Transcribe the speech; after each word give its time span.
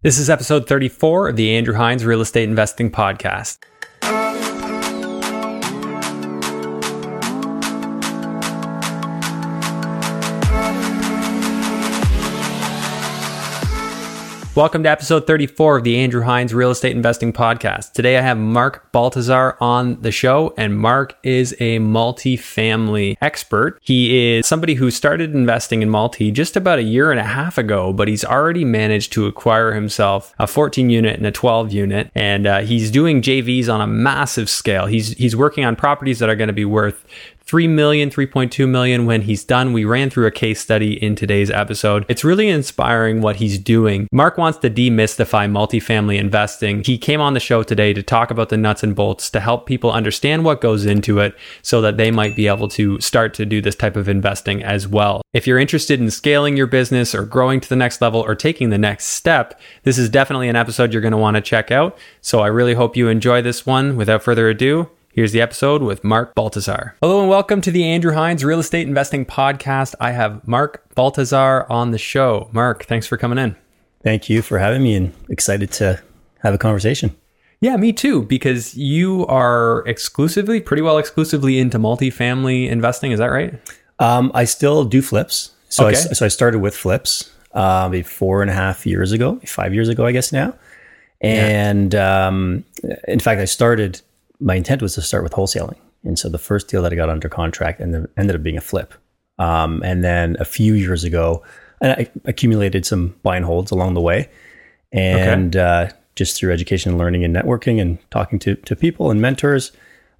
This 0.00 0.16
is 0.16 0.30
episode 0.30 0.68
34 0.68 1.30
of 1.30 1.34
the 1.34 1.56
Andrew 1.56 1.74
Hines 1.74 2.04
Real 2.04 2.20
Estate 2.20 2.48
Investing 2.48 2.88
Podcast. 2.88 3.58
Welcome 14.58 14.82
to 14.82 14.88
episode 14.88 15.24
34 15.24 15.76
of 15.76 15.84
the 15.84 16.00
Andrew 16.00 16.22
Hines 16.22 16.52
Real 16.52 16.72
Estate 16.72 16.96
Investing 16.96 17.32
Podcast. 17.32 17.92
Today 17.92 18.18
I 18.18 18.22
have 18.22 18.36
Mark 18.36 18.90
Baltazar 18.90 19.56
on 19.60 20.02
the 20.02 20.10
show, 20.10 20.52
and 20.58 20.76
Mark 20.76 21.16
is 21.22 21.54
a 21.60 21.78
multi-family 21.78 23.16
expert. 23.20 23.78
He 23.80 24.34
is 24.34 24.48
somebody 24.48 24.74
who 24.74 24.90
started 24.90 25.32
investing 25.32 25.80
in 25.80 25.90
multi 25.90 26.32
just 26.32 26.56
about 26.56 26.80
a 26.80 26.82
year 26.82 27.12
and 27.12 27.20
a 27.20 27.24
half 27.24 27.56
ago, 27.56 27.92
but 27.92 28.08
he's 28.08 28.24
already 28.24 28.64
managed 28.64 29.12
to 29.12 29.26
acquire 29.26 29.74
himself 29.74 30.34
a 30.40 30.48
14 30.48 30.90
unit 30.90 31.16
and 31.16 31.26
a 31.26 31.30
12 31.30 31.72
unit, 31.72 32.10
and 32.16 32.44
uh, 32.44 32.58
he's 32.58 32.90
doing 32.90 33.22
JVs 33.22 33.72
on 33.72 33.80
a 33.80 33.86
massive 33.86 34.50
scale. 34.50 34.86
He's 34.86 35.10
he's 35.10 35.36
working 35.36 35.64
on 35.64 35.76
properties 35.76 36.18
that 36.18 36.28
are 36.28 36.34
going 36.34 36.48
to 36.48 36.52
be 36.52 36.64
worth 36.64 37.06
3 37.48 37.66
million, 37.66 38.10
3.2 38.10 38.68
million 38.68 39.06
when 39.06 39.22
he's 39.22 39.42
done. 39.42 39.72
We 39.72 39.86
ran 39.86 40.10
through 40.10 40.26
a 40.26 40.30
case 40.30 40.60
study 40.60 41.02
in 41.02 41.16
today's 41.16 41.50
episode. 41.50 42.04
It's 42.06 42.22
really 42.22 42.48
inspiring 42.48 43.22
what 43.22 43.36
he's 43.36 43.58
doing. 43.58 44.06
Mark 44.12 44.36
wants 44.36 44.58
to 44.58 44.68
demystify 44.68 45.50
multifamily 45.50 46.18
investing. 46.18 46.82
He 46.84 46.98
came 46.98 47.22
on 47.22 47.32
the 47.32 47.40
show 47.40 47.62
today 47.62 47.94
to 47.94 48.02
talk 48.02 48.30
about 48.30 48.50
the 48.50 48.58
nuts 48.58 48.82
and 48.82 48.94
bolts 48.94 49.30
to 49.30 49.40
help 49.40 49.64
people 49.64 49.90
understand 49.90 50.44
what 50.44 50.60
goes 50.60 50.84
into 50.84 51.20
it 51.20 51.34
so 51.62 51.80
that 51.80 51.96
they 51.96 52.10
might 52.10 52.36
be 52.36 52.48
able 52.48 52.68
to 52.68 53.00
start 53.00 53.32
to 53.34 53.46
do 53.46 53.62
this 53.62 53.74
type 53.74 53.96
of 53.96 54.10
investing 54.10 54.62
as 54.62 54.86
well. 54.86 55.22
If 55.32 55.46
you're 55.46 55.58
interested 55.58 56.00
in 56.00 56.10
scaling 56.10 56.54
your 56.54 56.66
business 56.66 57.14
or 57.14 57.24
growing 57.24 57.60
to 57.60 57.68
the 57.68 57.76
next 57.76 58.02
level 58.02 58.20
or 58.20 58.34
taking 58.34 58.68
the 58.68 58.76
next 58.76 59.06
step, 59.06 59.58
this 59.84 59.96
is 59.96 60.10
definitely 60.10 60.50
an 60.50 60.56
episode 60.56 60.92
you're 60.92 61.00
going 61.00 61.12
to 61.12 61.16
want 61.16 61.36
to 61.36 61.40
check 61.40 61.70
out. 61.70 61.96
So 62.20 62.40
I 62.40 62.48
really 62.48 62.74
hope 62.74 62.94
you 62.94 63.08
enjoy 63.08 63.40
this 63.40 63.64
one. 63.64 63.96
Without 63.96 64.22
further 64.22 64.50
ado, 64.50 64.90
Here's 65.18 65.32
the 65.32 65.40
episode 65.40 65.82
with 65.82 66.04
Mark 66.04 66.36
Baltazar. 66.36 66.94
Hello 67.02 67.18
and 67.18 67.28
welcome 67.28 67.60
to 67.62 67.72
the 67.72 67.82
Andrew 67.82 68.12
Hines 68.12 68.44
Real 68.44 68.60
Estate 68.60 68.86
Investing 68.86 69.26
Podcast. 69.26 69.96
I 69.98 70.12
have 70.12 70.46
Mark 70.46 70.94
Baltazar 70.94 71.66
on 71.68 71.90
the 71.90 71.98
show. 71.98 72.48
Mark, 72.52 72.84
thanks 72.84 73.04
for 73.08 73.16
coming 73.16 73.36
in. 73.36 73.56
Thank 74.04 74.30
you 74.30 74.42
for 74.42 74.60
having 74.60 74.80
me 74.80 74.94
and 74.94 75.12
excited 75.28 75.72
to 75.72 76.00
have 76.44 76.54
a 76.54 76.56
conversation. 76.58 77.16
Yeah, 77.60 77.76
me 77.78 77.92
too, 77.92 78.22
because 78.22 78.76
you 78.76 79.26
are 79.26 79.82
exclusively, 79.88 80.60
pretty 80.60 80.82
well 80.82 80.98
exclusively 80.98 81.58
into 81.58 81.80
multifamily 81.80 82.70
investing. 82.70 83.10
Is 83.10 83.18
that 83.18 83.32
right? 83.32 83.54
Um, 83.98 84.30
I 84.34 84.44
still 84.44 84.84
do 84.84 85.02
flips. 85.02 85.50
So, 85.68 85.88
Okay. 85.88 85.96
I, 85.98 86.12
so 86.12 86.26
I 86.26 86.28
started 86.28 86.60
with 86.60 86.76
flips 86.76 87.28
uh, 87.54 87.88
maybe 87.90 88.04
four 88.04 88.40
and 88.40 88.52
a 88.52 88.54
half 88.54 88.86
years 88.86 89.10
ago, 89.10 89.40
five 89.46 89.74
years 89.74 89.88
ago, 89.88 90.06
I 90.06 90.12
guess 90.12 90.32
now. 90.32 90.54
And 91.20 91.92
um, 91.96 92.64
in 93.08 93.18
fact, 93.18 93.40
I 93.40 93.46
started, 93.46 94.00
my 94.40 94.56
intent 94.56 94.82
was 94.82 94.94
to 94.94 95.02
start 95.02 95.22
with 95.22 95.32
wholesaling. 95.32 95.78
And 96.04 96.18
so 96.18 96.28
the 96.28 96.38
first 96.38 96.68
deal 96.68 96.82
that 96.82 96.92
I 96.92 96.96
got 96.96 97.08
under 97.08 97.28
contract 97.28 97.80
ended, 97.80 98.08
ended 98.16 98.36
up 98.36 98.42
being 98.42 98.56
a 98.56 98.62
flip. 98.62 98.94
Um, 99.38 99.82
and 99.84 100.02
then 100.02 100.36
a 100.40 100.44
few 100.44 100.74
years 100.74 101.04
ago, 101.04 101.42
and 101.80 101.92
I 101.92 102.10
accumulated 102.24 102.86
some 102.86 103.14
buy 103.22 103.36
and 103.36 103.44
holds 103.44 103.70
along 103.70 103.94
the 103.94 104.00
way. 104.00 104.28
And 104.92 105.54
uh, 105.54 105.90
just 106.16 106.36
through 106.36 106.52
education 106.52 106.92
and 106.92 106.98
learning 106.98 107.24
and 107.24 107.34
networking 107.34 107.80
and 107.80 107.98
talking 108.10 108.38
to, 108.40 108.54
to 108.54 108.74
people 108.74 109.10
and 109.10 109.20
mentors, 109.20 109.72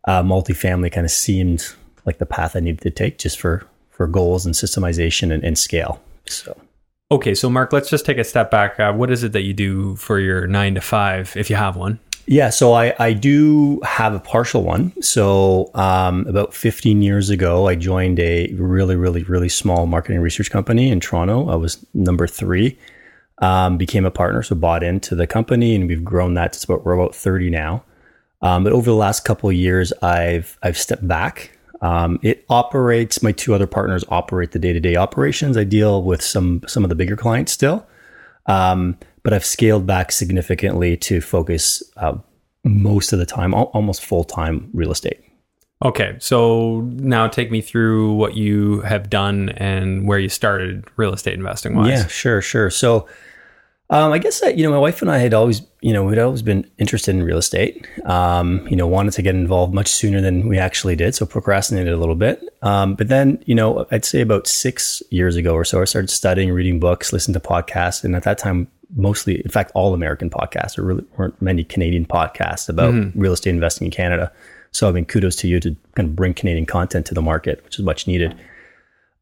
uh, 0.06 0.22
multifamily 0.22 0.92
kind 0.92 1.04
of 1.04 1.10
seemed 1.10 1.74
like 2.04 2.18
the 2.18 2.26
path 2.26 2.54
I 2.54 2.60
needed 2.60 2.80
to 2.82 2.90
take 2.90 3.18
just 3.18 3.38
for, 3.38 3.66
for 3.90 4.06
goals 4.06 4.46
and 4.46 4.54
systemization 4.54 5.32
and, 5.32 5.42
and 5.42 5.58
scale. 5.58 6.00
So 6.26 6.56
Okay, 7.10 7.34
so 7.34 7.48
Mark, 7.48 7.72
let's 7.72 7.88
just 7.88 8.04
take 8.04 8.18
a 8.18 8.24
step 8.24 8.50
back. 8.50 8.78
Uh, 8.78 8.92
what 8.92 9.10
is 9.10 9.24
it 9.24 9.32
that 9.32 9.42
you 9.42 9.54
do 9.54 9.96
for 9.96 10.18
your 10.18 10.46
nine 10.46 10.74
to 10.74 10.80
five, 10.82 11.34
if 11.36 11.48
you 11.48 11.56
have 11.56 11.74
one? 11.74 12.00
Yeah, 12.30 12.50
so 12.50 12.74
I, 12.74 12.94
I 12.98 13.14
do 13.14 13.80
have 13.80 14.12
a 14.12 14.18
partial 14.18 14.62
one. 14.62 14.92
So 15.00 15.70
um, 15.72 16.26
about 16.26 16.52
15 16.52 17.00
years 17.00 17.30
ago, 17.30 17.66
I 17.66 17.74
joined 17.74 18.20
a 18.20 18.52
really, 18.52 18.96
really, 18.96 19.22
really 19.22 19.48
small 19.48 19.86
marketing 19.86 20.20
research 20.20 20.50
company 20.50 20.90
in 20.90 21.00
Toronto. 21.00 21.48
I 21.48 21.54
was 21.54 21.86
number 21.94 22.26
three, 22.26 22.78
um, 23.38 23.78
became 23.78 24.04
a 24.04 24.10
partner, 24.10 24.42
so 24.42 24.54
bought 24.56 24.82
into 24.82 25.14
the 25.14 25.26
company, 25.26 25.74
and 25.74 25.88
we've 25.88 26.04
grown 26.04 26.34
that 26.34 26.52
to 26.52 26.70
about 26.70 26.84
we're 26.84 26.92
about 26.92 27.14
30 27.14 27.48
now. 27.48 27.82
Um, 28.42 28.62
but 28.62 28.74
over 28.74 28.90
the 28.90 28.96
last 28.96 29.24
couple 29.24 29.48
of 29.48 29.56
years, 29.56 29.94
I've 30.02 30.58
I've 30.62 30.76
stepped 30.76 31.08
back. 31.08 31.56
Um, 31.80 32.20
it 32.22 32.44
operates. 32.50 33.22
My 33.22 33.32
two 33.32 33.54
other 33.54 33.66
partners 33.66 34.04
operate 34.10 34.52
the 34.52 34.58
day 34.58 34.74
to 34.74 34.80
day 34.80 34.96
operations. 34.96 35.56
I 35.56 35.64
deal 35.64 36.02
with 36.02 36.20
some 36.20 36.60
some 36.66 36.84
of 36.84 36.90
the 36.90 36.94
bigger 36.94 37.16
clients 37.16 37.52
still. 37.52 37.86
Um, 38.44 38.98
but 39.22 39.32
I've 39.32 39.44
scaled 39.44 39.86
back 39.86 40.12
significantly 40.12 40.96
to 40.98 41.20
focus 41.20 41.82
uh, 41.96 42.18
most 42.64 43.12
of 43.12 43.18
the 43.18 43.26
time, 43.26 43.54
al- 43.54 43.70
almost 43.74 44.04
full 44.04 44.24
time 44.24 44.70
real 44.72 44.90
estate. 44.90 45.20
Okay, 45.84 46.16
so 46.18 46.80
now 46.94 47.28
take 47.28 47.52
me 47.52 47.60
through 47.60 48.14
what 48.14 48.36
you 48.36 48.80
have 48.80 49.08
done 49.08 49.50
and 49.50 50.08
where 50.08 50.18
you 50.18 50.28
started 50.28 50.84
real 50.96 51.12
estate 51.14 51.34
investing 51.34 51.76
wise. 51.76 51.88
Yeah, 51.88 52.06
sure, 52.08 52.42
sure. 52.42 52.68
So, 52.68 53.06
um, 53.90 54.12
I 54.12 54.18
guess 54.18 54.40
that 54.40 54.58
you 54.58 54.64
know, 54.64 54.72
my 54.72 54.78
wife 54.78 55.02
and 55.02 55.10
I 55.10 55.18
had 55.18 55.32
always, 55.32 55.62
you 55.80 55.92
know, 55.92 56.02
we'd 56.02 56.18
always 56.18 56.42
been 56.42 56.68
interested 56.78 57.14
in 57.14 57.22
real 57.22 57.38
estate. 57.38 57.86
Um, 58.06 58.66
you 58.66 58.74
know, 58.74 58.88
wanted 58.88 59.12
to 59.14 59.22
get 59.22 59.36
involved 59.36 59.72
much 59.72 59.86
sooner 59.86 60.20
than 60.20 60.48
we 60.48 60.58
actually 60.58 60.96
did, 60.96 61.14
so 61.14 61.24
procrastinated 61.24 61.92
a 61.92 61.96
little 61.96 62.16
bit. 62.16 62.42
Um, 62.62 62.96
but 62.96 63.06
then, 63.06 63.40
you 63.46 63.54
know, 63.54 63.86
I'd 63.92 64.04
say 64.04 64.20
about 64.20 64.48
six 64.48 65.00
years 65.10 65.36
ago 65.36 65.54
or 65.54 65.64
so, 65.64 65.80
I 65.80 65.84
started 65.84 66.10
studying, 66.10 66.50
reading 66.50 66.80
books, 66.80 67.12
listening 67.12 67.40
to 67.40 67.48
podcasts, 67.48 68.02
and 68.02 68.16
at 68.16 68.24
that 68.24 68.36
time, 68.36 68.66
mostly, 68.96 69.40
in 69.40 69.50
fact, 69.50 69.70
all 69.74 69.94
American 69.94 70.30
podcasts. 70.30 70.76
There 70.76 70.84
really 70.84 71.04
weren't 71.16 71.40
many 71.40 71.64
Canadian 71.64 72.06
podcasts 72.06 72.68
about 72.68 72.94
real 73.14 73.32
estate 73.32 73.50
investing 73.50 73.86
in 73.86 73.90
Canada. 73.90 74.32
So, 74.70 74.88
I 74.88 74.92
mean, 74.92 75.04
kudos 75.04 75.36
to 75.36 75.48
you 75.48 75.60
to 75.60 75.76
kind 75.94 76.08
of 76.08 76.16
bring 76.16 76.34
Canadian 76.34 76.66
content 76.66 77.06
to 77.06 77.14
the 77.14 77.22
market, 77.22 77.64
which 77.64 77.78
is 77.78 77.84
much 77.84 78.06
needed. 78.06 78.38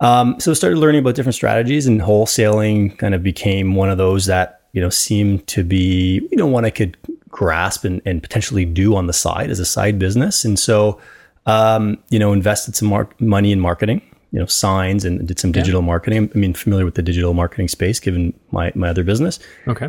Um, 0.01 0.39
so 0.41 0.51
I 0.51 0.55
started 0.55 0.79
learning 0.79 1.01
about 1.01 1.15
different 1.15 1.35
strategies, 1.35 1.87
and 1.87 2.01
wholesaling 2.01 2.99
kind 2.99 3.15
of 3.15 3.23
became 3.23 3.75
one 3.75 3.91
of 3.91 3.99
those 3.99 4.27
that 4.27 4.61
you 4.73 4.81
know 4.81 4.91
seemed 4.91 5.47
to 5.49 5.65
be 5.65 6.27
you 6.31 6.37
know 6.37 6.47
one 6.47 6.65
I 6.65 6.71
could 6.71 6.97
grasp 7.29 7.85
and, 7.85 8.03
and 8.05 8.23
potentially 8.23 8.65
do 8.65 8.95
on 8.95 9.07
the 9.07 9.13
side 9.13 9.51
as 9.51 9.59
a 9.59 9.65
side 9.65 9.99
business. 9.99 10.45
And 10.45 10.59
so 10.59 11.01
um, 11.47 11.99
you 12.11 12.19
know 12.19 12.33
invested 12.33 12.77
some 12.77 12.89
mar- 12.89 13.09
money 13.19 13.53
in 13.53 13.61
marketing, 13.61 14.03
you 14.33 14.39
know 14.39 14.47
signs, 14.47 15.05
and 15.05 15.27
did 15.27 15.39
some 15.39 15.53
digital 15.53 15.83
marketing. 15.83 16.31
I 16.35 16.39
mean, 16.39 16.55
familiar 16.55 16.85
with 16.85 16.95
the 16.95 17.03
digital 17.03 17.35
marketing 17.35 17.69
space 17.69 18.01
given 18.01 18.39
my 18.51 18.73
my 18.75 18.89
other 18.89 19.05
business. 19.05 19.39
Okay. 19.69 19.89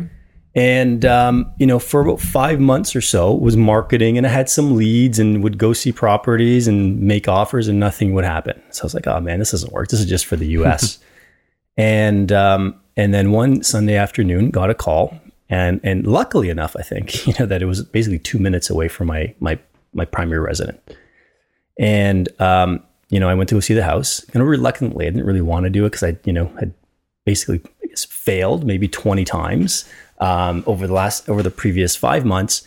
And 0.54 1.04
um, 1.04 1.52
you 1.58 1.66
know, 1.66 1.78
for 1.78 2.00
about 2.00 2.20
five 2.20 2.58
months 2.58 2.96
or 2.96 3.00
so, 3.00 3.32
was 3.34 3.56
marketing, 3.56 4.16
and 4.18 4.26
I 4.26 4.30
had 4.30 4.48
some 4.48 4.76
leads, 4.76 5.18
and 5.18 5.42
would 5.42 5.58
go 5.58 5.72
see 5.72 5.92
properties 5.92 6.66
and 6.66 7.00
make 7.00 7.28
offers, 7.28 7.68
and 7.68 7.78
nothing 7.78 8.14
would 8.14 8.24
happen. 8.24 8.60
So 8.70 8.82
I 8.82 8.86
was 8.86 8.94
like, 8.94 9.06
"Oh 9.06 9.20
man, 9.20 9.38
this 9.38 9.50
doesn't 9.50 9.72
work. 9.72 9.88
This 9.88 10.00
is 10.00 10.06
just 10.06 10.26
for 10.26 10.36
the 10.36 10.46
U.S." 10.58 10.98
and 11.76 12.32
um, 12.32 12.80
and 12.96 13.14
then 13.14 13.30
one 13.30 13.62
Sunday 13.62 13.94
afternoon, 13.94 14.50
got 14.50 14.68
a 14.68 14.74
call, 14.74 15.18
and 15.48 15.80
and 15.84 16.06
luckily 16.06 16.48
enough, 16.48 16.74
I 16.76 16.82
think 16.82 17.26
you 17.26 17.34
know 17.38 17.46
that 17.46 17.62
it 17.62 17.66
was 17.66 17.82
basically 17.84 18.18
two 18.18 18.38
minutes 18.38 18.68
away 18.68 18.88
from 18.88 19.06
my 19.06 19.34
my 19.40 19.58
my 19.94 20.04
primary 20.04 20.40
resident. 20.40 20.80
And 21.78 22.28
um, 22.40 22.82
you 23.10 23.18
know, 23.20 23.28
I 23.28 23.34
went 23.34 23.48
to 23.50 23.54
go 23.56 23.60
see 23.60 23.74
the 23.74 23.84
house, 23.84 24.24
kind 24.26 24.42
of 24.42 24.48
reluctantly. 24.48 25.06
I 25.06 25.10
didn't 25.10 25.24
really 25.26 25.40
want 25.40 25.64
to 25.64 25.70
do 25.70 25.84
it 25.84 25.90
because 25.90 26.02
I 26.02 26.16
you 26.24 26.32
know 26.32 26.46
had 26.60 26.72
basically 27.24 27.60
I 27.82 27.86
guess, 27.86 28.04
failed 28.04 28.64
maybe 28.64 28.88
20 28.88 29.24
times 29.24 29.84
um, 30.18 30.62
over 30.66 30.86
the 30.86 30.92
last 30.94 31.28
over 31.28 31.42
the 31.42 31.50
previous 31.50 31.94
five 31.96 32.24
months 32.24 32.66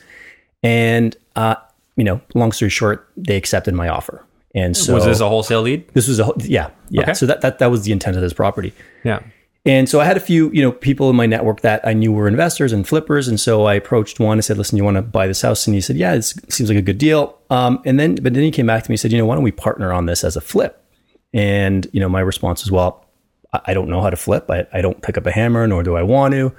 and 0.64 1.16
uh, 1.36 1.56
you 1.96 2.04
know 2.04 2.22
long 2.36 2.52
story 2.52 2.70
short 2.70 3.08
they 3.18 3.36
accepted 3.38 3.74
my 3.74 3.88
offer 3.90 4.24
and 4.54 4.76
so 4.76 4.94
was 4.94 5.06
this 5.06 5.20
a 5.20 5.28
wholesale 5.30 5.62
lead? 5.62 5.88
this 5.94 6.08
was 6.08 6.20
a 6.20 6.32
yeah 6.40 6.70
yeah 6.90 7.02
Okay. 7.04 7.14
so 7.14 7.26
that, 7.26 7.42
that 7.42 7.60
that 7.60 7.72
was 7.72 7.84
the 7.86 7.92
intent 7.92 8.16
of 8.16 8.22
this 8.22 8.34
property 8.34 8.74
Yeah. 9.04 9.22
And 9.66 9.88
so 9.88 10.00
I 10.00 10.06
had 10.06 10.18
a 10.18 10.22
few, 10.22 10.50
you 10.52 10.62
know, 10.64 10.72
people 10.72 11.10
in 11.12 11.16
my 11.16 11.28
network 11.28 11.62
that 11.62 11.86
I 11.86 11.94
knew 11.94 12.12
were 12.12 12.28
investors 12.28 12.74
and 12.74 12.88
flippers. 12.88 13.28
And 13.28 13.40
so 13.40 13.66
I 13.66 13.76
approached 13.76 14.20
one 14.20 14.40
and 14.40 14.46
said, 14.46 14.58
listen, 14.58 14.76
you 14.76 14.84
want 14.84 14.96
to 14.96 15.04
buy 15.04 15.28
this 15.28 15.44
house? 15.44 15.68
And 15.68 15.76
he 15.76 15.82
said, 15.82 15.98
yeah, 15.98 16.14
it 16.14 16.24
seems 16.24 16.70
like 16.70 16.80
a 16.80 16.82
good 16.82 16.98
deal. 16.98 17.38
Um, 17.52 17.80
and 17.86 18.00
then, 18.00 18.16
but 18.16 18.34
then 18.34 18.42
he 18.42 18.50
came 18.50 18.66
back 18.66 18.84
to 18.84 18.90
me 18.90 18.96
and 18.96 19.00
said, 19.00 19.12
you 19.12 19.20
know, 19.20 19.26
why 19.26 19.36
don't 19.36 19.44
we 19.44 19.52
partner 19.52 19.94
on 19.94 20.08
this 20.08 20.24
as 20.24 20.36
a 20.36 20.42
flip? 20.42 20.84
And, 21.32 21.88
you 21.94 22.00
know, 22.00 22.10
my 22.10 22.22
response 22.22 22.64
was, 22.64 22.72
well, 22.72 23.06
I, 23.54 23.74
don't 23.74 23.88
know 23.88 24.02
how 24.02 24.10
to 24.10 24.16
flip. 24.16 24.50
I, 24.50 24.66
I 24.74 24.82
don't 24.82 25.02
pick 25.02 25.18
up 25.18 25.28
a 25.28 25.32
hammer, 25.32 25.68
nor 25.68 25.84
do 25.84 25.96
I 25.96 26.02
want 26.02 26.34
to. 26.34 26.54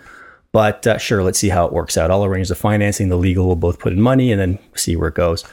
But 0.53 0.87
uh, 0.87 0.99
sure, 0.99 1.25
let's 1.25 1.39
see 1.39 1.49
how 1.49 1.67
it 1.67 1.73
works 1.73 1.97
out. 1.97 2.11
I'll 2.11 2.25
arrange 2.25 2.49
the 2.49 2.55
financing, 2.55 3.09
the 3.09 3.17
legal, 3.17 3.47
we'll 3.47 3.57
both 3.57 3.79
put 3.79 3.93
in 3.93 4.01
money 4.01 4.31
and 4.31 4.41
then 4.41 4.59
see 4.77 4.95
where 4.95 5.09
it 5.09 5.15
goes. 5.15 5.45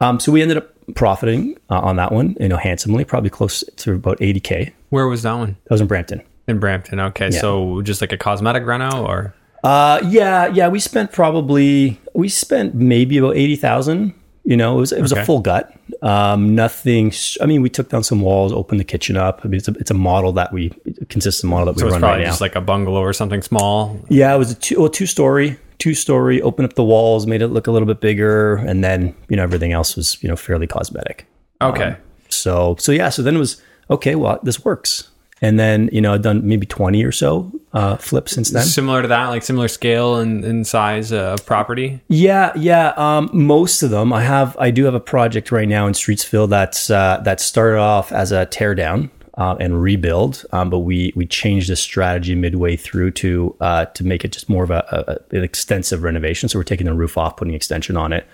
Um, 0.00 0.20
so 0.20 0.30
we 0.30 0.42
ended 0.42 0.58
up 0.58 0.70
profiting 0.94 1.56
uh, 1.70 1.80
on 1.80 1.96
that 1.96 2.12
one, 2.12 2.36
you 2.38 2.48
know, 2.48 2.58
handsomely, 2.58 3.04
probably 3.04 3.30
close 3.30 3.64
to 3.78 3.94
about 3.94 4.18
80K. 4.18 4.72
Where 4.90 5.08
was 5.08 5.22
that 5.22 5.32
one? 5.32 5.56
That 5.64 5.70
was 5.70 5.80
in 5.80 5.86
Brampton. 5.86 6.22
In 6.46 6.58
Brampton. 6.58 7.00
Okay, 7.00 7.30
so 7.30 7.80
just 7.82 8.00
like 8.00 8.12
a 8.12 8.18
cosmetic 8.18 8.64
reno 8.66 9.04
or? 9.06 9.34
Uh, 9.62 10.00
yeah, 10.08 10.46
yeah. 10.48 10.68
We 10.68 10.78
spent 10.78 11.10
probably 11.12 11.98
we 12.14 12.28
spent 12.28 12.74
maybe 12.74 13.16
about 13.18 13.36
eighty 13.36 13.56
thousand 13.56 14.12
You 14.44 14.58
know, 14.58 14.76
it 14.76 14.80
was 14.80 14.92
it 14.92 15.00
was 15.00 15.12
Okay. 15.12 15.22
a 15.22 15.24
full 15.24 15.40
gut. 15.40 15.72
Um, 16.02 16.54
nothing. 16.54 17.12
I 17.40 17.46
mean, 17.46 17.62
we 17.62 17.70
took 17.70 17.88
down 17.88 18.02
some 18.04 18.20
walls, 18.20 18.52
opened 18.52 18.78
the 18.78 18.84
kitchen 18.84 19.16
up. 19.16 19.40
I 19.42 19.48
mean, 19.48 19.56
it's 19.56 19.68
a, 19.68 19.74
it's 19.80 19.90
a 19.90 19.94
model 19.94 20.32
that 20.34 20.52
we 20.52 20.68
consistent 21.08 21.48
model 21.48 21.72
that 21.72 21.82
we 21.82 21.90
run 21.90 22.02
right 22.02 22.18
now. 22.20 22.26
just 22.26 22.42
like 22.42 22.54
a 22.56 22.60
bungalow 22.60 23.00
or 23.00 23.14
something 23.14 23.40
small. 23.40 23.98
yeah, 24.10 24.34
it 24.34 24.38
was 24.38 24.50
a 24.50 24.54
two 24.54 24.80
well, 24.80 24.90
two 24.90 25.06
story, 25.06 25.58
two 25.78 25.94
story. 25.94 26.42
Opened 26.42 26.66
up 26.68 26.74
the 26.74 26.84
walls, 26.84 27.26
made 27.26 27.40
it 27.40 27.48
look 27.48 27.66
a 27.66 27.70
little 27.70 27.86
bit 27.86 28.00
bigger, 28.02 28.56
and 28.56 28.84
then 28.84 29.14
you 29.30 29.36
know 29.36 29.42
everything 29.42 29.72
else 29.72 29.96
was 29.96 30.22
you 30.22 30.28
know 30.28 30.36
fairly 30.36 30.66
cosmetic. 30.66 31.24
Okay. 31.62 31.96
So 32.28 32.76
so 32.78 32.92
yeah, 32.92 33.08
so 33.08 33.22
then 33.22 33.36
it 33.36 33.38
was 33.38 33.62
okay. 33.88 34.14
Well, 34.14 34.40
this 34.42 34.62
works. 34.62 35.08
And 35.44 35.58
then 35.58 35.90
you 35.92 36.00
know 36.00 36.14
I've 36.14 36.22
done 36.22 36.46
maybe 36.48 36.66
twenty 36.66 37.04
or 37.04 37.12
so 37.12 37.52
uh, 37.72 37.96
flips 37.96 38.32
since 38.32 38.50
then. 38.50 38.62
Similar 38.62 39.02
to 39.02 39.08
that, 39.08 39.26
like 39.28 39.42
similar 39.42 39.68
scale 39.68 40.16
and, 40.16 40.44
and 40.44 40.66
size 40.66 41.12
uh, 41.12 41.34
of 41.34 41.44
property. 41.44 42.00
Yeah, 42.08 42.52
yeah. 42.56 42.94
Um, 42.96 43.28
most 43.32 43.82
of 43.82 43.90
them, 43.90 44.12
I 44.12 44.22
have. 44.22 44.56
I 44.58 44.70
do 44.70 44.84
have 44.84 44.94
a 44.94 45.00
project 45.00 45.52
right 45.52 45.68
now 45.68 45.86
in 45.86 45.92
Streetsville 45.92 46.48
that's 46.48 46.88
uh, 46.88 47.20
that 47.24 47.40
started 47.40 47.78
off 47.78 48.10
as 48.12 48.32
a 48.32 48.46
teardown 48.46 49.10
uh, 49.36 49.56
and 49.60 49.82
rebuild, 49.82 50.44
um, 50.52 50.70
but 50.70 50.78
we 50.78 51.12
we 51.16 51.26
changed 51.26 51.68
the 51.68 51.76
strategy 51.76 52.34
midway 52.34 52.76
through 52.76 53.10
to 53.10 53.54
uh, 53.60 53.84
to 53.96 54.04
make 54.04 54.24
it 54.24 54.32
just 54.32 54.48
more 54.48 54.64
of 54.64 54.70
a, 54.70 55.20
a, 55.32 55.36
an 55.36 55.42
extensive 55.44 56.02
renovation. 56.04 56.48
So 56.48 56.58
we're 56.58 56.62
taking 56.64 56.86
the 56.86 56.94
roof 56.94 57.18
off, 57.18 57.36
putting 57.36 57.54
extension 57.54 57.96
on 57.96 58.12
it. 58.12 58.24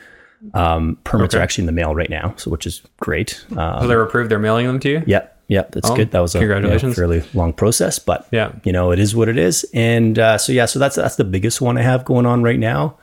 Um, 0.54 0.96
permits 1.04 1.34
Okay. 1.34 1.40
are 1.40 1.44
actually 1.44 1.62
in 1.62 1.66
the 1.66 1.72
mail 1.72 1.94
right 1.94 2.08
now, 2.08 2.34
so 2.36 2.50
which 2.50 2.66
is 2.66 2.82
great. 2.98 3.44
Uh, 3.56 3.80
So 3.80 3.86
they're 3.88 4.02
approved. 4.02 4.30
They're 4.30 4.38
mailing 4.38 4.66
them 4.66 4.80
to 4.80 4.88
you. 4.88 5.02
Yep, 5.06 5.36
yep, 5.50 5.72
that's 5.72 5.90
Oh, 5.90 5.94
good. 5.96 6.10
That 6.12 6.20
was 6.20 6.34
a 6.34 6.38
you 6.40 6.46
know, 6.46 6.54
congratulations. 6.54 6.94
fairly 6.96 7.22
long 7.34 7.52
process, 7.52 7.98
but 7.98 8.26
Yeah. 8.32 8.52
you 8.64 8.72
know, 8.72 8.90
it 8.92 8.98
is 8.98 9.14
what 9.14 9.28
it 9.28 9.36
is. 9.36 9.66
And 9.74 10.18
uh, 10.18 10.38
so 10.38 10.52
yeah, 10.52 10.64
so 10.64 10.78
that's 10.78 10.96
that's 10.96 11.16
the 11.16 11.24
biggest 11.24 11.60
one 11.60 11.76
I 11.76 11.82
have 11.82 12.04
going 12.06 12.24
on 12.24 12.42
right 12.42 12.58
now. 12.58 12.96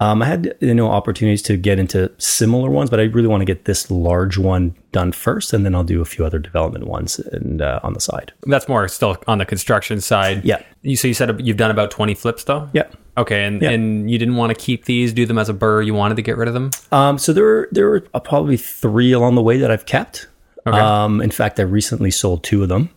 Um, 0.00 0.22
I 0.22 0.26
had 0.26 0.56
you 0.60 0.74
know 0.74 0.88
opportunities 0.90 1.40
to 1.42 1.56
get 1.56 1.78
into 1.78 2.10
similar 2.18 2.68
ones, 2.68 2.90
but 2.90 2.98
I 2.98 3.04
really 3.04 3.28
want 3.28 3.42
to 3.42 3.44
get 3.44 3.64
this 3.64 3.90
large 3.92 4.36
one 4.36 4.74
done 4.90 5.12
first, 5.12 5.52
and 5.52 5.64
then 5.64 5.72
I'll 5.74 5.84
do 5.84 6.00
a 6.00 6.04
few 6.04 6.26
other 6.26 6.40
development 6.40 6.88
ones 6.88 7.20
and 7.20 7.62
uh, 7.62 7.78
on 7.84 7.92
the 7.94 8.00
side. 8.00 8.32
That's 8.42 8.68
more 8.68 8.88
still 8.88 9.16
on 9.28 9.38
the 9.38 9.44
construction 9.46 10.00
side. 10.00 10.44
Yeah. 10.44 10.60
You 10.82 10.96
so 10.96 11.06
you 11.06 11.14
said 11.14 11.40
you've 11.46 11.56
done 11.56 11.70
about 11.70 11.92
twenty 11.92 12.14
flips 12.14 12.42
though. 12.44 12.68
Yeah. 12.72 12.88
Okay, 13.16 13.44
and 13.44 13.62
Yeah. 13.62 13.70
and 13.70 14.10
you 14.10 14.18
didn't 14.18 14.34
want 14.34 14.50
to 14.50 14.56
keep 14.56 14.86
these, 14.86 15.12
do 15.12 15.26
them 15.26 15.38
as 15.38 15.48
a 15.48 15.54
BRRRR. 15.54 15.86
You 15.86 15.94
wanted 15.94 16.16
to 16.16 16.22
get 16.22 16.36
rid 16.36 16.48
of 16.48 16.54
them. 16.54 16.72
Um, 16.90 17.16
so 17.16 17.32
there 17.32 17.44
were 17.44 17.68
there 17.70 17.88
were 17.88 18.00
probably 18.00 18.56
three 18.56 19.12
along 19.12 19.36
the 19.36 19.42
way 19.42 19.58
that 19.58 19.70
I've 19.70 19.86
kept. 19.86 20.26
Okay. 20.66 20.78
Um, 20.78 21.20
in 21.20 21.30
fact, 21.30 21.60
I 21.60 21.62
recently 21.64 22.10
sold 22.10 22.42
two 22.42 22.62
of 22.62 22.68
them, 22.68 22.88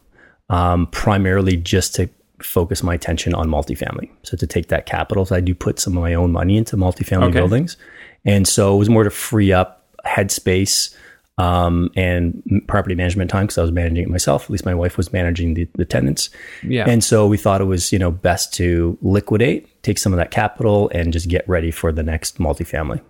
um, 0.49 0.87
primarily 0.87 1.57
just 1.57 1.95
to 1.95 2.09
focus 2.41 2.83
my 2.83 2.93
attention 2.93 3.33
on 3.33 3.47
multifamily. 3.49 4.09
So 4.23 4.37
to 4.37 4.47
take 4.47 4.67
that 4.67 4.85
capital, 4.85 5.25
so 5.25 5.35
I 5.35 5.41
do 5.41 5.53
put 5.55 5.79
some 5.79 5.97
of 5.97 6.03
my 6.03 6.13
own 6.13 6.31
money 6.31 6.57
into 6.57 6.77
multifamily 6.77 7.29
Okay. 7.29 7.39
buildings, 7.39 7.77
and 8.25 8.47
so 8.47 8.75
it 8.75 8.79
was 8.79 8.89
more 8.89 9.03
to 9.03 9.09
free 9.09 9.51
up 9.51 9.85
headspace 10.05 10.95
um, 11.37 11.91
and 11.95 12.41
property 12.67 12.95
management 12.95 13.29
time 13.29 13.45
because 13.45 13.57
I 13.57 13.61
was 13.61 13.71
managing 13.71 14.03
it 14.03 14.09
myself. 14.09 14.45
At 14.45 14.49
least 14.49 14.65
my 14.65 14.73
wife 14.73 14.97
was 14.97 15.13
managing 15.13 15.53
the, 15.53 15.67
the 15.75 15.85
tenants. 15.85 16.29
Yeah. 16.63 16.89
And 16.89 17.03
so 17.03 17.27
we 17.27 17.37
thought 17.37 17.61
it 17.61 17.65
was 17.65 17.91
you 17.91 17.99
know 17.99 18.11
best 18.11 18.53
to 18.55 18.97
liquidate, 19.01 19.83
take 19.83 19.97
some 19.97 20.13
of 20.13 20.17
that 20.17 20.31
capital, 20.31 20.89
and 20.93 21.13
just 21.13 21.27
get 21.27 21.47
ready 21.47 21.71
for 21.71 21.91
the 21.91 22.03
next 22.03 22.39
multifamily. 22.39 23.01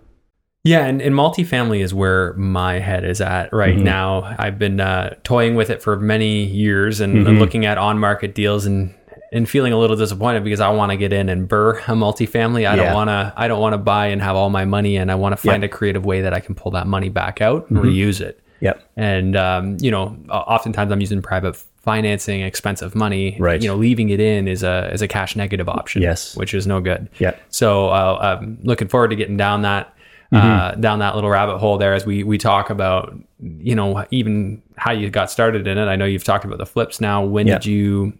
Yeah, 0.64 0.84
and, 0.86 1.00
and 1.00 1.14
multifamily 1.14 1.80
is 1.80 1.94
where 1.94 2.34
my 2.34 2.78
head 2.78 3.04
is 3.04 3.20
at 3.20 3.52
right 3.52 3.74
Mm-hmm. 3.76 3.84
now. 3.84 4.36
I've 4.38 4.58
been 4.58 4.80
uh, 4.80 5.14
toying 5.24 5.54
with 5.54 5.70
it 5.70 5.82
for 5.82 5.96
many 5.96 6.44
years 6.44 7.00
and, 7.00 7.26
Mm-hmm. 7.26 7.38
looking 7.38 7.64
at 7.66 7.78
on 7.78 7.98
market 7.98 8.34
deals 8.34 8.66
and 8.66 8.94
and 9.30 9.46
feeling 9.46 9.74
a 9.74 9.78
little 9.78 9.94
disappointed 9.96 10.42
because 10.42 10.58
I 10.60 10.70
want 10.70 10.90
to 10.90 10.96
get 10.96 11.12
in 11.12 11.28
and 11.28 11.46
BRRRR 11.46 11.80
a 11.80 11.92
multifamily. 11.92 12.60
I 12.68 12.74
Yeah. 12.74 12.76
don't 12.76 12.94
want 12.94 13.08
to. 13.08 13.32
I 13.36 13.46
don't 13.46 13.60
want 13.60 13.74
to 13.74 13.78
buy 13.78 14.06
and 14.06 14.22
have 14.22 14.36
all 14.36 14.48
my 14.50 14.64
money, 14.64 14.96
and 14.96 15.10
I 15.12 15.16
want 15.16 15.32
to 15.34 15.36
find 15.36 15.62
a 15.64 15.68
creative 15.68 16.04
way 16.06 16.22
that 16.22 16.32
I 16.32 16.40
can 16.40 16.54
pull 16.54 16.72
that 16.72 16.86
money 16.86 17.08
back 17.10 17.40
out 17.42 17.68
and 17.68 17.78
Mm-hmm. 17.78 17.88
reuse 17.88 18.20
it. 18.20 18.40
Yep. 18.60 18.82
And 18.96 19.36
um, 19.36 19.76
you 19.80 19.90
know, 19.90 20.16
oftentimes 20.30 20.90
I'm 20.90 21.00
using 21.00 21.20
private 21.22 21.56
financing, 21.82 22.40
expensive 22.40 22.94
money. 22.94 23.36
Right. 23.38 23.60
You 23.62 23.68
know, 23.68 23.76
leaving 23.76 24.08
it 24.10 24.18
in 24.18 24.48
is 24.48 24.62
a 24.62 24.90
is 24.92 25.02
a 25.02 25.08
cash 25.08 25.36
negative 25.36 25.68
option. 25.68 26.02
Yes. 26.02 26.34
Which 26.34 26.54
is 26.54 26.66
no 26.66 26.80
good. 26.80 27.08
Yeah. 27.18 27.36
So 27.50 27.88
uh, 27.90 28.38
I'm 28.40 28.58
looking 28.64 28.88
forward 28.88 29.08
to 29.10 29.16
getting 29.16 29.36
down 29.36 29.62
that 29.62 29.94
uh, 30.32 30.36
Mm-hmm. 30.72 30.80
down 30.82 30.98
that 30.98 31.14
little 31.14 31.30
rabbit 31.30 31.58
hole 31.58 31.78
there 31.78 31.94
as 31.94 32.04
we 32.04 32.22
we 32.22 32.36
talk 32.38 32.68
about 32.70 33.16
you 33.40 33.74
know 33.74 34.04
even 34.10 34.62
how 34.76 34.92
you 34.92 35.08
got 35.10 35.30
started 35.30 35.66
in 35.66 35.78
it. 35.78 35.86
I 35.86 35.96
know 35.96 36.04
you've 36.04 36.24
talked 36.24 36.44
about 36.44 36.58
the 36.58 36.66
flips 36.66 37.00
now. 37.00 37.24
When 37.24 37.46
Yeah. 37.46 37.54
did 37.54 37.66
you? 37.66 38.12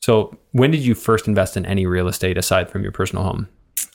So 0.00 0.36
when 0.52 0.70
did 0.70 0.84
you 0.84 0.94
first 0.94 1.26
invest 1.26 1.56
in 1.56 1.64
any 1.66 1.86
real 1.86 2.08
estate 2.08 2.38
aside 2.38 2.70
from 2.70 2.82
your 2.82 2.92
personal 2.92 3.24
home? 3.24 3.48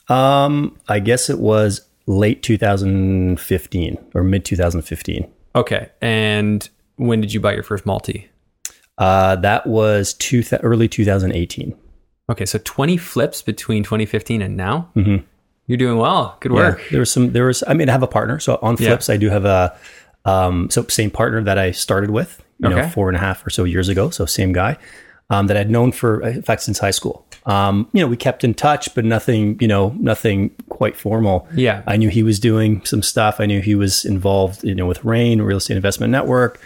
Um, 0.08 0.76
I 0.88 0.98
guess 0.98 1.30
it 1.30 1.38
was 1.38 1.82
late 2.06 2.42
2015 2.42 3.98
or 4.14 4.22
mid 4.24 4.44
2015. 4.44 5.30
Okay, 5.54 5.88
and 6.00 6.68
when 6.96 7.20
did 7.20 7.32
you 7.32 7.40
buy 7.40 7.54
your 7.54 7.62
first 7.62 7.86
multi? 7.86 8.28
Uh, 8.98 9.36
that 9.36 9.66
was 9.66 10.14
two 10.14 10.42
th- 10.42 10.60
early 10.62 10.88
2018. 10.88 11.74
Okay, 12.30 12.44
so 12.46 12.58
20 12.62 12.96
flips 12.96 13.40
between 13.42 13.82
2015 13.82 14.42
and 14.42 14.56
now. 14.56 14.90
Mm-hmm. 14.94 15.24
You're 15.70 15.76
doing 15.76 15.98
well. 15.98 16.36
Good 16.40 16.50
work. 16.50 16.78
Yeah, 16.80 16.84
there 16.90 16.98
was 16.98 17.12
some. 17.12 17.30
There 17.30 17.44
was. 17.44 17.62
I 17.64 17.74
mean, 17.74 17.88
I 17.88 17.92
have 17.92 18.02
a 18.02 18.08
partner. 18.08 18.40
So 18.40 18.58
on 18.60 18.76
Yeah. 18.76 18.88
flips, 18.88 19.08
I 19.08 19.16
do 19.16 19.30
have 19.30 19.44
a. 19.44 19.72
Um, 20.24 20.68
so 20.68 20.84
same 20.88 21.12
partner 21.12 21.40
that 21.44 21.58
I 21.58 21.70
started 21.70 22.10
with, 22.10 22.42
you 22.58 22.68
know, 22.68 22.88
four 22.88 23.08
and 23.08 23.16
a 23.16 23.20
half 23.20 23.46
or 23.46 23.50
so 23.50 23.62
years 23.62 23.88
ago. 23.88 24.10
So 24.10 24.26
same 24.26 24.52
guy, 24.52 24.76
um, 25.30 25.46
that 25.46 25.56
I'd 25.56 25.70
known 25.70 25.92
for 25.92 26.22
in 26.26 26.42
fact 26.42 26.62
since 26.64 26.80
high 26.80 26.90
school. 26.90 27.24
Um, 27.46 27.86
you 27.92 28.00
know, 28.00 28.08
we 28.08 28.16
kept 28.16 28.42
in 28.42 28.52
touch, 28.52 28.92
but 28.96 29.04
nothing. 29.04 29.58
You 29.60 29.68
know, 29.68 29.94
nothing 30.00 30.50
quite 30.70 30.96
formal. 30.96 31.46
Yeah. 31.54 31.84
I 31.86 31.96
knew 31.96 32.08
he 32.08 32.24
was 32.24 32.40
doing 32.40 32.84
some 32.84 33.00
stuff. 33.02 33.36
I 33.38 33.46
knew 33.46 33.60
he 33.60 33.76
was 33.76 34.04
involved, 34.04 34.64
you 34.64 34.74
know, 34.74 34.86
with 34.86 35.04
REIN 35.04 35.40
Real 35.40 35.58
Estate 35.58 35.76
Investment 35.76 36.10
Network, 36.10 36.60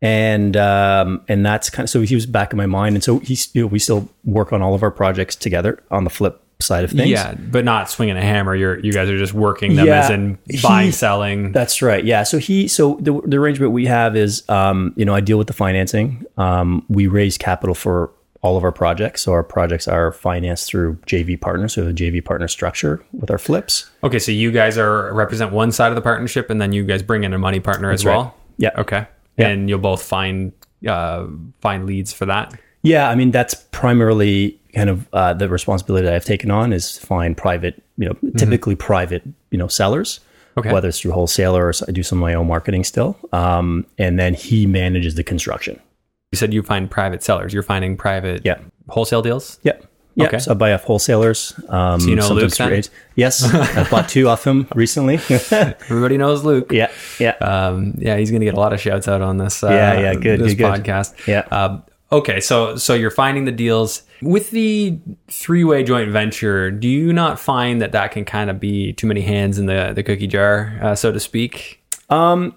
and 0.00 0.56
um, 0.56 1.20
and 1.26 1.44
that's 1.44 1.68
kind 1.68 1.84
of 1.86 1.90
so 1.90 2.00
he 2.02 2.14
was 2.14 2.26
back 2.26 2.52
in 2.52 2.56
my 2.56 2.66
mind. 2.66 2.94
And 2.94 3.02
so 3.02 3.18
he's, 3.18 3.52
you 3.54 3.62
know, 3.62 3.66
we 3.66 3.80
still 3.80 4.08
work 4.24 4.52
on 4.52 4.62
all 4.62 4.72
of 4.72 4.84
our 4.84 4.92
projects 4.92 5.34
together 5.34 5.82
on 5.90 6.04
the 6.04 6.10
flip 6.10 6.40
side 6.58 6.84
of 6.84 6.90
things. 6.90 7.10
Yeah, 7.10 7.34
but 7.34 7.64
not 7.64 7.90
swinging 7.90 8.16
a 8.16 8.22
hammer. 8.22 8.54
You're 8.54 8.78
you 8.78 8.92
guys 8.92 9.08
are 9.10 9.18
just 9.18 9.34
working 9.34 9.76
them 9.76 9.86
Yeah, 9.86 10.04
as 10.04 10.10
in 10.10 10.38
buying, 10.62 10.86
he- 10.86 10.92
selling. 10.92 11.52
That's 11.52 11.82
right. 11.82 12.04
Yeah. 12.04 12.22
So 12.22 12.38
he, 12.38 12.68
so 12.68 12.96
the, 13.00 13.20
the 13.24 13.36
arrangement 13.36 13.72
we 13.72 13.86
have 13.86 14.16
is, 14.16 14.48
um, 14.48 14.94
you 14.96 15.04
know, 15.04 15.14
I 15.14 15.20
deal 15.20 15.38
with 15.38 15.46
the 15.48 15.52
financing. 15.52 16.24
Um, 16.36 16.84
we 16.88 17.06
raise 17.06 17.36
capital 17.36 17.74
for 17.74 18.10
all 18.42 18.56
of 18.56 18.64
our 18.64 18.72
projects. 18.72 19.22
So 19.22 19.32
our 19.32 19.42
projects 19.42 19.88
are 19.88 20.12
financed 20.12 20.68
through 20.68 20.96
JV 21.06 21.40
partners. 21.40 21.74
So 21.74 21.84
the 21.84 21.92
JV 21.92 22.24
partner 22.24 22.48
structure 22.48 23.04
with 23.12 23.30
our 23.30 23.38
flips. 23.38 23.90
Okay, 24.04 24.18
so 24.18 24.30
you 24.32 24.52
guys 24.52 24.78
are 24.78 25.12
represent 25.12 25.52
one 25.52 25.72
side 25.72 25.88
of 25.88 25.96
the 25.96 26.02
partnership, 26.02 26.48
and 26.48 26.60
then 26.60 26.72
you 26.72 26.84
guys 26.84 27.02
bring 27.02 27.24
in 27.24 27.32
a 27.34 27.38
money 27.38 27.60
partner 27.60 27.90
as 27.90 28.04
right. 28.04 28.16
well. 28.16 28.34
Yeah. 28.56 28.70
Okay, 28.78 29.06
Yeah. 29.36 29.48
and 29.48 29.68
you'll 29.68 29.78
both 29.80 30.02
find 30.02 30.52
uh, 30.86 31.26
find 31.60 31.86
leads 31.86 32.12
for 32.12 32.26
that. 32.26 32.54
Yeah. 32.86 33.08
I 33.08 33.14
mean, 33.14 33.30
that's 33.30 33.54
primarily 33.72 34.58
kind 34.74 34.90
of, 34.90 35.08
uh, 35.12 35.32
the 35.34 35.48
responsibility 35.48 36.04
that 36.04 36.14
I've 36.14 36.24
taken 36.24 36.50
on 36.50 36.72
is 36.72 36.98
find 36.98 37.36
private, 37.36 37.82
you 37.96 38.08
know, 38.08 38.30
typically 38.36 38.74
private, 38.76 39.22
you 39.50 39.58
know, 39.58 39.68
sellers. 39.68 40.20
Okay. 40.58 40.72
Whether 40.72 40.88
it's 40.88 41.00
through 41.00 41.12
wholesaler 41.12 41.66
or 41.66 41.72
I 41.86 41.92
do 41.92 42.02
some 42.02 42.18
of 42.18 42.22
my 42.22 42.32
own 42.32 42.46
marketing 42.46 42.84
still. 42.84 43.18
Um, 43.32 43.84
and 43.98 44.18
then 44.18 44.32
he 44.32 44.66
manages 44.66 45.14
the 45.14 45.22
construction. 45.22 45.78
You 46.32 46.38
said 46.38 46.54
you 46.54 46.62
find 46.62 46.90
private 46.90 47.22
sellers. 47.22 47.52
You're 47.52 47.62
finding 47.62 47.94
private 47.96 48.40
Yeah. 48.44 48.56
wholesale 48.88 49.20
deals. 49.20 49.58
Yep. 49.64 49.84
Yeah, 50.14 50.26
Okay. 50.28 50.38
so 50.38 50.52
I 50.52 50.54
buy 50.54 50.72
off 50.72 50.84
wholesalers. 50.84 51.52
Um, 51.68 52.00
So 52.00 52.08
you 52.08 52.16
know 52.16 52.28
Luke 52.30 52.50
then? 52.56 52.82
Yes, 53.16 53.44
I 53.52 53.84
bought 53.90 54.08
two 54.08 54.28
off 54.30 54.46
him 54.46 54.66
recently. 54.74 55.16
Everybody 55.50 56.16
knows 56.16 56.42
Luke. 56.42 56.72
yeah, 56.72 56.90
yeah, 57.20 57.32
Um, 57.42 57.92
yeah, 57.98 58.16
he's 58.16 58.30
going 58.30 58.40
to 58.40 58.46
get 58.46 58.54
a 58.54 58.60
lot 58.60 58.72
of 58.72 58.80
shouts 58.80 59.08
out 59.08 59.20
on 59.20 59.36
this. 59.36 59.62
Uh, 59.62 59.68
Yeah, 59.68 60.00
yeah, 60.00 60.14
good, 60.14 60.40
This 60.40 60.54
good, 60.54 60.58
good. 60.58 60.84
podcast. 60.84 61.26
Yeah. 61.26 61.40
Um, 61.50 61.82
okay, 62.12 62.40
so 62.40 62.76
so 62.76 62.94
you're 62.94 63.10
finding 63.10 63.44
the 63.44 63.52
deals 63.52 64.02
with 64.22 64.50
the 64.50 64.98
three 65.28 65.64
way 65.64 65.82
joint 65.82 66.10
venture. 66.10 66.70
Do 66.70 66.88
you 66.88 67.12
not 67.12 67.38
find 67.38 67.80
that 67.82 67.92
that 67.92 68.12
can 68.12 68.24
kind 68.24 68.50
of 68.50 68.58
be 68.60 68.92
too 68.94 69.06
many 69.06 69.20
hands 69.20 69.58
in 69.58 69.66
the 69.66 69.92
the 69.94 70.02
cookie 70.02 70.26
jar, 70.26 70.78
uh, 70.82 70.94
so 70.94 71.12
to 71.12 71.20
speak? 71.20 71.82
Um, 72.10 72.54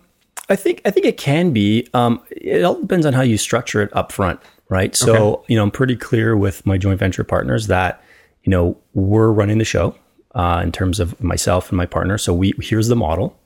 I 0.50 0.56
think 0.56 0.82
I 0.86 0.91
think 0.91 1.06
it 1.06 1.18
can 1.18 1.51
be. 1.51 1.88
Um, 1.94 2.22
it 2.32 2.63
all 2.63 2.79
depends 2.79 3.06
on 3.06 3.13
how 3.13 3.22
you 3.22 3.38
structure 3.38 3.82
it 3.82 3.96
up 3.96 4.12
front, 4.12 4.39
right? 4.70 4.96
So 4.96 5.44
you 5.48 5.56
know, 5.56 5.63
I'm 5.63 5.72
pretty 5.72 5.96
clear 5.96 6.36
with 6.38 6.65
my 6.65 6.77
joint 6.77 7.00
venture 7.00 7.24
partners 7.24 7.68
that 7.68 8.03
you 8.44 8.50
know 8.51 8.77
we're 8.94 9.32
running 9.32 9.58
the 9.58 9.65
show 9.65 9.96
uh, 10.36 10.62
in 10.63 10.72
terms 10.72 11.00
of 11.00 11.22
myself 11.22 11.70
and 11.70 11.77
my 11.77 11.86
partner. 11.86 12.18
So 12.18 12.34
we 12.34 12.53
here's 12.62 12.88
the 12.88 12.96
model. 12.96 13.38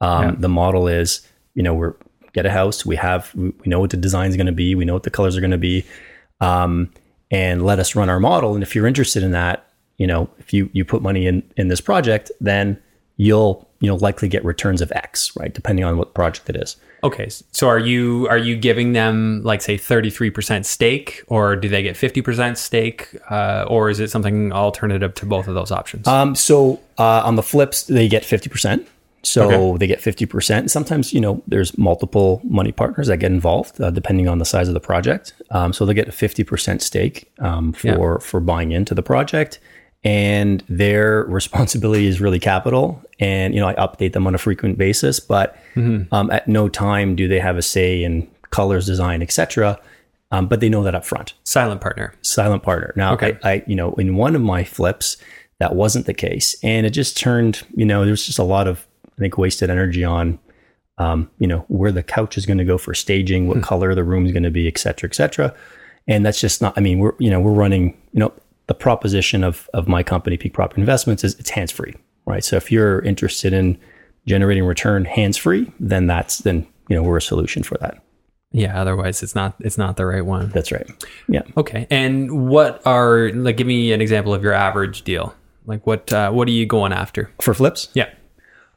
Um, 0.00 0.22
Yeah. 0.22 0.34
The 0.38 0.48
model 0.48 0.88
is 0.88 1.26
you 1.54 1.62
know 1.62 1.74
we're 1.74 1.94
get 2.32 2.46
a 2.46 2.50
house. 2.50 2.84
We 2.84 2.96
have 2.96 3.34
we 3.34 3.52
know 3.66 3.80
what 3.80 3.90
the 3.90 3.96
design 3.96 4.30
is 4.30 4.36
going 4.36 4.46
to 4.46 4.52
be. 4.52 4.74
We 4.74 4.84
know 4.84 4.94
what 4.94 5.02
the 5.02 5.10
colors 5.10 5.36
are 5.36 5.40
going 5.40 5.50
to 5.50 5.58
be, 5.58 5.84
um, 6.40 6.90
and 7.30 7.64
let 7.64 7.78
us 7.78 7.94
run 7.94 8.08
our 8.08 8.20
model. 8.20 8.54
And 8.54 8.62
if 8.62 8.74
you're 8.74 8.86
interested 8.86 9.22
in 9.22 9.32
that, 9.32 9.68
you 9.96 10.06
know, 10.06 10.30
if 10.38 10.52
you 10.52 10.70
you 10.72 10.84
put 10.84 11.02
money 11.02 11.26
in 11.26 11.42
in 11.56 11.68
this 11.68 11.80
project, 11.80 12.30
then 12.40 12.80
you'll 13.16 13.68
you 13.80 13.88
know 13.88 13.96
likely 13.96 14.28
get 14.28 14.44
returns 14.44 14.80
of 14.80 14.90
X, 14.92 15.34
right? 15.36 15.52
Depending 15.52 15.84
on 15.84 15.98
what 15.98 16.14
project 16.14 16.48
it 16.48 16.56
is. 16.56 16.76
Okay, 17.04 17.28
so 17.52 17.68
are 17.68 17.78
you 17.78 18.26
are 18.28 18.38
you 18.38 18.56
giving 18.56 18.92
them 18.92 19.42
like 19.44 19.62
say 19.62 19.76
thirty 19.76 20.10
three 20.10 20.30
percent 20.30 20.66
stake, 20.66 21.22
or 21.28 21.54
do 21.54 21.68
they 21.68 21.82
get 21.82 21.96
fifty 21.96 22.22
percent 22.22 22.58
stake, 22.58 23.16
uh, 23.30 23.66
or 23.68 23.88
is 23.88 24.00
it 24.00 24.10
something 24.10 24.52
alternative 24.52 25.14
to 25.14 25.26
both 25.26 25.46
of 25.46 25.54
those 25.54 25.70
options? 25.70 26.08
Um, 26.08 26.34
so 26.34 26.80
uh, 26.98 27.22
on 27.24 27.36
the 27.36 27.42
flips, 27.42 27.84
they 27.84 28.08
get 28.08 28.24
fifty 28.24 28.48
percent. 28.48 28.88
So 29.22 29.50
Okay. 29.50 29.78
they 29.78 29.86
get 29.88 30.00
50%. 30.00 30.70
Sometimes, 30.70 31.12
you 31.12 31.20
know, 31.20 31.42
there's 31.46 31.76
multiple 31.76 32.40
money 32.44 32.72
partners 32.72 33.08
that 33.08 33.16
get 33.18 33.32
involved 33.32 33.80
uh, 33.80 33.90
depending 33.90 34.28
on 34.28 34.38
the 34.38 34.44
size 34.44 34.68
of 34.68 34.74
the 34.74 34.80
project. 34.80 35.32
Um, 35.50 35.72
so 35.72 35.84
they'll 35.84 35.94
get 35.94 36.08
a 36.08 36.12
50% 36.12 36.80
stake 36.80 37.30
um, 37.40 37.72
for, 37.72 38.20
for 38.20 38.40
buying 38.40 38.72
into 38.72 38.94
the 38.94 39.02
project. 39.02 39.58
And 40.04 40.62
their 40.68 41.24
responsibility 41.28 42.06
is 42.06 42.20
really 42.20 42.38
capital. 42.38 43.02
And, 43.18 43.54
you 43.54 43.60
know, 43.60 43.66
I 43.68 43.74
update 43.74 44.12
them 44.12 44.26
on 44.26 44.34
a 44.34 44.38
frequent 44.38 44.78
basis, 44.78 45.18
but 45.20 45.56
um, 45.76 46.30
at 46.30 46.46
no 46.48 46.68
time 46.68 47.14
do 47.16 47.26
they 47.28 47.40
have 47.40 47.56
a 47.56 47.62
say 47.62 48.02
in 48.04 48.28
colors, 48.50 48.86
design, 48.86 49.22
etc. 49.22 49.78
Um, 50.30 50.46
but 50.46 50.60
they 50.60 50.68
know 50.68 50.82
that 50.84 50.94
up 50.94 51.04
front 51.04 51.34
Silent 51.44 51.80
partner. 51.80 52.12
silent 52.22 52.62
partner. 52.62 52.92
Now, 52.96 53.14
Okay. 53.14 53.38
I, 53.42 53.50
I, 53.52 53.64
you 53.66 53.74
know, 53.74 53.92
in 53.94 54.14
one 54.16 54.36
of 54.36 54.42
my 54.42 54.62
flips, 54.64 55.16
that 55.58 55.74
wasn't 55.74 56.06
the 56.06 56.14
case, 56.14 56.54
and 56.62 56.86
it 56.86 56.90
just 56.90 57.16
turned. 57.16 57.62
You 57.74 57.84
know, 57.84 58.04
there's 58.06 58.24
just 58.24 58.38
a 58.38 58.44
lot 58.44 58.68
of, 58.68 58.86
I 59.18 59.20
think, 59.20 59.36
wasted 59.36 59.68
energy 59.68 60.04
on, 60.04 60.38
um, 60.98 61.30
you 61.38 61.46
know, 61.46 61.64
where 61.68 61.92
the 61.92 62.02
couch 62.02 62.38
is 62.38 62.46
going 62.46 62.58
to 62.58 62.64
go 62.64 62.78
for 62.78 62.94
staging, 62.94 63.48
what 63.48 63.62
color 63.62 63.94
the 63.94 64.04
room 64.04 64.24
is 64.24 64.32
going 64.32 64.44
to 64.44 64.50
be, 64.50 64.66
et 64.68 64.78
cetera, 64.78 65.10
et 65.10 65.14
cetera. 65.14 65.54
And 66.06 66.24
that's 66.24 66.40
just 66.40 66.62
not. 66.62 66.72
I 66.76 66.80
mean, 66.80 67.00
we're, 67.00 67.12
you 67.18 67.30
know, 67.30 67.40
we're 67.40 67.52
running. 67.52 68.00
You 68.12 68.20
know, 68.20 68.32
the 68.68 68.74
proposition 68.74 69.44
of 69.44 69.68
of 69.74 69.88
my 69.88 70.02
company, 70.02 70.36
Peak 70.36 70.54
Property 70.54 70.80
Investments, 70.80 71.24
is 71.24 71.34
it's 71.38 71.50
hands 71.50 71.72
free, 71.72 71.94
right? 72.24 72.44
So 72.44 72.56
if 72.56 72.72
you're 72.72 73.00
interested 73.00 73.52
in 73.52 73.78
generating 74.26 74.64
return 74.64 75.04
hands 75.04 75.36
free, 75.36 75.70
then 75.80 76.06
that's 76.06 76.38
then 76.38 76.66
you 76.88 76.96
know 76.96 77.02
we're 77.02 77.16
a 77.18 77.22
solution 77.22 77.62
for 77.62 77.76
that. 77.78 78.02
Yeah. 78.52 78.80
Otherwise, 78.80 79.22
it's 79.22 79.34
not 79.34 79.54
it's 79.60 79.76
not 79.76 79.96
the 79.96 80.06
right 80.06 80.24
one. 80.24 80.48
That's 80.50 80.72
right. 80.72 80.88
Yeah. 81.28 81.42
Okay. 81.56 81.86
And 81.90 82.48
what 82.48 82.86
are 82.86 83.30
like? 83.34 83.58
Give 83.58 83.66
me 83.66 83.92
an 83.92 84.00
example 84.00 84.32
of 84.32 84.42
your 84.42 84.54
average 84.54 85.02
deal. 85.02 85.34
Like 85.66 85.86
what 85.86 86.10
uh, 86.12 86.30
what 86.30 86.48
are 86.48 86.52
you 86.52 86.64
going 86.64 86.92
after? 86.92 87.30
For 87.42 87.52
flips. 87.52 87.88
Yeah. 87.92 88.08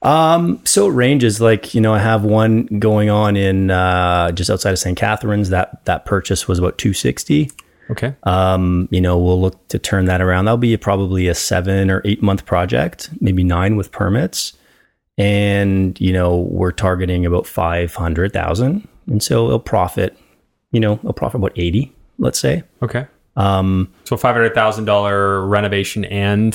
Um, 0.04 0.60
so 0.66 0.88
it 0.88 0.94
ranges. 0.94 1.40
Like 1.40 1.74
you 1.74 1.82
know, 1.82 1.94
I 1.94 2.00
have 2.00 2.24
one 2.24 2.66
going 2.80 3.10
on 3.10 3.36
in 3.36 3.70
uh, 3.72 4.32
just 4.32 4.50
outside 4.50 4.72
of 4.72 4.80
St. 4.80 4.98
Catharines. 4.98 5.50
That 5.50 5.86
that 5.86 6.06
purchase 6.06 6.48
was 6.48 6.60
about 6.60 6.78
two 6.78 6.94
sixty. 6.94 7.52
Okay. 7.90 8.16
Um, 8.24 8.88
you 8.90 9.02
know, 9.02 9.18
we'll 9.18 9.42
look 9.42 9.68
to 9.68 9.78
turn 9.78 10.06
that 10.06 10.22
around. 10.22 10.46
That'll 10.46 10.58
be 10.58 10.76
probably 10.78 11.28
a 11.28 11.36
seven 11.36 11.92
or 11.92 12.02
eight 12.06 12.24
month 12.24 12.46
project, 12.46 13.10
maybe 13.20 13.44
nine 13.44 13.76
with 13.76 13.92
permits. 13.92 14.54
And 15.18 16.00
you 16.00 16.14
know, 16.14 16.38
we're 16.38 16.72
targeting 16.72 17.26
about 17.26 17.46
five 17.46 17.94
hundred 17.94 18.34
thousand, 18.34 18.88
and 19.08 19.22
so 19.22 19.48
it'll 19.48 19.60
profit. 19.60 20.18
You 20.72 20.80
know, 20.80 20.94
it'll 20.94 21.14
profit 21.14 21.40
about 21.40 21.52
eighty, 21.58 21.94
let's 22.18 22.40
say. 22.40 22.64
Okay. 22.82 23.06
Um, 23.36 23.94
So 24.06 24.18
five 24.18 24.36
hundred 24.36 24.56
thousand 24.56 24.86
dollar 24.86 25.46
renovation 25.46 26.06
and 26.06 26.54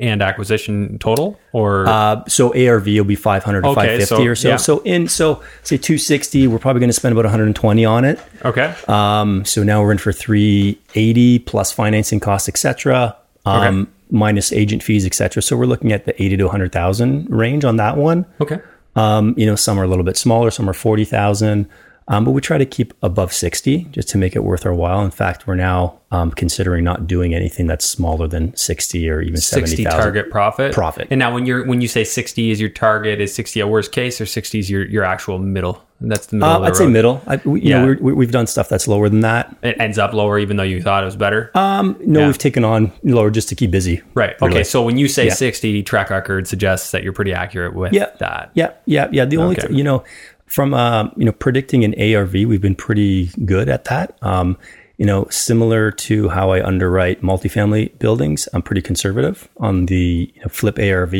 and 0.00 0.22
acquisition 0.22 0.98
total, 0.98 1.38
or 1.52 1.86
Uh, 1.86 2.24
so 2.26 2.54
ARV 2.54 2.86
will 2.86 3.04
be 3.04 3.14
500 3.16 3.62
to 3.62 3.68
Okay, 3.68 3.74
550 3.74 4.04
so- 4.24 4.24
or 4.30 4.34
so. 4.34 4.48
yeah. 4.48 4.56
So 4.56 4.78
in 4.84 5.08
so 5.08 5.40
say 5.62 5.76
260, 5.76 6.46
we're 6.46 6.58
probably 6.58 6.80
going 6.80 6.88
to 6.88 6.94
spend 6.94 7.12
about 7.12 7.24
120 7.26 7.84
on 7.84 8.04
it. 8.04 8.18
okay, 8.44 8.72
Um, 8.88 9.44
so 9.44 9.62
now 9.62 9.82
we're 9.82 9.92
in 9.92 9.98
for 9.98 10.12
380 10.12 11.38
plus 11.40 11.72
financing 11.72 12.20
costs, 12.20 12.48
etc. 12.48 13.16
Um, 13.46 13.80
Okay. 13.82 13.90
minus 14.10 14.52
agent 14.52 14.82
fees, 14.82 15.04
etc. 15.04 15.42
So 15.42 15.56
we're 15.56 15.66
looking 15.66 15.92
at 15.92 16.06
the 16.06 16.20
80 16.22 16.36
to 16.38 16.44
100,000 16.44 17.26
range 17.28 17.64
on 17.64 17.76
that 17.76 17.96
one. 17.96 18.24
okay, 18.40 18.58
Um, 18.96 19.34
you 19.36 19.46
know, 19.46 19.54
some 19.54 19.78
are 19.78 19.84
a 19.84 19.86
little 19.88 20.04
bit 20.04 20.16
smaller, 20.16 20.50
some 20.50 20.68
are 20.68 20.72
40,000. 20.72 21.66
Um, 22.08 22.24
but 22.24 22.30
we 22.32 22.40
try 22.40 22.58
to 22.58 22.64
keep 22.66 22.94
above 23.02 23.32
60 23.32 23.84
just 23.92 24.08
to 24.10 24.18
make 24.18 24.34
it 24.34 24.42
worth 24.42 24.64
our 24.66 24.74
while. 24.74 25.04
In 25.04 25.10
fact, 25.10 25.46
we're 25.46 25.54
now 25.56 25.98
um, 26.10 26.30
considering 26.30 26.82
not 26.84 27.06
doing 27.06 27.34
anything 27.34 27.66
that's 27.66 27.84
smaller 27.84 28.26
than 28.26 28.56
60 28.56 29.10
or 29.10 29.20
even 29.20 29.36
sixty 29.38 29.76
70,000. 29.84 30.00
target 30.00 30.30
profit. 30.30 30.72
Profit. 30.72 31.08
And 31.10 31.18
now 31.18 31.34
when 31.34 31.44
you're 31.44 31.66
when 31.66 31.82
you 31.82 31.88
say 31.88 32.04
sixty 32.04 32.50
is 32.50 32.60
your 32.60 32.70
target, 32.70 33.20
is 33.20 33.34
sixty 33.34 33.60
a 33.60 33.66
worst 33.68 33.92
case 33.92 34.18
or 34.20 34.24
sixty 34.26 34.58
is 34.58 34.70
your 34.70 34.86
your 34.86 35.04
actual 35.04 35.38
middle? 35.38 35.84
That's 36.00 36.26
the 36.28 36.36
middle. 36.36 36.48
Uh, 36.50 36.56
of 36.56 36.62
the 36.62 36.68
I'd 36.68 36.76
say 36.76 36.86
middle. 36.86 37.20
I, 37.26 37.36
we, 37.44 37.60
you 37.60 37.70
Yeah. 37.70 37.84
know, 37.84 37.96
we- 38.00 38.12
we've 38.14 38.30
done 38.30 38.46
stuff 38.46 38.68
that's 38.70 38.88
lower 38.88 39.08
than 39.10 39.20
that. 39.20 39.54
It 39.62 39.76
ends 39.80 39.98
up 39.98 40.12
lower, 40.14 40.38
even 40.38 40.56
though 40.56 40.62
you 40.62 40.80
thought 40.80 41.02
it 41.02 41.06
was 41.06 41.16
better. 41.16 41.50
Um, 41.54 41.96
no, 42.06 42.20
Yeah. 42.20 42.26
we've 42.28 42.38
taken 42.38 42.64
on 42.64 42.90
lower 43.02 43.30
just 43.30 43.48
to 43.50 43.54
keep 43.54 43.70
busy. 43.70 44.00
right. 44.14 44.34
Okay. 44.40 44.46
really. 44.48 44.64
So 44.64 44.82
when 44.82 44.96
you 44.96 45.08
say 45.08 45.26
Yeah. 45.26 45.34
sixty, 45.34 45.82
track 45.82 46.08
record 46.08 46.46
suggests 46.48 46.90
that 46.92 47.02
you're 47.02 47.12
pretty 47.12 47.34
accurate 47.34 47.74
with 47.74 47.92
Yeah. 47.92 48.06
that. 48.18 48.50
Yeah, 48.54 48.70
yeah, 48.86 49.08
yeah. 49.12 49.24
The 49.26 49.36
only, 49.36 49.56
Okay. 49.58 49.66
th- 49.68 49.76
you 49.76 49.84
know, 49.84 50.04
from 50.48 50.74
um, 50.74 51.12
you 51.16 51.24
know, 51.24 51.32
predicting 51.32 51.84
an 51.84 51.94
ARV, 52.00 52.32
we've 52.32 52.60
been 52.60 52.74
pretty 52.74 53.26
good 53.44 53.68
at 53.68 53.84
that. 53.84 54.18
Um, 54.22 54.56
you 54.96 55.06
know, 55.06 55.26
similar 55.30 55.92
to 55.92 56.28
how 56.28 56.50
I 56.50 56.64
underwrite 56.66 57.22
multifamily 57.22 57.98
buildings, 58.00 58.48
I'm 58.52 58.62
pretty 58.62 58.82
conservative 58.82 59.48
on 59.58 59.86
the 59.86 60.32
you 60.34 60.40
know, 60.40 60.48
flip 60.48 60.78
ARV. 60.78 61.14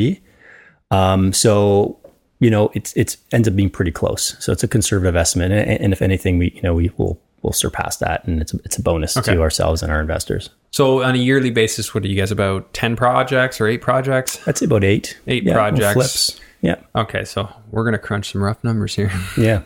Um, 0.90 1.32
so 1.32 1.98
you 2.40 2.50
know, 2.50 2.70
it's 2.74 2.92
it's 2.96 3.16
ends 3.32 3.48
up 3.48 3.56
being 3.56 3.70
pretty 3.70 3.90
close. 3.90 4.36
So 4.44 4.52
it's 4.52 4.62
a 4.64 4.68
conservative 4.68 5.16
estimate, 5.16 5.50
and, 5.52 5.80
and 5.80 5.92
if 5.92 6.02
anything, 6.02 6.38
we 6.38 6.52
you 6.54 6.62
know 6.62 6.74
we 6.74 6.90
will 6.96 7.20
will 7.42 7.52
surpass 7.52 7.96
that, 7.98 8.24
and 8.26 8.40
it's 8.40 8.52
a, 8.54 8.58
it's 8.64 8.78
a 8.78 8.82
bonus 8.82 9.16
Okay. 9.16 9.34
to 9.34 9.40
ourselves 9.42 9.82
and 9.82 9.92
our 9.92 10.00
investors. 10.00 10.50
So 10.70 11.02
on 11.02 11.14
a 11.14 11.18
yearly 11.18 11.50
basis, 11.50 11.94
what 11.94 12.04
are 12.04 12.08
you 12.08 12.16
guys 12.16 12.30
about? 12.30 12.72
Ten 12.74 12.94
projects 12.96 13.60
or 13.60 13.66
eight 13.68 13.80
projects? 13.80 14.40
I'd 14.46 14.58
say 14.58 14.66
about 14.66 14.84
eight. 14.84 15.18
Eight 15.26 15.44
Yeah, 15.44 15.52
projects. 15.54 15.92
Flips. 15.94 16.40
Yeah, 16.60 16.76
Okay, 16.94 17.24
so 17.24 17.48
we're 17.70 17.84
gonna 17.84 17.98
crunch 17.98 18.32
some 18.32 18.42
rough 18.42 18.62
numbers 18.64 18.94
here. 18.94 19.12
yeah. 19.38 19.62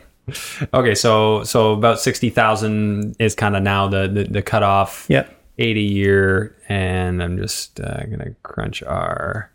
okay, 0.75 0.94
so 0.94 1.42
so 1.44 1.72
about 1.72 2.00
sixty 2.00 2.30
thousand 2.30 3.16
is 3.18 3.34
kind 3.34 3.56
of 3.56 3.62
now 3.62 3.88
the, 3.88 4.08
the 4.08 4.25
the 4.25 4.42
cutoff. 4.42 5.06
Yeah. 5.08 5.26
Eighty 5.58 5.82
year, 5.82 6.56
and 6.68 7.22
I'm 7.22 7.37
just 7.37 7.78
uh, 7.80 8.04
gonna 8.04 8.34
crunch 8.42 8.82
our. 8.82 9.50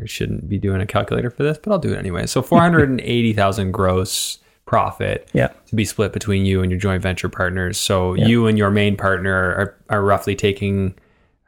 I 0.00 0.06
shouldn't 0.06 0.48
be 0.48 0.58
doing 0.58 0.80
a 0.80 0.86
calculator 0.86 1.30
for 1.30 1.42
this, 1.42 1.58
but 1.58 1.72
I'll 1.72 1.78
do 1.78 1.92
it 1.92 1.98
anyway. 1.98 2.26
So 2.26 2.42
four 2.50 2.60
hundred 2.60 2.88
and 2.90 3.00
eighty 3.00 3.32
thousand 3.32 3.72
gross 3.72 4.38
profit 4.66 5.28
Yeah. 5.32 5.48
to 5.66 5.74
be 5.74 5.84
split 5.86 6.12
between 6.12 6.44
you 6.44 6.60
and 6.62 6.70
your 6.70 6.78
joint 6.78 7.02
venture 7.02 7.28
partners. 7.30 7.78
So 7.78 8.12
you 8.14 8.46
and 8.46 8.58
your 8.58 8.70
main 8.70 8.96
partner 8.98 9.32
are, 9.32 9.76
are 9.88 10.02
roughly 10.04 10.34
taking 10.36 10.94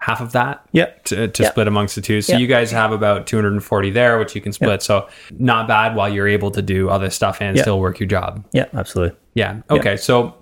half 0.01 0.21
of 0.23 0.33
that 0.33 0.65
Yeah. 0.73 0.87
to, 1.05 1.29
to 1.29 1.43
Yeah. 1.43 1.51
split 1.51 1.69
amongst 1.69 1.95
the 1.95 2.01
two. 2.01 2.23
So 2.23 2.33
Yeah. 2.33 2.39
you 2.39 2.47
guys 2.47 2.73
have 2.73 2.91
about 2.91 3.27
240 3.27 3.91
there, 3.91 4.19
which 4.19 4.35
you 4.35 4.41
can 4.41 4.53
split. 4.53 4.83
So 4.83 5.07
not 5.39 5.69
bad 5.69 5.95
while 5.95 6.09
you're 6.09 6.27
able 6.29 6.51
to 6.53 6.63
do 6.63 6.89
other 6.89 7.11
stuff 7.11 7.41
and 7.43 7.59
still 7.59 7.79
work 7.81 8.01
your 8.01 8.07
job. 8.09 8.45
Yeah, 8.53 8.65
absolutely. 8.75 9.17
Yeah. 9.35 9.57
Okay. 9.71 9.97
So 9.99 10.35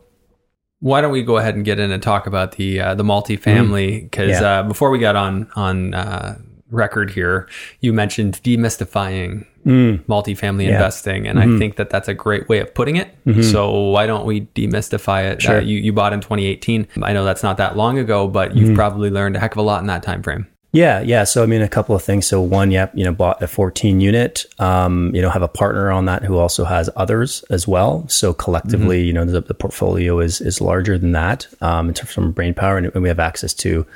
why 0.80 1.00
don't 1.00 1.10
we 1.10 1.22
go 1.24 1.38
ahead 1.38 1.56
and 1.56 1.64
get 1.64 1.80
in 1.80 1.90
and 1.90 2.00
talk 2.00 2.26
about 2.28 2.52
the 2.52 2.80
uh, 2.80 2.94
the 2.94 3.02
multifamily? 3.02 4.02
Because 4.04 4.30
Mm-hmm. 4.36 4.42
Yeah. 4.44 4.60
uh, 4.60 4.62
before 4.62 4.90
we 4.90 5.00
got 5.00 5.16
on 5.16 5.48
on 5.56 5.92
uh, 5.92 6.38
record 6.70 7.10
here, 7.10 7.48
you 7.80 7.92
mentioned 7.92 8.40
demystifying 8.44 9.44
multifamily 9.66 10.68
investing, 10.68 11.26
and 11.28 11.38
I 11.38 11.58
think 11.58 11.76
that 11.76 11.90
that's 11.90 12.08
a 12.08 12.14
great 12.14 12.48
way 12.48 12.60
of 12.60 12.72
putting 12.74 12.96
it. 12.96 13.08
So 13.42 13.90
why 13.90 14.06
don't 14.06 14.24
we 14.24 14.42
demystify 14.54 15.30
it? 15.30 15.42
Sure. 15.42 15.58
Uh, 15.58 15.60
you 15.60 15.78
you 15.78 15.92
bought 15.92 16.12
in 16.12 16.20
2018. 16.20 16.88
I 17.02 17.12
know 17.12 17.24
that's 17.24 17.42
not 17.42 17.56
that 17.58 17.76
long 17.76 17.98
ago, 17.98 18.28
but 18.28 18.56
you've 18.56 18.74
probably 18.74 19.10
learned 19.10 19.36
a 19.36 19.40
heck 19.40 19.52
of 19.52 19.58
a 19.58 19.62
lot 19.62 19.80
in 19.80 19.86
that 19.88 20.02
time 20.02 20.22
frame. 20.22 20.46
Yeah, 20.72 21.00
yeah. 21.00 21.24
So 21.24 21.42
I 21.42 21.46
mean, 21.46 21.62
a 21.62 21.68
couple 21.68 21.96
of 21.96 22.02
things. 22.02 22.26
So 22.26 22.42
one, 22.42 22.70
yep, 22.70 22.92
you 22.94 23.02
know, 23.02 23.12
bought 23.12 23.42
a 23.42 23.48
14 23.48 24.00
unit. 24.00 24.44
Um, 24.58 25.14
you 25.14 25.22
know, 25.22 25.30
have 25.30 25.42
a 25.42 25.48
partner 25.48 25.90
on 25.90 26.04
that 26.04 26.24
who 26.24 26.36
also 26.36 26.64
has 26.64 26.90
others 26.94 27.42
as 27.48 27.66
well. 27.66 28.06
So 28.08 28.34
collectively, 28.34 29.02
you 29.02 29.12
know, 29.14 29.24
the, 29.24 29.40
the 29.40 29.54
portfolio 29.54 30.20
is 30.20 30.40
is 30.42 30.60
larger 30.60 30.98
than 30.98 31.12
that 31.12 31.46
um, 31.62 31.88
in 31.88 31.94
terms 31.94 32.16
of 32.18 32.34
brain 32.34 32.52
power, 32.54 32.76
and, 32.76 32.86
and 32.88 33.02
we 33.02 33.08
have 33.08 33.18
access 33.18 33.54
to, 33.54 33.86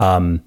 um, 0.00 0.42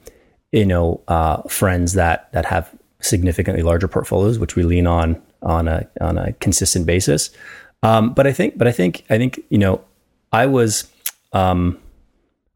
you 0.51 0.65
know, 0.65 1.01
uh, 1.07 1.41
friends 1.43 1.93
that 1.93 2.31
that 2.33 2.45
have 2.45 2.69
significantly 3.01 3.63
larger 3.63 3.87
portfolios, 3.87 4.39
which 4.39 4.55
we 4.55 4.63
lean 4.63 4.87
on 4.87 5.21
on 5.41 5.67
a 5.67 5.87
on 5.99 6.17
a 6.17 6.33
consistent 6.33 6.85
basis. 6.85 7.29
Um, 7.83 8.13
but 8.13 8.27
I 8.27 8.31
think, 8.31 8.57
but 8.57 8.67
I 8.67 8.71
think, 8.71 9.03
I 9.09 9.17
think, 9.17 9.39
you 9.49 9.57
know, 9.57 9.81
I 10.31 10.45
was, 10.45 10.87
um, 11.33 11.79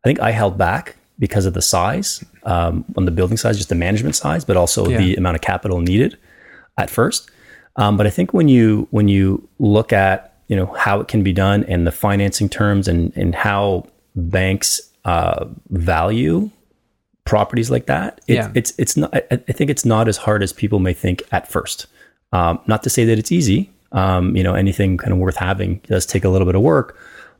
I 0.03 0.07
think 0.09 0.19
I 0.19 0.29
held 0.31 0.55
back 0.57 0.97
because 1.17 1.45
of 1.47 1.53
the 1.55 1.61
size 1.63 2.23
um, 2.43 2.85
on 2.95 3.05
the 3.05 3.11
building 3.11 3.37
size, 3.37 3.57
just 3.57 3.69
the 3.69 3.75
management 3.75 4.15
size, 4.15 4.45
but 4.45 4.55
also 4.55 4.87
Yeah. 4.87 4.97
the 4.99 5.15
amount 5.15 5.35
of 5.35 5.41
capital 5.41 5.79
needed 5.79 6.17
at 6.77 6.89
first. 6.89 7.31
Um, 7.77 7.97
but 7.97 8.05
I 8.05 8.09
think 8.11 8.33
when 8.33 8.47
you 8.47 8.87
when 8.91 9.07
you 9.07 9.47
look 9.59 9.91
at 9.91 10.33
you 10.47 10.55
know 10.55 10.67
how 10.77 10.99
it 10.99 11.07
can 11.07 11.23
be 11.23 11.33
done 11.33 11.63
and 11.67 11.87
the 11.87 11.91
financing 11.91 12.47
terms 12.47 12.87
and 12.87 13.11
and 13.17 13.33
how 13.33 13.87
banks 14.15 14.79
uh, 15.05 15.45
value 15.71 16.51
properties 17.25 17.69
like 17.71 17.87
that, 17.87 18.21
it's 18.27 18.35
Yeah. 18.37 18.51
it's 18.55 18.73
it's 18.77 18.95
not. 18.97 19.13
I, 19.13 19.21
I 19.31 19.51
think 19.51 19.69
it's 19.69 19.83
not 19.85 20.07
as 20.07 20.17
hard 20.17 20.41
as 20.43 20.53
people 20.53 20.79
may 20.79 20.93
think 20.93 21.23
at 21.31 21.47
first. 21.47 21.87
Um, 22.31 22.59
not 22.67 22.83
to 22.83 22.89
say 22.89 23.05
that 23.05 23.17
it's 23.19 23.31
easy. 23.31 23.69
Um, 23.91 24.35
you 24.35 24.43
know, 24.43 24.53
anything 24.55 24.97
kind 24.97 25.13
of 25.13 25.19
worth 25.19 25.37
having 25.37 25.79
does 25.87 26.05
take 26.05 26.23
a 26.25 26.29
little 26.29 26.45
bit 26.45 26.55
of 26.55 26.61
work, 26.61 26.97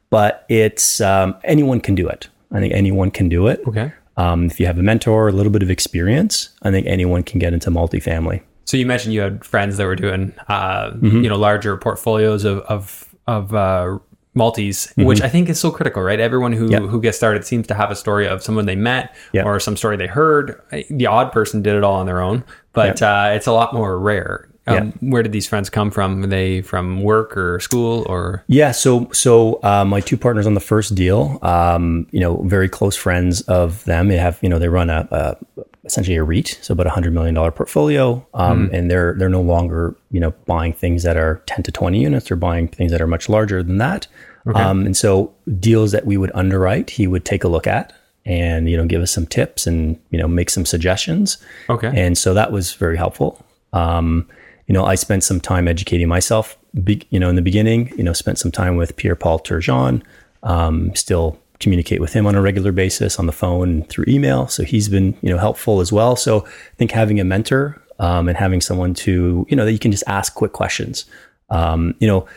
but 0.10 0.46
it's 0.50 1.01
um, 1.01 1.36
anyone 1.44 1.80
can 1.82 1.96
do 1.96 2.08
it. 2.08 2.27
I 2.51 2.60
think 2.60 2.74
anyone 2.74 3.12
can 3.12 3.27
do 3.30 3.48
it. 3.48 3.62
Okay. 3.68 3.92
Um, 4.18 4.46
if 4.46 4.60
you 4.60 4.65
have 4.65 4.77
a 4.80 4.84
mentor, 4.84 5.27
a 5.27 5.32
little 5.34 5.51
bit 5.51 5.62
of 5.63 5.70
experience, 5.70 6.50
I 6.62 6.72
think 6.72 6.88
anyone 6.88 7.24
can 7.24 7.39
get 7.39 7.51
into 7.54 7.70
multifamily. 7.70 8.42
So 8.63 8.77
you 8.77 8.86
mentioned 8.86 9.13
you 9.13 9.22
had 9.22 9.44
friends 9.44 9.75
that 9.77 9.86
were 9.86 9.96
doing, 9.98 10.34
uh, 10.48 10.92
Mm-hmm. 10.92 11.24
you 11.24 11.30
know, 11.30 11.36
larger 11.38 11.75
portfolios 11.77 12.46
of 12.46 12.60
of, 12.62 13.13
of 13.27 13.54
uh, 13.54 14.00
multis, 14.36 14.92
which 14.98 15.22
I 15.22 15.30
think 15.30 15.50
is 15.50 15.60
so 15.60 15.72
critical, 15.72 16.04
right? 16.04 16.20
Everyone 16.20 16.51
who 16.54 16.65
Mm-hmm. 16.70 16.88
Who 16.88 17.00
gets 17.01 17.15
started 17.18 17.46
seems 17.46 17.68
to 17.68 17.74
have 17.74 17.89
a 17.92 17.96
story 17.96 18.27
of 18.27 18.44
someone 18.44 18.65
they 18.65 18.75
met 18.75 19.15
Yeah. 19.34 19.44
or 19.44 19.60
some 19.60 19.77
story 19.77 19.98
they 19.98 20.08
heard. 20.08 20.60
The 20.89 21.06
odd 21.06 21.32
person 21.32 21.62
did 21.62 21.75
it 21.75 21.84
all 21.84 21.96
on 21.96 22.06
their 22.06 22.20
own, 22.22 22.44
but 22.74 23.01
uh, 23.01 23.32
it's 23.34 23.48
a 23.48 23.51
lot 23.54 23.74
more 23.74 23.98
rare. 24.00 24.48
Um, 24.68 24.94
Where 25.00 25.22
did 25.22 25.32
these 25.32 25.48
friends 25.48 25.70
come 25.70 25.92
from? 25.92 26.22
Were 26.22 26.27
they 26.27 26.62
from 26.63 27.04
work 27.04 27.38
or 27.38 27.60
school 27.60 28.04
or? 28.10 28.44
Yeah, 28.48 28.72
so 28.72 29.10
so 29.13 29.60
uh, 29.62 29.86
my 29.86 30.00
two 30.01 30.18
partners 30.18 30.48
on 30.48 30.56
the 30.56 30.60
first 30.60 30.96
deal, 30.96 31.38
um, 31.44 32.08
you 32.12 32.20
know, 32.20 32.42
very 32.44 32.68
close 32.68 32.96
friends 32.96 33.42
of 33.42 33.84
them. 33.86 34.08
They 34.08 34.18
have, 34.18 34.39
you 34.42 34.50
know, 34.50 34.58
they 34.58 34.68
run 34.68 34.89
a, 34.89 35.08
a 35.12 35.38
essentially 35.86 36.15
a 36.18 36.24
REIT, 36.24 36.58
so 36.63 36.72
about 36.72 36.88
a 36.88 36.89
hundred 36.89 37.13
million 37.13 37.36
dollar 37.36 37.51
portfolio, 37.51 38.25
um, 38.34 38.72
and 38.74 38.89
they're 38.89 39.13
they're 39.20 39.30
no 39.30 39.42
longer, 39.42 39.96
you 40.10 40.20
know, 40.20 40.32
buying 40.48 40.74
things 40.74 41.04
that 41.04 41.15
are 41.15 41.44
ten 41.46 41.62
to 41.62 41.72
twenty 41.72 42.01
units. 42.01 42.27
They're 42.30 42.36
buying 42.38 42.68
things 42.68 42.92
that 42.92 43.01
are 43.01 43.08
much 43.08 43.30
larger 43.30 43.62
than 43.62 43.77
that. 43.77 44.08
Um, 44.53 44.85
and 44.85 44.95
so 44.95 45.33
deals 45.59 45.91
that 45.91 46.05
we 46.05 46.17
would 46.17 46.31
underwrite, 46.35 46.91
he 46.91 47.07
would 47.07 47.25
take 47.25 47.43
a 47.43 47.47
look 47.47 47.65
at 47.65 47.93
and 48.25 48.69
you 48.69 48.75
know 48.75 48.85
give 48.85 49.01
us 49.01 49.11
some 49.11 49.25
tips 49.25 49.67
and 49.67 49.99
you 50.09 50.19
know 50.19 50.27
make 50.27 50.49
some 50.49 50.65
suggestions. 50.65 51.37
Okay. 51.69 51.91
And 51.93 52.17
so 52.17 52.33
that 52.33 52.51
was 52.51 52.73
very 52.73 52.97
helpful. 52.97 53.43
Um, 53.73 54.27
you 54.67 54.73
know, 54.73 54.85
I 54.85 54.95
spent 54.95 55.23
some 55.23 55.39
time 55.39 55.67
educating 55.67 56.07
myself. 56.07 56.57
Be, 56.83 57.05
you 57.09 57.19
know, 57.19 57.29
in 57.29 57.35
the 57.35 57.41
beginning, 57.41 57.93
you 57.97 58.03
know, 58.03 58.13
spent 58.13 58.39
some 58.39 58.51
time 58.51 58.75
with 58.75 58.95
Pierre 58.97 59.15
Paul 59.15 59.39
Turgeon. 59.39 60.01
Um, 60.43 60.93
still 60.95 61.39
communicate 61.59 62.01
with 62.01 62.13
him 62.13 62.27
on 62.27 62.35
a 62.35 62.41
regular 62.41 62.71
basis 62.71 63.17
on 63.17 63.27
the 63.27 63.31
phone 63.31 63.83
through 63.85 64.05
email. 64.07 64.47
So 64.47 64.63
he's 64.63 64.89
been 64.89 65.17
you 65.21 65.29
know 65.29 65.37
helpful 65.37 65.79
as 65.79 65.91
well. 65.91 66.15
So 66.15 66.45
I 66.45 66.75
think 66.77 66.91
having 66.91 67.19
a 67.19 67.23
mentor 67.23 67.81
um, 67.99 68.27
and 68.27 68.37
having 68.37 68.61
someone 68.61 68.93
to 68.95 69.45
you 69.49 69.55
know 69.55 69.65
that 69.65 69.71
you 69.71 69.79
can 69.79 69.91
just 69.91 70.03
ask 70.07 70.33
quick 70.33 70.53
questions. 70.53 71.05
Um, 71.49 71.95
you 71.99 72.07
know, 72.07 72.27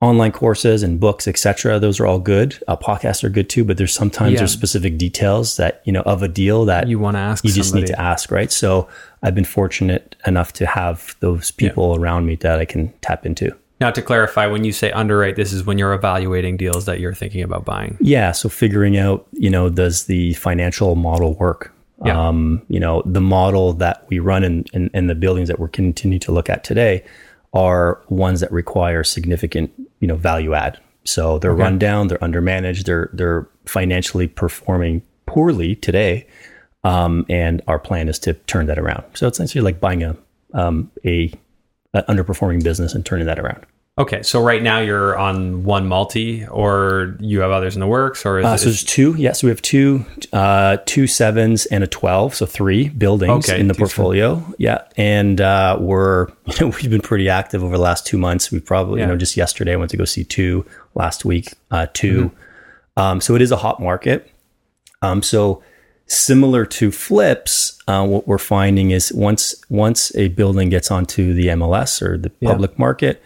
online 0.00 0.32
courses 0.32 0.82
and 0.82 0.98
books, 0.98 1.28
etc. 1.28 1.78
Those 1.78 2.00
are 2.00 2.06
all 2.06 2.18
good. 2.18 2.58
Uh, 2.66 2.76
podcasts 2.76 3.22
are 3.22 3.28
good 3.28 3.50
too, 3.50 3.64
but 3.64 3.76
there's 3.76 3.92
sometimes 3.92 4.32
Yeah. 4.32 4.38
there's 4.38 4.52
specific 4.52 4.96
details 4.96 5.56
that 5.58 5.82
you 5.84 5.92
know 5.92 6.00
of 6.02 6.22
a 6.22 6.28
deal 6.28 6.64
that 6.64 6.88
You 6.88 6.98
want 6.98 7.16
to 7.16 7.20
ask 7.20 7.44
you 7.44 7.52
just 7.52 7.70
somebody. 7.70 7.90
need 7.90 7.94
to 7.96 8.00
ask, 8.00 8.30
right? 8.30 8.50
So 8.50 8.88
I've 9.22 9.34
been 9.34 9.44
fortunate 9.44 10.16
enough 10.26 10.54
to 10.54 10.66
have 10.66 11.16
those 11.20 11.50
people 11.50 11.96
around 11.96 12.24
me 12.26 12.36
that 12.36 12.58
I 12.58 12.64
can 12.64 12.92
tap 13.02 13.26
into. 13.26 13.54
Now, 13.78 13.90
to 13.90 14.02
clarify, 14.02 14.46
when 14.46 14.64
you 14.64 14.72
say 14.72 14.90
underwrite, 14.92 15.36
this 15.36 15.52
is 15.54 15.64
when 15.64 15.78
you're 15.78 15.94
evaluating 15.94 16.58
deals 16.58 16.84
that 16.84 17.00
you're 17.00 17.14
thinking 17.14 17.42
about 17.42 17.64
buying. 17.64 17.96
Yeah, 18.00 18.32
so 18.32 18.50
figuring 18.50 18.98
out, 18.98 19.26
you 19.32 19.48
know, 19.48 19.70
does 19.70 20.04
the 20.04 20.34
financial 20.34 20.96
model 20.96 21.32
work? 21.34 21.72
Yeah. 22.04 22.28
Um, 22.28 22.60
you 22.68 22.78
know, 22.80 23.02
the 23.06 23.22
model 23.22 23.72
that 23.74 24.04
we 24.08 24.18
run 24.18 24.44
in, 24.44 24.64
in, 24.74 24.90
in 24.92 25.06
the 25.06 25.14
buildings 25.14 25.48
that 25.48 25.58
we're 25.58 25.68
continuing 25.68 26.20
to 26.20 26.32
look 26.32 26.50
at 26.50 26.62
today 26.64 27.04
are 27.54 28.00
ones 28.10 28.40
that 28.40 28.52
require 28.52 29.02
significant, 29.02 29.70
you 30.00 30.08
know, 30.08 30.16
value 30.16 30.54
add. 30.54 30.78
So 31.04 31.38
they're 31.38 31.54
run 31.54 31.78
down, 31.78 32.08
they're 32.08 32.18
undermanaged, 32.18 32.84
they're 32.84 33.10
they're 33.12 33.48
financially 33.64 34.26
performing 34.26 35.02
poorly 35.26 35.76
today, 35.76 36.26
um, 36.84 37.24
and 37.28 37.62
our 37.66 37.78
plan 37.78 38.08
is 38.08 38.18
to 38.20 38.34
turn 38.34 38.66
that 38.66 38.78
around. 38.78 39.04
So 39.14 39.26
it's 39.26 39.36
essentially 39.38 39.62
like 39.62 39.80
buying 39.80 40.02
a 40.02 40.16
um, 40.52 40.90
a, 41.04 41.32
a 41.94 42.02
underperforming 42.02 42.62
business 42.62 42.94
and 42.94 43.04
turning 43.04 43.26
that 43.26 43.38
around. 43.38 43.64
Okay, 44.00 44.22
so 44.22 44.40
right 44.42 44.62
now 44.62 44.78
you're 44.78 45.18
on 45.18 45.64
one 45.64 45.86
multi, 45.86 46.46
or 46.46 47.16
you 47.20 47.40
have 47.40 47.50
others 47.50 47.74
in 47.76 47.80
the 47.80 47.86
works, 47.86 48.24
or 48.24 48.38
is 48.38 48.46
Uh, 48.46 48.48
it, 48.50 48.58
so 48.58 48.64
there's 48.66 48.82
two. 48.84 49.14
Yes, 49.18 49.42
we 49.42 49.50
have 49.50 49.60
two, 49.60 50.04
uh, 50.32 50.78
two 50.86 51.06
sevens 51.06 51.66
and 51.66 51.84
a 51.84 51.86
twelve. 51.86 52.34
So 52.34 52.46
three 52.46 52.88
buildings 52.88 53.48
Okay, 53.50 53.60
in 53.60 53.68
the 53.68 53.74
portfolio. 53.74 54.42
Yeah, 54.58 54.82
and 54.96 55.40
uh, 55.40 55.76
we're 55.80 56.28
you 56.46 56.54
know 56.60 56.66
we've 56.68 56.90
been 56.90 57.02
pretty 57.02 57.28
active 57.28 57.62
over 57.62 57.76
the 57.76 57.82
last 57.82 58.06
two 58.06 58.16
months. 58.18 58.50
We 58.50 58.60
probably 58.60 59.00
Yeah. 59.00 59.06
you 59.06 59.12
know 59.12 59.18
just 59.18 59.36
yesterday 59.36 59.72
I 59.74 59.76
went 59.76 59.90
to 59.90 59.96
go 59.96 60.04
see 60.04 60.24
two. 60.24 60.64
Last 60.94 61.24
week, 61.24 61.54
uh, 61.70 61.86
2 61.92 62.32
Mm-hmm. 62.96 63.00
Um, 63.00 63.20
so 63.20 63.36
it 63.36 63.42
is 63.42 63.52
a 63.52 63.56
hot 63.56 63.80
market. 63.80 64.28
Um, 65.02 65.22
so 65.22 65.62
similar 66.06 66.66
to 66.66 66.90
flips, 66.90 67.78
uh, 67.86 68.04
what 68.04 68.26
we're 68.26 68.38
finding 68.38 68.90
is 68.90 69.12
once 69.12 69.54
once 69.70 70.12
a 70.16 70.28
building 70.28 70.68
gets 70.68 70.90
onto 70.90 71.32
the 71.32 71.46
MLS 71.48 72.02
or 72.02 72.18
the 72.18 72.30
public 72.30 72.76
market, 72.78 73.22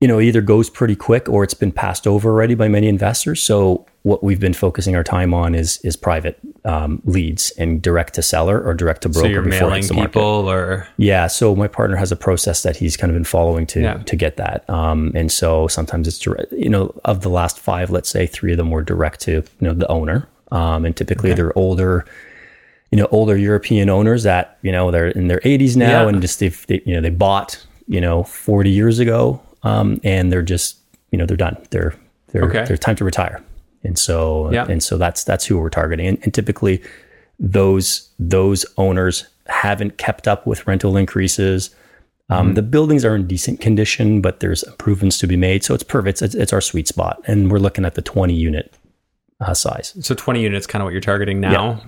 you 0.00 0.06
know, 0.06 0.20
either 0.20 0.40
goes 0.40 0.70
pretty 0.70 0.94
quick 0.94 1.28
or 1.28 1.42
it's 1.42 1.54
been 1.54 1.72
passed 1.72 2.06
over 2.06 2.30
already 2.30 2.54
by 2.54 2.68
many 2.68 2.86
investors. 2.86 3.42
So 3.42 3.84
what 4.04 4.22
we've 4.22 4.38
been 4.38 4.54
focusing 4.54 4.94
our 4.94 5.02
time 5.02 5.34
on 5.34 5.56
is 5.56 5.80
is 5.82 5.96
private 5.96 6.38
um, 6.64 7.02
leads 7.04 7.50
and 7.58 7.82
direct 7.82 8.14
to 8.14 8.22
seller 8.22 8.62
or 8.62 8.74
direct 8.74 9.02
to 9.02 9.12
so 9.12 9.20
broker 9.20 9.28
you're 9.32 9.42
mailing 9.42 9.74
hits 9.76 9.88
the 9.88 9.94
market. 9.94 10.10
people, 10.12 10.48
or 10.48 10.86
Yeah, 10.98 11.26
so 11.26 11.56
my 11.56 11.66
partner 11.66 11.96
has 11.96 12.12
a 12.12 12.16
process 12.16 12.62
that 12.62 12.76
he's 12.76 12.96
kind 12.96 13.10
of 13.10 13.16
been 13.16 13.24
following 13.24 13.66
to 13.68 13.80
Yeah. 13.80 13.94
to 14.04 14.14
get 14.16 14.36
that, 14.36 14.68
um, 14.70 15.10
and 15.16 15.32
so 15.32 15.66
sometimes 15.66 16.06
it's 16.06 16.18
direct. 16.20 16.52
You 16.52 16.68
know, 16.68 16.94
of 17.04 17.22
the 17.22 17.30
last 17.30 17.58
five, 17.58 17.90
let's 17.90 18.08
say 18.08 18.26
three 18.26 18.52
of 18.52 18.58
them 18.58 18.70
were 18.70 18.82
direct 18.82 19.20
to 19.22 19.32
you 19.32 19.42
know 19.60 19.74
the 19.74 19.88
owner, 19.88 20.28
um, 20.52 20.84
and 20.84 20.94
typically 20.96 21.34
they're 21.34 21.56
older, 21.58 22.04
you 22.92 22.98
know, 22.98 23.08
older 23.10 23.36
European 23.36 23.90
owners 23.90 24.22
that 24.22 24.58
you 24.62 24.70
know 24.70 24.92
they're 24.92 25.08
in 25.08 25.26
their 25.26 25.40
80s 25.40 25.76
now, 25.76 26.02
Yeah. 26.02 26.08
and 26.08 26.22
just 26.22 26.38
they've 26.38 26.66
they, 26.68 26.82
you 26.86 26.94
know 26.94 27.00
they 27.00 27.10
bought 27.10 27.66
you 27.88 28.00
know 28.00 28.22
40 28.22 28.70
years 28.70 29.00
ago, 29.00 29.40
um, 29.62 30.00
and 30.04 30.30
they're 30.32 30.42
just 30.42 30.78
you 31.10 31.18
know 31.18 31.26
they're 31.26 31.36
done. 31.36 31.56
They're 31.70 31.94
they're 32.32 32.44
Okay. 32.44 32.64
they're 32.64 32.76
time 32.76 32.96
to 32.96 33.04
retire, 33.04 33.42
and 33.84 33.98
so 33.98 34.50
Yeah. 34.52 34.66
and 34.68 34.82
so 34.82 34.98
that's 34.98 35.24
that's 35.24 35.46
who 35.46 35.58
we're 35.58 35.70
targeting, 35.70 36.06
and, 36.06 36.18
and 36.22 36.32
typically 36.34 36.82
those 37.38 38.08
those 38.18 38.66
owners 38.76 39.26
haven't 39.46 39.96
kept 39.98 40.28
up 40.28 40.46
with 40.46 40.66
rental 40.66 40.96
increases. 40.96 41.70
Um, 42.30 42.52
The 42.54 42.62
buildings 42.62 43.04
are 43.06 43.14
in 43.16 43.26
decent 43.26 43.60
condition, 43.60 44.20
but 44.20 44.40
there's 44.40 44.62
improvements 44.62 45.16
to 45.18 45.26
be 45.26 45.36
made. 45.36 45.64
So 45.64 45.72
it's 45.72 45.82
perfect. 45.82 46.20
It's, 46.20 46.34
it's 46.34 46.52
our 46.52 46.60
sweet 46.60 46.86
spot, 46.86 47.22
and 47.26 47.50
we're 47.50 47.58
looking 47.58 47.86
at 47.86 47.94
the 47.94 48.02
20 48.02 48.34
unit 48.34 48.74
uh, 49.40 49.54
size. 49.54 49.94
so 50.00 50.14
20 50.14 50.42
units, 50.42 50.66
kind 50.66 50.82
of 50.82 50.84
what 50.84 50.92
you're 50.92 51.00
targeting 51.00 51.40
now. 51.40 51.80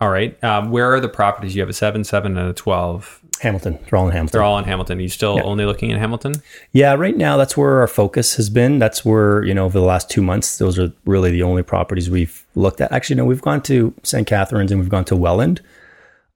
All 0.00 0.10
right, 0.10 0.42
um, 0.44 0.70
where 0.70 0.92
are 0.92 1.00
the 1.00 1.08
properties? 1.08 1.56
You 1.56 1.62
have 1.62 1.68
a 1.68 1.72
seven, 1.72 2.04
seven, 2.04 2.36
and 2.36 2.50
a 2.50 2.52
12. 2.52 3.20
Hamilton, 3.40 3.78
they're 3.88 3.98
all 3.98 4.06
in 4.06 4.12
Hamilton. 4.12 4.32
They're 4.32 4.42
all 4.42 4.58
in 4.58 4.64
Hamilton. 4.64 4.98
Are 4.98 5.00
you 5.00 5.08
still 5.08 5.40
only 5.44 5.64
looking 5.64 5.90
in 5.90 5.98
Hamilton? 5.98 6.34
Yeah, 6.72 6.94
right 6.94 7.16
now 7.16 7.36
that's 7.36 7.56
where 7.56 7.80
our 7.80 7.86
focus 7.86 8.34
has 8.34 8.50
been. 8.50 8.78
That's 8.78 9.04
where 9.04 9.44
you 9.44 9.54
know 9.54 9.64
over 9.64 9.78
the 9.78 9.84
last 9.84 10.10
two 10.10 10.22
months, 10.22 10.58
those 10.58 10.78
are 10.78 10.92
really 11.04 11.30
the 11.30 11.42
only 11.42 11.62
properties 11.62 12.10
we've 12.10 12.44
looked 12.54 12.80
at. 12.80 12.90
Actually, 12.90 13.16
no, 13.16 13.24
we've 13.24 13.42
gone 13.42 13.62
to 13.62 13.94
St. 14.02 14.26
Catharines 14.26 14.72
and 14.72 14.80
we've 14.80 14.90
gone 14.90 15.04
to 15.06 15.16
Welland. 15.16 15.60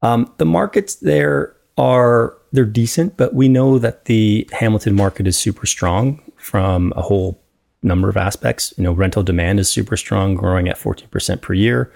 Um, 0.03 0.33
the 0.39 0.45
markets 0.45 0.97
there 0.97 1.57
are 1.77 2.37
they're 2.53 2.65
decent, 2.65 3.17
but 3.17 3.35
we 3.35 3.49
know 3.49 3.79
that 3.79 4.05
the 4.05 4.49
Hamilton 4.53 4.95
market 4.95 5.27
is 5.27 5.37
super 5.37 5.67
strong 5.67 6.21
from 6.37 6.93
a 6.97 7.03
whole 7.03 7.41
number 7.83 8.09
of 8.09 8.17
aspects. 8.17 8.75
You 8.77 8.85
know, 8.85 8.93
rental 8.93 9.23
demand 9.23 9.59
is 9.59 9.69
super 9.69 9.97
strong, 9.97 10.35
growing 10.35 10.69
at 10.69 10.79
fourteen 10.79 11.09
percent 11.09 11.43
per 11.43 11.55
year. 11.55 11.93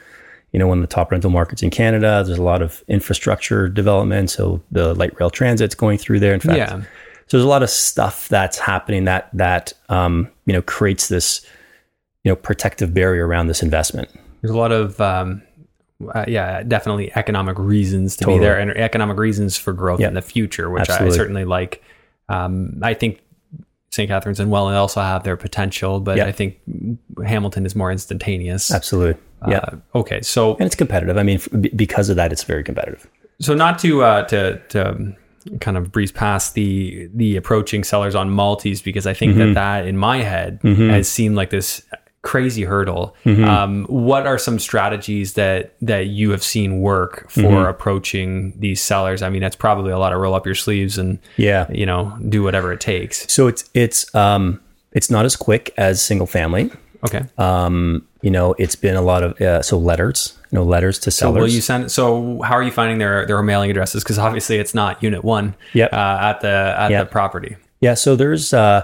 You 0.52 0.58
know, 0.58 0.66
one 0.66 0.78
of 0.78 0.82
the 0.88 0.94
top 0.94 1.10
rental 1.10 1.30
markets 1.30 1.62
in 1.62 1.70
Canada. 1.70 2.22
There's 2.24 2.38
a 2.38 2.42
lot 2.42 2.62
of 2.62 2.82
infrastructure 2.88 3.68
development, 3.68 4.30
so 4.30 4.62
the 4.70 4.94
light 4.94 5.18
rail 5.20 5.28
transit's 5.30 5.74
going 5.74 5.98
through 5.98 6.20
there. 6.20 6.32
In 6.32 6.40
fact, 6.40 6.56
Yeah. 6.56 6.80
so 7.26 7.36
there's 7.36 7.44
a 7.44 7.48
lot 7.48 7.62
of 7.62 7.68
stuff 7.70 8.28
that's 8.28 8.58
happening 8.58 9.04
that 9.04 9.28
that 9.34 9.72
um, 9.88 10.28
you 10.46 10.52
know 10.52 10.62
creates 10.62 11.08
this 11.08 11.44
you 12.24 12.30
know 12.32 12.36
protective 12.36 12.94
barrier 12.94 13.26
around 13.26 13.48
this 13.48 13.62
investment. 13.62 14.08
There's 14.40 14.54
a 14.54 14.56
lot 14.58 14.72
of, 14.72 15.00
um, 15.00 15.42
uh, 16.14 16.24
yeah, 16.28 16.62
definitely 16.62 17.10
economic 17.16 17.58
reasons 17.58 18.16
to 18.16 18.24
Totally. 18.24 18.38
be 18.38 18.44
there 18.44 18.58
and 18.58 18.70
economic 18.72 19.16
reasons 19.18 19.56
for 19.56 19.72
growth 19.72 19.98
Yeah. 20.00 20.08
in 20.08 20.14
the 20.14 20.22
future, 20.22 20.70
which 20.70 20.88
I 20.88 20.92
Absolutely. 20.92 21.16
certainly 21.16 21.44
like. 21.44 21.82
Um, 22.28 22.78
I 22.82 22.94
think 22.94 23.20
St. 23.90 24.08
Catharines 24.08 24.38
and 24.40 24.50
Welland 24.50 24.76
also 24.76 25.00
have 25.00 25.24
their 25.24 25.36
potential, 25.36 26.00
but 26.00 26.18
Yeah. 26.18 26.26
I 26.26 26.32
think 26.32 26.58
Hamilton 27.24 27.64
is 27.66 27.74
more 27.74 27.90
instantaneous. 27.90 28.70
Absolutely, 28.70 29.20
yeah, 29.48 29.58
Uh, 29.58 29.76
okay, 29.98 30.20
so 30.22 30.52
and 30.56 30.66
it's 30.66 30.76
competitive. 30.76 31.16
I 31.18 31.22
mean, 31.22 31.36
f- 31.36 31.48
because 31.76 32.08
of 32.08 32.16
that, 32.16 32.32
it's 32.32 32.44
very 32.44 32.64
competitive. 32.64 33.06
so 33.40 33.54
not 33.54 33.78
to 33.80 34.02
uh, 34.02 34.22
to 34.28 34.58
to 34.68 34.90
um, 34.90 35.16
kind 35.60 35.76
of 35.76 35.92
breeze 35.92 36.10
past 36.12 36.54
the 36.54 37.08
the 37.14 37.36
approaching 37.36 37.84
sellers 37.84 38.14
on 38.14 38.30
multis 38.30 38.82
because 38.82 39.06
I 39.06 39.14
think 39.14 39.32
Mm-hmm. 39.36 39.54
that 39.54 39.82
that 39.82 39.86
in 39.86 39.96
my 39.96 40.18
head 40.18 40.58
has 40.64 41.08
seemed 41.08 41.36
like 41.36 41.50
this 41.50 41.82
crazy 42.22 42.64
hurdle. 42.64 43.14
Mm-hmm. 43.24 43.44
Um, 43.44 43.84
what 43.84 44.26
are 44.26 44.38
some 44.38 44.58
strategies 44.58 45.34
that 45.34 45.74
that 45.82 46.06
you 46.06 46.30
have 46.32 46.42
seen 46.42 46.80
work 46.80 47.30
for 47.30 47.42
Mm-hmm. 47.42 47.68
approaching 47.68 48.54
these 48.58 48.82
sellers? 48.82 49.22
I 49.22 49.28
mean, 49.28 49.40
that's 49.42 49.54
probably 49.56 49.92
a 49.92 49.98
lot 49.98 50.12
of 50.12 50.20
roll 50.20 50.34
up 50.34 50.44
your 50.46 50.56
sleeves 50.56 50.98
and 50.98 51.18
Yeah. 51.36 51.66
you 51.70 51.86
know 51.86 52.18
do 52.28 52.42
whatever 52.42 52.72
it 52.72 52.80
takes. 52.80 53.32
So 53.32 53.46
it's 53.46 53.70
it's 53.74 54.12
um 54.14 54.60
it's 54.92 55.10
not 55.10 55.24
as 55.24 55.36
quick 55.36 55.72
as 55.76 56.02
single 56.02 56.26
family. 56.26 56.70
Okay. 57.06 57.24
Um, 57.38 58.06
you 58.22 58.30
know, 58.30 58.54
it's 58.58 58.76
been 58.76 58.96
a 58.96 59.02
lot 59.02 59.22
of 59.22 59.40
uh, 59.40 59.62
so 59.62 59.78
letters, 59.78 60.36
you 60.50 60.56
know, 60.58 60.64
letters 60.64 60.98
to 61.00 61.10
So 61.10 61.26
sellers. 61.26 61.40
will 61.40 61.48
you 61.48 61.60
send? 61.60 61.90
So 61.90 62.40
how 62.42 62.54
are 62.54 62.62
you 62.62 62.70
finding 62.72 62.98
their 62.98 63.26
their 63.26 63.42
mailing 63.42 63.70
addresses? 63.70 64.02
Because 64.04 64.18
obviously 64.18 64.56
it's 64.58 64.74
not 64.74 65.02
Unit 65.02 65.22
One. 65.24 65.54
Yep. 65.74 65.92
Uh, 65.92 65.96
at 66.20 66.40
the 66.40 66.74
at 66.78 66.90
Yep. 66.90 67.06
the 67.08 67.12
property. 67.12 67.56
yeah. 67.80 67.94
So 67.94 68.16
there's 68.16 68.52
uh, 68.52 68.82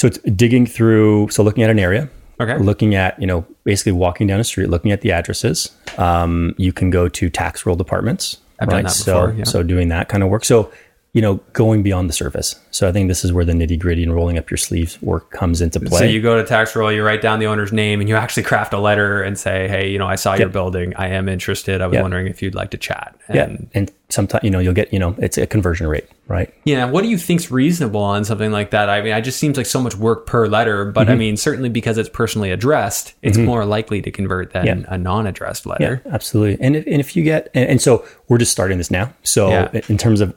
so 0.00 0.06
it's 0.08 0.18
digging 0.18 0.66
through. 0.66 1.28
So 1.30 1.42
looking 1.42 1.62
at 1.64 1.70
an 1.70 1.78
area, 1.78 2.08
Okay. 2.40 2.58
looking 2.58 2.94
at 2.94 3.18
you 3.20 3.26
know 3.26 3.44
basically 3.64 3.92
walking 3.92 4.26
down 4.26 4.38
a 4.40 4.44
street 4.44 4.68
looking 4.68 4.92
at 4.92 5.00
the 5.00 5.10
addresses 5.10 5.70
um, 5.98 6.54
you 6.58 6.70
can 6.72 6.90
go 6.90 7.08
to 7.08 7.30
tax 7.30 7.64
roll 7.64 7.74
departments 7.76 8.36
I've 8.60 8.68
done 8.68 8.84
that 8.84 8.90
so 8.90 9.26
before, 9.28 9.38
yeah. 9.38 9.44
so 9.44 9.62
doing 9.62 9.88
that 9.88 10.08
kind 10.10 10.22
of 10.22 10.28
work 10.28 10.44
so 10.44 10.70
you 11.16 11.22
know 11.22 11.36
going 11.54 11.82
beyond 11.82 12.08
the 12.10 12.12
surface 12.12 12.48
so 12.70 12.86
i 12.88 12.92
think 12.92 13.08
this 13.08 13.24
is 13.24 13.32
where 13.32 13.44
the 13.44 13.52
nitty 13.54 13.78
gritty 13.78 14.02
and 14.02 14.14
rolling 14.14 14.36
up 14.36 14.50
your 14.50 14.58
sleeves 14.58 15.00
work 15.00 15.30
comes 15.30 15.62
into 15.62 15.80
play 15.80 16.00
So 16.00 16.04
you 16.04 16.20
go 16.20 16.36
to 16.36 16.44
tax 16.46 16.76
roll, 16.76 16.92
you 16.92 17.02
write 17.02 17.22
down 17.22 17.38
the 17.38 17.46
owner's 17.46 17.72
name, 17.72 18.00
and 18.00 18.08
you 18.08 18.16
actually 18.16 18.42
craft 18.42 18.72
a 18.74 18.78
letter 18.78 19.22
and 19.22 19.38
say, 19.38 19.66
"Hey, 19.66 19.88
you 19.90 19.98
know, 19.98 20.06
I 20.06 20.16
saw 20.16 20.34
your 20.34 20.50
building. 20.50 20.92
I 20.96 21.08
am 21.08 21.28
interested. 21.28 21.80
I 21.80 21.86
was 21.86 21.94
Yep. 21.94 22.02
wondering 22.02 22.26
if 22.26 22.42
you'd 22.42 22.54
like 22.54 22.70
to 22.76 22.76
chat." 22.88 23.14
yeah 23.32 23.44
And 23.44 23.68
and 23.74 23.90
sometimes 24.10 24.44
you 24.44 24.50
know 24.50 24.58
you'll 24.58 24.74
get 24.82 24.92
you 24.92 24.98
know 24.98 25.14
it's 25.18 25.38
a 25.38 25.46
conversion 25.46 25.86
rate, 25.86 26.04
right? 26.28 26.52
Yeah. 26.64 26.84
What 26.90 27.02
do 27.02 27.08
you 27.08 27.16
think's 27.18 27.50
reasonable 27.50 28.02
on 28.02 28.24
something 28.24 28.52
like 28.52 28.70
that? 28.76 28.90
I 28.90 29.00
mean, 29.00 29.14
it 29.14 29.22
just 29.22 29.38
seems 29.40 29.56
like 29.56 29.66
so 29.66 29.80
much 29.80 29.96
work 29.96 30.26
per 30.26 30.46
letter, 30.46 30.84
but 30.84 31.08
I 31.08 31.12
Mm-hmm. 31.12 31.18
mean, 31.18 31.36
certainly 31.38 31.70
because 31.70 31.96
it's 31.96 32.10
personally 32.10 32.50
addressed, 32.50 33.14
it's 33.22 33.38
more 33.38 33.64
likely 33.64 34.02
to 34.02 34.10
convert 34.10 34.52
than 34.52 34.66
Yeah. 34.66 34.76
a 34.88 34.98
non-addressed 34.98 35.64
letter. 35.66 36.02
Absolutely. 36.12 36.58
And 36.64 36.76
if, 36.76 36.84
and 36.86 37.00
if 37.00 37.16
you 37.16 37.22
get, 37.24 37.48
and, 37.54 37.66
and 37.70 37.80
so 37.80 38.04
we're 38.28 38.38
just 38.38 38.52
starting 38.52 38.76
this 38.78 38.90
now. 38.90 39.12
So 39.22 39.48
Yeah. 39.48 39.80
in 39.88 39.96
terms 39.96 40.20
of 40.20 40.34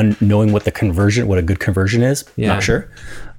un, 0.00 0.16
knowing 0.20 0.52
what 0.52 0.64
the 0.64 0.70
conversion, 0.72 1.28
what 1.28 1.38
a 1.38 1.42
good 1.42 1.60
conversion 1.60 2.02
is, 2.02 2.24
Yeah. 2.36 2.48
not 2.48 2.62
sure. 2.62 2.90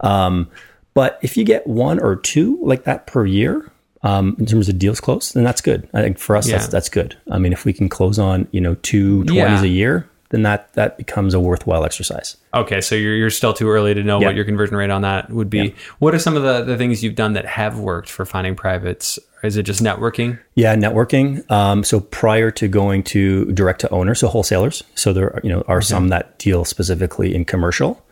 Um, 0.02 0.50
but 0.94 1.20
if 1.22 1.36
you 1.38 1.44
get 1.44 1.66
one 1.68 2.00
or 2.00 2.16
two 2.16 2.60
like 2.62 2.84
that 2.84 3.08
per 3.08 3.26
year, 3.26 3.70
um, 4.04 4.36
in 4.40 4.46
terms 4.46 4.68
of 4.70 4.80
deals 4.80 5.00
closed, 5.00 5.36
then 5.36 5.44
that's 5.44 5.62
good. 5.62 5.88
I 5.94 6.02
think 6.02 6.18
for 6.18 6.36
us, 6.36 6.50
that's, 6.50 6.66
Yeah. 6.66 6.70
that's 6.70 6.90
good. 6.90 7.16
I 7.30 7.38
mean, 7.38 7.54
if 7.54 7.66
we 7.66 7.74
can 7.74 7.88
close 7.90 8.18
on, 8.20 8.48
you 8.52 8.60
know, 8.62 8.76
two 8.82 9.24
twenties 9.26 9.36
Yeah. 9.62 9.64
a 9.64 9.68
year, 9.68 10.08
then 10.30 10.44
that, 10.44 10.74
that 10.74 10.98
becomes 10.98 11.34
a 11.34 11.40
worthwhile 11.40 11.84
exercise. 11.86 12.38
Okay, 12.54 12.80
so 12.82 12.96
you're, 12.96 13.16
you're 13.16 13.30
still 13.30 13.54
too 13.54 13.70
early 13.70 13.94
to 13.94 14.02
know 14.02 14.20
Yeah. 14.20 14.28
what 14.28 14.36
your 14.36 14.46
conversion 14.46 14.76
rate 14.78 14.90
on 14.90 15.02
that 15.02 15.30
would 15.30 15.50
be. 15.50 15.76
What 16.00 16.16
are 16.16 16.20
some 16.20 16.36
of 16.38 16.44
the, 16.44 16.64
the 16.64 16.78
things 16.78 17.04
you've 17.04 17.16
done 17.16 17.34
that 17.34 17.46
have 17.46 17.78
worked 17.80 18.10
for 18.10 18.26
finding 18.26 18.56
privates? 18.56 19.20
Is 19.44 19.58
it 19.58 19.64
just 19.64 19.82
networking? 19.82 20.40
Yeah, 20.56 20.76
networking. 20.76 21.50
Um, 21.50 21.84
so 21.84 22.00
prior 22.00 22.52
to 22.52 22.68
going 22.68 23.04
to 23.04 23.46
direct 23.54 23.82
to 23.82 23.90
owner, 23.90 24.14
so 24.14 24.28
wholesalers. 24.28 24.84
So 24.96 25.14
there, 25.14 25.34
are, 25.34 25.42
you 25.44 25.50
know, 25.50 25.64
are 25.68 25.82
some 25.82 26.10
that 26.10 26.38
deal 26.38 26.64
specifically 26.64 27.34
in 27.34 27.46
commercial. 27.46 28.04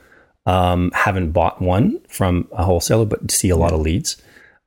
Um, 0.46 0.92
haven't 0.96 1.32
bought 1.32 1.62
one 1.62 2.00
from 2.08 2.48
a 2.52 2.64
wholesaler, 2.64 3.06
but 3.06 3.30
see 3.30 3.50
a 3.50 3.58
lot 3.58 3.74
of 3.74 3.82
leads. 3.82 4.18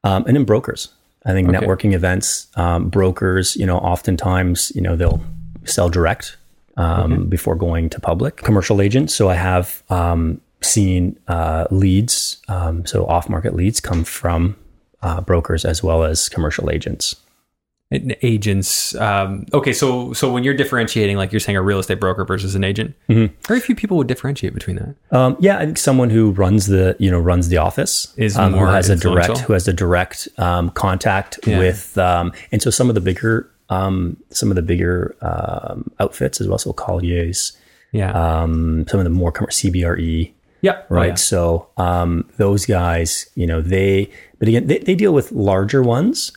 Um, 0.05 0.25
and 0.27 0.37
in 0.37 0.44
brokers. 0.44 0.88
I 1.25 1.33
think 1.33 1.48
networking 1.48 1.92
events, 1.94 2.48
um, 2.57 2.88
brokers. 2.88 3.57
You 3.57 3.66
know, 3.66 3.79
oftentimes, 3.79 4.72
you 4.75 4.81
know, 4.81 4.96
they'll 4.96 5.22
sell 5.64 5.88
direct 5.88 6.37
um, 6.77 7.29
before 7.29 7.55
going 7.55 7.90
to 7.90 8.01
public. 8.01 8.37
Commercial 8.37 8.81
agents. 8.81 9.14
So 9.14 9.29
I 9.29 9.35
have 9.35 9.83
um, 9.90 10.40
seen 10.61 11.18
uh, 11.29 11.66
leads, 11.70 12.40
um, 12.48 12.87
so 12.87 13.07
off-market 13.07 13.55
leads, 13.55 13.81
come 13.81 14.05
from 14.05 14.57
uh, 15.02 15.20
brokers 15.20 15.64
as 15.64 15.82
well 15.82 16.04
as 16.04 16.28
commercial 16.28 16.70
agents. 16.70 17.16
And 17.90 18.16
Agents. 18.22 18.94
Um, 18.94 19.44
okay, 19.52 19.74
so 19.74 20.14
so 20.14 20.32
when 20.32 20.44
you're 20.44 20.54
differentiating, 20.54 21.18
like 21.18 21.30
you're 21.30 21.40
saying, 21.40 21.58
a 21.58 21.62
real 21.62 21.78
estate 21.78 22.00
broker 22.00 22.24
versus 22.24 22.54
an 22.54 22.64
agent, 22.64 22.94
Mm-hmm. 23.10 23.34
very 23.46 23.60
few 23.60 23.74
people 23.74 23.98
would 23.98 24.06
differentiate 24.06 24.54
between 24.54 24.76
that. 24.76 24.94
Um, 25.10 25.36
yeah, 25.40 25.58
I 25.58 25.66
think 25.66 25.76
someone 25.76 26.08
who 26.08 26.30
runs 26.30 26.68
the 26.68 26.96
you 26.98 27.10
know 27.10 27.18
runs 27.18 27.48
the 27.48 27.58
office 27.58 28.14
Is 28.16 28.38
um, 28.38 28.52
who 28.52 28.60
more 28.60 28.68
has 28.70 28.88
a 28.88 28.96
direct 28.96 29.38
who 29.40 29.52
has 29.52 29.68
a 29.68 29.74
direct 29.74 30.26
um, 30.38 30.70
contact 30.70 31.38
Yeah. 31.46 31.58
with 31.58 31.98
um, 31.98 32.32
and 32.50 32.62
so 32.62 32.70
some 32.70 32.88
of 32.88 32.94
the 32.94 33.02
bigger 33.02 33.50
um, 33.68 34.16
some 34.30 34.50
of 34.50 34.54
the 34.56 34.62
bigger 34.62 35.14
um, 35.20 35.90
outfits 36.00 36.40
as 36.40 36.48
well, 36.48 36.56
so 36.58 36.72
Colliers, 36.72 37.52
Yeah. 37.92 38.12
um, 38.12 38.86
some 38.88 39.00
of 39.00 39.04
the 39.04 39.10
more 39.10 39.32
CBRE, 39.32 40.32
yeah. 40.62 40.83
Oh, 40.90 40.94
right? 40.94 41.09
yeah. 41.09 41.14
So 41.16 41.68
um, 41.77 42.29
those 42.38 42.64
guys, 42.66 43.29
you 43.35 43.46
know, 43.46 43.61
they 43.61 44.11
but 44.38 44.48
again 44.48 44.66
they, 44.66 44.79
they 44.79 44.94
deal 44.94 45.12
with 45.12 45.31
larger 45.33 45.83
ones, 45.83 46.33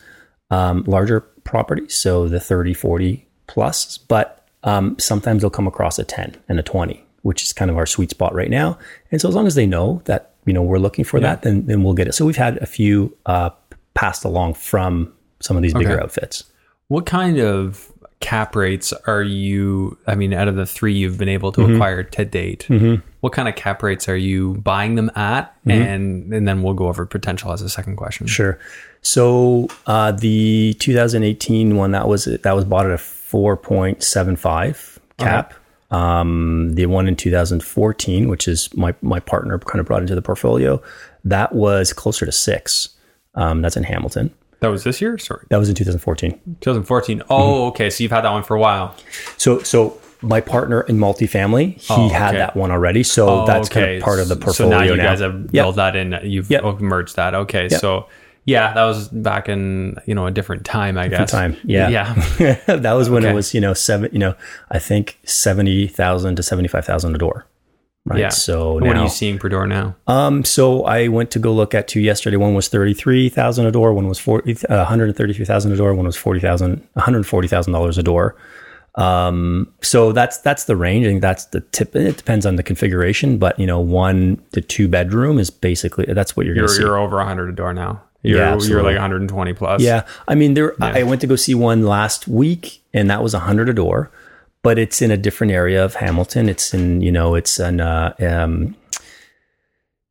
um, 0.51 0.83
larger 0.87 1.21
properties, 1.21 1.95
so 1.95 2.27
the 2.27 2.39
30, 2.39 2.73
40 2.73 3.25
plus, 3.47 3.97
but 3.97 4.45
um, 4.63 4.97
sometimes 4.99 5.41
they'll 5.41 5.49
come 5.51 5.67
across 5.67 5.99
a 5.99 6.03
10 6.03 6.35
and 6.49 6.59
a 6.59 6.63
20, 6.63 7.03
which 7.21 7.43
is 7.43 7.53
kind 7.53 7.69
of 7.69 7.77
our 7.77 7.85
sweet 7.85 8.09
spot 8.09 8.33
right 8.33 8.49
now. 8.49 8.77
And 9.11 9.21
so 9.21 9.29
as 9.29 9.35
long 9.35 9.45
as 9.45 9.53
they 9.55 9.67
know 9.67 10.01
that, 10.05 10.33
you 10.45 10.53
know, 10.53 10.63
we're 10.63 10.79
looking 10.79 11.05
for 11.05 11.19
that, 11.19 11.43
then, 11.43 11.67
then 11.67 11.83
we'll 11.83 11.93
get 11.93 12.07
it. 12.07 12.13
So 12.13 12.25
we've 12.25 12.35
had 12.35 12.57
a 12.57 12.65
few 12.65 13.15
uh, 13.27 13.51
passed 13.93 14.25
along 14.25 14.55
from 14.55 15.13
some 15.39 15.55
of 15.55 15.61
these 15.61 15.73
bigger 15.75 15.93
Okay. 15.93 16.01
outfits. 16.03 16.45
What 16.87 17.05
kind 17.05 17.39
of 17.39 17.91
cap 18.25 18.55
rates 18.55 18.91
are 19.05 19.21
you? 19.21 19.97
I 20.07 20.15
mean, 20.15 20.33
out 20.33 20.47
of 20.47 20.55
the 20.55 20.65
three 20.65 20.93
you've 20.95 21.17
been 21.17 21.29
able 21.29 21.51
to 21.51 21.61
Mm-hmm. 21.61 21.75
acquire 21.75 22.03
to 22.03 22.25
date, 22.25 22.67
what 23.21 23.33
kind 23.33 23.47
of 23.47 23.55
cap 23.55 23.83
rates 23.83 24.09
are 24.09 24.17
you 24.17 24.55
buying 24.55 24.95
them 24.95 25.11
at? 25.15 25.55
And 25.67 26.33
and 26.33 26.47
then 26.47 26.63
we'll 26.63 26.73
go 26.73 26.87
over 26.87 27.05
potential 27.05 27.51
as 27.51 27.61
a 27.61 27.69
second 27.69 27.97
question. 27.97 28.25
Mm-hmm. 28.25 28.33
Sure. 28.33 28.59
So 29.01 29.67
uh, 29.85 30.11
the 30.13 30.73
2018 30.79 31.75
one 31.77 31.91
that 31.91 32.07
was 32.07 32.25
that 32.25 32.55
was 32.55 32.65
bought 32.65 32.87
at 32.87 32.91
a 32.91 32.95
4.75 32.97 34.97
cap. 35.17 35.53
Um, 35.91 36.73
the 36.73 36.87
one 36.87 37.07
in 37.07 37.15
2014, 37.15 38.27
which 38.27 38.47
is 38.47 38.75
my 38.75 38.95
my 39.01 39.19
partner 39.19 39.59
kind 39.59 39.79
of 39.79 39.85
brought 39.85 40.01
into 40.01 40.15
the 40.15 40.21
portfolio, 40.21 40.81
that 41.23 41.53
was 41.53 41.93
closer 41.93 42.25
to 42.25 42.31
six. 42.31 42.89
Um, 43.35 43.61
that's 43.61 43.77
in 43.77 43.83
Hamilton. 43.83 44.33
That 44.65 44.71
was 44.71 44.83
this 44.83 44.99
year. 45.01 45.17
Sorry, 45.17 45.45
That 45.49 45.57
was 45.57 45.69
in 45.69 45.75
2014. 45.75 46.31
2014. 46.61 47.19
Mm-hmm. 47.19 47.27
Oh, 47.29 47.67
okay. 47.67 47.89
So 47.89 48.03
you've 48.03 48.11
had 48.11 48.21
that 48.21 48.31
one 48.31 48.43
for 48.43 48.55
a 48.55 48.59
while. 48.59 48.95
So 49.37 49.59
so 49.59 49.99
my 50.21 50.41
partner 50.41 50.81
in 50.81 50.97
multifamily, 50.97 51.79
he 51.79 51.93
Oh, 51.93 52.09
had 52.09 52.35
that 52.35 52.55
one 52.55 52.71
already. 52.71 53.03
So 53.03 53.27
Oh, 53.29 53.45
that's 53.45 53.69
kind 53.69 53.97
of 53.97 54.01
part 54.03 54.19
of 54.19 54.27
the 54.27 54.35
So 54.35 54.41
portfolio 54.41 54.77
now 54.77 54.83
you 54.83 54.95
now. 54.97 55.03
guys 55.03 55.19
have 55.19 55.35
Yep. 55.35 55.51
built 55.51 55.75
that 55.75 55.95
in. 55.95 56.19
You've 56.23 56.49
Yep. 56.49 56.79
merged 56.81 57.15
that. 57.17 57.35
Okay. 57.35 57.69
So 57.69 58.07
yeah, 58.45 58.73
that 58.73 58.83
was 58.85 59.07
back 59.09 59.49
in 59.49 59.97
you 60.05 60.15
know 60.15 60.25
a 60.27 60.31
different 60.31 60.65
time, 60.65 60.97
I 60.97 61.07
guess. 61.09 61.29
Different 61.31 61.55
time. 61.57 61.69
Yeah. 61.69 61.89
Yeah. 62.39 62.55
that 62.77 62.93
was 62.93 63.09
when 63.09 63.23
Okay. 63.23 63.31
it 63.31 63.35
was, 63.35 63.53
you 63.53 63.61
know, 63.61 63.73
seven, 63.73 64.09
you 64.13 64.19
know, 64.19 64.33
I 64.71 64.79
think 64.79 65.17
70,000 65.25 66.35
to 66.35 66.43
75,000 66.43 67.15
a 67.15 67.17
door. 67.17 67.45
Right. 68.07 68.19
Yeah. 68.19 68.29
So 68.29 68.73
what 68.73 68.83
now, 68.83 68.99
are 68.99 69.03
you 69.03 69.09
seeing 69.09 69.39
per 69.39 69.49
door 69.49 69.65
now? 69.65 69.95
um, 70.05 70.45
so 70.45 70.83
I 70.85 71.07
went 71.07 71.31
to 71.31 71.39
go 71.39 71.51
look 71.51 71.73
at 71.73 71.87
two 71.87 71.99
yesterday. 71.99 72.37
One 72.37 72.53
was 72.53 72.67
33,000 72.67 73.65
a 73.65 73.71
door. 73.71 73.93
One 73.93 74.07
was 74.07 74.19
40, 74.19 74.67
uh, 74.67 74.77
133,000 74.77 75.71
a 75.71 75.75
door. 75.75 75.93
One 75.95 76.05
was 76.05 76.15
40,000, 76.15 76.87
$140,000 76.97 77.97
a 77.97 78.03
door. 78.03 78.35
Um, 78.93 79.73
so 79.81 80.11
that's, 80.11 80.37
that's 80.37 80.65
the 80.65 80.75
range. 80.75 81.05
I 81.05 81.09
think 81.09 81.21
that's 81.21 81.45
the 81.45 81.61
tip. 81.61 81.95
It 81.95 82.15
depends 82.17 82.45
on 82.45 82.57
the 82.57 82.63
configuration, 82.63 83.37
but 83.39 83.59
you 83.59 83.65
know, 83.65 83.79
one 83.79 84.39
to 84.51 84.61
two 84.61 84.87
bedroom 84.87 85.39
is 85.39 85.49
basically, 85.49 86.05
that's 86.13 86.37
what 86.37 86.45
you're 86.45 86.53
going 86.55 86.61
You're 86.61 86.67
to 86.67 86.73
see. 86.75 86.81
you're 86.81 86.97
over 86.97 87.17
100 87.17 87.49
a 87.49 87.51
door 87.53 87.73
now. 87.73 88.03
You're, 88.21 88.39
Yeah, 88.39 88.57
you're 88.59 88.81
like 88.83 88.95
120 88.95 89.53
plus. 89.53 89.81
Yeah, 89.81 90.05
I 90.27 90.33
mean, 90.35 90.53
there. 90.55 90.73
I 90.81 91.03
went 91.03 91.21
to 91.21 91.27
go 91.27 91.35
see 91.35 91.53
one 91.53 91.83
last 91.83 92.27
week, 92.27 92.81
and 92.91 93.07
that 93.11 93.21
was 93.21 93.35
a 93.35 93.39
hundred 93.39 93.69
a 93.69 93.73
door, 93.73 94.09
but 94.65 94.79
it's 94.79 94.99
in 94.99 95.11
a 95.11 95.17
different 95.17 95.53
area 95.53 95.85
of 95.85 95.93
Hamilton. 95.93 96.49
It's 96.49 96.73
in, 96.73 96.99
you 96.99 97.11
know, 97.11 97.35
it's 97.35 97.59
an 97.59 97.79
uh, 97.79 98.15
um, 98.19 98.75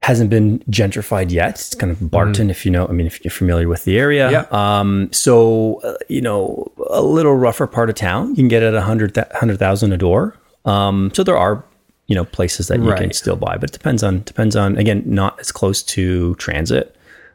hasn't 0.05 0.31
been 0.31 0.61
gentrified 0.71 1.33
yet. 1.33 1.51
It's 1.55 1.75
kind 1.75 1.91
of 1.91 2.09
Barton, 2.09 2.51
if 2.51 2.65
you 2.65 2.71
know. 2.71 2.87
I 2.87 2.93
mean, 2.93 3.07
if 3.07 3.25
you're 3.25 3.33
familiar 3.33 3.69
with 3.69 3.85
the 3.85 3.99
area. 3.99 4.31
Yeah. 4.31 4.47
Um. 4.53 5.13
So, 5.13 5.81
uh, 5.83 5.97
you 6.09 6.21
know, 6.21 6.71
a 6.89 7.03
little 7.03 7.35
rougher 7.35 7.67
part 7.67 7.89
of 7.91 7.97
town. 7.97 8.29
You 8.31 8.37
can 8.37 8.49
get 8.49 8.63
it 8.63 8.75
a 8.75 8.83
hundred 8.83 9.17
hundred 9.35 9.59
thousand 9.59 9.93
a 9.93 9.97
door. 9.97 10.39
Um. 10.65 11.11
So 11.15 11.25
there 11.25 11.37
are. 11.37 11.65
You 12.07 12.15
know, 12.15 12.27
places 12.27 12.69
that 12.69 12.81
you 12.81 12.93
can 12.97 13.15
still 13.15 13.35
buy, 13.35 13.57
but 13.57 13.71
it 13.71 13.73
depends 13.73 14.03
on 14.03 14.25
depends 14.25 14.55
on 14.57 14.77
again, 14.77 15.03
not 15.07 15.41
as 15.41 15.51
close 15.51 15.83
to 15.85 16.35
transit, 16.35 16.95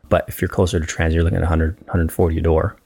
but 0.10 0.26
if 0.28 0.40
you're 0.40 0.48
closer 0.48 0.80
to 0.80 0.86
transit, 0.86 1.16
you're 1.16 1.24
looking 1.24 1.38
at 1.38 1.50
100, 1.50 1.76
140 1.88 2.38
a 2.38 2.42
door. 2.42 2.78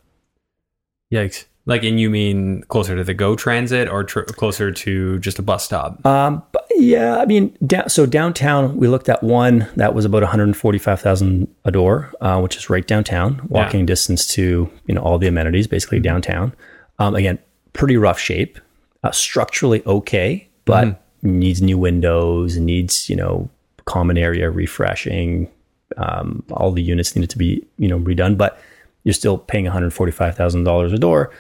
Yikes. 1.13 1.43
Like, 1.65 1.83
and 1.83 1.97
you 1.97 2.09
mean 2.09 2.63
closer 2.63 2.95
to 2.95 3.03
the 3.05 3.13
GO 3.13 3.35
transit 3.37 3.87
or 3.87 4.03
tr- 4.03 4.21
closer 4.21 4.71
to 4.71 5.19
just 5.19 5.39
a 5.39 5.41
bus 5.41 5.63
stop? 5.63 6.05
Um, 6.05 6.43
yeah, 6.75 7.17
I 7.17 7.25
mean, 7.25 7.57
down, 7.65 7.87
so 7.87 8.05
downtown, 8.05 8.75
we 8.75 8.87
looked 8.89 9.07
at 9.07 9.23
one 9.23 9.69
that 9.77 9.93
was 9.93 10.03
about 10.03 10.23
145,000 10.23 11.47
a 11.63 11.71
door, 11.71 12.13
uh, 12.19 12.41
which 12.41 12.57
is 12.57 12.69
right 12.69 12.85
downtown, 12.85 13.41
walking 13.47 13.85
distance 13.85 14.27
to, 14.33 14.69
you 14.87 14.93
know, 14.93 15.01
all 15.01 15.17
the 15.17 15.27
amenities, 15.27 15.67
basically 15.67 15.99
downtown. 16.01 16.53
Um, 16.99 17.15
again, 17.15 17.39
pretty 17.71 17.95
rough 17.95 18.19
shape, 18.19 18.59
uh, 19.03 19.11
structurally 19.11 19.83
okay, 19.85 20.49
but 20.65 21.01
needs 21.21 21.61
new 21.61 21.77
windows, 21.77 22.57
needs, 22.57 23.09
you 23.09 23.15
know, 23.15 23.49
common 23.85 24.17
area 24.17 24.49
refreshing. 24.49 25.49
Um, 25.95 26.43
all 26.51 26.71
the 26.71 26.83
units 26.83 27.15
needed 27.15 27.29
to 27.29 27.37
be, 27.37 27.65
you 27.77 27.87
know, 27.87 27.99
redone, 27.99 28.37
but 28.37 28.59
you're 29.03 29.13
still 29.13 29.37
paying 29.37 29.65
$145,000 29.65 30.93
a 30.93 30.97
door. 30.97 31.31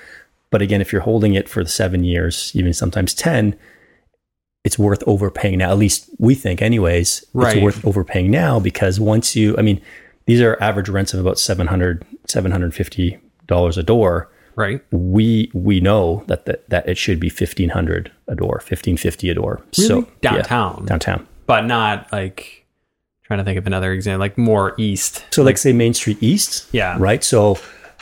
But 0.53 0.61
again, 0.61 0.81
if 0.81 0.91
you're 0.93 1.01
holding 1.01 1.33
it 1.33 1.49
for 1.49 1.65
seven 1.65 2.03
years, 2.03 2.51
even 2.53 2.73
sometimes 2.73 3.15
10, 3.15 3.55
it's 4.63 4.77
worth 4.77 5.01
overpaying 5.07 5.57
now. 5.57 5.71
At 5.71 5.79
least 5.79 6.09
we 6.19 6.35
think, 6.35 6.61
anyways, 6.61 7.25
Right. 7.33 7.55
it's 7.57 7.63
worth 7.63 7.83
overpaying 7.83 8.29
now 8.29 8.59
because 8.59 8.99
once 8.99 9.35
you, 9.35 9.55
I 9.57 9.63
mean, 9.63 9.81
these 10.27 10.41
are 10.41 10.55
average 10.61 10.89
rents 10.89 11.11
of 11.13 11.19
about 11.19 11.39
700 11.39 12.05
$750 12.27 13.77
a 13.77 13.83
door. 13.83 14.29
right. 14.55 14.81
We 14.91 15.49
we 15.55 15.79
know 15.79 16.23
that 16.27 16.45
that, 16.45 16.69
that 16.69 16.87
it 16.87 16.97
should 16.99 17.19
be 17.19 17.29
1500 17.29 18.11
a 18.27 18.35
door, 18.35 18.61
1550 18.61 19.29
a 19.29 19.33
door. 19.33 19.61
So 19.71 20.07
yeah, 20.21 20.33
Downtown. 20.35 20.85
downtown. 20.85 21.27
But 21.47 21.65
not 21.65 22.11
like, 22.13 22.65
trying 23.23 23.39
to 23.39 23.43
think 23.43 23.57
of 23.57 23.65
another 23.67 23.91
example, 23.91 24.19
like 24.19 24.37
more 24.37 24.75
east. 24.77 25.25
So 25.31 25.41
like 25.43 25.57
say 25.57 25.73
Main 25.73 25.93
Street 25.95 26.19
East, 26.21 26.67
Yeah. 26.71 26.95
right? 26.99 27.23
So 27.23 27.57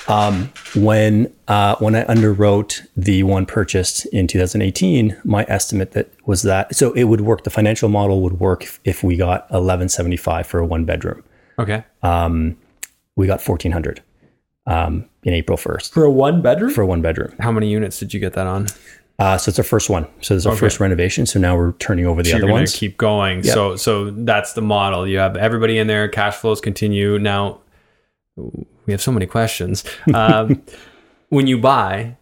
um, 0.07 0.51
when 0.75 1.31
uh, 1.47 1.75
when 1.77 1.95
I 1.95 2.03
underwrote 2.05 2.85
the 2.97 3.23
one 3.23 3.45
purchased 3.45 4.05
in 4.07 4.27
2018, 4.27 5.17
my 5.23 5.45
estimate 5.47 5.91
that 5.91 6.11
was 6.25 6.41
that 6.43 6.75
so 6.75 6.91
it 6.93 7.05
would 7.05 7.21
work. 7.21 7.43
The 7.43 7.49
financial 7.49 7.89
model 7.89 8.21
would 8.21 8.39
work 8.39 8.63
if, 8.63 8.79
if 8.83 9.03
we 9.03 9.15
got 9.17 9.41
1175 9.51 10.47
for 10.47 10.59
a 10.59 10.65
one 10.65 10.85
bedroom. 10.85 11.23
Okay. 11.59 11.83
Um, 12.01 12.57
we 13.15 13.27
got 13.27 13.45
1400 13.45 14.01
um, 14.65 15.05
in 15.23 15.33
April 15.33 15.57
1st 15.57 15.91
For 15.93 16.03
a 16.05 16.11
one 16.11 16.41
bedroom? 16.41 16.71
for 16.71 16.81
a 16.81 16.85
one 16.87 17.01
bedroom. 17.01 17.33
How 17.39 17.51
many 17.51 17.69
units 17.69 17.99
did 17.99 18.13
you 18.13 18.19
get 18.19 18.33
that 18.33 18.47
on? 18.47 18.67
Uh, 19.19 19.37
so 19.37 19.49
it's 19.49 19.59
our 19.59 19.63
first 19.63 19.87
one. 19.89 20.07
So 20.21 20.33
there's 20.33 20.47
our 20.47 20.53
Okay. 20.53 20.61
first 20.61 20.79
renovation. 20.79 21.27
So 21.27 21.39
now 21.39 21.55
we're 21.55 21.73
turning 21.73 22.07
over 22.07 22.23
the 22.23 22.29
So 22.31 22.37
other 22.37 22.45
you're 22.47 22.53
ones. 22.53 22.75
keep 22.75 22.97
going. 22.97 23.43
Yeah. 23.43 23.53
So 23.53 23.75
so 23.75 24.09
that's 24.09 24.53
the 24.53 24.61
model. 24.63 25.07
You 25.07 25.19
have 25.19 25.35
everybody 25.37 25.77
in 25.77 25.85
there. 25.85 26.07
Cash 26.07 26.35
flows 26.37 26.59
continue. 26.61 27.19
Now 27.19 27.59
we 28.35 28.91
have 28.91 29.01
so 29.01 29.11
many 29.11 29.25
questions. 29.25 29.83
Um, 30.13 30.61
when 31.29 31.47
you 31.47 31.57
buy, 31.57 32.17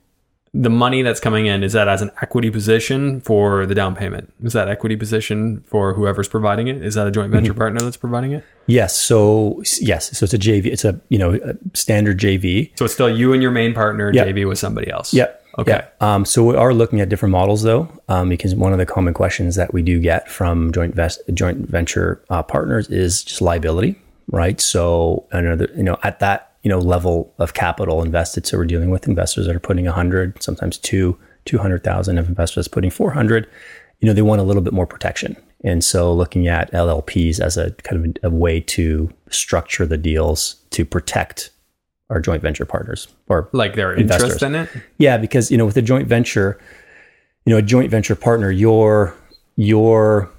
the 0.54 0.70
money 0.70 1.04
that's 1.04 1.20
coming 1.20 1.46
in 1.46 1.62
is 1.64 1.74
that 1.74 1.88
as 1.88 2.02
an 2.02 2.10
equity 2.24 2.50
position 2.50 3.22
for 3.22 3.68
the 3.68 3.76
down 3.76 3.96
payment? 3.96 4.34
Is 4.44 4.54
that 4.54 4.68
equity 4.68 4.96
position 4.96 5.62
for 5.68 5.94
whoever's 5.94 6.28
providing 6.28 6.68
it? 6.68 6.84
Is 6.84 6.96
that 6.96 7.06
a 7.06 7.12
joint 7.12 7.28
Mm-hmm. 7.28 7.36
venture 7.36 7.54
partner 7.54 7.82
that's 7.82 7.98
providing 7.98 8.32
it? 8.32 8.44
yes. 8.66 8.96
So 8.96 9.62
yes. 9.80 10.18
So 10.18 10.24
it's 10.24 10.34
a 10.34 10.40
JV. 10.40 10.66
It's 10.66 10.84
a 10.86 11.00
you 11.10 11.20
know 11.20 11.36
a 11.36 11.54
standard 11.78 12.18
JV. 12.20 12.72
So 12.80 12.86
it's 12.86 12.94
still 12.96 13.10
you 13.16 13.32
and 13.34 13.44
your 13.44 13.52
main 13.52 13.74
partner, 13.76 14.12
Yeah. 14.14 14.26
JV 14.26 14.48
with 14.48 14.58
somebody 14.58 14.90
else. 14.90 15.14
Yep. 15.14 15.36
Okay. 15.60 15.72
Yeah. 15.72 16.16
Um, 16.16 16.26
so 16.26 16.44
we 16.44 16.56
are 16.56 16.74
looking 16.74 17.00
at 17.02 17.10
different 17.10 17.32
models 17.32 17.62
though, 17.62 17.88
um, 18.08 18.30
because 18.30 18.56
one 18.56 18.72
of 18.72 18.80
the 18.80 18.86
common 18.88 19.14
questions 19.14 19.56
that 19.56 19.72
we 19.74 19.84
do 19.84 20.00
get 20.00 20.30
from 20.32 20.72
joint 20.72 20.96
vest, 20.96 21.22
joint 21.36 21.70
venture 21.70 22.24
uh, 22.32 22.42
partners 22.42 22.88
is 22.90 23.24
just 23.24 23.42
liability, 23.42 24.00
right? 24.30 24.60
So 24.62 25.28
another, 25.32 25.68
you 25.76 25.84
know, 25.84 25.98
at 26.04 26.20
that 26.20 26.46
you 26.64 26.70
know 26.70 26.80
level 26.80 27.34
of 27.40 27.54
capital 27.54 28.04
invested, 28.04 28.46
so 28.46 28.58
we're 28.58 28.66
dealing 28.66 28.90
with 28.90 29.08
investors 29.08 29.48
that 29.48 29.56
are 29.56 29.60
putting 29.60 29.88
a 29.88 29.92
hundred, 29.92 30.42
sometimes 30.44 30.78
two, 30.78 31.18
two 31.46 31.58
hundred 31.58 31.84
thousand 31.84 32.18
of 32.18 32.28
investors 32.28 32.68
putting 32.68 32.90
four 32.92 33.12
hundred. 33.12 33.48
You 34.00 34.08
know, 34.08 34.14
they 34.14 34.22
want 34.22 34.40
a 34.42 34.44
little 34.44 34.62
bit 34.62 34.74
more 34.74 34.88
protection, 34.88 35.36
and 35.64 35.84
so 35.84 36.14
looking 36.14 36.48
at 36.48 36.72
LLPs 36.72 37.40
as 37.40 37.58
a 37.58 37.72
kind 37.84 38.18
of 38.24 38.32
a 38.32 38.36
way 38.36 38.60
to 38.62 39.10
structure 39.30 39.86
the 39.86 39.98
deals 39.98 40.56
to 40.72 40.86
protect 40.86 41.50
our 42.10 42.20
joint 42.20 42.42
venture 42.42 42.66
partners 42.66 43.08
or 43.28 43.50
Like 43.54 43.76
their 43.76 43.94
interest 43.96 44.42
Investors. 44.42 44.44
in 44.44 44.56
it? 44.56 44.70
yeah, 44.98 45.18
because 45.18 45.52
you 45.52 45.58
know, 45.58 45.66
with 45.66 45.78
a 45.78 45.82
joint 45.82 46.08
venture, 46.08 46.60
you 47.46 47.52
know, 47.54 47.58
a 47.58 47.62
joint 47.62 47.92
venture 47.92 48.16
partner, 48.16 48.50
your 48.52 49.14
your 49.56 50.30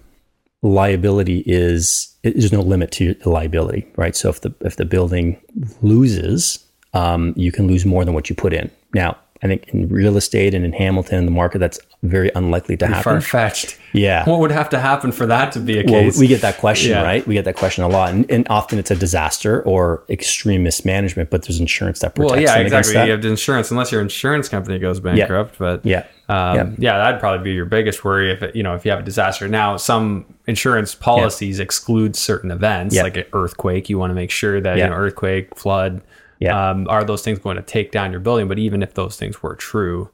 liability 0.62 1.42
is 1.46 2.14
there's 2.23 2.53
no 2.53 2.61
limit 2.61 2.90
to 2.92 3.14
liability, 3.25 3.87
right? 3.96 4.14
So 4.14 4.29
if 4.29 4.40
the 4.40 4.55
if 4.61 4.77
the 4.77 4.85
building 4.85 5.40
loses, 5.83 6.64
um, 6.92 7.33
you 7.37 7.53
can 7.53 7.66
lose 7.66 7.87
more 7.87 8.05
than 8.05 8.14
what 8.14 8.29
you 8.29 8.37
put 8.37 8.53
in. 8.53 8.70
Now, 8.94 9.16
I 9.42 9.46
think 9.46 9.68
in 9.68 9.88
real 9.88 10.16
estate 10.18 10.53
and 10.55 10.64
in 10.66 10.72
Hamilton, 10.74 11.18
in 11.20 11.24
the 11.24 11.31
market, 11.31 11.59
that's 11.61 11.79
very 12.03 12.31
unlikely 12.35 12.76
to 12.79 12.87
happen. 12.87 13.03
Far 13.03 13.20
fetched. 13.22 13.79
Yeah. 13.94 14.29
What 14.29 14.38
would 14.40 14.50
have 14.50 14.68
to 14.70 14.79
happen 14.79 15.12
for 15.12 15.24
that 15.26 15.53
to 15.53 15.61
be 15.61 15.81
a 15.81 15.85
Well, 15.85 16.03
case? 16.03 16.18
we 16.18 16.26
get 16.26 16.42
that 16.42 16.59
question, 16.59 16.90
Yeah. 16.90 17.03
right? 17.03 17.26
We 17.26 17.35
get 17.35 17.46
that 17.46 17.57
question 17.57 17.83
a 17.85 17.88
lot, 17.88 18.12
and, 18.12 18.31
and 18.31 18.46
often 18.50 18.79
it's 18.79 18.90
a 18.90 18.96
disaster 18.96 19.62
or 19.62 20.03
extreme 20.11 20.62
mismanagement, 20.62 21.31
but 21.31 21.42
there's 21.42 21.59
insurance 21.59 22.00
that 22.00 22.14
protects 22.14 22.33
well, 22.33 22.40
yeah, 22.40 22.59
exactly. 22.62 22.92
You 23.03 23.11
have 23.12 23.24
insurance 23.24 23.70
unless 23.70 23.90
your 23.90 24.03
insurance 24.03 24.48
company 24.48 24.79
goes 24.79 25.00
bankrupt. 25.00 25.57
But 25.59 25.85
yeah, 25.87 26.05
Um, 26.29 26.76
yeah. 26.79 26.98
that'd 26.98 27.18
probably 27.20 27.42
be 27.42 27.53
your 27.53 27.64
biggest 27.64 28.05
worry 28.05 28.31
if 28.33 28.42
it, 28.42 28.55
you 28.55 28.62
know 28.62 28.74
if 28.74 28.85
you 28.85 28.90
have 28.90 29.00
a 29.00 29.05
disaster. 29.05 29.48
Now, 29.48 29.76
some 29.79 30.26
insurance 30.46 30.94
policies 30.94 31.61
exclude 31.61 32.14
certain 32.14 32.50
events, 32.50 32.94
Yeah. 32.94 33.03
like 33.05 33.16
an 33.16 33.24
earthquake. 33.33 33.88
You 33.88 33.98
want 33.98 34.11
to 34.11 34.14
make 34.14 34.31
sure 34.31 34.61
that 34.61 34.76
Yeah. 34.76 34.85
you 34.85 34.90
know 34.90 34.96
earthquake, 34.96 35.57
flood, 35.57 36.03
Yeah. 36.40 36.70
um, 36.70 36.87
are 36.88 37.05
those 37.05 37.22
things 37.22 37.38
going 37.38 37.57
to 37.57 37.62
take 37.62 37.92
down 37.92 38.11
your 38.11 38.20
building? 38.20 38.48
But 38.48 38.59
even 38.59 38.83
if 38.83 38.94
those 38.94 39.16
things 39.16 39.42
were 39.42 39.55
true, 39.55 40.11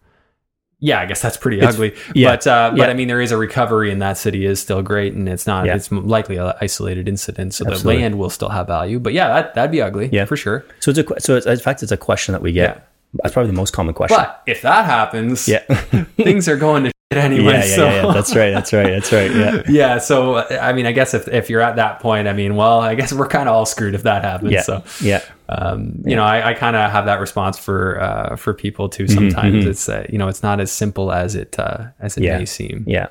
yeah, 0.79 1.01
I 1.01 1.07
guess 1.07 1.23
that's 1.23 1.39
pretty 1.39 1.63
ugly. 1.63 1.95
yeah. 2.15 2.33
But 2.33 2.47
uh, 2.47 2.75
but 2.77 2.91
I 2.91 2.95
mean, 2.95 3.09
there 3.09 3.21
is 3.21 3.33
a 3.33 3.37
recovery, 3.39 3.91
and 3.91 4.03
that 4.03 4.19
city 4.19 4.45
is 4.45 4.61
still 4.61 4.83
great, 4.83 5.15
and 5.15 5.29
it's 5.29 5.47
not. 5.47 5.65
Yeah. 5.65 5.77
It's 5.77 5.91
likely 5.91 6.37
an 6.37 6.53
isolated 6.61 7.09
incident, 7.09 7.55
so 7.55 7.67
Absolutely. 7.67 7.97
the 7.97 8.03
land 8.03 8.19
will 8.19 8.29
still 8.29 8.51
have 8.51 8.67
value. 8.67 8.99
But 8.99 9.15
yeah, 9.15 9.29
that 9.29 9.55
that'd 9.55 9.71
be 9.71 9.81
ugly. 9.81 10.11
Yeah. 10.13 10.27
for 10.27 10.37
sure. 10.37 10.67
So 10.81 10.91
it's 10.91 10.99
a 10.99 11.21
so 11.21 11.37
it's, 11.37 11.47
in 11.47 11.59
fact 11.59 11.83
it's 11.83 11.93
a 11.93 11.97
question 11.97 12.33
that 12.33 12.43
we 12.43 12.53
get. 12.53 12.77
Yeah. 12.77 12.83
That's 13.23 13.33
probably 13.33 13.51
the 13.53 13.57
most 13.57 13.73
common 13.73 13.95
question. 13.95 14.19
But 14.19 14.43
if 14.47 14.61
that 14.63 14.85
happens, 14.85 15.49
yeah. 15.49 15.61
things 16.17 16.49
are 16.49 16.57
going 16.57 16.85
to 16.85 16.93
anyway. 17.13 17.45
yeah, 17.53 17.65
yeah, 17.65 17.77
so. 17.77 17.85
yeah, 17.85 18.07
yeah. 18.07 18.13
That's 18.13 18.35
right. 18.37 18.51
That's 18.51 18.73
right. 18.73 18.91
That's 18.91 19.13
right. 19.13 19.31
Yeah. 19.35 19.63
yeah 19.69 19.99
so 19.99 20.37
i 20.59 20.73
mean 20.73 20.87
i 20.87 20.93
guess 20.93 21.15
if, 21.15 21.29
if 21.29 21.49
you're 21.49 21.61
at 21.61 21.77
that 21.77 22.01
point 22.01 22.27
i 22.27 22.33
mean 22.33 22.57
well 22.57 22.81
i 22.81 22.95
guess 22.97 23.13
we're 23.19 23.29
kind 23.29 23.49
of 23.49 23.55
all 23.55 23.65
screwed 23.67 23.95
if 23.95 24.03
that 24.03 24.25
happens 24.25 24.51
Yeah. 24.53 24.63
so 24.63 24.83
Yeah. 25.01 25.23
um, 25.49 26.03
you 26.05 26.17
know 26.17 26.25
i, 26.25 26.51
I 26.51 26.55
kind 26.55 26.75
of 26.75 26.91
have 26.91 27.07
that 27.07 27.21
response 27.21 27.59
for 27.59 28.01
uh, 28.01 28.37
for 28.37 28.53
people 28.55 28.89
too 28.89 29.05
Mm-hmm, 29.05 29.15
sometimes 29.31 29.67
it's 29.67 29.89
uh, 29.89 30.05
you 30.09 30.19
know 30.19 30.27
it's 30.29 30.43
not 30.43 30.59
as 30.61 30.73
simple 30.73 31.13
as 31.13 31.35
it 31.37 31.57
uh, 31.59 31.87
as 32.01 32.17
it 32.17 32.25
Yeah. 32.25 32.39
may 32.39 32.45
seem 32.45 32.85
Yeah. 32.89 33.07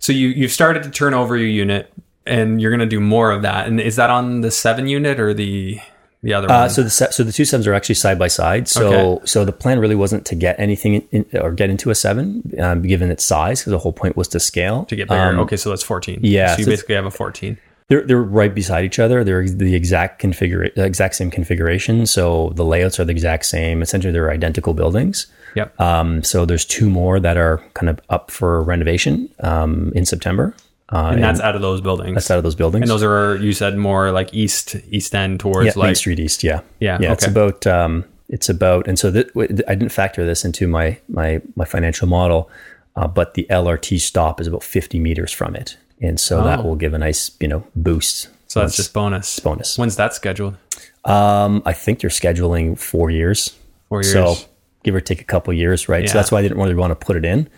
so 0.00 0.12
you 0.12 0.28
you've 0.28 0.52
started 0.52 0.82
to 0.82 0.90
turn 0.90 1.14
over 1.14 1.36
your 1.36 1.48
unit 1.48 1.92
and 2.26 2.60
you're 2.60 2.70
going 2.72 2.80
to 2.80 2.86
do 2.86 2.98
more 3.00 3.30
of 3.30 3.42
that 3.42 3.68
and 3.68 3.80
is 3.80 3.94
that 3.96 4.10
on 4.10 4.40
the 4.40 4.50
seven 4.50 4.88
unit 4.88 5.20
or 5.20 5.32
the 5.32 5.78
the 6.26 6.34
other 6.34 6.50
Uh, 6.50 6.60
one 6.62 6.70
so 6.70 6.82
the 6.82 6.90
so 6.90 7.20
the 7.28 7.32
two 7.38 7.44
sevens 7.50 7.66
are 7.68 7.74
actually 7.78 7.94
side 8.06 8.18
by 8.18 8.28
side. 8.40 8.64
So 8.68 8.82
Okay. 8.88 9.26
so 9.32 9.44
the 9.50 9.52
plan 9.62 9.78
really 9.78 9.94
wasn't 10.04 10.24
to 10.30 10.34
get 10.34 10.54
anything 10.66 10.92
in, 11.16 11.24
or 11.44 11.50
get 11.52 11.68
into 11.70 11.88
a 11.90 11.94
seven, 11.94 12.42
um, 12.66 12.82
given 12.82 13.08
its 13.14 13.24
size, 13.24 13.60
because 13.60 13.70
the 13.76 13.78
whole 13.84 13.92
point 14.02 14.14
was 14.20 14.28
to 14.34 14.38
scale 14.40 14.84
to 14.90 14.94
get 14.96 15.08
bigger 15.08 15.20
Um, 15.32 15.38
okay 15.44 15.56
so 15.56 15.70
that's 15.70 15.82
14 15.82 16.18
yeah, 16.22 16.54
so 16.54 16.58
you 16.58 16.64
so 16.64 16.70
basically 16.72 16.94
have 17.00 17.06
a 17.06 17.10
14 17.10 17.56
They're 17.88 18.02
they're 18.08 18.28
right 18.42 18.52
beside 18.62 18.84
each 18.84 18.98
other. 18.98 19.22
They're 19.22 19.46
the 19.48 19.74
exact 19.80 20.20
configura- 20.20 20.76
exact 20.76 21.14
same 21.14 21.30
configuration. 21.30 22.04
So 22.06 22.24
the 22.56 22.64
layouts 22.72 22.98
are 22.98 23.04
the 23.04 23.12
exact 23.18 23.44
same. 23.46 23.76
Essentially, 23.86 24.12
they're 24.12 24.32
identical 24.40 24.74
buildings. 24.74 25.16
yep 25.54 25.68
Um, 25.80 26.08
so 26.30 26.36
there's 26.48 26.64
two 26.76 26.88
more 26.90 27.20
that 27.26 27.36
are 27.36 27.56
kind 27.78 27.88
of 27.92 27.96
up 28.16 28.24
for 28.38 28.50
renovation 28.74 29.28
um, 29.50 29.92
in 29.94 30.04
September. 30.04 30.46
Uh, 30.92 31.10
and 31.14 31.22
that's 31.22 31.40
out 31.40 31.56
of 31.56 31.62
those 31.62 31.80
buildings 31.80 32.14
that's 32.14 32.30
out 32.30 32.38
of 32.38 32.44
those 32.44 32.54
buildings. 32.54 32.82
and 32.82 32.90
those 32.90 33.02
are 33.02 33.36
you 33.36 33.52
said 33.52 33.76
more 33.76 34.12
like 34.12 34.32
east 34.32 34.76
east 34.90 35.14
end 35.16 35.40
towards 35.40 35.74
yeah, 35.76 35.82
Main 35.82 35.94
Street 35.96 36.20
East. 36.20 36.44
Yeah, 36.44 36.60
Yeah, 36.78 36.98
yeah. 37.00 37.12
It's 37.12 37.26
about 37.26 37.66
um, 37.66 38.04
it's 38.28 38.48
about, 38.48 38.86
and 38.88 38.98
so 38.98 39.10
th- 39.10 39.28
w- 39.28 39.48
I 39.68 39.74
didn't 39.74 39.92
factor 39.92 40.24
this 40.24 40.44
into 40.44 40.66
my 40.68 40.98
my 41.08 41.40
my 41.56 41.64
financial 41.64 42.06
model, 42.08 42.48
uh, 42.94 43.08
but 43.08 43.34
the 43.34 43.46
LRT 43.50 44.00
stop 44.00 44.40
is 44.40 44.46
about 44.46 44.62
50 44.62 45.00
meters 45.00 45.32
from 45.32 45.56
it, 45.56 45.76
and 46.00 46.20
so 46.20 46.42
that 46.44 46.60
Oh. 46.60 46.62
will 46.62 46.76
give 46.76 46.94
a 46.94 46.98
nice 46.98 47.30
you 47.40 47.48
know 47.48 47.64
boost. 47.74 48.28
So 48.46 48.60
that's 48.60 48.76
just 48.76 48.92
bonus. 48.92 49.40
bonus. 49.40 49.76
When's 49.76 49.96
that 49.96 50.14
scheduled? 50.14 50.56
Um, 51.04 51.62
I 51.66 51.72
think 51.72 52.00
they're 52.00 52.10
scheduling 52.10 52.78
four 52.78 53.10
years, 53.10 53.56
Four 53.88 54.02
years. 54.02 54.12
so 54.12 54.36
give 54.84 54.94
or 54.94 55.00
take 55.00 55.20
a 55.20 55.24
couple 55.24 55.52
years, 55.52 55.88
right? 55.88 56.04
Yeah. 56.04 56.10
So 56.12 56.18
that's 56.18 56.30
why 56.30 56.38
I 56.38 56.42
didn't 56.42 56.58
really 56.58 56.74
want 56.74 56.92
to 56.92 57.06
put 57.06 57.16
it 57.16 57.24
in. 57.24 57.48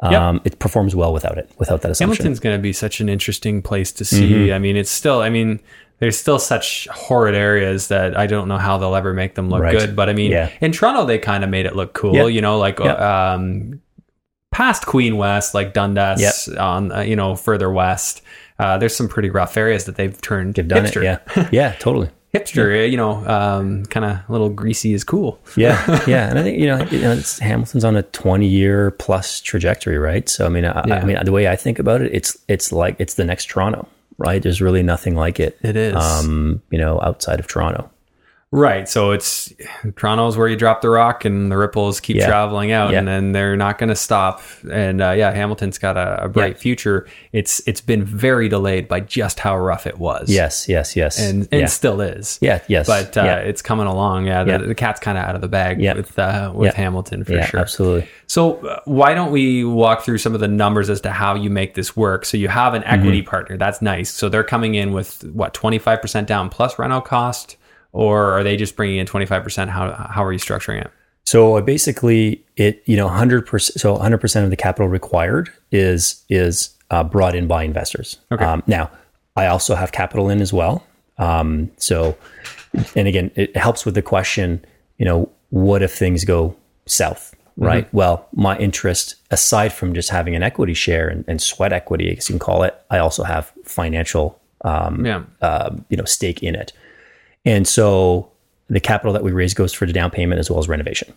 Um, 0.00 0.40
It 0.44 0.58
performs 0.58 0.94
well 0.94 1.12
without 1.12 1.38
it, 1.38 1.50
without 1.58 1.80
that 1.82 1.90
assumption. 1.90 2.16
Hamilton's 2.24 2.40
going 2.40 2.56
to 2.58 2.62
be 2.62 2.72
such 2.72 3.00
an 3.00 3.08
interesting 3.08 3.62
place 3.62 3.92
to 3.92 4.04
see. 4.04 4.30
Mm-hmm. 4.30 4.52
I 4.54 4.58
mean, 4.58 4.76
it's 4.76 4.90
still. 4.90 5.20
I 5.20 5.30
mean, 5.30 5.58
there's 6.00 6.18
still 6.18 6.38
such 6.38 6.86
horrid 6.92 7.34
areas 7.34 7.88
that 7.88 8.16
I 8.18 8.26
don't 8.26 8.48
know 8.48 8.58
how 8.58 8.76
they'll 8.76 8.94
ever 8.94 9.14
make 9.14 9.34
them 9.36 9.48
look 9.48 9.62
Right. 9.62 9.78
good. 9.78 9.96
But 9.96 10.10
I 10.10 10.12
mean, 10.12 10.30
Yeah. 10.30 10.50
in 10.60 10.72
Toronto, 10.72 11.06
they 11.06 11.18
kind 11.18 11.42
of 11.44 11.48
made 11.50 11.64
it 11.64 11.74
look 11.74 11.94
cool. 11.94 12.14
Yeah. 12.14 12.26
You 12.26 12.42
know, 12.42 12.58
like 12.58 12.78
Yeah. 12.78 13.32
um, 13.32 13.80
past 14.52 14.84
Queen 14.86 15.16
West, 15.16 15.54
like 15.54 15.72
Dundas, 15.72 16.48
on 16.58 16.92
uh, 16.92 17.00
you 17.00 17.16
know 17.16 17.34
further 17.34 17.70
west. 17.70 18.20
Uh, 18.58 18.76
there's 18.78 18.94
some 18.96 19.08
pretty 19.08 19.30
rough 19.30 19.56
areas 19.56 19.84
that 19.84 19.96
they've 19.96 20.18
turned 20.20 20.54
They've 20.54 20.66
done 20.68 20.84
hipster. 20.84 21.02
it, 21.02 21.22
yeah, 21.36 21.48
yeah, 21.52 21.72
totally. 21.78 22.10
Hipster, 22.40 22.90
you 22.90 22.96
know, 22.96 23.26
um, 23.26 23.84
kind 23.86 24.04
of 24.04 24.18
a 24.28 24.32
little 24.32 24.48
greasy 24.48 24.92
is 24.94 25.04
cool. 25.04 25.38
Yeah, 25.56 25.78
yeah, 26.06 26.28
and 26.30 26.38
I 26.38 26.42
think 26.42 26.58
you 26.58 26.66
know, 26.66 26.82
you 26.90 27.00
know 27.00 27.12
it's, 27.12 27.38
Hamilton's 27.38 27.84
on 27.84 27.96
a 27.96 28.02
twenty-year 28.02 28.92
plus 28.92 29.40
trajectory, 29.40 29.98
right? 29.98 30.28
So 30.28 30.46
I 30.46 30.48
mean, 30.48 30.64
I, 30.64 30.84
Yeah. 30.86 30.96
I 30.96 31.04
mean, 31.04 31.18
the 31.24 31.32
way 31.32 31.48
I 31.48 31.56
think 31.56 31.78
about 31.78 32.02
it, 32.02 32.14
it's 32.14 32.36
it's 32.48 32.72
like 32.72 32.96
it's 32.98 33.14
the 33.14 33.24
next 33.24 33.46
Toronto, 33.46 33.86
right? 34.18 34.42
There's 34.42 34.60
really 34.60 34.82
nothing 34.82 35.14
like 35.14 35.40
it, 35.40 35.58
It 35.62 35.76
is. 35.76 35.94
um, 35.96 36.62
you 36.70 36.78
know, 36.78 37.00
outside 37.02 37.40
of 37.40 37.46
Toronto. 37.46 37.90
Right. 38.56 38.88
So 38.88 39.10
it's 39.10 39.52
Toronto's 39.96 40.38
where 40.38 40.48
you 40.48 40.56
drop 40.56 40.80
the 40.80 40.88
rock 40.88 41.26
and 41.26 41.52
the 41.52 41.58
ripples 41.58 42.00
keep 42.00 42.16
Yeah. 42.16 42.26
traveling 42.26 42.72
out 42.72 42.90
Yeah. 42.90 43.00
and 43.00 43.06
then 43.06 43.32
they're 43.32 43.54
not 43.54 43.76
going 43.76 43.90
to 43.90 43.94
stop. 43.94 44.40
And 44.70 45.02
uh, 45.02 45.10
yeah, 45.10 45.30
Hamilton's 45.30 45.76
got 45.76 45.98
a, 45.98 46.24
a 46.24 46.28
bright 46.28 46.54
Yeah. 46.56 46.60
future. 46.62 47.06
It's 47.34 47.60
it's 47.66 47.82
been 47.82 48.02
very 48.02 48.48
delayed 48.48 48.88
by 48.88 49.00
just 49.00 49.40
how 49.40 49.58
rough 49.58 49.86
it 49.86 49.98
was. 49.98 50.30
Yes, 50.30 50.70
yes, 50.70 50.96
yes, 50.96 51.20
And 51.20 51.46
and 51.52 51.68
still 51.68 52.00
is. 52.00 52.38
yeah, 52.40 52.60
yes, 52.66 52.86
But 52.86 53.14
uh, 53.18 53.42
it's 53.44 53.60
coming 53.60 53.86
along. 53.86 54.24
Yeah, 54.26 54.44
the, 54.44 54.58
the 54.68 54.74
cat's 54.74 55.00
kind 55.00 55.18
of 55.18 55.24
out 55.24 55.34
of 55.34 55.42
the 55.42 55.48
bag 55.48 55.78
with 55.78 56.18
uh, 56.18 56.50
with. 56.54 56.72
Hamilton 56.74 57.24
for 57.24 57.34
yeah, 57.34 57.44
sure. 57.44 57.60
absolutely. 57.60 58.08
So 58.26 58.54
uh, 58.66 58.80
why 58.86 59.12
don't 59.12 59.32
we 59.32 59.64
walk 59.64 60.02
through 60.02 60.18
some 60.18 60.32
of 60.34 60.40
the 60.40 60.48
numbers 60.48 60.88
as 60.88 61.02
to 61.02 61.10
how 61.10 61.34
you 61.34 61.50
make 61.50 61.74
this 61.74 61.94
work? 61.94 62.24
So 62.24 62.38
you 62.38 62.48
have 62.48 62.72
an 62.72 62.84
equity 62.84 63.20
partner. 63.20 63.58
That's 63.58 63.82
nice. 63.82 64.10
So 64.10 64.30
they're 64.30 64.44
coming 64.44 64.74
in 64.76 64.92
with 64.92 65.24
what 65.34 65.52
twenty 65.52 65.78
five 65.78 66.00
percent 66.00 66.26
down 66.26 66.48
plus 66.48 66.78
rental 66.78 67.02
cost, 67.02 67.56
or 67.96 68.32
are 68.32 68.42
they 68.44 68.56
just 68.56 68.76
bringing 68.76 68.98
in 68.98 69.06
twenty 69.06 69.26
five 69.26 69.42
percent? 69.42 69.70
How 69.70 69.92
how 70.10 70.24
are 70.24 70.32
you 70.32 70.38
structuring 70.38 70.80
it? 70.84 70.90
So 71.24 71.60
basically, 71.62 72.44
it 72.56 72.82
you 72.86 72.96
know, 72.96 73.08
hundred 73.08 73.46
percent. 73.46 73.80
So 73.80 73.96
hundred 73.96 74.18
percent 74.18 74.44
of 74.44 74.50
the 74.50 74.56
capital 74.56 74.88
required 74.88 75.50
is 75.72 76.24
is 76.28 76.70
uh, 76.90 77.02
brought 77.02 77.34
in 77.34 77.46
by 77.46 77.64
investors. 77.64 78.18
Okay. 78.30 78.44
Um, 78.44 78.62
now, 78.66 78.90
I 79.34 79.46
also 79.46 79.74
have 79.74 79.90
capital 79.92 80.28
in 80.30 80.40
as 80.40 80.52
well. 80.52 80.84
Um, 81.18 81.70
so, 81.78 82.16
and 82.94 83.08
again, 83.08 83.30
it 83.34 83.56
helps 83.56 83.84
with 83.84 83.94
the 83.94 84.02
question. 84.02 84.64
You 84.98 85.04
know, 85.06 85.30
what 85.50 85.82
if 85.82 85.92
things 85.92 86.24
go 86.24 86.54
south? 86.86 87.34
Right. 87.58 87.92
Well, 87.92 88.28
my 88.34 88.58
interest, 88.58 89.16
aside 89.30 89.72
from 89.72 89.94
just 89.94 90.10
having 90.10 90.36
an 90.36 90.42
equity 90.42 90.74
share 90.74 91.08
and, 91.08 91.24
and 91.26 91.40
sweat 91.40 91.72
equity, 91.72 92.14
as 92.16 92.28
you 92.28 92.34
can 92.34 92.38
call 92.38 92.62
it, 92.64 92.74
I 92.90 92.98
also 92.98 93.24
have 93.24 93.50
financial 93.64 94.38
Yeah. 94.64 95.22
uh, 95.40 95.70
you 95.88 95.96
know 95.96 96.04
stake 96.04 96.42
in 96.42 96.54
it. 96.54 96.72
And 97.46 97.66
so 97.66 98.30
the 98.68 98.80
capital 98.80 99.12
that 99.12 99.22
we 99.22 99.32
raise 99.32 99.54
goes 99.54 99.72
for 99.72 99.86
the 99.86 99.92
down 99.92 100.10
payment 100.10 100.38
as 100.40 100.50
well 100.50 100.58
as 100.58 100.68
renovation. 100.68 101.14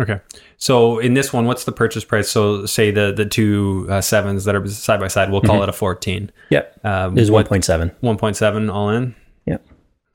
Okay. 0.00 0.20
So 0.56 0.98
in 0.98 1.14
this 1.14 1.32
one, 1.32 1.46
what's 1.46 1.64
the 1.64 1.72
purchase 1.72 2.04
price? 2.04 2.28
So 2.30 2.66
say 2.66 2.90
the 2.90 3.12
the 3.12 3.26
two 3.26 3.86
uh, 3.90 4.00
sevens 4.00 4.44
that 4.44 4.54
are 4.54 4.66
side 4.68 5.00
by 5.00 5.08
side, 5.08 5.30
we'll 5.30 5.40
call 5.42 5.62
it 5.62 5.68
a 5.68 5.72
14. 5.72 6.30
Yep. 6.50 6.80
Um, 6.84 7.14
There's 7.14 7.30
what- 7.30 7.48
1.7. 7.48 7.92
1.7 8.02 8.72
all 8.72 8.90
in. 8.90 9.14
Yep. 9.46 9.66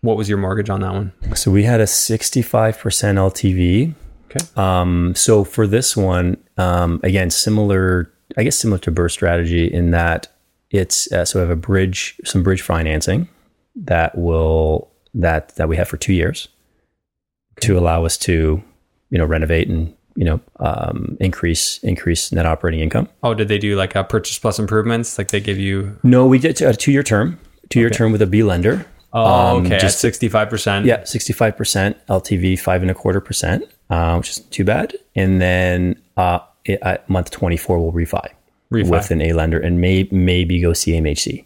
What 0.01 0.17
was 0.17 0.29
your 0.29 0.37
mortgage 0.37 0.69
on 0.69 0.81
that 0.81 0.93
one? 0.93 1.11
So 1.35 1.51
we 1.51 1.63
had 1.63 1.79
a 1.81 1.85
65% 1.85 2.75
LTV. 3.17 3.93
Okay. 4.31 4.45
Um, 4.55 5.13
so 5.15 5.43
for 5.43 5.67
this 5.67 5.95
one, 5.95 6.37
um, 6.57 6.99
again, 7.03 7.29
similar, 7.29 8.11
I 8.37 8.43
guess 8.43 8.55
similar 8.57 8.79
to 8.79 8.91
Burst 8.91 9.15
Strategy 9.15 9.67
in 9.67 9.91
that 9.91 10.27
it's 10.71 11.11
uh, 11.11 11.23
so 11.25 11.39
we 11.39 11.41
have 11.41 11.51
a 11.51 11.55
bridge, 11.55 12.19
some 12.25 12.41
bridge 12.41 12.61
financing 12.61 13.27
that 13.75 14.17
will 14.17 14.89
that 15.13 15.55
that 15.55 15.67
we 15.69 15.77
have 15.77 15.87
for 15.87 15.97
two 15.97 16.13
years 16.13 16.47
to 17.61 17.77
allow 17.77 18.05
us 18.05 18.17
to, 18.17 18.63
you 19.09 19.17
know, 19.17 19.25
renovate 19.25 19.67
and 19.67 19.93
you 20.15 20.25
know 20.25 20.39
um, 20.59 21.17
increase 21.19 21.77
increase 21.83 22.31
net 22.31 22.45
operating 22.45 22.79
income. 22.81 23.09
Oh, 23.23 23.33
did 23.33 23.47
they 23.47 23.57
do 23.57 23.75
like 23.75 23.95
a 23.95 24.03
purchase 24.03 24.37
plus 24.39 24.59
improvements? 24.59 25.17
Like 25.17 25.29
they 25.29 25.39
give 25.39 25.57
you? 25.57 25.97
No, 26.03 26.25
we 26.27 26.39
did 26.39 26.61
a 26.61 26.73
two 26.73 26.91
year 26.91 27.03
term, 27.03 27.39
two 27.69 27.79
year 27.79 27.87
Okay. 27.89 27.97
term 27.97 28.11
with 28.11 28.21
a 28.21 28.27
B 28.27 28.43
lender. 28.43 28.85
Oh, 29.15 29.57
Um, 29.57 29.65
okay. 29.65 29.77
just- 29.77 29.99
sixty 29.99 30.27
five 30.29 30.49
percent. 30.49 30.85
Yeah, 30.87 31.03
sixty-five 31.03 31.55
percent 31.55 31.97
LTV, 32.09 32.57
five 32.59 32.81
and 32.81 32.89
a 32.89 32.95
quarter 32.95 33.21
percent, 33.21 33.63
uh, 33.91 34.15
which 34.15 34.31
isn't 34.31 34.49
too 34.51 34.63
bad. 34.65 34.95
And 35.15 35.39
then 35.39 35.95
uh, 36.17 36.39
it, 36.65 36.79
at 36.81 37.07
month 37.07 37.29
twenty-four, 37.29 37.77
we'll 37.79 37.91
refi, 37.91 38.27
Refi. 38.71 38.89
with 38.89 39.11
an 39.11 39.21
A 39.21 39.33
lender 39.33 39.59
and 39.59 39.79
may, 39.79 40.07
maybe 40.11 40.59
go 40.61 40.71
CMHC. 40.71 41.45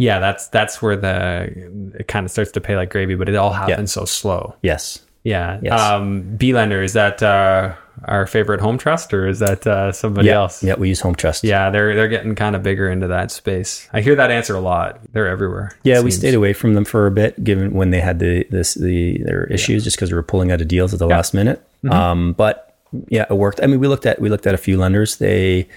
Yeah, 0.00 0.18
that's 0.18 0.48
that's 0.48 0.80
where 0.80 0.96
the 0.96 1.92
it 1.98 2.08
kind 2.08 2.24
of 2.24 2.32
starts 2.32 2.52
to 2.52 2.60
pay 2.60 2.74
like 2.74 2.88
gravy, 2.88 3.16
but 3.16 3.28
it 3.28 3.34
all 3.34 3.52
happens 3.52 3.92
so 3.92 4.06
slow. 4.06 4.56
Yes. 4.62 5.02
Yeah. 5.24 5.60
Yes. 5.62 5.78
Um, 5.78 6.22
B 6.38 6.54
lender 6.54 6.82
is 6.82 6.94
that 6.94 7.22
uh, 7.22 7.74
our 8.04 8.26
favorite 8.26 8.62
home 8.62 8.78
trust 8.78 9.12
or 9.12 9.28
is 9.28 9.40
that 9.40 9.66
uh, 9.66 9.92
somebody 9.92 10.28
yeah. 10.28 10.36
else? 10.36 10.62
Yeah, 10.62 10.76
we 10.76 10.88
use 10.88 11.02
Home 11.02 11.14
Trust. 11.14 11.44
Yeah, 11.44 11.68
they're 11.68 11.94
they're 11.94 12.08
getting 12.08 12.34
kind 12.34 12.56
of 12.56 12.62
bigger 12.62 12.88
into 12.88 13.08
that 13.08 13.30
space. 13.30 13.90
I 13.92 14.00
hear 14.00 14.14
that 14.14 14.30
answer 14.30 14.54
a 14.54 14.60
lot. 14.60 15.00
They're 15.12 15.28
everywhere. 15.28 15.76
Yeah, 15.82 16.00
we 16.00 16.10
stayed 16.10 16.32
away 16.32 16.54
from 16.54 16.72
them 16.72 16.86
for 16.86 17.06
a 17.06 17.10
bit, 17.10 17.44
given 17.44 17.74
when 17.74 17.90
they 17.90 18.00
had 18.00 18.20
the 18.20 18.46
this 18.50 18.72
the 18.72 19.22
their 19.22 19.44
issues, 19.48 19.84
just 19.84 19.98
because 19.98 20.10
we 20.10 20.16
were 20.16 20.22
pulling 20.22 20.50
out 20.50 20.62
of 20.62 20.68
deals 20.68 20.94
at 20.94 20.98
the 20.98 21.06
last 21.06 21.34
minute. 21.34 21.62
Mm-hmm. 21.84 21.92
Um, 21.92 22.32
but 22.32 22.74
yeah, 23.08 23.26
it 23.28 23.34
worked. 23.34 23.62
I 23.62 23.66
mean, 23.66 23.80
we 23.80 23.86
looked 23.86 24.06
at 24.06 24.18
we 24.18 24.30
looked 24.30 24.46
at 24.46 24.54
a 24.54 24.58
few 24.58 24.78
lenders. 24.78 25.16
They 25.18 25.68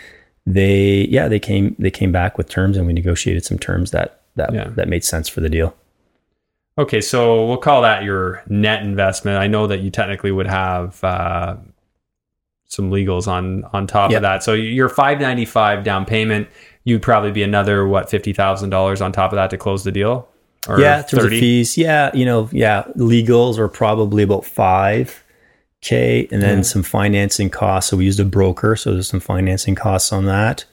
they 0.45 1.07
yeah 1.09 1.27
they 1.27 1.39
came 1.39 1.75
they 1.79 1.91
came 1.91 2.11
back 2.11 2.37
with 2.37 2.49
terms, 2.49 2.77
and 2.77 2.85
we 2.87 2.93
negotiated 2.93 3.45
some 3.45 3.57
terms 3.59 3.91
that 3.91 4.21
that 4.35 4.53
Yeah. 4.53 4.69
that 4.75 4.87
made 4.87 5.03
sense 5.03 5.29
for 5.29 5.41
the 5.41 5.49
deal. 5.49 5.75
Okay, 6.77 7.01
so 7.01 7.45
we'll 7.47 7.57
call 7.57 7.83
that 7.83 8.03
your 8.03 8.41
net 8.47 8.81
investment. 8.81 9.37
I 9.37 9.47
know 9.47 9.67
that 9.67 9.81
you 9.81 9.91
technically 9.91 10.31
would 10.31 10.47
have 10.47 11.03
uh, 11.03 11.55
some 12.65 12.89
legals 12.91 13.27
on 13.27 13.63
on 13.73 13.87
top 13.87 14.11
Yeah. 14.11 14.17
of 14.17 14.21
that. 14.23 14.43
So 14.43 14.53
your 14.53 14.89
five 14.89 15.19
ninety 15.21 15.45
five 15.45 15.83
down 15.83 16.05
payment, 16.05 16.47
you'd 16.83 17.01
probably 17.03 17.31
be 17.31 17.43
another 17.43 17.87
what 17.87 18.09
fifty 18.09 18.33
thousand 18.33 18.71
dollars 18.71 19.01
on 19.01 19.11
top 19.11 19.31
of 19.31 19.35
that 19.37 19.49
to 19.51 19.57
close 19.57 19.83
the 19.83 19.91
deal. 19.91 20.27
Or 20.67 20.79
yeah, 20.79 20.99
in 20.99 21.03
terms 21.05 21.23
of 21.25 21.29
fees, 21.29 21.77
yeah, 21.77 22.09
you 22.13 22.25
know, 22.25 22.49
yeah, 22.51 22.83
legals 22.97 23.57
are 23.57 23.67
probably 23.67 24.23
about 24.23 24.45
five 24.45 25.22
k, 25.83 26.27
and 26.31 26.41
then 26.41 26.57
Yeah. 26.57 26.63
some 26.63 26.83
financing 26.83 27.49
costs. 27.49 27.89
So 27.91 27.97
we 27.97 28.05
used 28.05 28.19
a 28.19 28.25
broker, 28.25 28.75
so 28.75 28.93
there's 28.93 29.07
some 29.07 29.19
financing 29.19 29.75
costs 29.75 30.11
on 30.11 30.25
that. 30.25 30.65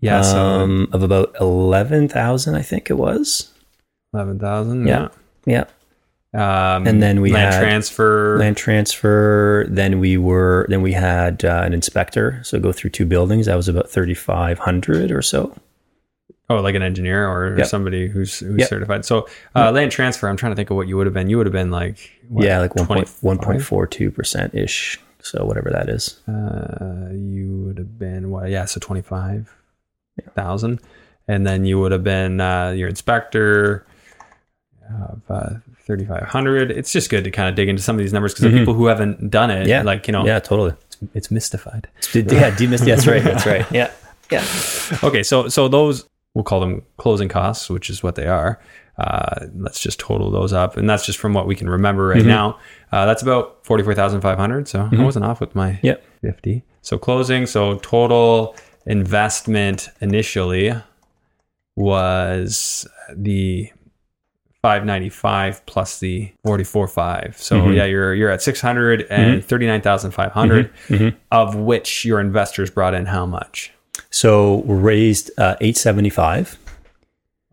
Yeah, 0.00 0.22
so 0.22 0.38
um, 0.38 0.88
of 0.92 1.02
about 1.02 1.34
eleven 1.40 2.08
thousand, 2.08 2.54
I 2.54 2.62
think 2.62 2.90
it 2.90 2.94
was. 2.98 3.50
eleven 4.12 4.38
thousand. 4.38 4.86
Yeah. 4.86 5.08
Yeah, 5.46 5.64
yeah. 6.34 6.74
Um, 6.76 6.86
And 6.86 7.02
then 7.02 7.22
we 7.22 7.32
land 7.32 7.54
had 7.54 7.60
transfer. 7.62 8.36
land 8.38 8.56
transfer. 8.58 9.64
Then 9.70 10.00
we 10.00 10.18
were, 10.18 10.66
then 10.68 10.82
we 10.82 10.92
had 10.92 11.44
uh, 11.44 11.62
an 11.64 11.72
inspector. 11.72 12.40
So 12.42 12.58
go 12.60 12.72
through 12.72 12.90
two 12.90 13.06
buildings. 13.06 13.46
That 13.46 13.56
was 13.56 13.68
about 13.68 13.88
thirty 13.88 14.12
five 14.14 14.58
hundred 14.58 15.10
or 15.12 15.22
so. 15.22 15.54
Oh, 16.48 16.56
like 16.60 16.74
an 16.76 16.82
engineer 16.82 17.28
or 17.28 17.56
Yep. 17.58 17.66
somebody 17.66 18.06
who's 18.08 18.38
who's 18.38 18.58
Yep. 18.60 18.68
certified. 18.68 19.04
So 19.04 19.26
uh, 19.56 19.72
land 19.72 19.90
transfer. 19.90 20.28
I'm 20.28 20.36
trying 20.36 20.52
to 20.52 20.56
think 20.56 20.70
of 20.70 20.76
what 20.76 20.86
you 20.88 20.96
would 20.96 21.06
have 21.06 21.14
been. 21.14 21.28
You 21.28 21.38
would 21.38 21.46
have 21.46 21.52
been 21.52 21.70
like 21.72 22.12
what, 22.28 22.44
yeah, 22.44 22.60
like 22.60 22.74
one 22.76 22.86
point 22.86 23.06
25? 23.08 23.22
one 23.22 23.38
point 23.38 23.62
four 23.62 23.86
two 23.86 24.10
percent 24.10 24.54
ish. 24.54 25.00
So 25.20 25.44
whatever 25.44 25.70
that 25.70 25.88
is. 25.88 26.20
Uh, 26.28 27.08
you 27.12 27.64
would 27.66 27.78
have 27.78 27.98
been 27.98 28.30
what? 28.30 28.48
Yeah, 28.48 28.64
so 28.66 28.78
twenty 28.78 29.02
five 29.02 29.52
thousand, 30.36 30.80
and 31.26 31.44
then 31.44 31.64
you 31.64 31.80
would 31.80 31.90
have 31.90 32.04
been 32.04 32.40
uh, 32.40 32.70
your 32.70 32.88
inspector 32.88 33.84
of 35.10 35.22
uh, 35.28 35.50
thirty 35.84 36.04
five 36.04 36.22
hundred. 36.28 36.70
It's 36.70 36.92
just 36.92 37.10
good 37.10 37.24
to 37.24 37.30
kind 37.32 37.48
of 37.48 37.56
dig 37.56 37.68
into 37.68 37.82
some 37.82 37.96
of 37.96 38.00
these 38.00 38.12
numbers 38.12 38.34
because 38.34 38.52
the 38.52 38.56
people 38.56 38.74
who 38.74 38.86
haven't 38.86 39.30
done 39.30 39.50
it, 39.50 39.62
Mm-hmm. 39.62 39.68
Yeah, 39.68 39.82
like 39.82 40.06
you 40.06 40.12
know, 40.12 40.24
Yeah, 40.24 40.38
totally. 40.38 40.74
it's 41.12 41.30
mystified. 41.32 41.88
Yeah, 42.14 42.52
demystified. 42.52 42.84
That's 42.86 43.06
right. 43.08 43.24
That's 43.24 43.46
right. 43.46 43.66
Yeah, 43.72 43.90
yeah. 44.30 44.44
Okay, 45.02 45.24
so 45.24 45.48
so 45.48 45.66
those 45.66 46.06
we'll 46.36 46.44
call 46.44 46.60
them 46.60 46.82
closing 46.98 47.30
costs, 47.30 47.70
which 47.70 47.88
is 47.88 48.02
what 48.02 48.14
they 48.14 48.26
are. 48.26 48.60
Uh, 48.98 49.46
let's 49.56 49.80
just 49.80 49.98
total 49.98 50.30
those 50.30 50.52
up, 50.52 50.76
and 50.76 50.88
that's 50.88 51.04
just 51.04 51.18
from 51.18 51.32
what 51.32 51.46
we 51.46 51.56
can 51.56 51.68
remember 51.68 52.08
right 52.08 52.18
mm-hmm. 52.18 52.28
now. 52.28 52.58
Uh, 52.92 53.06
that's 53.06 53.22
about 53.22 53.64
forty 53.64 53.82
four 53.82 53.94
thousand 53.94 54.20
five 54.20 54.38
hundred. 54.38 54.68
So 54.68 54.80
I 54.80 54.84
mm-hmm. 54.84 55.02
wasn't 55.02 55.24
off 55.24 55.40
with 55.40 55.54
my 55.54 55.80
Yep. 55.82 56.04
fifty. 56.20 56.62
So 56.82 56.98
closing, 56.98 57.46
so 57.46 57.78
total 57.78 58.54
investment 58.84 59.88
initially 60.00 60.72
was 61.74 62.86
the 63.14 63.72
five 64.60 64.84
ninety 64.84 65.08
five 65.08 65.64
plus 65.64 66.00
the 66.00 66.32
forty 66.44 66.64
four 66.64 66.86
five. 66.86 67.36
So 67.38 67.62
mm-hmm. 67.62 67.72
yeah, 67.72 67.84
you're 67.86 68.14
you're 68.14 68.30
at 68.30 68.42
six 68.42 68.60
hundred 68.60 69.06
and 69.08 69.42
thirty 69.42 69.66
nine 69.66 69.80
thousand 69.80 70.10
five 70.10 70.32
hundred, 70.32 70.70
of 71.32 71.54
which 71.54 72.04
your 72.04 72.20
investors 72.20 72.70
brought 72.70 72.92
in 72.92 73.06
how 73.06 73.24
much? 73.24 73.72
So 74.10 74.56
we 74.66 74.74
raised 74.76 75.30
uh, 75.38 75.56
eight 75.60 75.76
seventy 75.76 76.10
five. 76.10 76.58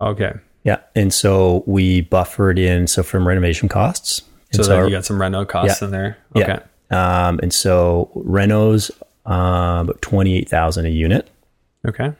Okay. 0.02 0.34
Yeah, 0.64 0.78
and 0.96 1.14
so 1.14 1.64
we 1.68 2.02
buffered 2.02 2.58
in 2.58 2.88
so 2.88 3.04
from 3.04 3.28
renovation 3.28 3.68
costs. 3.68 4.22
So, 4.54 4.64
then 4.64 4.78
our- 4.78 4.86
you 4.86 4.92
got 4.92 5.04
some 5.06 5.20
reno 5.20 5.46
costs 5.46 5.82
in 5.82 5.92
there. 5.92 6.18
Okay. 6.36 6.60
yeah. 6.92 7.28
Um, 7.28 7.40
and 7.42 7.52
so 7.54 8.12
renos 8.16 8.92
uh, 9.26 9.82
about 9.82 10.02
twenty 10.02 10.38
eight 10.38 10.48
thousand 10.48 10.86
a 10.86 10.90
unit. 10.90 11.30
Okay. 11.88 12.14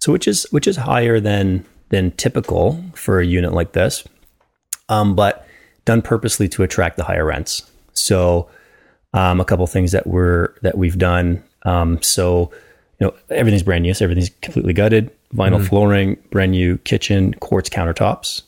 So 0.00 0.12
which 0.12 0.28
is 0.28 0.46
which 0.50 0.66
is 0.66 0.76
higher 0.76 1.20
than 1.20 1.64
than 1.88 2.10
typical 2.12 2.82
for 2.94 3.20
a 3.20 3.24
unit 3.26 3.52
like 3.52 3.72
this, 3.72 4.04
um, 4.88 5.14
but 5.14 5.46
done 5.84 6.02
purposely 6.02 6.48
to 6.50 6.62
attract 6.64 6.96
the 6.96 7.04
higher 7.04 7.24
rents. 7.24 7.70
So 7.92 8.48
um, 9.14 9.40
a 9.40 9.44
couple 9.44 9.66
things 9.66 9.92
that 9.92 10.06
we're 10.06 10.52
that 10.62 10.76
we've 10.76 10.98
done. 10.98 11.42
Um, 11.62 12.02
so 12.02 12.50
you 13.00 13.06
know 13.06 13.14
everything's 13.30 13.62
brand 13.62 13.82
new, 13.82 13.94
so 13.94 14.04
everything's 14.04 14.30
completely 14.42 14.72
gutted, 14.72 15.10
vinyl 15.34 15.66
flooring, 15.66 16.16
brand 16.30 16.52
new 16.52 16.78
kitchen, 16.78 17.34
quartz 17.34 17.68
countertops, 17.68 18.42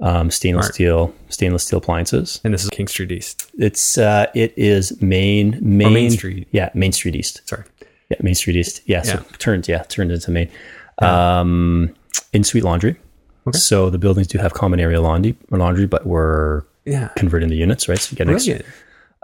um, 0.00 0.30
stainless 0.30 0.66
Smart. 0.66 0.74
steel 0.74 1.14
stainless 1.28 1.64
steel 1.64 1.78
appliances. 1.78 2.40
And 2.44 2.52
this 2.54 2.64
is 2.64 2.70
King 2.70 2.88
Street 2.88 3.12
East. 3.12 3.50
It's 3.58 3.98
uh, 3.98 4.26
it 4.34 4.52
is 4.56 5.00
Main 5.02 5.58
Main, 5.62 5.92
Main 5.92 6.10
Street. 6.10 6.48
Yeah, 6.52 6.70
Main 6.74 6.92
Street 6.92 7.16
East. 7.16 7.40
Sorry. 7.48 7.64
Yeah, 8.10 8.16
Main 8.22 8.34
Street 8.34 8.56
East. 8.56 8.82
Yeah, 8.86 9.02
so 9.02 9.14
Yeah. 9.14 9.22
turns 9.38 9.68
yeah 9.68 9.82
turns 9.84 10.12
into 10.12 10.30
Main. 10.30 10.50
Um, 11.00 11.94
in 12.32 12.44
suite 12.44 12.64
laundry. 12.64 12.96
Okay. 13.46 13.58
So 13.58 13.88
the 13.90 13.98
buildings 13.98 14.26
do 14.26 14.38
have 14.38 14.52
common 14.54 14.80
area 14.80 15.00
laundry, 15.00 15.34
laundry, 15.50 15.86
but 15.86 16.06
we're 16.06 16.62
Yeah. 16.84 17.08
converting 17.16 17.48
the 17.48 17.56
units, 17.56 17.88
right? 17.88 17.98
So 17.98 18.12
you 18.12 18.16
get 18.18 18.28
an 18.28 18.34
ex-. 18.34 18.46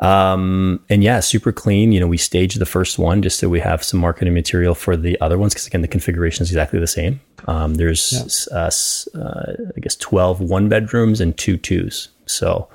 Um, 0.01 0.81
and 0.89 1.03
yeah, 1.05 1.21
super 1.21 1.53
clean. 1.53 1.93
You 1.93 2.01
know, 2.01 2.07
we 2.07 2.17
staged 2.17 2.59
the 2.59 2.67
first 2.67 2.99
one 2.99 3.23
just 3.23 3.39
so 3.39 3.49
we 3.49 3.61
have 3.61 3.83
some 3.85 4.01
marketing 4.01 4.35
material 4.35 4.75
for 4.75 4.97
the 4.97 5.21
other 5.21 5.39
ones 5.39 5.55
because 5.55 5.67
again, 5.67 5.83
the 5.83 5.89
configuration 5.89 6.43
is 6.43 6.51
exactly 6.51 6.79
the 6.81 6.87
same. 6.87 7.21
Um, 7.47 7.75
there's 7.75 8.49
uh, 8.53 8.67
s- 8.67 9.09
uh, 9.15 9.55
I 9.77 9.81
guess 9.81 9.97
12 9.97 10.41
one 10.41 10.69
bedrooms 10.69 11.21
and 11.21 11.37
two 11.37 11.57
twos. 11.57 12.09
So, 12.27 12.69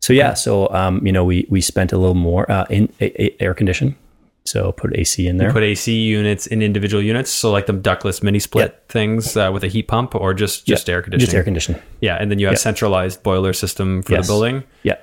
so 0.00 0.12
yeah, 0.12 0.34
so 0.34 0.68
um, 0.70 1.06
you 1.06 1.12
know, 1.12 1.24
we 1.24 1.46
we 1.50 1.60
spent 1.60 1.92
a 1.92 1.98
little 1.98 2.14
more 2.14 2.50
uh, 2.50 2.64
in 2.70 2.92
a, 3.00 3.22
a- 3.22 3.36
air 3.42 3.54
condition. 3.54 3.94
So 4.44 4.70
put 4.70 4.96
AC 4.96 5.26
in 5.26 5.38
there. 5.38 5.52
Put 5.52 5.64
AC 5.64 5.92
units 5.92 6.46
in 6.46 6.62
individual 6.62 7.02
units. 7.02 7.32
So 7.32 7.50
like 7.50 7.66
the 7.66 7.72
ductless 7.72 8.22
mini 8.22 8.38
split 8.38 8.80
things 8.88 9.36
uh, 9.36 9.50
with 9.52 9.64
a 9.64 9.66
heat 9.68 9.88
pump 9.88 10.14
or 10.14 10.34
just, 10.34 10.64
just 10.66 10.88
air 10.88 11.02
conditioning. 11.02 11.26
Just 11.26 11.34
air 11.34 11.42
conditioning. 11.42 11.82
Yeah. 12.00 12.14
And 12.20 12.30
then 12.30 12.38
you 12.38 12.46
have 12.46 12.56
centralized 12.58 13.24
boiler 13.24 13.52
system 13.52 14.02
for 14.02 14.12
Yes. 14.12 14.26
the 14.26 14.30
building. 14.32 14.62
Yeah. 14.84 14.98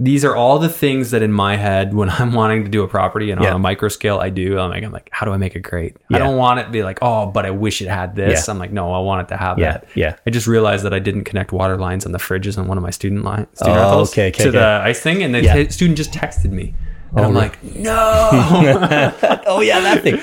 These 0.00 0.24
are 0.24 0.36
all 0.36 0.60
the 0.60 0.68
things 0.68 1.10
that 1.10 1.22
in 1.22 1.32
my 1.32 1.56
head, 1.56 1.92
when 1.92 2.08
I'm 2.18 2.32
wanting 2.32 2.62
to 2.62 2.70
do 2.70 2.84
a 2.84 2.88
property 2.88 3.32
and 3.32 3.42
Yeah. 3.42 3.50
on 3.50 3.56
a 3.56 3.58
micro 3.58 3.88
scale, 3.88 4.18
I 4.20 4.30
do. 4.30 4.56
I'm 4.58 4.70
like, 4.70 4.84
I'm 4.84 4.92
like, 4.92 5.08
how 5.12 5.26
do 5.26 5.32
I 5.32 5.36
make 5.38 5.56
it 5.56 5.60
great? 5.60 5.96
I 6.12 6.18
don't 6.18 6.36
want 6.36 6.60
it 6.60 6.64
to 6.64 6.70
be 6.70 6.84
like, 6.84 7.00
oh, 7.02 7.26
but 7.26 7.44
I 7.44 7.50
wish 7.50 7.82
it 7.82 7.88
had 7.88 8.14
this. 8.14 8.46
Yeah. 8.46 8.52
I'm 8.52 8.58
like, 8.60 8.70
no, 8.72 8.92
I 8.92 9.00
want 9.00 9.22
it 9.26 9.28
to 9.34 9.36
have 9.36 9.58
Yeah. 9.58 9.72
that. 9.72 9.88
Yeah. 9.96 10.14
I 10.24 10.30
just 10.30 10.46
realized 10.46 10.84
that 10.84 10.94
I 10.94 11.00
didn't 11.00 11.24
connect 11.24 11.50
water 11.50 11.76
lines 11.76 12.06
on 12.06 12.12
the 12.12 12.18
fridges 12.18 12.56
on 12.58 12.68
one 12.68 12.78
of 12.78 12.82
my 12.84 12.90
student 12.90 13.24
lines 13.24 13.48
Oh, 13.60 14.02
okay, 14.02 14.28
okay, 14.28 14.44
to 14.44 14.48
okay. 14.50 14.58
the 14.58 14.64
ice 14.84 15.00
thing, 15.00 15.22
and 15.24 15.34
the 15.34 15.42
Yeah. 15.42 15.54
t- 15.54 15.68
student 15.70 15.96
just 15.96 16.12
texted 16.12 16.52
me. 16.52 16.74
And 17.16 17.20
I'm 17.24 17.34
like, 17.34 17.62
no, 17.62 18.28
oh 19.46 19.60
yeah, 19.62 19.80
that 19.80 20.02
thing. 20.02 20.16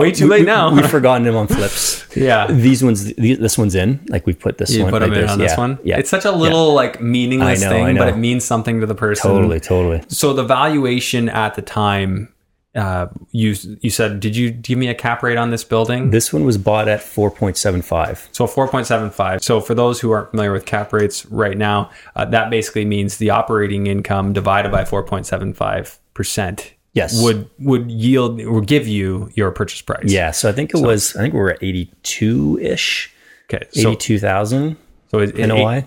way 0.00 0.10
too 0.12 0.24
we- 0.24 0.30
late 0.30 0.40
we- 0.40 0.46
now. 0.46 0.74
We've 0.74 0.88
forgotten 0.88 1.24
them 1.24 1.36
on 1.36 1.46
flips. 1.46 2.06
yeah. 2.16 2.46
These 2.50 2.82
ones, 2.82 3.12
these, 3.14 3.38
this 3.38 3.58
one's 3.58 3.74
in. 3.74 4.00
Like 4.08 4.26
we 4.26 4.32
put 4.32 4.58
this 4.58 4.70
You 4.74 4.84
one. 4.84 4.92
put 4.92 5.02
like 5.02 5.10
them 5.12 5.24
in 5.24 5.28
on 5.30 5.38
this 5.38 5.52
yeah, 5.52 5.58
one. 5.58 5.78
Yeah, 5.84 5.98
It's 5.98 6.10
such 6.10 6.24
a 6.24 6.32
little 6.32 6.72
like 6.74 7.00
meaningless 7.00 7.60
know, 7.62 7.68
thing, 7.70 7.96
but 7.98 8.08
it 8.08 8.16
means 8.16 8.44
something 8.44 8.80
to 8.80 8.86
the 8.86 8.94
person. 8.94 9.30
totally, 9.30 9.60
totally. 9.60 10.02
So 10.08 10.32
the 10.32 10.44
valuation 10.44 11.28
at 11.28 11.54
the 11.54 11.62
time, 11.62 12.32
uh, 12.74 13.08
you 13.32 13.54
you 13.82 13.90
said, 13.90 14.18
did 14.20 14.34
you 14.34 14.50
give 14.50 14.78
me 14.78 14.88
a 14.88 14.94
cap 14.94 15.22
rate 15.22 15.36
on 15.36 15.50
this 15.50 15.62
building? 15.64 16.08
This 16.10 16.32
one 16.32 16.44
was 16.46 16.56
bought 16.56 16.88
at 16.88 17.02
four 17.02 17.30
point 17.30 17.58
seven 17.58 17.82
five. 17.82 18.26
So 18.32 18.46
4.75. 18.46 19.42
So 19.42 19.60
for 19.60 19.74
those 19.74 20.00
who 20.00 20.10
aren't 20.12 20.30
familiar 20.30 20.52
with 20.52 20.64
cap 20.64 20.94
rates 20.94 21.26
right 21.26 21.58
now, 21.58 21.90
uh, 22.16 22.24
that 22.24 22.48
basically 22.48 22.86
means 22.86 23.18
the 23.18 23.28
operating 23.28 23.86
income 23.86 24.32
divided 24.32 24.72
by 24.72 24.84
4.75 24.84 25.98
percent. 26.14 26.74
Yes. 26.94 27.22
would 27.22 27.48
would 27.58 27.90
yield 27.90 28.42
or 28.42 28.60
give 28.60 28.86
you 28.86 29.30
your 29.34 29.50
purchase 29.50 29.80
price. 29.80 30.04
Yeah, 30.12 30.30
so 30.30 30.50
I 30.50 30.52
think 30.52 30.74
it 30.74 30.80
was. 30.82 31.16
I 31.16 31.22
think 31.22 31.32
we 31.32 31.40
were 31.40 31.52
at 31.52 31.62
eighty 31.62 31.90
two 32.02 32.58
ish, 32.60 33.10
Okay. 33.52 33.66
So 33.70 33.90
eighty 33.90 33.96
two 33.96 34.18
thousand 34.18 34.76
so 35.10 35.20
it, 35.20 35.38
it, 35.38 35.46
NOI. 35.46 35.86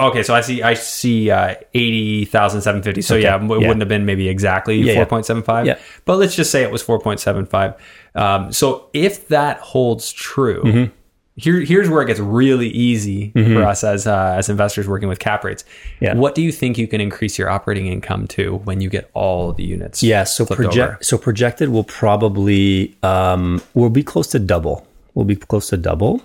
Okay, 0.00 0.22
so 0.22 0.34
I 0.34 0.40
see 0.40 0.62
I 0.62 0.74
see 0.74 1.30
uh, 1.30 1.54
eighty 1.74 2.24
thousand 2.24 2.62
seven 2.62 2.82
fifty. 2.82 3.02
So 3.02 3.14
yeah, 3.14 3.36
it 3.36 3.42
yeah. 3.42 3.46
wouldn't 3.48 3.80
have 3.80 3.88
been 3.88 4.06
maybe 4.06 4.28
exactly 4.28 4.78
yeah. 4.78 4.94
four 4.94 5.06
point 5.06 5.26
seven 5.26 5.42
five. 5.42 5.66
Yeah. 5.66 5.78
But 6.04 6.16
let's 6.16 6.34
just 6.34 6.50
say 6.50 6.62
it 6.62 6.70
was 6.70 6.82
four 6.82 6.98
point 6.98 7.20
seven 7.20 7.46
five. 7.46 7.74
Um, 8.14 8.52
so 8.52 8.88
if 8.92 9.28
that 9.28 9.58
holds 9.58 10.12
true, 10.12 10.62
Mm-hmm. 10.62 10.94
Here 11.36 11.60
here's 11.60 11.88
where 11.88 12.02
it 12.02 12.06
gets 12.06 12.20
really 12.20 12.68
easy 12.68 13.30
for 13.54 13.62
us 13.64 13.82
as 13.84 14.06
uh, 14.06 14.34
as 14.36 14.48
investors 14.50 14.86
working 14.86 15.08
with 15.08 15.18
cap 15.18 15.44
rates. 15.44 15.64
Yeah. 16.00 16.14
What 16.14 16.34
do 16.34 16.42
you 16.42 16.52
think 16.52 16.76
you 16.76 16.86
can 16.86 17.00
increase 17.00 17.38
your 17.38 17.48
operating 17.48 17.86
income 17.86 18.26
to 18.28 18.56
when 18.58 18.80
you 18.82 18.90
get 18.90 19.10
all 19.14 19.52
the 19.52 19.64
units? 19.64 20.02
Yeah, 20.02 20.24
so 20.24 20.44
project 20.56 21.04
so 21.06 21.16
projected 21.16 21.70
will 21.70 21.84
probably 21.84 22.96
um 23.02 23.62
will 23.74 23.90
be 23.90 24.02
close 24.02 24.26
to 24.28 24.38
double. 24.38 24.86
We'll 25.14 25.24
be 25.24 25.36
close 25.36 25.68
to 25.70 25.76
double. 25.78 26.22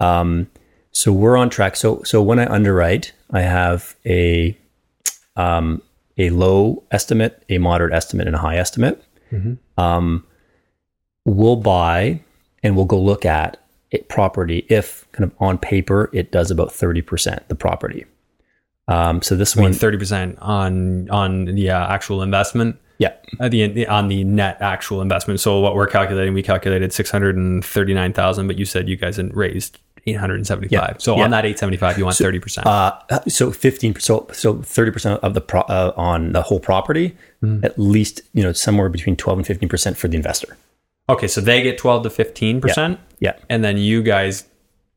Um 0.00 0.48
so 0.90 1.12
we're 1.12 1.36
on 1.36 1.48
track. 1.48 1.76
So 1.76 2.02
so 2.02 2.20
when 2.20 2.38
I 2.40 2.46
underwrite, 2.46 3.12
I 3.30 3.42
have 3.42 3.94
a 4.04 4.56
um 5.36 5.82
a 6.18 6.30
low 6.30 6.82
estimate, 6.90 7.42
a 7.48 7.58
moderate 7.58 7.94
estimate, 7.94 8.26
and 8.26 8.34
a 8.34 8.40
high 8.40 8.56
estimate. 8.56 9.02
Um 9.78 10.24
we'll 11.24 11.56
buy 11.56 12.20
and 12.64 12.74
we'll 12.74 12.86
go 12.86 13.00
look 13.00 13.24
at 13.24 13.61
it 13.92 14.08
property 14.08 14.66
if 14.68 15.06
kind 15.12 15.24
of 15.30 15.32
on 15.38 15.58
paper 15.58 16.10
it 16.12 16.32
does 16.32 16.50
about 16.50 16.68
30% 16.70 17.46
the 17.48 17.54
property. 17.54 18.04
Um 18.88 19.22
so 19.22 19.36
this 19.36 19.56
I 19.56 19.60
mean, 19.60 19.70
one 19.70 19.72
thirty 19.74 19.96
percent 19.96 20.38
on 20.40 21.08
on 21.10 21.44
the 21.44 21.70
uh, 21.70 21.86
actual 21.86 22.20
investment. 22.22 22.76
yeah. 22.98 23.12
Uh, 23.40 23.48
the, 23.48 23.86
on 23.86 24.08
the 24.08 24.24
net 24.24 24.56
actual 24.60 25.00
investment. 25.00 25.38
So 25.40 25.60
what 25.60 25.74
we're 25.76 25.86
calculating, 25.86 26.34
we 26.34 26.42
calculated 26.42 26.92
six 26.92 27.08
hundred 27.10 27.36
and 27.36 27.64
thirty 27.64 27.94
nine 27.94 28.12
thousand, 28.12 28.48
but 28.48 28.58
you 28.58 28.64
said 28.64 28.88
you 28.88 28.96
guys 28.96 29.16
had 29.18 29.36
raised 29.36 29.78
eight 30.08 30.14
hundred 30.16 30.34
and 30.36 30.46
seventy 30.46 30.66
five. 30.68 30.90
Yeah. 30.94 30.98
So 30.98 31.16
Yeah. 31.16 31.24
on 31.24 31.30
that 31.30 31.44
eight 31.46 31.58
seventy 31.60 31.76
five, 31.76 31.96
you 31.96 32.04
want 32.04 32.16
thirty 32.16 32.40
percent. 32.40 32.66
Uh, 32.66 32.98
so 33.28 33.52
fifteen, 33.52 33.94
so 34.00 34.26
so 34.32 34.60
thirty 34.62 34.90
percent 34.90 35.20
of 35.22 35.34
the 35.34 35.40
pro, 35.40 35.60
uh, 35.62 35.92
on 35.96 36.32
the 36.32 36.42
whole 36.42 36.60
property, 36.60 37.16
Mm-hmm. 37.42 37.64
at 37.64 37.78
least 37.78 38.22
you 38.34 38.42
know 38.42 38.52
somewhere 38.52 38.88
between 38.88 39.14
twelve 39.16 39.38
and 39.38 39.46
fifteen 39.46 39.68
percent 39.68 39.96
for 39.96 40.08
the 40.08 40.16
investor. 40.16 40.56
okay, 41.08 41.28
so 41.28 41.40
they 41.40 41.62
get 41.62 41.78
twelve 41.78 42.02
to 42.02 42.10
fifteen 42.10 42.60
percent, 42.60 42.98
Yeah, 43.22 43.34
and 43.48 43.62
then 43.64 43.76
you 43.78 44.02
guys, 44.02 44.44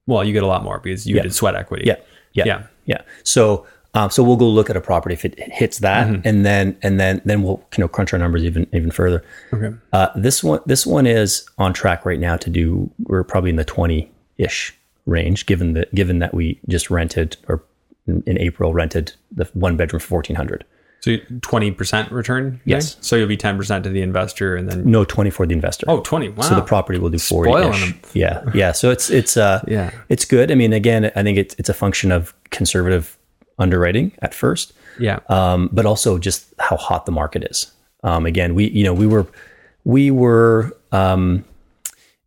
well, 0.08 0.24
you 0.24 0.34
get 0.34 0.44
a 0.44 0.48
lot 0.48 0.64
more 0.64 0.80
because 0.80 1.06
you 1.08 1.16
Yeah. 1.16 1.22
did 1.24 1.34
sweat 1.34 1.56
equity. 1.56 1.86
yeah, 1.86 1.96
yeah, 2.34 2.46
Yeah. 2.46 2.64
yeah. 2.86 3.02
So 3.24 3.66
um, 3.94 4.10
so 4.10 4.22
we'll 4.24 4.36
go 4.36 4.50
look 4.50 4.70
at 4.70 4.76
a 4.76 4.82
property 4.82 5.14
if 5.14 5.24
it 5.24 5.40
hits 5.40 5.78
that, 5.80 6.08
Mm-hmm. 6.08 6.28
and 6.28 6.46
then 6.46 6.76
and 6.82 7.00
then 7.00 7.22
then 7.24 7.44
we'll 7.44 7.64
you 7.78 7.82
know 7.84 7.88
crunch 7.88 8.12
our 8.14 8.20
numbers 8.20 8.44
even 8.44 8.68
even 8.74 8.92
further. 8.92 9.24
Okay. 9.54 9.74
Uh, 9.94 10.10
this 10.16 10.44
one 10.44 10.60
this 10.66 10.86
one 10.86 11.08
is 11.08 11.48
on 11.58 11.72
track 11.72 12.04
right 12.06 12.20
now 12.20 12.36
to 12.36 12.50
do. 12.50 12.90
We're 13.08 13.24
probably 13.24 13.52
in 13.52 13.56
the 13.58 13.64
twenty 13.64 14.12
ish 14.38 14.74
range, 15.06 15.46
given 15.46 15.74
that 15.74 15.94
given 15.96 16.20
that 16.20 16.34
we 16.34 16.60
just 16.68 16.90
rented 16.90 17.38
or 17.48 17.64
in, 18.08 18.22
in 18.26 18.38
April 18.40 18.74
rented 18.74 19.14
the 19.32 19.46
one 19.54 19.78
bedroom 19.78 20.00
for 20.02 20.08
fourteen 20.08 20.36
hundred. 20.36 20.66
So 21.06 21.18
twenty 21.42 21.70
percent 21.70 22.12
return. 22.12 22.60
Yes. 22.66 22.98
So 23.00 23.16
you'll 23.16 23.28
be 23.28 23.38
ten 23.38 23.58
percent 23.58 23.84
to 23.84 23.92
the 23.92 24.02
investor, 24.02 24.56
and 24.56 24.68
then 24.68 24.90
No, 24.90 25.06
twenty 25.06 25.30
for 25.30 25.46
the 25.46 25.54
investor. 25.54 25.86
oh 25.88 26.00
20 26.02 26.30
Wow. 26.30 26.42
So 26.42 26.56
the 26.56 26.64
property 26.64 26.98
will 26.98 27.12
do 27.12 27.20
forty. 27.20 27.52
Yeah, 28.14 28.42
yeah. 28.56 28.72
So 28.72 28.90
it's 28.90 29.12
it's 29.12 29.38
uh 29.38 29.64
Yeah. 29.68 29.92
it's 30.10 30.26
good. 30.26 30.52
I 30.52 30.56
mean, 30.56 30.74
again, 30.74 31.12
I 31.16 31.22
think 31.22 31.38
it's 31.38 31.54
it's 31.60 31.70
a 31.70 31.76
function 31.76 32.12
of 32.12 32.34
conservative 32.50 33.20
underwriting 33.60 34.14
at 34.24 34.34
first, 34.34 34.74
yeah. 34.98 35.20
um, 35.30 35.70
but 35.72 35.86
also 35.86 36.18
just 36.18 36.52
how 36.58 36.76
hot 36.76 37.06
the 37.06 37.12
market 37.12 37.44
is. 37.52 37.72
Um, 38.04 38.26
again, 38.26 38.56
we 38.56 38.70
you 38.70 38.84
know 38.84 38.94
we 38.94 39.06
were 39.06 39.28
we 39.84 40.10
were 40.10 40.76
um, 40.92 41.46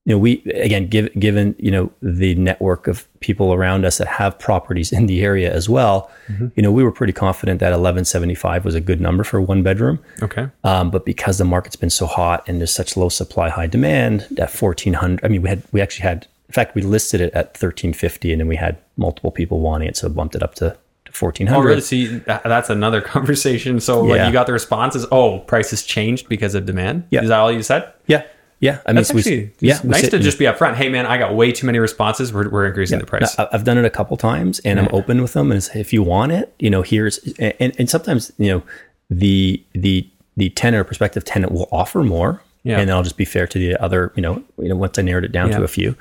you 0.09 0.15
know 0.15 0.19
we 0.19 0.43
again 0.55 0.89
give, 0.89 1.13
given 1.21 1.55
you 1.59 1.71
know 1.71 1.93
the 2.01 2.35
network 2.37 2.87
of 2.87 3.07
people 3.21 3.53
around 3.53 3.85
us 3.85 3.99
that 3.99 4.09
have 4.09 4.39
properties 4.39 4.91
in 4.91 5.05
the 5.05 5.23
area 5.23 5.53
as 5.53 5.69
well. 5.69 6.11
You 6.57 6.63
know, 6.63 6.73
we 6.73 6.83
were 6.83 6.93
pretty 6.93 7.13
confident 7.13 7.61
that 7.61 7.75
eleven 7.75 8.07
seventy 8.07 8.35
five 8.35 8.65
was 8.65 8.75
a 8.75 8.81
good 8.81 9.03
number 9.03 9.23
for 9.23 9.39
one 9.41 9.63
bedroom. 9.63 9.99
okay. 10.23 10.49
Um, 10.65 10.91
but 10.91 11.05
because 11.05 11.37
the 11.37 11.45
market's 11.45 11.77
been 11.77 11.91
so 11.91 12.07
hot 12.07 12.49
and 12.49 12.59
there's 12.59 12.75
such 12.75 12.97
low 12.97 13.11
supply, 13.11 13.51
high 13.51 13.67
demand, 13.67 14.27
at 14.39 14.51
fourteen 14.51 14.95
hundred, 14.95 15.25
I 15.25 15.29
mean, 15.29 15.43
we 15.43 15.51
had 15.51 15.63
we 15.73 15.81
actually 15.83 16.05
had, 16.05 16.27
in 16.49 16.53
fact, 16.53 16.75
we 16.75 16.81
listed 16.81 17.21
it 17.21 17.33
at 17.35 17.55
thirteen 17.55 17.93
fifty, 17.93 18.33
and 18.33 18.41
then 18.41 18.49
we 18.49 18.57
had 18.57 18.79
multiple 18.97 19.31
people 19.31 19.61
wanting 19.61 19.89
it, 19.89 19.97
so 19.99 20.09
bumped 20.09 20.35
it 20.35 20.43
up 20.43 20.55
to, 20.57 20.75
fourteen 21.13 21.47
hundred. 21.49 21.61
Oh, 21.61 21.69
really? 21.69 21.81
See, 21.83 22.07
that's 22.27 22.71
another 22.71 23.01
conversation. 23.15 23.81
So, 23.81 24.03
like, 24.03 24.27
you 24.27 24.33
got 24.33 24.47
the 24.47 24.53
responses. 24.55 25.05
Oh, 25.13 25.41
prices 25.41 25.83
changed 25.83 26.29
because 26.31 26.55
of 26.55 26.65
demand. 26.65 27.05
Yeah. 27.11 27.23
Is 27.23 27.29
that 27.29 27.39
all 27.41 27.53
you 27.53 27.63
said? 27.63 27.93
Yeah, 28.07 28.25
yeah. 28.61 28.81
I 28.87 28.91
mean, 28.91 28.97
That's 28.97 29.09
so 29.09 29.15
we- 29.15 29.21
actually 29.21 29.51
yeah, 29.61 29.81
nice 29.85 30.03
sit- 30.03 30.11
to 30.11 30.19
just 30.19 30.39
be 30.39 30.45
upfront. 30.47 30.75
Hey, 30.75 30.89
man, 30.89 31.07
I 31.07 31.17
got 31.19 31.35
way 31.35 31.53
too 31.53 31.67
many 31.67 31.79
responses. 31.79 32.33
We're, 32.33 32.49
we're 32.49 32.67
increasing 32.67 32.99
the 32.99 33.07
price. 33.07 33.39
I- 33.39 33.49
I've 33.53 33.65
done 33.65 33.79
it 33.79 33.85
a 33.85 33.91
couple 33.91 34.17
times, 34.17 34.59
and 34.61 34.79
I'm 34.81 34.89
open 34.93 35.23
with 35.23 35.33
them. 35.35 35.51
And 35.53 35.63
say, 35.63 35.81
if 35.81 35.93
you 35.93 36.03
want 36.03 36.33
it, 36.33 36.53
you 36.59 36.71
know, 36.71 36.83
here's 36.83 37.19
and, 37.39 37.73
and 37.79 37.89
sometimes 37.91 38.33
you 38.39 38.49
know 38.49 38.63
the 39.11 39.63
the 39.75 40.09
the 40.37 40.51
tenant 40.51 40.81
or 40.81 40.85
prospective 40.85 41.25
tenant 41.25 41.53
will 41.53 41.69
offer 41.73 42.03
more, 42.03 42.43
Yeah. 42.65 42.79
and 42.79 42.89
then 42.89 42.97
I'll 42.97 43.03
just 43.03 43.17
be 43.17 43.25
fair 43.25 43.47
to 43.47 43.59
the 43.59 43.77
other. 43.83 44.13
You 44.17 44.23
know, 44.23 44.43
you 44.59 44.69
know, 44.69 44.77
once 44.77 44.99
I 44.99 45.03
narrowed 45.03 45.25
it 45.25 45.33
down 45.33 45.51
Yeah. 45.51 45.59
to 45.59 45.65
a 45.65 45.69
few. 45.69 45.97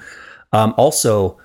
Um, 0.53 0.73
also, 0.77 1.37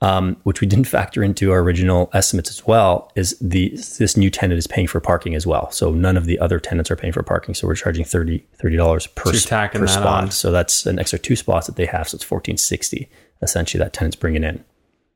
um, 0.00 0.36
which 0.42 0.60
we 0.60 0.66
didn't 0.66 0.84
factor 0.86 1.22
into 1.22 1.50
our 1.52 1.60
original 1.60 2.10
estimates 2.12 2.50
as 2.50 2.66
well, 2.66 3.10
is 3.14 3.36
the 3.40 3.70
this 3.98 4.16
new 4.16 4.28
tenant 4.30 4.58
is 4.58 4.66
paying 4.66 4.86
for 4.86 5.00
parking 5.00 5.34
as 5.34 5.46
well. 5.46 5.70
So 5.70 5.92
none 5.92 6.16
of 6.16 6.26
the 6.26 6.38
other 6.38 6.60
tenants 6.60 6.90
are 6.90 6.96
paying 6.96 7.12
for 7.12 7.22
parking. 7.22 7.54
So 7.54 7.66
we're 7.66 7.74
charging 7.76 8.04
30 8.04 8.44
dollars 8.76 9.06
per, 9.06 9.30
you're 9.30 9.36
s- 9.36 9.46
per 9.46 9.78
that 9.86 9.88
spot. 9.88 10.24
on. 10.24 10.30
So 10.30 10.50
that's 10.52 10.84
an 10.86 10.98
extra 10.98 11.18
two 11.18 11.36
spots 11.36 11.66
that 11.68 11.76
they 11.76 11.86
have. 11.86 12.08
So 12.08 12.16
it's 12.16 12.24
fourteen 12.24 12.56
sixty 12.58 13.08
essentially 13.42 13.78
that 13.82 13.92
tenant's 13.92 14.16
bringing 14.16 14.44
in. 14.44 14.64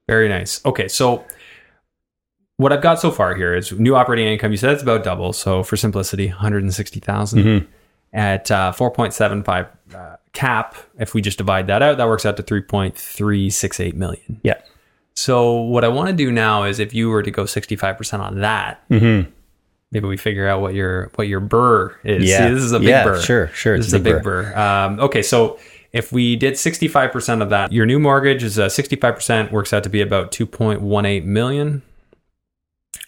Very 0.07 0.29
nice. 0.29 0.64
Okay, 0.64 0.89
so 0.89 1.24
what 2.57 2.72
I've 2.72 2.83
got 2.83 2.99
so 3.01 3.11
far 3.11 3.35
here 3.35 3.55
is 3.55 3.70
new 3.72 3.95
operating 3.95 4.26
income. 4.26 4.51
You 4.51 4.57
said 4.57 4.72
it's 4.72 4.83
about 4.83 5.05
double. 5.05 5.33
So 5.33 5.62
for 5.62 5.76
simplicity, 5.76 6.29
one 6.29 6.37
hundred 6.39 6.62
and 6.62 6.72
sixty 6.74 7.01
thousand 7.01 7.45
Mm-hmm. 7.45 7.66
at 8.14 8.51
uh, 8.51 8.72
four 8.72 8.91
point 8.91 9.12
seven 9.12 9.43
five 9.45 9.66
uh, 9.95 10.16
cap. 10.39 10.74
If 10.99 11.14
we 11.14 11.20
just 11.20 11.39
divide 11.39 11.66
that 11.66 11.82
out, 11.82 11.97
that 11.99 12.07
works 12.07 12.24
out 12.24 12.36
to 12.36 12.43
three 12.43 12.61
point 12.62 12.97
three 12.97 13.51
six 13.51 13.80
eight 13.80 13.97
million. 13.97 14.41
Yeah. 14.43 14.61
So 15.14 15.55
what 15.62 15.84
I 15.84 15.89
want 15.89 16.09
to 16.11 16.14
do 16.14 16.30
now 16.30 16.62
is, 16.62 16.78
if 16.78 16.95
you 16.95 17.09
were 17.09 17.22
to 17.22 17.30
go 17.30 17.45
sixty 17.47 17.74
five 17.76 17.97
percent 17.99 18.22
on 18.22 18.41
that, 18.41 18.82
maybe 18.89 20.07
we 20.07 20.16
figure 20.16 20.47
out 20.47 20.61
what 20.61 20.74
your 20.74 21.11
what 21.16 21.26
your 21.28 21.41
BRRRR 21.41 21.95
is. 22.05 22.22
Mm-hmm. 22.22 22.22
Yeah. 22.24 22.49
See, 22.49 22.55
this 22.55 22.62
is 22.62 22.72
a 22.72 22.78
big 22.78 22.89
Yeah, 22.89 23.05
BRRRR. 23.05 23.22
sure, 23.24 23.47
sure, 23.49 23.76
This 23.76 23.86
it's 23.86 23.95
is 23.95 24.01
a 24.01 24.03
big 24.05 24.14
big 24.16 24.22
BRRRR. 24.22 24.57
Um, 24.57 25.01
okay, 25.01 25.22
so 25.22 25.59
if 25.93 26.12
we 26.12 26.36
did 26.36 26.57
sixty 26.57 26.86
five 26.86 27.11
percent 27.11 27.43
of 27.43 27.51
that, 27.51 27.72
your 27.72 27.84
new 27.86 27.99
mortgage 27.99 28.43
is 28.45 28.59
five 28.97 29.14
percent 29.16 29.51
works 29.51 29.72
out 29.72 29.82
to 29.82 29.89
be 29.91 30.01
about 30.01 30.30
two 30.30 30.47
point 30.47 30.80
one 30.82 31.05
eight 31.05 31.24
million. 31.24 31.82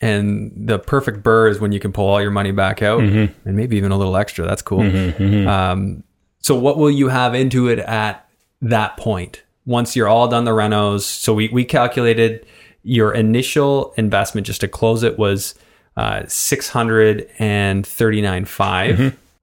And 0.03 0.53
the 0.57 0.79
perfect 0.79 1.23
BRRRR 1.23 1.51
is 1.51 1.61
when 1.61 1.73
you 1.73 1.81
can 1.81 1.93
pull 1.93 2.07
all 2.07 2.21
your 2.23 2.31
money 2.31 2.53
back 2.53 2.83
out 2.83 3.01
Mm-hmm. 3.03 3.49
and 3.49 3.57
maybe 3.57 3.77
even 3.77 3.93
a 3.93 3.99
little 3.99 4.17
extra. 4.17 4.47
That's 4.47 4.63
cool. 4.63 4.81
Um, 4.81 6.03
so, 6.41 6.55
what 6.55 6.79
will 6.79 6.91
you 6.91 7.09
have 7.09 7.35
into 7.35 7.69
it 7.69 7.79
at 7.79 8.29
that 8.63 8.97
point 8.97 9.43
once 9.67 9.95
you're 9.95 10.09
all 10.09 10.29
done 10.29 10.45
the 10.45 10.53
renos? 10.53 11.03
So, 11.03 11.35
we, 11.35 11.49
we 11.49 11.65
calculated 11.65 12.47
your 12.83 13.13
initial 13.13 13.93
investment 13.97 14.47
just 14.47 14.61
to 14.63 14.69
close 14.69 15.03
it 15.03 15.19
was 15.19 15.55
uh, 15.97 16.23
six 16.27 16.69
hundred 16.69 17.29
and 17.39 17.87
thirty 17.87 18.23
nine 18.23 18.45
five. 18.45 18.99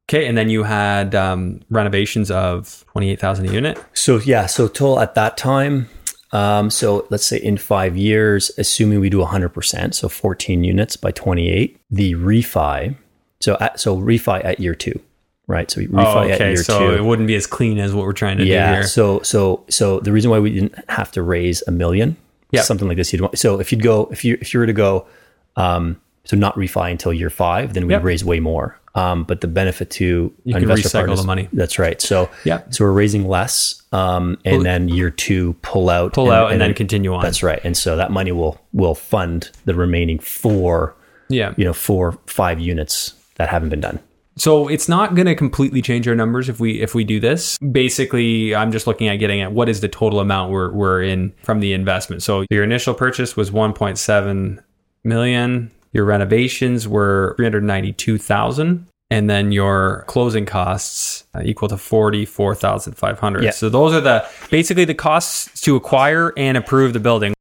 Okay, 0.09 0.25
and 0.25 0.37
then 0.37 0.49
you 0.49 0.63
had 0.63 1.13
um, 1.13 1.61
renovations 1.69 2.31
of 2.31 2.85
twenty 2.91 3.11
eight 3.11 3.19
thousand 3.19 3.49
a 3.49 3.53
unit. 3.53 3.77
So 3.93 4.17
yeah, 4.17 4.45
so 4.45 4.67
total 4.67 4.99
at 4.99 5.15
that 5.15 5.37
time. 5.37 5.89
Um, 6.31 6.69
so 6.69 7.07
let's 7.09 7.25
say 7.25 7.37
in 7.37 7.57
five 7.57 7.95
years, 7.95 8.51
assuming 8.57 8.99
we 8.99 9.09
do 9.09 9.19
100%, 9.19 9.93
so 9.93 10.09
14 10.09 10.63
units 10.63 10.97
by 10.97 11.11
28, 11.11 11.79
the 11.89 12.15
refi. 12.15 12.95
So 13.39 13.55
at, 13.61 13.79
so 13.79 13.97
refi 13.97 14.43
at 14.43 14.59
year 14.59 14.75
two, 14.75 14.99
right? 15.47 15.69
So 15.71 15.79
we 15.81 15.87
refi 15.87 16.05
Oh, 16.05 16.19
okay, 16.33 16.47
year 16.49 16.57
so 16.63 16.79
two. 16.79 16.93
it 16.95 17.03
wouldn't 17.03 17.27
be 17.27 17.35
as 17.35 17.47
clean 17.47 17.79
as 17.79 17.93
what 17.93 18.05
we're 18.05 18.13
trying 18.13 18.37
to 18.37 18.43
do 18.43 18.49
yeah. 18.49 18.73
here. 18.73 18.83
So 18.83 19.21
so 19.21 19.63
so 19.69 19.99
the 20.01 20.11
reason 20.11 20.29
why 20.31 20.39
we 20.39 20.51
didn't 20.51 20.75
have 20.89 21.11
to 21.13 21.21
raise 21.23 21.63
a 21.67 21.71
million, 21.71 22.15
Yeah. 22.51 22.61
something 22.61 22.87
like 22.87 22.97
this, 22.97 23.11
you'd 23.13 23.21
want. 23.21 23.37
So 23.37 23.59
if 23.59 23.71
you'd 23.71 23.83
go, 23.83 24.07
if 24.11 24.23
you 24.25 24.37
if 24.41 24.53
you 24.53 24.59
were 24.59 24.67
to 24.67 24.73
go, 24.73 25.07
um, 25.55 25.99
so 26.25 26.35
not 26.35 26.55
refi 26.55 26.91
until 26.91 27.13
year 27.13 27.29
five, 27.29 27.73
then 27.73 27.87
we'd 27.87 27.93
Yep. 27.93 28.03
raise 28.03 28.25
way 28.25 28.39
more. 28.39 28.77
Um, 28.95 29.23
but 29.25 29.41
the 29.41 29.47
benefit 29.47 29.91
to 29.91 30.33
You 30.43 30.53
can 30.55 30.65
recycle 30.65 31.15
the 31.15 31.23
money. 31.23 31.47
That's 31.53 31.77
right. 31.77 32.01
So 32.01 32.29
Yeah. 32.43 32.61
so 32.71 32.83
we're 32.83 32.91
raising 32.91 33.27
less, 33.27 33.83
um, 33.91 34.37
and 34.43 34.65
then 34.65 34.89
year 34.89 35.11
two 35.11 35.53
pull 35.61 35.89
out, 35.89 36.13
Pull 36.13 36.31
out 36.31 36.51
and, 36.51 36.59
then 36.59 36.73
continue 36.73 37.13
on. 37.13 37.21
That's 37.21 37.43
right. 37.43 37.61
And 37.63 37.77
so 37.77 37.95
that 37.95 38.11
money 38.11 38.31
will 38.31 38.59
will 38.73 38.95
fund 38.95 39.51
the 39.65 39.75
remaining 39.75 40.17
four, 40.19 40.95
yeah. 41.29 41.53
you 41.57 41.63
know, 41.63 41.73
four 41.73 42.17
five 42.25 42.59
units 42.59 43.13
that 43.35 43.49
haven't 43.49 43.69
been 43.69 43.81
done. 43.81 43.99
So 44.37 44.67
it's 44.67 44.87
not 44.87 45.15
going 45.15 45.25
to 45.25 45.35
completely 45.35 45.81
change 45.81 46.07
our 46.07 46.15
numbers 46.15 46.49
if 46.49 46.59
we 46.59 46.81
if 46.81 46.93
we 46.93 47.03
do 47.03 47.19
this. 47.19 47.57
Basically, 47.57 48.55
I'm 48.55 48.71
just 48.71 48.87
looking 48.87 49.07
at 49.07 49.15
getting 49.15 49.41
at 49.41 49.51
what 49.51 49.69
is 49.69 49.81
the 49.81 49.87
total 49.87 50.19
amount 50.19 50.51
we're 50.51 50.71
we're 50.71 51.01
in 51.01 51.33
from 51.43 51.59
the 51.59 51.73
investment. 51.73 52.23
So 52.23 52.45
your 52.49 52.63
initial 52.63 52.93
purchase 52.93 53.35
was 53.35 53.51
1.7 53.51 54.63
million. 55.03 55.71
Your 55.93 56.05
renovations 56.05 56.87
were 56.87 57.33
392,000 57.37 58.87
and 59.09 59.29
then 59.29 59.51
your 59.51 60.03
closing 60.07 60.45
costs 60.45 61.25
uh, 61.33 61.41
equal 61.43 61.69
to 61.69 61.77
44,500. 61.77 63.43
Yeah. 63.43 63.51
So 63.51 63.69
those 63.69 63.93
are 63.93 64.01
the 64.01 64.27
basically 64.51 64.85
the 64.85 64.93
costs 64.93 65.61
to 65.61 65.75
acquire 65.75 66.33
and 66.37 66.57
improve 66.57 66.93
the 66.93 66.99
building. 66.99 67.33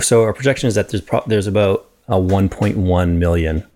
So 0.00 0.22
our 0.22 0.32
projection 0.32 0.68
is 0.68 0.74
that 0.74 0.90
there's 0.90 1.02
pro- 1.02 1.24
there's 1.26 1.46
about 1.46 1.88
a 2.06 2.16
1.1 2.16 3.16
million 3.16 3.66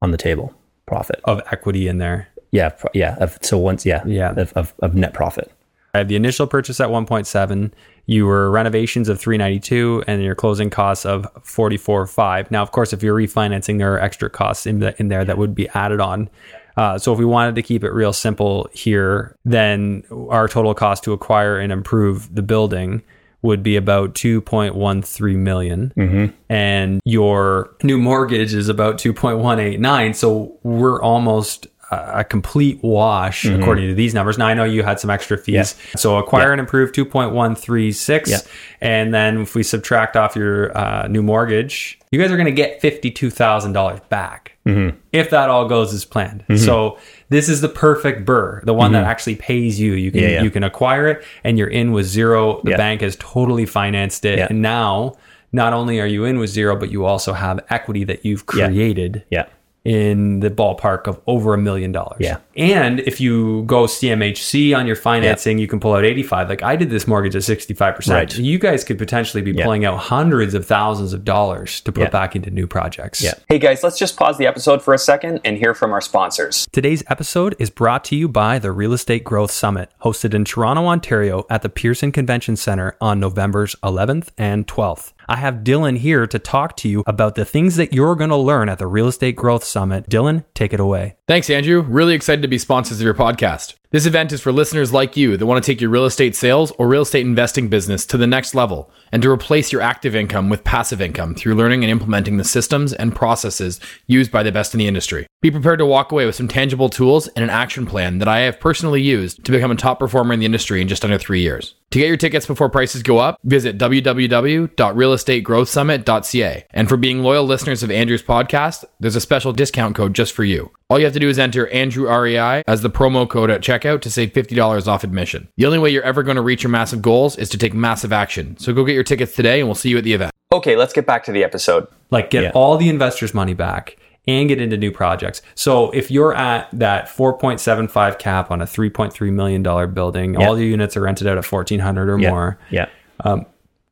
on 0.00 0.10
the 0.10 0.16
table 0.16 0.54
profit. 0.86 1.20
of 1.24 1.40
equity 1.50 1.88
in 1.88 1.98
there. 1.98 2.28
Yeah, 2.50 2.70
yeah. 2.92 3.16
Of, 3.18 3.38
so 3.42 3.56
once, 3.58 3.86
yeah, 3.86 4.02
Yeah. 4.06 4.32
of, 4.36 4.52
of, 4.54 4.74
of 4.80 4.94
net 4.94 5.14
profit. 5.14 5.50
I 5.94 5.98
have 5.98 6.08
the 6.08 6.16
initial 6.16 6.46
purchase 6.46 6.80
at 6.80 6.88
1.7. 6.88 7.70
You 8.06 8.26
were 8.26 8.50
renovations 8.50 9.08
of 9.08 9.20
392 9.20 10.04
and 10.06 10.22
your 10.22 10.34
closing 10.34 10.70
costs 10.70 11.04
of 11.06 11.22
44.5. 11.44 12.50
Now, 12.50 12.62
of 12.62 12.72
course, 12.72 12.92
if 12.92 13.02
you're 13.02 13.16
refinancing, 13.16 13.78
there 13.78 13.94
are 13.94 13.98
extra 14.00 14.28
costs 14.30 14.66
in, 14.66 14.80
the, 14.80 14.94
in 14.98 15.08
there 15.08 15.24
that 15.24 15.38
would 15.38 15.54
be 15.54 15.68
added 15.70 16.00
on. 16.00 16.28
Uh, 16.76 16.98
so 16.98 17.12
if 17.12 17.18
we 17.18 17.24
wanted 17.24 17.54
to 17.54 17.62
keep 17.62 17.84
it 17.84 17.90
real 17.90 18.12
simple 18.14 18.68
here, 18.72 19.36
then 19.44 20.02
our 20.30 20.48
total 20.48 20.74
cost 20.74 21.04
to 21.04 21.12
acquire 21.12 21.58
and 21.58 21.70
improve 21.72 22.34
the 22.34 22.42
building 22.42 23.02
would 23.42 23.62
be 23.62 23.76
about 23.76 24.14
2.13 24.14 25.36
million. 25.36 25.92
Mm-hmm. 25.96 26.34
and 26.48 27.00
your 27.04 27.74
new 27.82 27.98
mortgage 27.98 28.54
is 28.54 28.68
about 28.68 28.96
2.189 28.98 30.14
so 30.14 30.58
we're 30.62 31.02
almost 31.02 31.66
a 31.92 32.24
complete 32.24 32.80
wash 32.82 33.44
mm-hmm. 33.44 33.60
according 33.60 33.86
to 33.88 33.94
these 33.94 34.14
numbers. 34.14 34.38
Now 34.38 34.46
i 34.46 34.54
know 34.54 34.64
you 34.64 34.82
had 34.82 34.98
some 34.98 35.10
extra 35.10 35.36
fees. 35.36 35.74
So 35.96 36.16
acquire 36.16 36.50
and 36.52 36.58
improve 36.60 36.92
2.136 36.92 38.26
Yeah. 38.28 38.38
and 38.80 39.12
then 39.12 39.42
if 39.42 39.54
we 39.54 39.62
subtract 39.62 40.16
off 40.16 40.34
your 40.34 40.76
uh, 40.76 41.06
new 41.08 41.22
mortgage 41.22 41.98
you 42.10 42.18
guys 42.20 42.30
are 42.30 42.36
going 42.36 42.46
to 42.46 42.52
get 42.52 42.80
$52000 42.82 44.08
back 44.08 44.56
mm-hmm. 44.66 44.96
if 45.12 45.30
that 45.30 45.48
all 45.48 45.66
goes 45.68 45.92
as 45.94 46.04
planned. 46.04 46.44
So 46.56 46.98
this 47.32 47.48
is 47.48 47.60
the 47.60 47.68
perfect 47.68 48.24
BRRRR 48.24 48.64
the 48.64 48.74
one 48.74 48.92
that 48.92 49.02
mm-hmm. 49.02 49.10
actually 49.10 49.36
pays 49.36 49.80
you 49.80 49.92
you 49.92 50.10
can 50.10 50.22
Yeah, 50.22 50.28
yeah. 50.28 50.42
you 50.42 50.50
can 50.50 50.62
acquire 50.64 51.08
it 51.08 51.24
and 51.44 51.58
you're 51.58 51.68
in 51.68 51.92
with 51.92 52.06
zero 52.06 52.60
the 52.64 52.70
Yeah. 52.72 52.76
bank 52.76 53.00
has 53.00 53.16
totally 53.16 53.66
financed 53.66 54.24
it 54.24 54.38
and 54.50 54.62
now 54.62 55.16
not 55.52 55.72
only 55.72 56.00
are 56.00 56.06
you 56.06 56.24
in 56.24 56.38
with 56.38 56.50
zero 56.50 56.76
but 56.76 56.90
you 56.90 57.04
also 57.04 57.32
have 57.32 57.60
equity 57.70 58.04
that 58.04 58.24
you've 58.24 58.46
created 58.46 59.24
Yeah. 59.30 59.46
In 59.84 60.40
the 60.40 60.48
ballpark 60.50 61.06
of 61.08 61.20
over 61.26 61.54
a 61.54 61.58
million 61.58 61.90
dollars 61.90 62.18
Yeah. 62.20 62.36
and 62.56 63.00
if 63.00 63.20
you 63.20 63.64
go 63.64 63.84
cmhc 63.86 64.76
on 64.76 64.86
your 64.86 64.94
financing 64.94 65.58
you 65.58 65.66
can 65.66 65.80
pull 65.80 65.94
out 65.94 66.04
85 66.04 66.48
like 66.50 66.62
i 66.62 66.76
did 66.76 66.88
this 66.88 67.08
mortgage 67.08 67.34
at 67.34 67.42
65% 67.42 68.08
Right. 68.12 68.38
you 68.38 68.58
guys 68.60 68.84
could 68.84 68.96
potentially 68.98 69.42
be 69.42 69.50
Yeah. 69.52 69.64
pulling 69.64 69.84
out 69.84 69.98
hundreds 69.98 70.54
of 70.54 70.64
thousands 70.66 71.12
of 71.12 71.24
dollars 71.24 71.80
to 71.80 71.90
put 71.92 72.02
Yeah. 72.04 72.10
back 72.10 72.36
into 72.36 72.50
new 72.50 72.66
projects 72.68 73.20
Yeah. 73.22 73.32
Hey 73.48 73.58
guys, 73.58 73.82
let's 73.82 73.98
just 73.98 74.16
pause 74.16 74.38
the 74.38 74.46
episode 74.46 74.82
for 74.82 74.94
a 74.94 74.98
second 74.98 75.40
and 75.44 75.56
hear 75.58 75.74
from 75.74 75.92
our 75.92 76.00
sponsors. 76.00 76.66
Today's 76.72 77.02
episode 77.08 77.56
is 77.58 77.68
brought 77.70 78.04
to 78.04 78.16
you 78.16 78.28
by 78.28 78.58
the 78.58 78.70
Real 78.72 78.92
Estate 78.92 79.24
Growth 79.24 79.50
Summit, 79.50 79.90
hosted 80.04 80.32
in 80.34 80.44
Toronto, 80.44 80.86
Ontario 80.86 81.44
at 81.50 81.62
the 81.62 81.68
Pearson 81.68 82.12
Convention 82.12 82.56
Center 82.56 82.96
on 83.00 83.18
November's 83.20 83.74
11th 83.82 84.28
and 84.38 84.66
12th. 84.66 85.12
I 85.32 85.36
have 85.36 85.64
Dylan 85.64 85.96
here 85.96 86.26
to 86.26 86.38
talk 86.38 86.76
to 86.76 86.90
you 86.90 87.02
about 87.06 87.36
the 87.36 87.46
things 87.46 87.76
that 87.76 87.94
you're 87.94 88.16
going 88.16 88.28
to 88.28 88.36
learn 88.36 88.68
at 88.68 88.78
the 88.78 88.86
Real 88.86 89.08
Estate 89.08 89.34
Growth 89.34 89.64
Summit. 89.64 90.06
Dylan, 90.10 90.44
take 90.52 90.74
it 90.74 90.78
away. 90.78 91.16
Thanks, 91.26 91.48
Andrew. 91.48 91.80
Really 91.80 92.12
excited 92.12 92.42
to 92.42 92.48
be 92.48 92.58
sponsors 92.58 93.00
of 93.00 93.04
your 93.06 93.14
podcast. 93.14 93.76
This 93.92 94.04
event 94.04 94.32
is 94.32 94.42
for 94.42 94.52
listeners 94.52 94.92
like 94.92 95.16
you 95.16 95.38
that 95.38 95.46
want 95.46 95.64
to 95.64 95.66
take 95.66 95.80
your 95.80 95.88
real 95.88 96.04
estate 96.04 96.36
sales 96.36 96.70
or 96.72 96.86
real 96.86 97.00
estate 97.00 97.24
investing 97.24 97.68
business 97.68 98.04
to 98.06 98.18
the 98.18 98.26
next 98.26 98.54
level 98.54 98.90
and 99.10 99.22
to 99.22 99.30
replace 99.30 99.72
your 99.72 99.80
active 99.80 100.14
income 100.14 100.50
with 100.50 100.64
passive 100.64 101.00
income 101.00 101.34
through 101.34 101.54
learning 101.54 101.82
and 101.82 101.90
implementing 101.90 102.36
the 102.36 102.44
systems 102.44 102.92
and 102.92 103.16
processes 103.16 103.80
used 104.06 104.30
by 104.30 104.42
the 104.42 104.52
best 104.52 104.74
in 104.74 104.78
the 104.78 104.86
industry. 104.86 105.26
Be 105.40 105.50
prepared 105.50 105.78
to 105.78 105.86
walk 105.86 106.12
away 106.12 106.26
with 106.26 106.34
some 106.34 106.48
tangible 106.48 106.90
tools 106.90 107.28
and 107.28 107.42
an 107.42 107.50
action 107.50 107.86
plan 107.86 108.18
that 108.18 108.28
I 108.28 108.40
have 108.40 108.60
personally 108.60 109.00
used 109.00 109.42
to 109.46 109.52
become 109.52 109.70
a 109.70 109.76
top 109.76 109.98
performer 109.98 110.34
in 110.34 110.40
the 110.40 110.46
industry 110.46 110.82
in 110.82 110.88
just 110.88 111.06
under 111.06 111.16
three 111.16 111.40
years. 111.40 111.74
To 111.92 111.98
get 111.98 112.08
your 112.08 112.16
tickets 112.16 112.46
before 112.46 112.70
prices 112.70 113.02
go 113.02 113.18
up, 113.18 113.38
visit 113.44 113.76
www.realestategrowthsummit.ca. 113.76 116.64
And 116.70 116.88
for 116.88 116.96
being 116.96 117.22
loyal 117.22 117.44
listeners 117.44 117.82
of 117.82 117.90
Andrew's 117.90 118.22
podcast, 118.22 118.86
there's 118.98 119.14
a 119.14 119.20
special 119.20 119.52
discount 119.52 119.94
code 119.94 120.14
just 120.14 120.32
for 120.32 120.42
you. 120.42 120.70
All 120.88 120.98
you 120.98 121.04
have 121.04 121.12
to 121.12 121.20
do 121.20 121.28
is 121.28 121.38
enter 121.38 121.68
Andrew 121.68 122.08
REI 122.10 122.62
as 122.66 122.80
the 122.80 122.88
promo 122.88 123.28
code 123.28 123.50
at 123.50 123.60
checkout 123.60 124.00
to 124.02 124.10
save 124.10 124.32
$50 124.32 124.88
off 124.88 125.04
admission. 125.04 125.48
The 125.58 125.66
only 125.66 125.78
way 125.78 125.90
you're 125.90 126.02
ever 126.02 126.22
going 126.22 126.36
to 126.36 126.42
reach 126.42 126.62
your 126.62 126.70
massive 126.70 127.02
goals 127.02 127.36
is 127.36 127.50
to 127.50 127.58
take 127.58 127.74
massive 127.74 128.10
action. 128.10 128.56
So 128.56 128.72
go 128.72 128.86
get 128.86 128.94
your 128.94 129.04
tickets 129.04 129.36
today 129.36 129.60
and 129.60 129.68
we'll 129.68 129.74
see 129.74 129.90
you 129.90 129.98
at 129.98 130.04
the 130.04 130.14
event. 130.14 130.32
Okay, 130.50 130.76
let's 130.76 130.94
get 130.94 131.04
back 131.06 131.24
to 131.24 131.32
the 131.32 131.44
episode. 131.44 131.86
Like, 132.10 132.30
get 132.30 132.42
Yeah. 132.44 132.52
all 132.54 132.78
the 132.78 132.88
investors' 132.88 133.34
money 133.34 133.52
back 133.54 133.98
and 134.28 134.48
get 134.48 134.60
into 134.60 134.76
new 134.76 134.90
projects. 134.92 135.42
So, 135.54 135.90
if 135.90 136.10
you're 136.10 136.34
at 136.34 136.68
that 136.72 137.08
4.75 137.08 138.18
cap 138.18 138.50
on 138.50 138.60
a 138.62 138.64
$3.3 138.66 139.32
million 139.32 139.62
building, 139.94 140.36
all 140.36 140.58
your 140.58 140.68
units 140.68 140.96
are 140.96 141.00
rented 141.02 141.26
out 141.26 141.38
at 141.38 141.44
1400 141.50 142.08
or 142.08 142.18
Yeah. 142.18 142.30
more. 142.30 142.58
Yeah. 142.70 142.86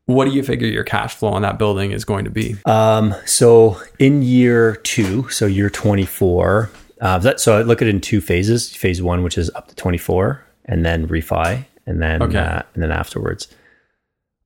What 0.06 0.24
do 0.24 0.32
you 0.32 0.42
figure 0.42 0.66
your 0.66 0.82
cash 0.82 1.14
flow 1.14 1.28
on 1.30 1.42
that 1.42 1.56
building 1.58 1.92
is 1.92 2.04
going 2.04 2.24
to 2.24 2.30
be? 2.32 2.56
Um, 2.64 3.14
so 3.26 3.80
in 4.00 4.22
year 4.22 4.74
two, 4.76 5.28
so 5.28 5.46
year 5.46 5.70
24, 5.70 6.68
uh, 7.00 7.18
that, 7.18 7.38
so 7.38 7.58
I 7.58 7.62
look 7.62 7.80
at 7.80 7.86
it 7.86 7.94
in 7.94 8.00
two 8.00 8.20
phases. 8.20 8.74
Phase 8.74 9.00
one, 9.00 9.22
which 9.22 9.38
is 9.38 9.50
up 9.54 9.68
to 9.68 9.74
24, 9.76 10.44
and 10.64 10.84
then 10.84 11.06
refi, 11.06 11.64
and 11.86 12.02
then 12.02 12.22
Okay. 12.22 12.38
uh, 12.38 12.62
and 12.74 12.82
then 12.82 12.90
afterwards. 12.90 13.46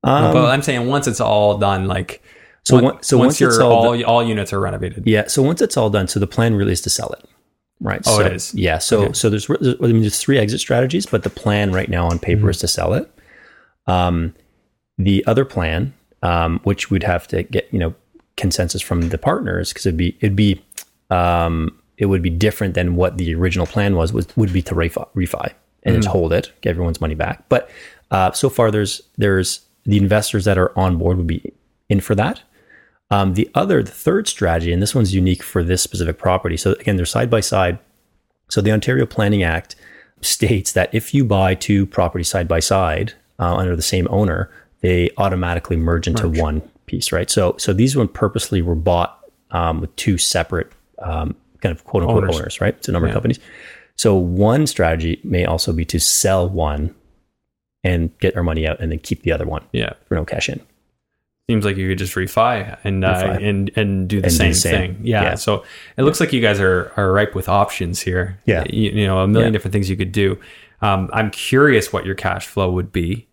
but 0.03 0.35
I'm 0.51 0.61
saying 0.61 0.85
once 0.87 1.07
it's 1.07 1.19
all 1.19 1.57
done, 1.57 1.87
like 1.87 2.21
So 2.65 2.77
on- 2.77 2.83
one- 2.83 3.03
so 3.03 3.17
once, 3.17 3.39
once 3.39 3.41
it's 3.41 3.57
all 3.59 3.71
all 3.87 4.03
all 4.05 4.23
units 4.23 4.51
are 4.53 4.59
renovated. 4.59 5.03
Yeah. 5.05 5.27
So 5.27 5.41
once 5.43 5.61
it's 5.61 5.77
all 5.77 5.89
done, 5.89 6.07
so 6.07 6.19
the 6.19 6.27
plan 6.27 6.55
really 6.55 6.71
is 6.73 6.81
to 6.81 6.89
sell 6.89 7.11
it, 7.13 7.23
right? 7.79 8.01
Oh, 8.05 8.17
so, 8.19 8.25
it 8.25 8.33
is? 8.33 8.53
Yeah. 8.55 8.79
So 8.79 9.11
so 9.11 9.29
there's, 9.29 9.47
there's 9.47 9.75
I 9.81 9.87
mean 9.87 10.01
there's 10.01 10.19
three 10.19 10.37
exit 10.39 10.59
strategies, 10.59 11.05
but 11.05 11.23
the 11.23 11.29
plan 11.29 11.71
right 11.71 11.89
now 11.89 12.07
on 12.07 12.17
paper 12.19 12.41
Mm-hmm. 12.41 12.49
is 12.49 12.57
to 12.59 12.67
sell 12.67 12.93
it. 12.93 13.09
Um, 13.87 14.33
the 14.97 15.23
other 15.27 15.45
plan, 15.45 15.93
um, 16.23 16.59
which 16.63 16.89
we'd 16.89 17.03
have 17.03 17.27
to 17.27 17.43
get 17.43 17.67
you 17.71 17.79
know 17.79 17.93
consensus 18.37 18.81
from 18.81 19.09
the 19.09 19.17
partners 19.17 19.69
because 19.71 19.85
it'd 19.85 19.97
be 19.97 20.17
it'd 20.21 20.35
be 20.35 20.61
um, 21.09 21.77
it 21.97 22.07
would 22.07 22.21
be 22.21 22.29
different 22.29 22.73
than 22.73 22.95
what 22.95 23.17
the 23.17 23.33
original 23.35 23.65
plan 23.67 23.95
was 23.95 24.11
was 24.11 24.27
would 24.35 24.51
be 24.51 24.61
to 24.63 24.73
refi, 24.75 25.07
refi 25.15 25.51
and 25.83 25.95
Mm. 25.95 25.99
just 25.99 26.07
hold 26.07 26.33
it, 26.33 26.51
get 26.61 26.71
everyone's 26.71 26.99
money 26.99 27.13
back. 27.15 27.47
But 27.47 27.69
uh, 28.09 28.31
so 28.31 28.49
far 28.49 28.71
there's 28.71 29.01
there's 29.17 29.61
the 29.85 29.97
investors 29.97 30.45
that 30.45 30.57
are 30.57 30.77
on 30.77 30.97
board 30.97 31.17
would 31.17 31.27
be 31.27 31.53
in 31.89 31.99
for 32.01 32.15
that. 32.15 32.41
Um, 33.11 33.35
the 33.35 33.49
other, 33.53 33.83
the 33.83 33.91
third 33.91 34.27
strategy, 34.27 34.73
and 34.73 34.81
this 34.81 34.95
one's 34.95 35.13
unique 35.13 35.43
for 35.43 35.63
this 35.63 35.81
specific 35.81 36.17
property. 36.17 36.57
So 36.57 36.71
again, 36.73 36.95
they're 36.97 37.05
side 37.05 37.29
by 37.29 37.39
side. 37.39 37.77
So 38.49 38.61
the 38.61 38.71
Ontario 38.71 39.05
Planning 39.05 39.43
Act 39.43 39.75
states 40.21 40.71
that 40.71 40.93
if 40.93 41.13
you 41.13 41.23
buy 41.23 41.53
two 41.55 41.85
properties 41.85 42.27
side 42.29 42.47
by 42.47 42.59
side 42.59 43.13
uh, 43.39 43.55
under 43.55 43.75
the 43.75 43.81
same 43.83 44.07
owner, 44.09 44.49
they 44.81 45.09
automatically 45.17 45.77
merge 45.77 46.07
into 46.07 46.29
one 46.29 46.61
piece, 46.87 47.11
right? 47.11 47.29
So 47.29 47.55
so 47.57 47.73
these 47.73 47.95
one 47.95 48.07
purposely 48.07 48.61
were 48.61 48.75
bought 48.75 49.19
um, 49.51 49.81
with 49.81 49.95
two 49.95 50.17
separate 50.17 50.71
um, 50.99 51.35
kind 51.61 51.75
of 51.75 51.83
quote 51.85 52.03
unquote 52.03 52.23
Owners. 52.23 52.35
owners, 52.39 52.61
right? 52.61 52.75
It's 52.75 52.87
a 52.87 52.91
number 52.91 53.07
Yeah. 53.07 53.11
of 53.11 53.15
companies. 53.15 53.39
So 53.97 54.15
one 54.15 54.67
strategy 54.67 55.19
may 55.23 55.45
also 55.45 55.71
be 55.73 55.85
to 55.85 55.99
sell 55.99 56.49
one 56.49 56.93
and 57.83 58.17
get 58.19 58.35
our 58.35 58.43
money 58.43 58.67
out, 58.67 58.79
and 58.79 58.91
then 58.91 58.99
keep 58.99 59.21
the 59.21 59.31
other 59.31 59.45
one 59.45 59.63
Yeah. 59.71 59.93
for 60.07 60.15
no 60.15 60.25
cash 60.25 60.49
in. 60.49 60.59
Seems 61.49 61.63
like 61.63 61.77
you 61.77 61.87
could 61.89 61.99
just 61.99 62.15
refi 62.15 62.75
and 62.83 63.05
uh, 63.05 63.37
and 63.39 63.69
and 63.75 64.07
do 64.09 64.19
the 64.19 64.27
And 64.27 64.31
do 64.31 64.37
same, 64.37 64.49
the 64.51 64.55
same. 64.55 64.95
thing. 64.95 65.05
Yeah. 65.05 65.21
Yeah. 65.23 65.35
So 65.35 65.63
it 65.95 66.01
looks 66.01 66.19
like 66.19 66.33
you 66.33 66.41
guys 66.41 66.59
are 66.59 66.91
are 66.97 67.11
ripe 67.11 67.35
with 67.35 67.47
options 67.47 68.01
here. 68.01 68.39
Yeah. 68.45 68.63
You, 68.67 68.89
you 68.91 69.05
know, 69.05 69.19
a 69.19 69.27
million 69.27 69.51
Yeah. 69.53 69.57
different 69.57 69.73
things 69.73 69.87
you 69.89 69.95
could 69.95 70.11
do. 70.11 70.39
Um, 70.81 71.09
I'm 71.13 71.29
curious 71.29 71.93
what 71.93 72.03
your 72.03 72.15
cash 72.15 72.47
flow 72.47 72.71
would 72.71 72.91
be 72.91 73.27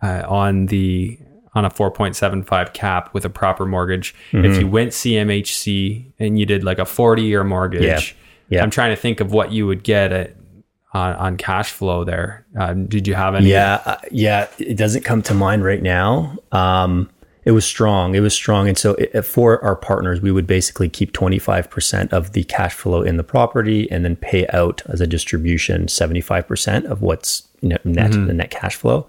uh, 0.00 0.22
on 0.28 0.66
the 0.66 1.18
on 1.56 1.64
a 1.64 1.70
4.75 1.70 2.72
cap 2.72 3.12
with 3.14 3.24
a 3.24 3.30
proper 3.30 3.66
mortgage. 3.66 4.14
Mm-hmm. 4.30 4.44
If 4.44 4.60
you 4.60 4.68
went 4.68 4.92
CMHC 4.92 6.04
and 6.18 6.38
you 6.38 6.46
did 6.46 6.62
like 6.62 6.78
a 6.78 6.84
40 6.84 7.22
year 7.22 7.42
mortgage, 7.44 7.82
Yeah. 7.82 8.00
Yeah. 8.48 8.62
I'm 8.62 8.70
trying 8.70 8.90
to 8.94 9.00
think 9.00 9.18
of 9.20 9.32
what 9.32 9.50
you 9.50 9.66
would 9.66 9.82
get 9.82 10.12
at 10.12 10.36
on, 10.94 11.14
on 11.16 11.36
cash 11.36 11.72
flow 11.72 12.04
there. 12.04 12.46
Um, 12.56 12.86
did 12.86 13.08
you 13.08 13.14
have 13.14 13.34
any? 13.34 13.48
Yeah, 13.50 13.82
uh, 13.84 13.96
yeah, 14.12 14.46
it 14.58 14.76
doesn't 14.76 15.02
come 15.02 15.20
to 15.22 15.34
mind 15.34 15.64
right 15.64 15.82
now. 15.82 16.36
Um, 16.52 17.10
It 17.46 17.52
was 17.52 17.64
strong. 17.64 18.16
It 18.16 18.20
was 18.20 18.34
strong. 18.34 18.68
And 18.68 18.76
so 18.76 18.94
it, 18.94 19.22
for 19.22 19.62
our 19.64 19.76
partners, 19.76 20.20
we 20.20 20.32
would 20.32 20.48
basically 20.48 20.88
keep 20.88 21.12
25% 21.12 22.12
of 22.12 22.32
the 22.32 22.42
cash 22.44 22.74
flow 22.74 23.02
in 23.02 23.16
the 23.16 23.22
property 23.22 23.88
and 23.90 24.04
then 24.04 24.16
pay 24.16 24.48
out 24.48 24.82
as 24.86 25.00
a 25.00 25.06
distribution 25.06 25.86
75% 25.86 26.84
of 26.86 27.02
what's 27.02 27.46
you 27.60 27.68
know, 27.68 27.78
net, 27.84 28.10
the 28.10 28.34
net 28.34 28.50
cash 28.50 28.74
flow. 28.74 29.06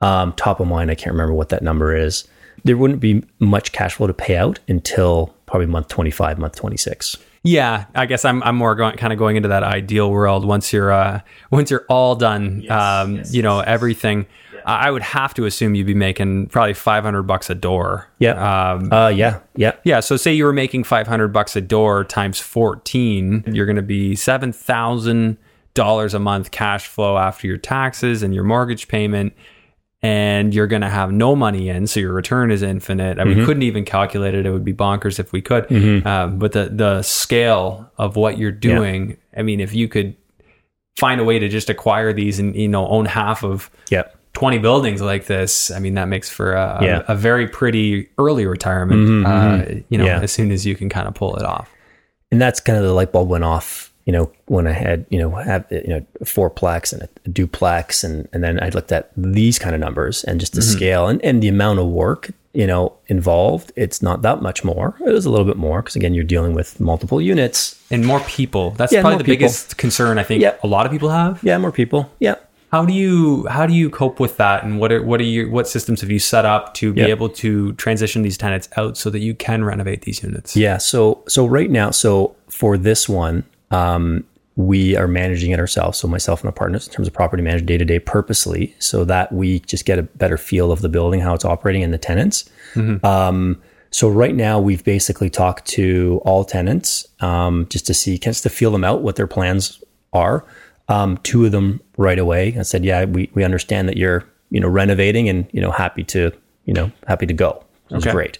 Um, 0.00 0.32
top 0.34 0.60
of 0.60 0.68
mind, 0.68 0.92
I 0.92 0.94
can't 0.94 1.12
remember 1.12 1.34
what 1.34 1.48
that 1.48 1.62
number 1.62 1.94
is. 1.94 2.28
There 2.62 2.76
wouldn't 2.76 3.00
be 3.00 3.24
much 3.40 3.72
cash 3.72 3.94
flow 3.94 4.06
to 4.06 4.14
pay 4.14 4.36
out 4.36 4.60
until 4.68 5.34
probably 5.46 5.66
month 5.66 5.88
25, 5.88 6.38
month 6.38 6.54
26. 6.54 7.16
Yeah, 7.42 7.84
I 7.94 8.06
guess 8.06 8.24
I'm 8.24 8.42
I'm 8.42 8.56
more 8.56 8.74
going 8.74 8.96
kind 8.96 9.12
of 9.12 9.20
going 9.20 9.36
into 9.36 9.50
that 9.50 9.62
ideal 9.62 10.10
world 10.10 10.44
once 10.44 10.72
you're 10.72 10.90
uh, 10.90 11.20
once 11.52 11.70
you're 11.70 11.86
all 11.88 12.16
done. 12.16 12.68
um, 12.68 13.22
you 13.30 13.40
know 13.40 13.60
everything. 13.60 14.26
I 14.66 14.90
would 14.90 15.02
have 15.02 15.32
to 15.34 15.44
assume 15.44 15.74
you'd 15.76 15.86
be 15.86 15.94
making 15.94 16.46
probably 16.48 16.74
500 16.74 17.22
bucks 17.22 17.48
a 17.48 17.54
door. 17.54 18.08
Yeah. 18.18 18.72
Um, 18.72 18.92
uh, 18.92 19.08
yeah. 19.08 19.38
Yeah. 19.54 19.72
yeah. 19.84 20.00
So 20.00 20.16
say 20.16 20.32
you 20.32 20.44
were 20.44 20.52
making 20.52 20.84
500 20.84 21.28
bucks 21.28 21.54
a 21.54 21.60
door 21.60 22.04
times 22.04 22.40
14, 22.40 23.44
you're 23.52 23.66
going 23.66 23.76
to 23.76 23.82
be 23.82 24.16
seven 24.16 24.52
thousand 24.52 25.38
dollars 25.74 26.14
a 26.14 26.18
month 26.18 26.50
cash 26.50 26.86
flow 26.88 27.16
after 27.16 27.46
your 27.46 27.58
taxes 27.58 28.22
and 28.22 28.34
your 28.34 28.44
mortgage 28.44 28.88
payment. 28.88 29.34
And 30.02 30.54
you're 30.54 30.66
going 30.66 30.82
to 30.82 30.90
have 30.90 31.10
no 31.10 31.34
money 31.34 31.68
in, 31.68 31.86
so 31.86 31.98
your 31.98 32.12
return 32.12 32.50
is 32.50 32.62
infinite. 32.62 33.18
I 33.18 33.24
mean, 33.24 33.38
we 33.38 33.44
couldn't 33.46 33.62
even 33.62 33.84
calculate 33.84 34.34
it; 34.34 34.46
it 34.46 34.52
would 34.52 34.64
be 34.64 34.74
bonkers 34.74 35.18
if 35.18 35.32
we 35.32 35.40
could. 35.40 35.66
Um, 36.06 36.38
but 36.38 36.52
the 36.52 36.68
the 36.68 37.02
scale 37.02 37.90
of 37.96 38.14
what 38.14 38.36
you're 38.38 38.52
doing, 38.52 39.16
I 39.36 39.42
mean, 39.42 39.58
if 39.58 39.74
you 39.74 39.88
could 39.88 40.14
find 40.96 41.20
a 41.20 41.24
way 41.24 41.38
to 41.38 41.48
just 41.48 41.70
acquire 41.70 42.12
these 42.12 42.38
and 42.38 42.54
you 42.54 42.68
know 42.68 42.86
own 42.88 43.06
half 43.06 43.42
of 43.42 43.70
Yeah. 43.90 44.04
20 44.36 44.58
buildings 44.58 45.00
like 45.00 45.24
this, 45.26 45.70
I 45.70 45.78
mean, 45.78 45.94
that 45.94 46.08
makes 46.08 46.28
for 46.28 46.52
a, 46.52 46.78
Yeah. 46.82 47.02
a, 47.08 47.12
a 47.12 47.16
very 47.16 47.48
pretty 47.48 48.08
early 48.18 48.44
retirement, 48.46 49.08
mm-hmm, 49.08 49.26
uh, 49.26 49.30
mm-hmm. 49.64 49.78
you 49.88 49.96
know, 49.98 50.04
Yeah. 50.04 50.20
as 50.20 50.30
soon 50.30 50.50
as 50.52 50.66
you 50.66 50.74
can 50.76 50.88
kind 50.90 51.08
of 51.08 51.14
pull 51.14 51.36
it 51.36 51.42
off. 51.44 51.68
and 52.30 52.38
that's 52.40 52.60
kind 52.60 52.76
of 52.78 52.84
the 52.84 52.92
light 52.92 53.12
bulb 53.12 53.28
went 53.30 53.44
off 53.44 53.92
you 54.04 54.12
know 54.12 54.30
when 54.46 54.66
i 54.66 54.72
had 54.72 55.04
you 55.10 55.18
know 55.20 55.30
have 55.30 55.64
you 55.70 55.86
know 55.92 56.00
a 56.20 56.24
fourplex 56.24 56.92
and 56.92 57.00
a 57.02 57.08
duplex 57.28 58.04
and 58.04 58.28
and 58.32 58.42
then 58.44 58.54
i 58.62 58.68
looked 58.70 58.92
at 58.92 59.10
these 59.16 59.58
kind 59.58 59.74
of 59.76 59.80
numbers 59.80 60.24
and 60.24 60.38
just 60.40 60.52
the 60.54 60.60
mm-hmm. 60.60 60.76
scale 60.76 61.04
and, 61.10 61.18
and 61.24 61.42
the 61.42 61.48
amount 61.48 61.78
of 61.78 61.86
work 61.86 62.30
you 62.52 62.66
know 62.66 62.92
involved 63.08 63.72
it's 63.76 64.00
not 64.02 64.22
that 64.22 64.42
much 64.42 64.64
more 64.64 64.88
it 65.06 65.12
was 65.12 65.24
a 65.26 65.30
little 65.30 65.46
bit 65.52 65.56
more 65.56 65.82
because 65.82 65.96
again 65.96 66.14
you're 66.14 66.30
dealing 66.34 66.52
with 66.52 66.78
multiple 66.80 67.20
units 67.20 67.58
And 67.90 68.04
more 68.04 68.20
people. 68.38 68.64
That's 68.78 68.92
Yeah, 68.92 69.02
probably 69.02 69.18
the 69.18 69.24
people. 69.24 69.46
biggest 69.46 69.76
concern 69.76 70.18
I 70.18 70.24
think 70.24 70.42
a 70.42 70.66
lot 70.66 70.84
of 70.86 70.90
people 70.92 71.10
have. 71.10 71.32
yeah 71.48 71.58
more 71.58 71.72
people 71.72 72.00
yeah 72.18 72.36
How 72.72 72.84
do 72.84 72.92
you 72.92 73.46
how 73.46 73.66
do 73.66 73.72
you 73.72 73.88
cope 73.88 74.18
with 74.18 74.36
that 74.38 74.64
and 74.64 74.78
what 74.80 74.90
are 74.92 75.02
what 75.02 75.20
are 75.20 75.24
your 75.24 75.48
what 75.50 75.68
systems 75.68 76.00
have 76.00 76.10
you 76.10 76.18
set 76.18 76.44
up 76.44 76.74
to 76.74 76.92
be 76.92 77.00
Yep. 77.02 77.08
able 77.10 77.28
to 77.30 77.72
transition 77.74 78.22
these 78.22 78.36
tenants 78.36 78.68
out 78.76 78.96
so 78.96 79.08
that 79.10 79.20
you 79.20 79.34
can 79.34 79.64
renovate 79.64 80.02
these 80.02 80.22
units? 80.22 80.56
Yeah. 80.56 80.78
So 80.78 81.22
so 81.28 81.46
right 81.46 81.70
now, 81.70 81.90
so 81.90 82.34
for 82.48 82.76
this 82.76 83.08
one, 83.08 83.44
um, 83.70 84.24
we 84.56 84.96
are 84.96 85.06
managing 85.06 85.50
it 85.52 85.60
ourselves. 85.60 85.98
So 85.98 86.08
myself 86.08 86.40
and 86.40 86.46
our 86.48 86.52
partners, 86.52 86.86
in 86.88 86.92
terms 86.94 87.06
of 87.06 87.14
property 87.14 87.42
management 87.42 87.66
day 87.68 87.78
to 87.78 87.84
day, 87.84 87.98
purposely, 87.98 88.74
so 88.78 89.04
that 89.04 89.30
we 89.32 89.60
just 89.60 89.84
get 89.84 89.98
a 89.98 90.02
better 90.02 90.38
feel 90.38 90.72
of 90.72 90.80
the 90.80 90.88
building, 90.88 91.20
how 91.20 91.34
it's 91.34 91.44
operating, 91.44 91.82
and 91.84 91.92
the 91.92 91.98
tenants. 91.98 92.48
Um, 93.04 93.60
so 93.90 94.08
right 94.08 94.34
now, 94.34 94.58
we've 94.60 94.82
basically 94.84 95.30
talked 95.30 95.66
to 95.68 96.20
all 96.24 96.44
tenants 96.44 97.06
um, 97.20 97.66
just 97.70 97.86
to 97.86 97.94
see, 97.94 98.18
just 98.18 98.42
to 98.42 98.50
feel 98.50 98.70
them 98.70 98.84
out, 98.84 99.02
what 99.02 99.16
their 99.16 99.26
plans 99.26 99.82
are. 100.12 100.44
Um, 100.88 101.18
two 101.18 101.44
of 101.44 101.52
them 101.52 101.80
right 101.96 102.18
away. 102.18 102.56
I 102.58 102.62
said, 102.62 102.84
"Yeah, 102.84 103.04
we 103.04 103.30
we 103.34 103.42
understand 103.44 103.88
that 103.88 103.96
you're 103.96 104.24
you 104.50 104.60
know 104.60 104.68
renovating 104.68 105.28
and 105.28 105.46
you 105.52 105.60
know 105.60 105.70
happy 105.70 106.04
to 106.04 106.30
you 106.64 106.74
know 106.74 106.90
happy 107.06 107.26
to 107.26 107.34
go." 107.34 107.62
Is 107.90 108.02
Okay. 108.04 108.12
great 108.12 108.38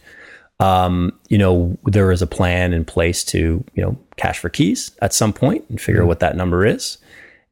um, 0.59 1.13
you 1.29 1.37
know, 1.39 1.77
there 1.85 2.11
is 2.11 2.23
a 2.23 2.27
plan 2.27 2.73
in 2.73 2.85
place 2.85 3.23
to, 3.25 3.63
you 3.75 3.83
know, 3.83 3.99
cash 4.17 4.39
for 4.39 4.49
keys 4.49 4.91
at 5.03 5.13
some 5.13 5.33
point 5.33 5.65
and 5.69 5.79
figure 5.81 6.03
out 6.03 6.09
what 6.09 6.21
that 6.21 6.35
number 6.37 6.65
is. 6.65 6.97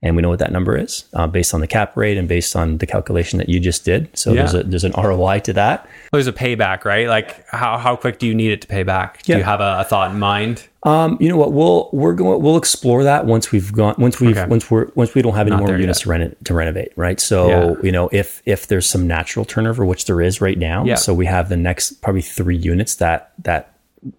And 0.04 0.14
we 0.16 0.22
know 0.22 0.28
what 0.28 0.38
that 0.40 0.52
number 0.52 0.76
is 0.76 1.04
uh, 1.14 1.26
based 1.26 1.54
on 1.54 1.60
the 1.62 1.66
cap 1.66 1.96
rate 1.96 2.18
and 2.18 2.28
based 2.28 2.54
on 2.54 2.76
the 2.78 2.86
calculation 2.86 3.38
that 3.38 3.48
you 3.48 3.58
just 3.58 3.84
did. 3.86 4.16
So 4.16 4.34
there's 4.34 4.52
a 4.54 4.62
there's 4.62 4.84
an 4.84 4.92
ROI 4.96 5.40
to 5.40 5.52
that. 5.54 5.88
There's 6.12 6.26
a 6.26 6.32
payback, 6.32 6.84
right? 6.84 7.08
Like 7.08 7.48
how, 7.48 7.78
how 7.78 7.96
quick 7.96 8.18
do 8.18 8.26
you 8.26 8.34
need 8.34 8.52
it 8.52 8.60
to 8.60 8.68
pay 8.68 8.82
back? 8.82 9.22
Do 9.22 9.32
Yeah. 9.32 9.38
you 9.38 9.44
have 9.44 9.60
a, 9.60 9.78
a 9.80 9.84
thought 9.84 10.10
in 10.10 10.18
mind? 10.18 10.68
Um, 10.82 11.16
you 11.20 11.30
know 11.30 11.38
what? 11.38 11.52
We'll 11.52 11.88
we're 11.94 12.12
going 12.12 12.42
we'll 12.42 12.58
explore 12.58 13.04
that 13.04 13.24
once 13.24 13.50
we've 13.50 13.72
gone 13.72 13.94
once 13.96 14.20
we've 14.20 14.36
Okay. 14.36 14.46
once 14.46 14.70
we're 14.70 14.88
once 14.94 15.14
we 15.14 15.22
don't 15.22 15.34
have 15.34 15.46
any 15.46 15.56
Not 15.56 15.66
more 15.66 15.76
units 15.78 16.00
to 16.00 16.10
rent 16.10 16.44
to 16.44 16.52
renovate, 16.52 16.92
right? 16.96 17.18
So 17.18 17.48
Yeah. 17.48 17.74
you 17.82 17.90
know 17.90 18.10
if 18.12 18.42
if 18.44 18.66
there's 18.66 18.86
some 18.86 19.06
natural 19.06 19.46
turnover, 19.46 19.86
which 19.86 20.04
there 20.04 20.20
is 20.20 20.42
right 20.42 20.58
now, 20.58 20.84
Yeah. 20.84 20.96
so 20.96 21.14
we 21.14 21.24
have 21.24 21.48
the 21.48 21.56
next 21.56 22.02
probably 22.02 22.20
three 22.20 22.56
units 22.58 22.96
that 22.96 23.30
that 23.44 23.70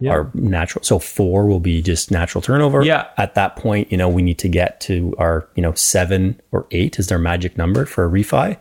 are 0.07 0.31
natural. 0.33 0.83
So 0.83 0.99
four 0.99 1.45
will 1.45 1.59
be 1.59 1.81
just 1.81 2.11
natural 2.11 2.41
turnover. 2.41 2.83
Yeah. 2.83 3.07
At 3.17 3.35
that 3.35 3.55
point, 3.55 3.91
you 3.91 3.97
know, 3.97 4.09
we 4.09 4.21
need 4.21 4.39
to 4.39 4.47
get 4.49 4.79
to 4.81 5.13
our 5.17 5.47
you 5.55 5.61
know 5.61 5.73
seven 5.73 6.39
or 6.51 6.67
eight 6.71 6.97
is 6.99 7.07
their 7.07 7.19
magic 7.19 7.57
number 7.57 7.85
for 7.85 8.05
a 8.05 8.09
refi. 8.09 8.57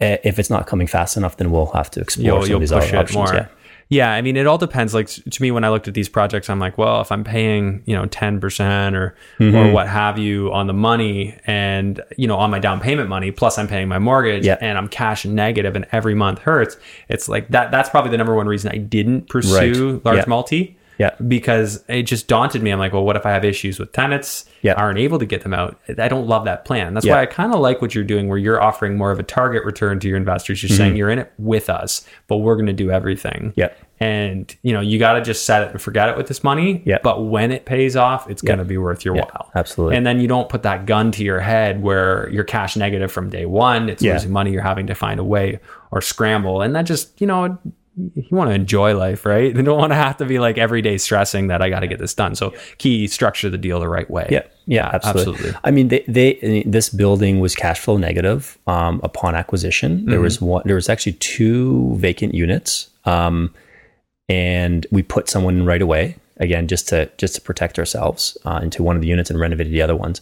Uh, 0.00 0.16
If 0.24 0.38
it's 0.38 0.50
not 0.50 0.66
coming 0.66 0.86
fast 0.86 1.16
enough, 1.16 1.36
then 1.36 1.50
we'll 1.50 1.66
have 1.72 1.90
to 1.92 2.00
explore 2.00 2.24
you'll, 2.24 2.42
some 2.42 2.48
you'll 2.50 2.56
of 2.56 2.60
these 2.62 2.72
push 2.72 2.88
other 2.88 2.98
options. 2.98 3.16
more. 3.16 3.34
Yeah. 3.34 3.48
Yeah. 3.88 4.12
I 4.12 4.22
mean, 4.22 4.36
it 4.36 4.46
all 4.46 4.58
depends. 4.58 4.94
Like 4.94 5.08
to 5.08 5.42
me, 5.42 5.50
when 5.50 5.64
I 5.64 5.68
looked 5.68 5.88
at 5.88 5.94
these 5.94 6.08
projects, 6.08 6.48
I'm 6.50 6.58
like, 6.58 6.78
well, 6.78 7.00
if 7.00 7.12
I'm 7.12 7.22
paying, 7.24 7.82
you 7.86 7.94
know, 7.94 8.06
10% 8.06 8.94
or, 8.94 9.14
Mm-hmm. 9.38 9.56
or 9.56 9.72
what 9.72 9.88
have 9.88 10.18
you 10.18 10.52
on 10.52 10.66
the 10.66 10.72
money 10.72 11.36
and, 11.46 12.00
you 12.16 12.26
know, 12.26 12.36
on 12.36 12.50
my 12.50 12.58
down 12.58 12.80
payment 12.80 13.08
money, 13.08 13.30
plus 13.30 13.58
I'm 13.58 13.68
paying 13.68 13.88
my 13.88 13.98
mortgage 13.98 14.44
Yeah. 14.46 14.56
and 14.60 14.78
I'm 14.78 14.88
cash 14.88 15.24
negative 15.24 15.76
and 15.76 15.86
every 15.92 16.14
month 16.14 16.38
hurts. 16.40 16.76
It's 17.08 17.28
like 17.28 17.48
that, 17.48 17.70
that's 17.70 17.88
probably 17.90 18.10
the 18.10 18.18
number 18.18 18.34
one 18.34 18.46
reason 18.46 18.70
I 18.72 18.78
didn't 18.78 19.28
pursue 19.28 19.94
Right. 19.96 20.04
large 20.04 20.18
Yeah. 20.18 20.24
multi. 20.28 20.76
Yeah. 20.98 21.10
Because 21.26 21.84
it 21.88 22.04
just 22.04 22.28
daunted 22.28 22.62
me. 22.62 22.70
I'm 22.70 22.78
like, 22.78 22.92
well, 22.92 23.04
what 23.04 23.16
if 23.16 23.26
I 23.26 23.30
have 23.32 23.44
issues 23.44 23.78
with 23.78 23.92
tenants? 23.92 24.44
Yeah. 24.62 24.74
Aren't 24.74 24.98
able 24.98 25.18
to 25.18 25.26
get 25.26 25.42
them 25.42 25.52
out. 25.52 25.78
I 25.98 26.08
don't 26.08 26.26
love 26.26 26.44
that 26.44 26.64
plan. 26.64 26.94
That's 26.94 27.04
Yeah. 27.04 27.14
why 27.14 27.22
I 27.22 27.26
kind 27.26 27.52
of 27.52 27.60
like 27.60 27.82
what 27.82 27.94
you're 27.94 28.04
doing, 28.04 28.28
where 28.28 28.38
you're 28.38 28.62
offering 28.62 28.96
more 28.96 29.10
of 29.10 29.18
a 29.18 29.22
target 29.24 29.64
return 29.64 29.98
to 30.00 30.08
your 30.08 30.16
investors. 30.16 30.62
You're 30.62 30.76
saying 30.76 30.96
you're 30.96 31.10
in 31.10 31.18
it 31.18 31.32
with 31.38 31.68
us, 31.68 32.06
but 32.28 32.38
we're 32.38 32.54
going 32.54 32.66
to 32.66 32.72
do 32.72 32.90
everything. 32.90 33.50
Mm-hmm. 33.50 33.60
Yeah. 33.60 33.68
And 34.00 34.54
you 34.62 34.72
know, 34.72 34.80
you 34.80 34.98
got 34.98 35.14
to 35.14 35.22
just 35.22 35.44
set 35.46 35.62
it 35.62 35.70
and 35.70 35.80
forget 35.80 36.08
it 36.08 36.16
with 36.16 36.26
this 36.28 36.42
money. 36.44 36.82
Yeah. 36.84 36.98
But 37.02 37.24
when 37.24 37.52
it 37.52 37.64
pays 37.64 37.96
off, 37.96 38.28
it's 38.30 38.42
going 38.42 38.58
to 38.58 38.64
be 38.64 38.76
worth 38.78 39.04
your 39.04 39.16
Yeah, 39.16 39.22
while. 39.24 39.50
absolutely. 39.54 39.96
And 39.96 40.04
then 40.06 40.20
you 40.20 40.28
don't 40.28 40.48
put 40.48 40.62
that 40.64 40.84
gun 40.86 41.10
to 41.12 41.24
your 41.24 41.40
head 41.40 41.82
where 41.82 42.28
you're 42.30 42.44
cash 42.44 42.76
negative 42.76 43.10
from 43.12 43.30
day 43.30 43.46
one. 43.46 43.88
It's 43.88 44.02
Yeah. 44.02 44.14
losing 44.14 44.32
money. 44.32 44.50
You're 44.52 44.62
having 44.62 44.86
to 44.88 44.94
find 44.94 45.18
a 45.20 45.24
way 45.24 45.60
or 45.90 46.00
scramble, 46.00 46.60
and 46.62 46.74
that 46.76 46.82
just 46.86 47.20
you 47.20 47.26
know. 47.26 47.58
You 47.96 48.24
want 48.30 48.50
to 48.50 48.54
enjoy 48.54 48.96
life, 48.96 49.24
right? 49.24 49.54
You 49.56 49.62
don't 49.62 49.78
want 49.78 49.92
to 49.92 49.96
have 49.96 50.16
to 50.18 50.24
be 50.24 50.38
like 50.38 50.58
every 50.58 50.82
day 50.82 50.98
stressing 50.98 51.46
that 51.48 51.62
I 51.62 51.70
got 51.70 51.80
to 51.80 51.86
get 51.86 51.98
this 51.98 52.14
done. 52.14 52.34
So, 52.34 52.52
key 52.78 53.06
structure 53.06 53.48
the 53.50 53.58
deal 53.58 53.78
the 53.78 53.88
right 53.88 54.10
way. 54.10 54.26
Yeah, 54.30 54.42
yeah, 54.66 54.90
absolutely. 54.92 55.32
absolutely. 55.34 55.60
I 55.64 55.70
mean, 55.70 55.88
they, 55.88 56.04
they 56.08 56.64
this 56.66 56.88
building 56.88 57.40
was 57.40 57.54
cash 57.54 57.80
flow 57.80 57.96
negative 57.96 58.58
um, 58.66 59.00
upon 59.04 59.34
acquisition. 59.34 60.06
There 60.06 60.20
was 60.20 60.40
one. 60.40 60.62
There 60.64 60.74
was 60.74 60.88
actually 60.88 61.14
two 61.14 61.94
vacant 61.96 62.34
units, 62.34 62.88
um, 63.04 63.54
and 64.28 64.86
we 64.90 65.02
put 65.02 65.28
someone 65.28 65.58
in 65.58 65.66
right 65.66 65.82
away 65.82 66.16
again 66.38 66.66
just 66.66 66.88
to 66.88 67.10
just 67.16 67.36
to 67.36 67.40
protect 67.40 67.78
ourselves 67.78 68.36
uh, 68.44 68.60
into 68.62 68.82
one 68.82 68.96
of 68.96 69.02
the 69.02 69.08
units 69.08 69.30
and 69.30 69.38
renovated 69.38 69.72
the 69.72 69.82
other 69.82 69.96
ones. 69.96 70.20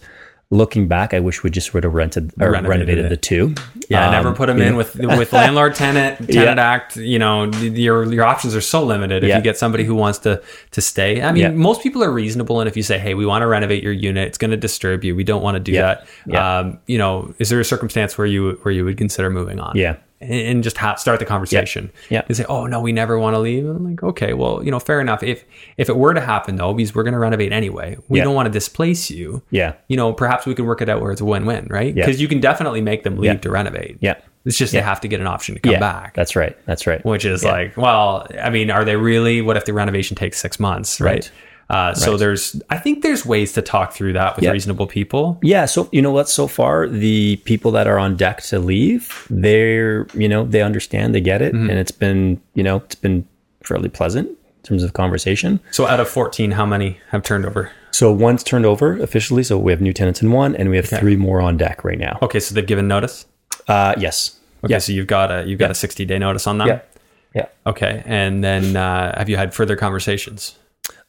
Looking 0.53 0.87
back, 0.87 1.15
I 1.15 1.21
wish 1.21 1.43
we 1.43 1.49
just 1.49 1.73
would 1.73 1.83
have 1.83 1.95
rented 1.95 2.31
or 2.39 2.51
Renovated 2.51 2.69
renovated, 2.89 3.11
the 3.11 3.17
two. 3.17 3.55
Yeah, 3.89 4.07
Um, 4.07 4.13
never 4.13 4.33
put 4.33 4.49
them 4.49 4.61
in 4.61 4.73
know, 4.73 4.77
with 4.77 4.95
with 4.97 5.33
landlord 5.33 5.75
tenant 5.75 6.19
tenant 6.31 6.59
Yeah. 6.59 6.73
act. 6.73 6.97
You 6.97 7.19
know, 7.19 7.45
your 7.47 8.13
your 8.13 8.25
options 8.25 8.55
are 8.55 8.61
so 8.61 8.85
limited. 8.85 9.25
If 9.25 9.31
Yeah. 9.31 9.39
you 9.39 9.43
get 9.43 9.57
somebody 9.57 9.85
who 9.85 9.95
wants 9.95 10.19
to 10.21 10.43
to 10.73 10.81
stay, 10.83 11.23
I 11.23 11.33
mean, 11.33 11.43
Yeah. 11.43 11.49
most 11.53 11.83
people 11.83 12.05
are 12.05 12.11
reasonable. 12.13 12.61
And 12.61 12.69
if 12.69 12.77
you 12.77 12.83
say, 12.83 12.99
"Hey, 12.99 13.15
we 13.15 13.25
want 13.25 13.41
to 13.43 13.47
renovate 13.47 13.83
your 13.83 13.95
unit," 13.95 14.29
it's 14.29 14.37
going 14.37 14.51
to 14.51 14.57
disturb 14.59 15.05
you. 15.05 15.17
We 15.17 15.25
don't 15.25 15.43
want 15.43 15.55
to 15.55 15.61
do 15.61 15.73
that. 15.73 16.07
Yeah. 16.27 16.59
Um, 16.59 16.79
you 16.87 16.99
know, 16.99 17.33
is 17.39 17.49
there 17.49 17.59
a 17.59 17.65
circumstance 17.65 18.19
where 18.19 18.27
you 18.27 18.59
where 18.63 18.73
you 18.75 18.85
would 18.85 18.99
consider 18.99 19.31
moving 19.31 19.59
on? 19.59 19.73
Yeah. 19.75 19.95
And, 20.31 20.63
just 20.63 20.77
ha- 20.77 20.95
start 20.97 21.19
the 21.19 21.25
conversation. 21.27 21.91
Yeah. 22.11 22.23
they 22.29 22.35
say, 22.35 22.45
"Oh 22.49 22.67
no, 22.67 22.81
we 22.81 22.93
never 22.93 23.19
want 23.19 23.35
to 23.35 23.39
leave." 23.39 23.65
And 23.67 23.77
I'm 23.77 23.85
like, 23.91 24.03
"Okay, 24.03 24.33
well, 24.33 24.63
you 24.65 24.71
know, 24.71 24.79
fair 24.79 25.01
enough. 25.01 25.23
If 25.23 25.45
if 25.77 25.89
it 25.89 25.97
were 25.97 26.15
to 26.15 26.21
happen 26.21 26.57
though, 26.57 26.73
because 26.75 26.95
we're 26.95 27.03
going 27.03 27.13
to 27.15 27.19
renovate 27.19 27.53
anyway, 27.53 27.97
we 28.09 28.19
Yeah. 28.19 28.25
don't 28.25 28.35
want 28.35 28.47
to 28.47 28.53
displace 28.53 29.11
you." 29.11 29.43
Yeah, 29.51 29.75
You 29.89 29.97
know, 29.97 30.13
perhaps 30.13 30.47
we 30.47 30.55
can 30.55 30.67
work 30.67 30.81
it 30.83 30.89
out 30.89 31.01
where 31.01 31.13
it's 31.13 31.21
a 31.21 31.25
win-win, 31.25 31.67
right? 31.71 31.95
Yeah. 31.95 32.05
Because 32.07 32.21
you 32.21 32.29
can 32.29 32.41
definitely 32.41 32.81
make 32.81 33.03
them 33.03 33.17
leave 33.19 33.41
to 33.43 33.51
renovate. 33.51 33.99
yeah, 34.01 34.15
It's 34.45 34.57
just 34.59 34.73
they 34.73 34.81
have 34.81 35.01
to 35.03 35.09
get 35.09 35.21
an 35.21 35.27
option 35.27 35.55
to 35.55 35.61
come 35.61 35.73
yeah. 35.73 35.79
back. 35.81 36.15
That's 36.15 36.35
right. 36.37 36.57
That's 36.67 36.87
right. 36.87 37.05
which 37.05 37.25
is 37.25 37.45
like, 37.45 37.77
well, 37.77 38.27
I 38.41 38.51
mean, 38.51 38.71
are 38.71 38.85
they 38.85 38.97
really? 38.97 39.43
What 39.43 39.57
if 39.57 39.65
the 39.65 39.73
renovation 39.73 40.17
takes 40.17 40.39
six 40.41 40.59
months, 40.61 41.01
right? 41.01 41.13
Right. 41.13 41.31
Uh, 41.73 41.95
so 41.95 42.17
there's, 42.19 42.61
I 42.71 42.77
think 42.79 43.03
there's 43.03 43.25
ways 43.25 43.53
to 43.55 43.63
talk 43.63 43.93
through 43.95 44.13
that 44.13 44.37
with 44.37 44.45
Yeah. 44.45 44.51
reasonable 44.53 44.87
people. 44.87 45.39
Yeah, 45.43 45.65
so 45.65 45.89
you 45.91 46.03
know 46.03 46.13
what? 46.13 46.29
So 46.29 46.47
far, 46.47 46.87
the 46.87 47.37
people 47.45 47.71
that 47.73 47.87
are 47.87 47.99
on 47.99 48.15
deck 48.17 48.43
to 48.45 48.59
leave, 48.59 49.27
they're 49.31 50.07
you 50.15 50.29
know 50.29 50.45
they 50.45 50.63
understand, 50.63 51.15
they 51.15 51.21
get 51.21 51.41
it, 51.43 51.55
Mm-hmm. 51.55 51.71
and 51.71 51.79
it's 51.79 51.91
been 51.91 52.41
you 52.55 52.63
know 52.63 52.77
it's 52.77 52.95
been 52.95 53.27
fairly 53.65 53.89
pleasant 53.89 54.29
in 54.29 54.63
terms 54.65 54.83
of 54.85 54.93
conversation. 54.93 55.59
So 55.71 55.87
out 55.87 55.99
of 55.99 56.09
14, 56.09 56.53
how 56.53 56.67
many 56.67 56.99
have 57.11 57.23
turned 57.23 57.45
over? 57.47 57.73
So 57.91 58.13
one's 58.13 58.43
turned 58.45 58.65
over 58.67 58.99
officially, 59.03 59.43
so 59.43 59.59
we 59.59 59.73
have 59.73 59.81
new 59.81 59.93
tenants 59.93 60.23
in 60.23 60.31
one, 60.31 60.55
and 60.57 60.69
we 60.71 60.77
have 60.77 60.89
three 60.89 61.17
more 61.17 61.41
on 61.41 61.57
deck 61.57 61.85
right 61.85 61.99
now. 61.99 62.19
Okay, 62.23 62.39
so 62.41 62.55
they've 62.55 62.67
given 62.67 62.87
notice. 62.89 63.27
Uh, 63.69 63.95
yes, 63.99 64.39
Okay, 64.65 64.73
Yeah. 64.75 64.79
so 64.79 64.93
you've 64.93 65.07
got 65.09 65.31
a 65.33 65.45
you've 65.47 65.59
got 65.59 65.71
a 65.71 65.75
60 65.75 66.05
day 66.05 66.19
notice 66.19 66.47
on 66.47 66.59
that. 66.59 66.67
Yeah. 66.69 66.81
Yeah. 67.35 67.47
Okay. 67.67 68.03
And 68.05 68.45
then 68.45 68.77
uh, 68.77 69.17
have 69.19 69.29
you 69.31 69.37
had 69.39 69.55
further 69.55 69.75
conversations? 69.75 70.57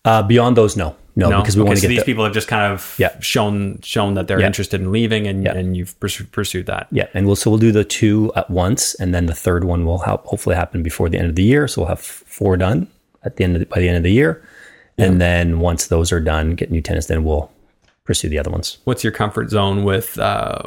Uh, 0.05 0.21
beyond 0.21 0.57
those, 0.57 0.75
no, 0.75 0.95
no, 1.15 1.29
No, 1.29 1.39
because 1.41 1.55
we 1.55 1.61
Okay, 1.61 1.67
want 1.69 1.77
to 1.77 1.81
so 1.81 1.87
get 1.87 1.89
these 1.89 1.99
the, 1.99 2.05
people 2.05 2.25
have 2.25 2.33
just 2.33 2.47
kind 2.49 2.73
of 2.73 2.95
Yeah. 2.97 3.17
shown 3.21 3.79
shown 3.83 4.15
that 4.15 4.27
they're 4.27 4.41
Yeah. 4.41 4.47
interested 4.47 4.81
in 4.81 4.91
leaving, 4.91 5.27
and 5.27 5.45
Yeah. 5.45 5.53
and 5.55 5.77
you've 5.77 5.97
pursu- 5.99 6.29
pursued 6.31 6.65
that. 6.65 6.87
yeah, 6.91 7.07
and 7.13 7.25
we'll 7.25 7.37
so 7.37 7.49
we'll 7.51 7.59
do 7.59 7.71
the 7.71 7.85
two 7.85 8.31
at 8.35 8.49
once, 8.49 8.95
and 8.95 9.13
then 9.13 9.27
the 9.27 9.35
third 9.35 9.63
one 9.63 9.85
will 9.85 9.99
help 9.99 10.25
hopefully 10.25 10.55
happen 10.57 10.83
before 10.83 11.07
the 11.07 11.17
end 11.17 11.29
of 11.29 11.35
the 11.35 11.43
year. 11.43 11.67
So 11.69 11.81
we'll 11.81 11.89
have 11.89 12.01
four 12.01 12.57
done 12.57 12.87
at 13.23 13.37
the 13.37 13.45
end 13.45 13.55
of 13.55 13.59
the, 13.61 13.65
by 13.65 13.79
the 13.79 13.87
end 13.87 13.95
of 13.97 14.03
the 14.03 14.11
year, 14.11 14.41
and 14.97 15.21
then 15.21 15.59
once 15.59 15.87
those 15.87 16.11
are 16.11 16.19
done, 16.19 16.55
get 16.55 16.69
new 16.69 16.81
tenants, 16.81 17.07
then 17.07 17.23
we'll 17.23 17.49
pursue 18.03 18.27
the 18.27 18.37
other 18.39 18.51
ones. 18.51 18.79
What's 18.83 19.05
your 19.05 19.13
comfort 19.13 19.49
zone 19.51 19.85
with 19.85 20.19
uh, 20.19 20.63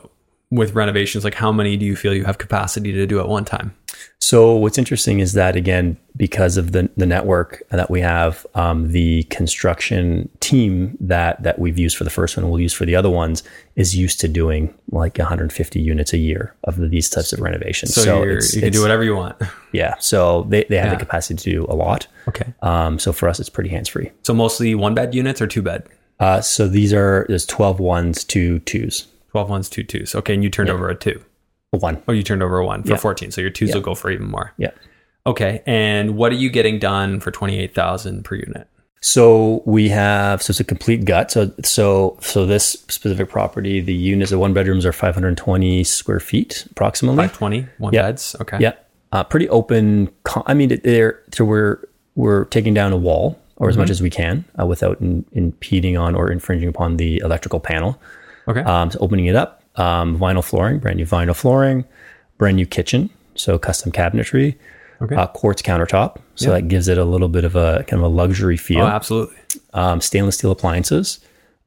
with 0.50 0.74
renovations? 0.74 1.24
Like, 1.24 1.34
how 1.34 1.50
many 1.52 1.76
do 1.76 1.84
you 1.84 1.96
feel 1.96 2.14
you 2.14 2.24
have 2.24 2.38
capacity 2.38 2.92
to 2.92 3.06
do 3.06 3.18
at 3.20 3.28
one 3.28 3.44
time? 3.44 3.74
So 4.18 4.54
what's 4.56 4.76
interesting 4.78 5.20
is 5.20 5.32
that 5.34 5.56
again, 5.56 5.96
because 6.16 6.56
of 6.56 6.72
the 6.72 6.90
the 6.96 7.06
network 7.06 7.62
that 7.70 7.90
we 7.90 8.00
have, 8.00 8.46
um, 8.54 8.92
the 8.92 9.22
construction 9.24 10.28
team 10.40 10.96
that 11.00 11.42
that 11.42 11.58
we've 11.58 11.78
used 11.78 11.96
for 11.96 12.04
the 12.04 12.10
first 12.10 12.36
one, 12.36 12.44
and 12.44 12.50
we'll 12.52 12.60
use 12.60 12.72
for 12.74 12.84
the 12.84 12.94
other 12.96 13.08
ones, 13.10 13.42
is 13.76 13.96
used 13.96 14.20
to 14.20 14.28
doing 14.28 14.72
like 14.90 15.16
150 15.18 15.80
units 15.80 16.12
a 16.12 16.18
year 16.18 16.54
of 16.64 16.76
these 16.90 17.08
types 17.08 17.32
of 17.32 17.40
renovations. 17.40 17.94
So, 17.94 18.22
it's- 18.22 18.54
you 18.54 18.62
can 18.62 18.72
do 18.72 18.82
whatever 18.82 19.02
you 19.04 19.16
want. 19.16 19.36
Yeah, 19.72 19.94
so 19.98 20.46
they, 20.48 20.64
they 20.70 20.76
have 20.78 20.86
Yeah. 20.86 20.94
the 20.94 21.00
capacity 21.04 21.34
to 21.42 21.50
do 21.50 21.66
a 21.68 21.74
lot. 21.74 22.06
Okay. 22.28 22.54
Um, 22.62 22.98
so 22.98 23.12
for 23.12 23.28
us, 23.28 23.38
it's 23.38 23.50
pretty 23.50 23.68
hands 23.68 23.90
free. 23.90 24.10
So 24.22 24.32
mostly 24.32 24.74
one 24.74 24.94
bed 24.94 25.14
units 25.14 25.42
or 25.42 25.46
two 25.46 25.60
bed? 25.60 25.86
Uh, 26.18 26.40
so 26.40 26.66
these 26.66 26.94
are 26.94 27.26
there's 27.28 27.44
12 27.44 27.78
ones 27.78 28.24
to 28.24 28.58
twos. 28.60 29.06
12 29.36 29.50
ones, 29.50 29.68
two 29.68 29.82
twos. 29.84 30.14
Okay. 30.14 30.32
And 30.32 30.42
you 30.42 30.48
turned 30.48 30.70
over 30.70 30.88
a 30.88 30.94
two. 30.94 31.22
One. 31.72 32.02
Oh, 32.08 32.12
you 32.12 32.22
turned 32.22 32.42
over 32.42 32.56
a 32.58 32.64
one 32.64 32.82
for 32.82 32.92
Yeah. 32.92 32.96
14. 32.96 33.30
So 33.30 33.42
your 33.42 33.50
twos 33.50 33.74
will 33.74 33.82
go 33.82 33.94
for 33.94 34.10
even 34.10 34.30
more. 34.30 34.54
Yeah. 34.56 34.70
Okay. 35.26 35.62
And 35.66 36.16
what 36.16 36.32
are 36.32 36.36
you 36.36 36.48
getting 36.48 36.78
done 36.78 37.20
for 37.20 37.30
28,000 37.30 38.24
per 38.24 38.36
unit? 38.36 38.66
So 39.02 39.62
we 39.66 39.90
have 39.90 40.42
so 40.42 40.52
it's 40.52 40.60
a 40.60 40.64
complete 40.64 41.04
gut. 41.04 41.30
So 41.30 41.52
so 41.62 42.16
so 42.22 42.46
this 42.46 42.64
specific 42.88 43.28
property, 43.28 43.80
the 43.82 43.92
units, 43.92 44.30
the 44.30 44.38
one 44.38 44.54
bedrooms 44.54 44.86
are 44.86 44.92
520 44.92 45.84
square 45.84 46.18
feet 46.18 46.66
approximately. 46.70 47.28
520, 47.28 47.66
one 47.76 47.92
Yeah. 47.92 48.02
beds. 48.02 48.34
Okay. 48.40 48.56
Yeah, 48.58 48.72
uh, 49.12 49.22
pretty 49.24 49.48
open. 49.50 50.08
co- 50.24 50.44
I 50.46 50.54
mean, 50.54 50.80
they're 50.82 51.20
so 51.34 51.44
we're 51.44 51.78
we're 52.14 52.46
taking 52.46 52.72
down 52.72 52.92
a 52.92 52.96
wall 52.96 53.38
or 53.58 53.68
as 53.68 53.76
much 53.76 53.90
as 53.90 54.00
we 54.00 54.08
can 54.10 54.44
uh, 54.58 54.64
without 54.66 54.98
in, 55.02 55.24
impeding 55.32 55.96
on 55.98 56.14
or 56.14 56.32
infringing 56.32 56.68
upon 56.68 56.96
the 56.96 57.18
electrical 57.18 57.60
panel. 57.60 58.00
Okay. 58.48 58.60
Um, 58.60 58.90
so 58.90 58.98
opening 59.00 59.26
it 59.26 59.36
up, 59.36 59.62
um, 59.76 60.18
vinyl 60.18 60.44
flooring, 60.44 60.78
brand 60.78 60.96
new 60.98 61.06
vinyl 61.06 61.34
flooring, 61.34 61.84
brand 62.38 62.56
new 62.56 62.66
kitchen, 62.66 63.10
so 63.34 63.58
custom 63.58 63.90
cabinetry, 63.92 64.56
Okay. 65.02 65.14
uh, 65.14 65.26
quartz 65.26 65.60
countertop, 65.62 66.18
so 66.36 66.52
that 66.52 66.68
gives 66.68 66.88
it 66.88 66.96
a 66.96 67.04
little 67.04 67.28
bit 67.28 67.44
of 67.44 67.54
a 67.56 67.84
kind 67.88 68.02
of 68.02 68.10
a 68.10 68.14
luxury 68.14 68.56
feel. 68.56 68.82
oh, 68.84 68.86
absolutely. 68.86 69.36
um, 69.74 70.00
stainless 70.00 70.36
steel 70.38 70.50
appliances, 70.52 71.18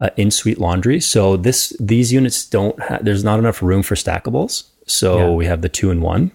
uh, 0.01 0.09
in 0.17 0.31
suite 0.31 0.57
laundry. 0.59 0.99
So 0.99 1.35
this 1.37 1.73
these 1.79 2.11
units 2.13 2.45
don't 2.45 2.81
have. 2.81 3.03
There's 3.03 3.23
not 3.23 3.37
enough 3.39 3.61
room 3.61 3.83
for 3.83 3.95
stackables. 3.95 4.63
So 4.87 5.17
Yeah. 5.17 5.29
we 5.31 5.45
have 5.45 5.61
the 5.61 5.69
two 5.69 5.91
in 5.91 6.01
one. 6.01 6.31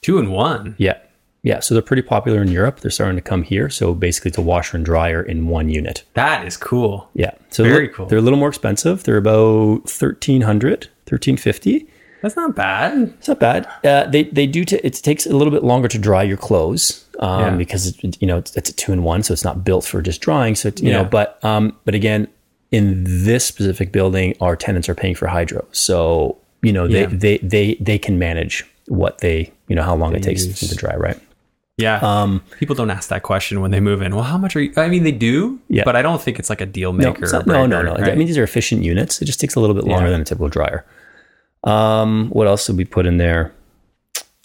Two 0.00 0.18
and 0.18 0.30
one. 0.32 0.74
Yeah. 0.78 0.96
Yeah. 1.42 1.60
So 1.60 1.74
they're 1.74 1.82
pretty 1.82 2.02
popular 2.02 2.42
in 2.42 2.48
Europe. 2.48 2.80
They're 2.80 2.90
starting 2.90 3.16
to 3.16 3.22
come 3.22 3.42
here. 3.42 3.70
So 3.70 3.94
basically, 3.94 4.28
it's 4.30 4.38
a 4.38 4.42
washer 4.42 4.76
and 4.76 4.84
dryer 4.84 5.22
in 5.22 5.48
one 5.48 5.68
unit. 5.68 6.04
That 6.14 6.46
is 6.46 6.56
cool. 6.56 7.08
Yeah. 7.14 7.32
So 7.50 7.64
Very 7.64 7.86
they're, 7.86 7.94
cool. 7.94 8.06
They're 8.06 8.18
a 8.18 8.22
little 8.22 8.38
more 8.38 8.48
expensive. 8.48 9.04
They're 9.04 9.16
about 9.16 9.88
1300 9.88 10.88
1350 11.08 11.86
That's 12.22 12.36
not 12.36 12.54
bad. 12.54 13.14
It's 13.18 13.28
not 13.28 13.40
bad. 13.40 13.66
Uh, 13.84 14.04
they 14.10 14.24
they 14.24 14.46
do. 14.46 14.64
T- 14.64 14.76
it 14.84 14.94
takes 14.94 15.26
a 15.26 15.34
little 15.36 15.50
bit 15.50 15.64
longer 15.64 15.88
to 15.88 15.98
dry 15.98 16.22
your 16.22 16.36
clothes 16.36 17.04
um, 17.18 17.40
Yeah. 17.40 17.56
because 17.56 17.86
it, 18.04 18.20
you 18.20 18.26
know 18.28 18.36
it's, 18.38 18.54
it's 18.56 18.70
a 18.70 18.72
two 18.74 18.92
in 18.92 19.02
one, 19.02 19.22
so 19.22 19.32
it's 19.32 19.44
not 19.44 19.64
built 19.64 19.84
for 19.84 20.02
just 20.02 20.20
drying. 20.20 20.54
So 20.54 20.68
you 20.68 20.90
Yeah. 20.90 20.98
know, 21.02 21.04
but 21.04 21.42
um, 21.44 21.74
but 21.86 21.94
again, 21.94 22.28
in 22.70 23.02
this 23.24 23.44
specific 23.46 23.90
building, 23.92 24.36
our 24.40 24.54
tenants 24.56 24.88
are 24.88 24.94
paying 24.94 25.14
for 25.16 25.26
hydro, 25.26 25.66
so 25.72 26.36
you 26.62 26.72
know 26.72 26.86
they 26.86 27.00
Yeah. 27.02 27.08
they 27.10 27.38
they 27.38 27.74
they 27.80 27.98
can 27.98 28.18
manage 28.18 28.64
what 28.86 29.18
they 29.18 29.50
you 29.68 29.74
know 29.74 29.82
how 29.82 29.96
long 29.96 30.14
it 30.14 30.22
takes 30.22 30.44
use. 30.46 30.60
to 30.60 30.76
dry, 30.76 30.94
right? 30.94 31.18
Yeah. 31.80 31.98
Um, 32.02 32.42
People 32.58 32.74
don't 32.76 32.90
ask 32.90 33.08
that 33.08 33.22
question 33.22 33.60
when 33.60 33.70
they 33.70 33.80
move 33.80 34.02
in. 34.02 34.14
Well, 34.14 34.24
how 34.24 34.38
much 34.38 34.54
are 34.56 34.60
you? 34.60 34.72
I 34.76 34.88
mean, 34.88 35.04
they 35.04 35.12
do, 35.12 35.58
Yeah. 35.68 35.82
but 35.84 35.96
I 35.96 36.02
don't 36.02 36.20
think 36.20 36.38
it's 36.38 36.50
like 36.50 36.60
a 36.60 36.66
deal 36.66 36.92
maker. 36.92 37.24
or 37.26 37.32
not- 37.32 37.46
no, 37.46 37.66
no, 37.66 37.82
no. 37.82 37.92
right? 37.94 38.12
I 38.12 38.14
mean, 38.14 38.26
these 38.26 38.38
are 38.38 38.42
efficient 38.44 38.82
units. 38.84 39.20
It 39.22 39.24
just 39.24 39.40
takes 39.40 39.54
a 39.54 39.60
little 39.60 39.74
bit 39.74 39.84
longer 39.84 40.06
Yeah. 40.06 40.12
than 40.12 40.20
a 40.20 40.24
typical 40.24 40.48
dryer. 40.48 40.84
Um, 41.64 42.28
what 42.30 42.46
else 42.46 42.66
did 42.66 42.76
we 42.76 42.84
put 42.84 43.06
in 43.06 43.16
there? 43.18 43.52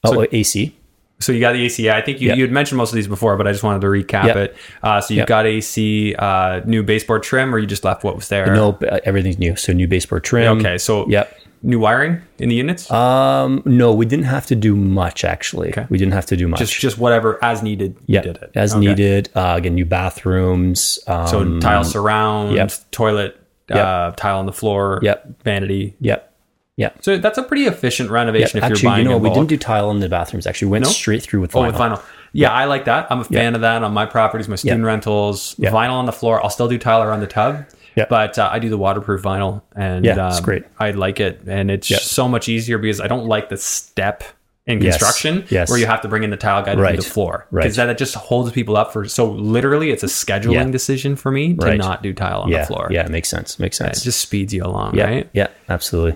Oh, 0.03 0.13
So- 0.13 0.27
AC. 0.31 0.75
So 1.21 1.31
you 1.31 1.39
got 1.39 1.53
the 1.53 1.63
AC. 1.65 1.81
Yeah, 1.85 1.95
I 1.95 2.01
think 2.01 2.19
you, 2.19 2.27
Yeah. 2.27 2.35
you 2.35 2.41
had 2.43 2.51
mentioned 2.51 2.77
most 2.77 2.89
of 2.91 2.95
these 2.97 3.07
before, 3.07 3.37
but 3.37 3.47
I 3.47 3.51
just 3.53 3.63
wanted 3.63 3.79
to 3.81 3.87
recap 3.87 4.25
Yeah. 4.25 4.37
it. 4.37 4.55
Uh, 4.83 4.99
so 4.99 5.13
you 5.13 5.21
Yeah. 5.21 5.25
got 5.25 5.45
AC, 5.45 6.13
uh, 6.19 6.59
new 6.65 6.83
baseboard 6.83 7.23
trim, 7.23 7.55
or 7.55 7.57
you 7.57 7.65
just 7.65 7.85
left 7.85 8.03
what 8.03 8.17
was 8.17 8.27
there? 8.27 8.53
No, 8.53 8.77
uh, 8.91 8.99
everything's 9.05 9.39
new. 9.39 9.55
So 9.55 9.71
new 9.71 9.87
baseboard 9.87 10.25
trim. 10.25 10.57
Okay, 10.59 10.77
so 10.77 11.07
Yep. 11.07 11.33
New 11.65 11.79
wiring 11.79 12.21
in 12.39 12.49
the 12.49 12.55
units. 12.55 12.89
Um, 12.91 13.61
no, 13.65 13.93
we 13.93 14.05
didn't 14.05 14.25
have 14.25 14.45
to 14.47 14.55
do 14.55 14.75
much 14.75 15.23
actually. 15.25 15.73
We 15.89 15.97
didn't 15.97 16.13
have 16.13 16.25
to 16.27 16.37
do 16.37 16.47
much. 16.47 16.59
just 16.59 16.79
just 16.79 16.97
whatever 16.97 17.43
as 17.43 17.61
needed. 17.63 17.95
yeah, 18.05 18.21
did 18.21 18.37
it 18.37 18.51
as 18.55 18.73
Okay. 18.73 18.85
needed. 18.87 19.29
Uh, 19.35 19.53
again, 19.57 19.75
new 19.75 19.85
bathrooms. 19.85 20.99
Um, 21.07 21.27
So 21.27 21.59
tile 21.59 21.83
surround, 21.83 22.55
yep. 22.55 22.71
toilet, 22.91 23.39
uh, 23.71 24.11
tile 24.11 24.39
on 24.39 24.45
the 24.45 24.53
floor, 24.53 24.99
Yep. 25.01 25.43
vanity. 25.43 25.95
Yep. 25.99 26.31
Yep. 26.77 26.97
So 27.01 27.17
that's 27.17 27.37
a 27.37 27.43
pretty 27.43 27.65
efficient 27.65 28.09
renovation 28.09 28.57
if 28.57 28.63
Actually, 28.65 28.81
you're 28.81 28.91
buying 28.91 29.03
you 29.05 29.11
know, 29.11 29.17
we 29.17 29.29
didn't 29.29 29.47
do 29.47 29.57
tile 29.57 29.89
in 29.91 30.01
the 30.01 30.09
bathrooms. 30.09 30.45
Actually, 30.45 30.67
we 30.67 30.71
went 30.73 30.85
No? 30.85 30.91
straight 30.91 31.23
through 31.23 31.39
with 31.41 31.55
Oh, 31.55 31.59
vinyl. 31.61 31.65
with 31.67 31.75
vinyl. 31.77 32.01
Yeah, 32.33 32.51
I 32.51 32.65
like 32.65 32.83
that. 32.85 33.07
I'm 33.09 33.21
a 33.21 33.23
fan 33.23 33.55
of 33.55 33.61
that 33.61 33.81
on 33.81 33.93
my 33.93 34.05
properties, 34.05 34.49
my 34.49 34.57
student 34.57 34.83
rentals. 34.83 35.55
Yeah. 35.57 35.71
Vinyl 35.71 35.93
on 35.93 36.05
the 36.05 36.11
floor. 36.11 36.43
I'll 36.43 36.49
still 36.49 36.67
do 36.67 36.77
tile 36.77 37.01
around 37.01 37.21
the 37.21 37.27
tub, 37.27 37.63
Yeah. 37.95 38.05
but 38.09 38.37
uh, 38.37 38.49
I 38.51 38.59
do 38.59 38.69
the 38.69 38.77
waterproof 38.77 39.21
vinyl, 39.21 39.61
and 39.75 40.03
Yeah, 40.05 40.27
it's 40.27 40.37
um, 40.39 40.43
great. 40.43 40.63
I 40.79 40.91
like 40.91 41.19
it, 41.19 41.41
and 41.47 41.71
it's 41.71 41.87
so 42.03 42.27
much 42.27 42.49
easier 42.49 42.77
because 42.77 42.99
I 43.01 43.07
don't 43.07 43.25
like 43.27 43.49
the 43.49 43.57
step 43.57 44.23
in 44.67 44.79
construction 44.81 45.45
yes. 45.49 45.69
where 45.69 45.77
you 45.77 45.85
have 45.85 46.01
to 46.01 46.07
bring 46.07 46.23
in 46.23 46.31
the 46.31 46.37
tile 46.37 46.63
guy 46.63 46.73
to 46.73 46.81
Right, 46.81 46.95
do 46.95 47.01
the 47.03 47.07
floor 47.07 47.45
right. 47.51 47.61
because 47.63 47.75
that 47.75 47.95
just 47.99 48.15
holds 48.15 48.51
people 48.51 48.75
up 48.75 48.91
for. 48.91 49.05
So 49.07 49.29
literally, 49.31 49.91
it's 49.91 50.01
a 50.01 50.07
scheduling 50.07 50.53
Yeah. 50.53 50.63
decision 50.71 51.15
for 51.15 51.31
me 51.31 51.53
to 51.53 51.65
Right. 51.65 51.77
not 51.77 52.01
do 52.01 52.13
tile 52.13 52.41
on 52.41 52.49
Yeah. 52.49 52.61
the 52.61 52.65
floor. 52.65 52.87
Yeah, 52.89 53.05
it 53.05 53.11
makes 53.11 53.29
sense. 53.29 53.59
Makes 53.59 53.77
sense 53.77 54.01
It 54.01 54.03
just 54.03 54.19
speeds 54.19 54.53
you 54.53 54.63
along, 54.63 54.95
yeah. 54.95 55.05
right? 55.05 55.29
Yeah. 55.33 55.47
Absolutely. 55.69 56.15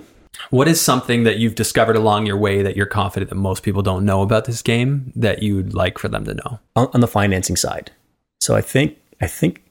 What 0.50 0.66
is 0.68 0.80
something 0.80 1.22
that 1.24 1.36
you've 1.38 1.54
discovered 1.54 1.96
along 1.96 2.26
your 2.26 2.36
way 2.38 2.62
that 2.62 2.76
you're 2.76 2.86
confident 2.86 3.28
that 3.28 3.36
most 3.36 3.62
people 3.62 3.82
don't 3.82 4.04
know 4.04 4.22
about 4.22 4.46
this 4.46 4.62
game 4.62 5.12
that 5.14 5.42
you'd 5.42 5.72
like 5.74 5.96
for 5.98 6.08
them 6.08 6.24
to 6.24 6.34
know? 6.34 6.58
on, 6.74 6.88
on 6.94 7.00
the 7.00 7.06
financing 7.08 7.56
side. 7.56 7.90
So 8.40 8.56
I 8.56 8.62
think 8.62 8.96
I 9.20 9.26
think 9.26 9.62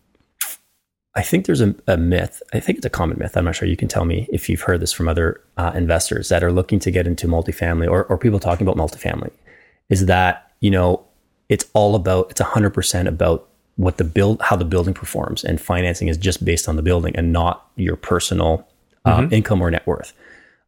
I 1.16 1.22
think 1.24 1.46
there's 1.46 1.62
a, 1.62 1.76
a 1.88 1.98
myth. 1.98 2.42
I 2.54 2.60
think 2.60 2.78
it's 2.78 2.86
a 2.86 2.90
common 2.90 3.18
myth. 3.20 3.36
I'm 3.36 3.46
not 3.46 3.56
sure. 3.56 3.68
You 3.68 3.76
can 3.78 3.88
tell 3.88 4.06
me 4.06 4.28
if 4.32 4.48
you've 4.48 4.62
heard 4.62 4.80
this 4.80 4.94
from 4.94 5.08
other 5.08 5.42
uh, 5.58 5.72
investors 5.74 6.30
that 6.30 6.44
are 6.44 6.52
looking 6.52 6.80
to 6.80 6.92
get 6.92 7.08
into 7.08 7.28
multifamily 7.28 7.90
or, 7.90 8.06
or 8.06 8.18
people 8.18 8.40
talking 8.40 8.68
about 8.68 8.78
multifamily. 8.78 9.32
Is 9.90 10.06
that 10.06 10.52
you 10.60 10.70
know 10.70 11.04
it's 11.50 11.66
all 11.74 11.96
about 11.96 12.30
it's 12.32 12.42
100 12.42 12.70
percent 12.72 13.08
about 13.08 13.48
what 13.76 13.98
the 13.98 14.04
build 14.04 14.42
how 14.42 14.56
the 14.56 14.66
building 14.66 14.94
performs 14.94 15.44
and 15.44 15.60
financing 15.60 16.10
is 16.10 16.18
just 16.18 16.46
based 16.46 16.68
on 16.70 16.76
the 16.76 16.82
building 16.84 17.16
and 17.16 17.32
not 17.34 17.66
your 17.76 17.96
personal 17.96 18.68
um, 19.06 19.32
income 19.34 19.62
or 19.62 19.72
net 19.72 19.88
worth, 19.88 20.14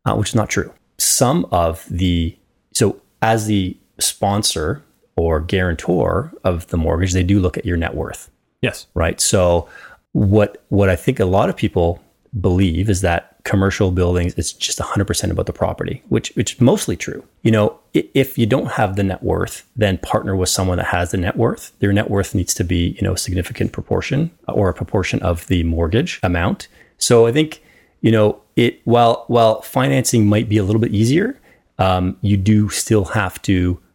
uh, 0.06 0.16
which 0.16 0.30
is 0.30 0.36
not 0.36 0.50
true. 0.50 0.74
Some 0.98 1.46
of 1.52 1.86
the 1.90 2.36
so 2.74 3.00
as 3.22 3.46
the 3.46 3.78
sponsor 4.00 4.82
or 5.16 5.40
guarantor 5.40 6.32
of 6.44 6.66
the 6.68 6.78
mortgage, 6.78 7.14
they 7.14 7.22
do 7.24 7.40
look 7.40 7.58
at 7.58 7.66
your 7.66 7.78
net 7.78 7.94
worth, 7.94 8.32
Yes. 8.62 8.88
right? 8.96 9.20
So 9.22 9.68
what 10.14 10.64
what 10.70 10.90
I 10.90 10.96
think 10.96 11.20
a 11.20 11.26
lot 11.26 11.50
of 11.50 11.56
people 11.56 12.02
believe 12.40 12.90
is 12.90 13.02
that 13.02 13.38
commercial 13.44 13.92
buildings 13.92 14.34
it's 14.36 14.54
just 14.54 14.78
100% 14.78 15.32
about 15.32 15.46
the 15.46 15.54
property, 15.54 16.04
which 16.10 16.30
which 16.36 16.56
is 16.56 16.62
mostly 16.62 16.96
true. 16.96 17.24
You 17.42 17.52
know, 17.52 17.80
if 17.94 18.38
you 18.38 18.46
don't 18.46 18.72
have 18.74 18.96
the 18.96 19.04
net 19.04 19.24
worth, 19.24 19.68
then 19.76 19.98
partner 19.98 20.36
with 20.36 20.50
someone 20.50 20.78
that 20.78 20.88
has 20.88 21.12
the 21.12 21.18
net 21.18 21.38
worth. 21.38 21.72
Their 21.80 21.94
net 21.94 22.10
worth 22.10 22.36
needs 22.36 22.54
to 22.56 22.64
be, 22.64 22.96
you 22.98 23.02
know, 23.02 23.14
a 23.14 23.18
significant 23.18 23.72
proportion 23.72 24.32
or 24.48 24.70
a 24.70 24.74
proportion 24.74 25.22
of 25.22 25.48
the 25.48 25.64
mortgage 25.64 26.20
amount. 26.24 26.68
So 26.98 27.26
I 27.26 27.32
think, 27.32 27.64
you 28.02 28.12
know, 28.12 28.42
it 28.56 28.82
while 28.86 29.26
while 29.28 29.62
financing 29.62 30.28
might 30.28 30.48
be 30.48 30.58
a 30.58 30.64
little 30.64 30.82
bit 30.82 30.94
easier, 30.94 31.40
um, 31.80 32.18
you 32.22 32.38
do 32.38 32.70
still 32.70 33.06
have 33.06 33.42
to 33.44 33.52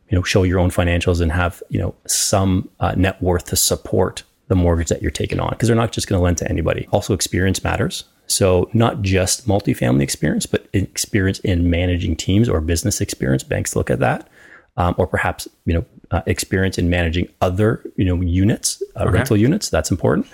you 0.08 0.16
know 0.16 0.22
show 0.22 0.42
your 0.42 0.58
own 0.58 0.70
financials 0.70 1.20
and 1.20 1.32
have 1.32 1.62
you 1.68 1.78
know 1.78 1.94
some 2.06 2.68
uh, 2.80 2.94
net 2.96 3.20
worth 3.22 3.46
to 3.46 3.56
support 3.56 4.22
the 4.48 4.54
mortgage 4.54 4.88
that 4.88 5.02
you're 5.02 5.10
taking 5.10 5.40
on 5.40 5.50
because 5.50 5.68
they're 5.68 5.76
not 5.76 5.92
just 5.92 6.08
going 6.08 6.18
to 6.18 6.22
lend 6.22 6.38
to 6.38 6.48
anybody. 6.48 6.86
Also, 6.92 7.14
experience 7.14 7.64
matters. 7.64 8.04
So 8.26 8.68
not 8.72 9.02
just 9.02 9.46
multifamily 9.46 10.02
experience, 10.02 10.46
but 10.46 10.66
experience 10.72 11.38
in 11.40 11.70
managing 11.70 12.16
teams 12.16 12.48
or 12.48 12.60
business 12.60 13.00
experience. 13.00 13.42
Banks 13.42 13.76
look 13.76 13.90
at 13.90 14.00
that, 14.00 14.28
um, 14.76 14.94
or 14.98 15.06
perhaps 15.06 15.46
you 15.64 15.74
know 15.74 15.84
uh, 16.10 16.22
experience 16.26 16.78
in 16.78 16.90
managing 16.90 17.28
other 17.40 17.82
you 17.96 18.04
know 18.04 18.20
units, 18.20 18.82
uh, 18.98 19.08
rental 19.08 19.36
units. 19.36 19.70
That's 19.70 19.90
important. 19.90 20.26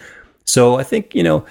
So 0.44 0.76
I 0.76 0.84
think 0.84 1.14
you 1.14 1.22
know 1.22 1.44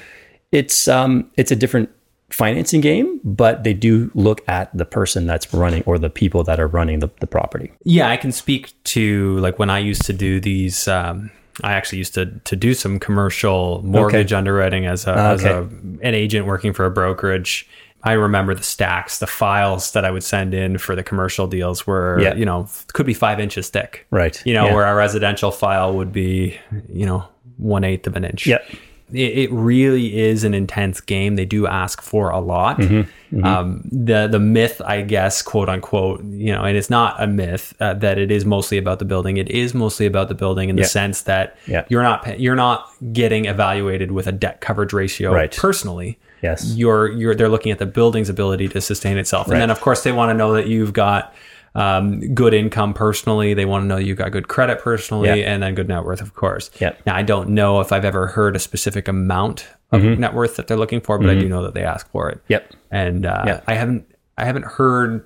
it's 0.51 0.87
um, 0.87 1.29
it's 1.37 1.51
a 1.51 1.55
different 1.55 1.89
financing 2.29 2.81
game, 2.81 3.19
but 3.23 3.63
they 3.63 3.73
do 3.73 4.09
look 4.15 4.41
at 4.47 4.75
the 4.75 4.85
person 4.85 5.27
that's 5.27 5.53
running 5.53 5.83
or 5.85 5.99
the 5.99 6.09
people 6.09 6.43
that 6.45 6.59
are 6.59 6.67
running 6.67 6.99
the, 6.99 7.09
the 7.19 7.27
property. 7.27 7.71
Yeah, 7.83 8.09
I 8.09 8.17
can 8.17 8.31
speak 8.31 8.73
to 8.85 9.37
like 9.39 9.59
when 9.59 9.69
I 9.69 9.79
used 9.79 10.05
to 10.05 10.13
do 10.13 10.39
these. 10.39 10.87
Um, 10.87 11.31
I 11.63 11.73
actually 11.73 11.99
used 11.99 12.13
to 12.15 12.25
to 12.25 12.55
do 12.55 12.73
some 12.73 12.99
commercial 12.99 13.81
mortgage 13.83 14.33
underwriting 14.33 14.85
as 14.85 15.05
a, 15.07 15.13
as 15.15 15.45
Okay. 15.45 15.53
a 15.53 15.61
an 16.07 16.15
agent 16.15 16.45
working 16.47 16.73
for 16.73 16.85
a 16.85 16.91
brokerage. 16.91 17.67
I 18.03 18.13
remember 18.13 18.55
the 18.55 18.63
stacks, 18.63 19.19
the 19.19 19.27
files 19.27 19.91
that 19.91 20.05
I 20.05 20.09
would 20.11 20.23
send 20.23 20.55
in 20.55 20.79
for 20.79 20.95
the 20.95 21.03
commercial 21.03 21.45
deals 21.45 21.85
were, 21.85 22.19
Yeah. 22.19 22.33
you 22.33 22.45
know, 22.45 22.67
could 22.93 23.05
be 23.05 23.13
five 23.13 23.39
inches 23.39 23.69
thick. 23.69 24.07
Right. 24.09 24.41
You 24.43 24.55
know, 24.55 24.65
Yeah. 24.65 24.73
where 24.73 24.85
a 24.91 24.95
residential 24.95 25.51
file 25.51 25.93
would 25.93 26.11
be, 26.11 26.57
you 26.91 27.05
know, 27.05 27.23
one 27.57 27.83
eighth 27.83 28.07
of 28.07 28.15
an 28.15 28.25
inch. 28.25 28.47
Yep. 28.47 28.65
It, 29.13 29.37
it 29.37 29.51
really 29.51 30.19
is 30.19 30.43
an 30.43 30.53
intense 30.53 31.01
game. 31.01 31.35
They 31.35 31.45
do 31.45 31.67
ask 31.67 32.01
for 32.01 32.29
a 32.29 32.39
lot. 32.39 32.77
Mm-hmm. 32.77 33.43
Um, 33.45 33.81
the 33.91 34.27
the 34.27 34.39
myth, 34.39 34.81
I 34.85 35.01
guess, 35.03 35.41
quote 35.41 35.69
unquote, 35.69 36.23
you 36.25 36.51
know, 36.53 36.63
and 36.63 36.75
it's 36.77 36.89
not 36.89 37.15
a 37.21 37.27
myth 37.27 37.73
uh, 37.79 37.93
that 37.95 38.17
it 38.17 38.29
is 38.31 38.43
mostly 38.45 38.77
about 38.77 38.99
the 38.99 39.05
building. 39.05 39.37
It 39.37 39.49
is 39.49 39.73
mostly 39.73 40.05
about 40.05 40.27
the 40.27 40.35
building 40.35 40.69
in 40.69 40.75
the 40.75 40.83
sense 40.83 41.21
that 41.23 41.55
Yeah. 41.65 41.85
you're 41.87 42.03
not 42.03 42.39
you're 42.39 42.55
not 42.57 42.89
getting 43.13 43.45
evaluated 43.45 44.11
with 44.11 44.27
a 44.27 44.31
debt 44.33 44.59
coverage 44.61 44.91
ratio 44.93 45.33
Right. 45.33 45.55
personally 45.55 46.19
Yes. 46.43 46.73
you're 46.75 47.09
you're 47.11 47.33
they're 47.35 47.49
looking 47.49 47.71
at 47.71 47.79
the 47.79 47.85
building's 47.85 48.27
ability 48.29 48.67
to 48.69 48.81
sustain 48.81 49.17
itself 49.17 49.47
and 49.47 49.61
then 49.61 49.69
of 49.69 49.79
course 49.79 50.03
they 50.03 50.11
want 50.11 50.29
to 50.31 50.33
know 50.33 50.53
that 50.53 50.67
you've 50.67 50.91
got 50.93 51.33
um, 51.75 52.19
good 52.33 52.53
income 52.53 52.93
personally 52.93 53.53
they 53.53 53.65
want 53.65 53.83
to 53.83 53.87
know 53.87 53.97
you've 53.97 54.17
got 54.17 54.31
good 54.31 54.47
credit 54.49 54.79
personally 54.81 55.27
Yeah. 55.29 55.51
and 55.53 55.63
then 55.63 55.73
good 55.75 55.87
net 55.87 56.03
worth 56.03 56.21
of 56.21 56.33
course 56.33 56.69
Yeah. 56.79 56.93
now 57.05 57.15
i 57.15 57.21
don't 57.23 57.49
know 57.49 57.79
if 57.79 57.91
i've 57.93 58.03
ever 58.05 58.27
heard 58.27 58.55
a 58.55 58.59
specific 58.59 59.07
amount 59.07 59.67
of 59.91 60.01
Mm-hmm. 60.01 60.21
net 60.21 60.33
worth 60.33 60.55
that 60.57 60.67
they're 60.67 60.77
looking 60.77 61.01
for 61.01 61.17
but 61.17 61.29
i 61.29 61.35
do 61.35 61.47
know 61.49 61.63
that 61.63 61.73
they 61.73 61.83
ask 61.83 62.09
for 62.11 62.29
it 62.29 62.41
Yep. 62.49 62.73
and 62.91 63.25
uh, 63.25 63.43
Yeah. 63.47 63.61
i 63.67 63.73
haven't 63.75 64.05
i 64.37 64.45
haven't 64.45 64.65
heard 64.65 65.25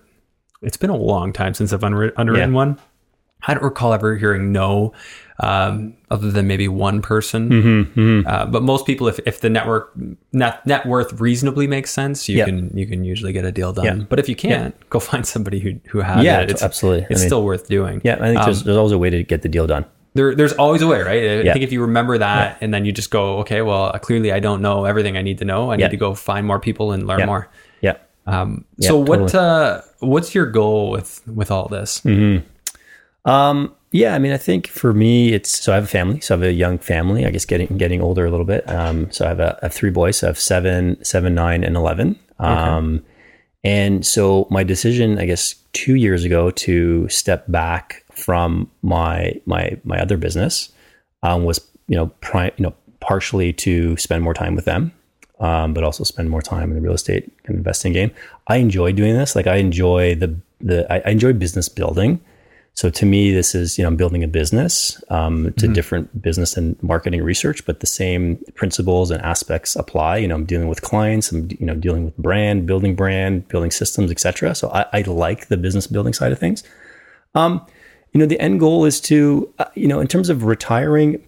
it's 0.62 0.78
been 0.78 0.90
a 0.90 0.96
long 0.98 1.34
time 1.34 1.54
since 1.54 1.74
i've 1.74 1.82
unwri- 1.82 2.14
underwritten 2.16 2.52
Yeah. 2.52 2.56
one 2.56 2.80
i 3.48 3.54
don't 3.54 3.64
recall 3.64 3.94
ever 3.94 4.16
hearing 4.18 4.52
no 4.52 4.94
um, 5.38 5.96
other 6.12 6.32
than 6.32 6.48
maybe 6.48 6.70
one 6.70 7.02
person 7.02 7.50
Mm-hmm, 7.50 8.22
uh, 8.26 8.46
but 8.46 8.64
most 8.64 8.86
people, 8.86 9.10
if, 9.10 9.20
if 9.26 9.42
the 9.42 9.50
network 9.50 9.92
net, 10.32 10.66
net 10.66 10.86
worth 10.86 11.20
reasonably 11.20 11.68
makes 11.68 11.92
sense, 11.92 12.30
you 12.30 12.38
Yeah. 12.38 12.46
can 12.46 12.72
you 12.78 12.88
can 12.88 13.04
usually 13.04 13.34
get 13.34 13.44
a 13.44 13.52
deal 13.52 13.74
done. 13.74 13.84
Yeah. 13.86 14.06
But 14.08 14.20
if 14.20 14.30
you 14.30 14.36
can't, 14.38 14.74
go 14.90 15.00
find 15.02 15.26
somebody 15.28 15.60
who 15.60 15.74
who 15.90 16.00
has 16.00 16.24
Yeah, 16.24 16.40
it. 16.40 16.52
It's, 16.52 16.64
absolutely. 16.64 17.04
I 17.04 17.08
It's 17.10 17.20
mean- 17.20 17.28
still 17.28 17.44
worth 17.44 17.68
doing. 17.68 18.00
Yeah. 18.06 18.14
I 18.22 18.28
think 18.28 18.40
Um, 18.40 18.46
there's, 18.46 18.64
there's 18.64 18.78
always 18.78 18.94
a 18.94 18.98
way 18.98 19.10
to 19.10 19.24
get 19.26 19.42
the 19.42 19.50
deal 19.50 19.68
done. 19.68 19.84
there, 20.14 20.34
there's 20.36 20.54
always 20.54 20.82
a 20.82 20.88
way, 20.88 21.02
right? 21.02 21.22
I 21.22 21.42
Yeah. 21.42 21.52
think 21.52 21.66
if 21.66 21.74
you 21.74 21.82
remember 21.82 22.18
that 22.18 22.58
and 22.62 22.74
then 22.74 22.86
you 22.86 22.94
just 22.94 23.12
go, 23.12 23.40
okay, 23.40 23.62
well, 23.62 23.92
clearly 24.00 24.32
I 24.32 24.40
don't 24.40 24.62
know 24.62 24.86
everything 24.86 25.18
I 25.18 25.22
need 25.22 25.40
to 25.40 25.46
know. 25.46 25.70
I 25.70 25.76
Yeah. 25.76 25.88
need 25.88 25.92
to 25.92 25.98
go 25.98 26.14
find 26.16 26.48
more 26.48 26.62
people 26.62 26.94
and 26.94 27.06
learn 27.06 27.20
Yeah. 27.20 27.26
more. 27.26 27.50
Yeah. 27.82 27.96
Um, 28.26 28.64
Yeah, 28.78 28.88
so 28.88 29.00
what 29.00 29.20
totally. 29.28 29.44
uh, 29.44 29.82
what's 30.00 30.34
your 30.34 30.46
goal 30.46 30.92
with 30.92 31.22
with 31.28 31.52
all 31.52 31.68
this? 31.68 32.02
Um, 33.26 33.76
yeah, 33.92 34.14
I 34.14 34.20
mean, 34.20 34.34
I 34.34 34.38
think 34.38 34.68
for 34.68 34.94
me, 34.94 35.34
it's 35.34 35.50
so 35.64 35.72
I 35.72 35.76
have 35.76 35.86
a 35.86 35.88
family, 35.88 36.20
so 36.20 36.36
I 36.36 36.38
have 36.38 36.48
a 36.48 36.54
young 36.54 36.78
family. 36.78 37.26
I 37.26 37.32
guess 37.32 37.46
getting 37.46 37.78
getting 37.78 38.02
older 38.02 38.26
a 38.26 38.32
little 38.32 38.46
bit. 38.46 38.70
Um, 38.70 39.10
so 39.12 39.26
I 39.26 39.30
have, 39.30 39.40
a, 39.40 39.58
I 39.62 39.66
have 39.66 39.74
three 39.74 39.90
boys. 39.90 40.18
So 40.18 40.28
I 40.28 40.30
have 40.30 40.40
seven, 40.40 41.04
seven, 41.04 41.34
nine, 41.34 41.64
and 41.64 41.76
eleven. 41.76 42.20
Um, 42.40 43.04
and 43.64 44.06
so 44.06 44.48
my 44.52 44.64
decision, 44.64 45.18
I 45.18 45.26
guess, 45.26 45.56
two 45.74 45.96
years 45.96 46.24
ago 46.24 46.52
to 46.52 47.08
step 47.10 47.46
back 47.48 48.04
from 48.12 48.70
my 48.82 49.40
my 49.46 49.78
my 49.84 50.00
other 50.00 50.18
business 50.18 50.72
um, 51.24 51.46
was 51.46 51.60
you 51.88 51.96
know 51.96 52.08
pri- 52.22 52.52
you 52.58 52.64
know 52.64 52.76
partially 53.00 53.54
to 53.54 53.96
spend 53.98 54.24
more 54.24 54.34
time 54.34 54.56
with 54.56 54.66
them, 54.66 54.92
um, 55.40 55.74
but 55.74 55.84
also 55.84 56.04
spend 56.04 56.30
more 56.30 56.42
time 56.42 56.70
in 56.70 56.76
the 56.76 56.82
real 56.82 56.94
estate 56.94 57.32
and 57.46 57.58
investing 57.58 57.94
game. 57.94 58.12
I 58.48 58.58
enjoy 58.58 58.92
doing 58.92 59.16
this. 59.16 59.36
Like 59.36 59.48
I 59.48 59.56
enjoy 59.56 60.16
the 60.16 60.36
the 60.60 60.92
I, 60.92 61.02
I 61.08 61.12
enjoy 61.12 61.34
business 61.34 61.70
building. 61.70 62.20
So 62.76 62.90
to 62.90 63.06
me, 63.06 63.32
this 63.32 63.56
is 63.56 63.78
you 63.78 63.84
know 63.84 63.88
I'm 63.88 63.96
building 63.96 64.22
a 64.24 64.28
business. 64.28 65.02
Um, 65.10 65.48
it's 65.48 65.64
a 65.64 65.68
different 65.70 66.22
business 66.22 66.58
and 66.58 66.82
marketing 66.84 67.24
research, 67.24 67.66
but 67.66 67.80
the 67.80 67.88
same 67.88 68.38
principles 68.56 69.12
and 69.12 69.22
aspects 69.24 69.78
apply. 69.78 70.18
You 70.18 70.28
know, 70.28 70.36
I'm 70.36 70.46
dealing 70.46 70.68
with 70.68 70.82
clients. 70.82 71.32
I'm 71.32 71.48
you 71.58 71.66
know 71.66 71.76
dealing 71.76 72.04
with 72.06 72.18
brand, 72.18 72.66
building 72.68 72.94
brand, 72.94 73.48
building 73.48 73.72
systems, 73.72 74.12
etc. 74.12 74.54
So 74.56 74.70
I, 74.72 74.86
I 74.92 75.02
like 75.04 75.48
the 75.48 75.56
business 75.58 75.88
building 75.88 76.14
side 76.14 76.34
of 76.34 76.40
things. 76.40 76.64
Um, 77.34 77.66
you 78.12 78.20
know, 78.20 78.26
the 78.26 78.40
end 78.42 78.60
goal 78.60 78.84
is 78.84 79.00
to 79.02 79.52
uh, 79.58 79.66
you 79.76 79.88
know 79.88 80.02
in 80.02 80.08
terms 80.08 80.30
of 80.30 80.44
retiring. 80.44 81.26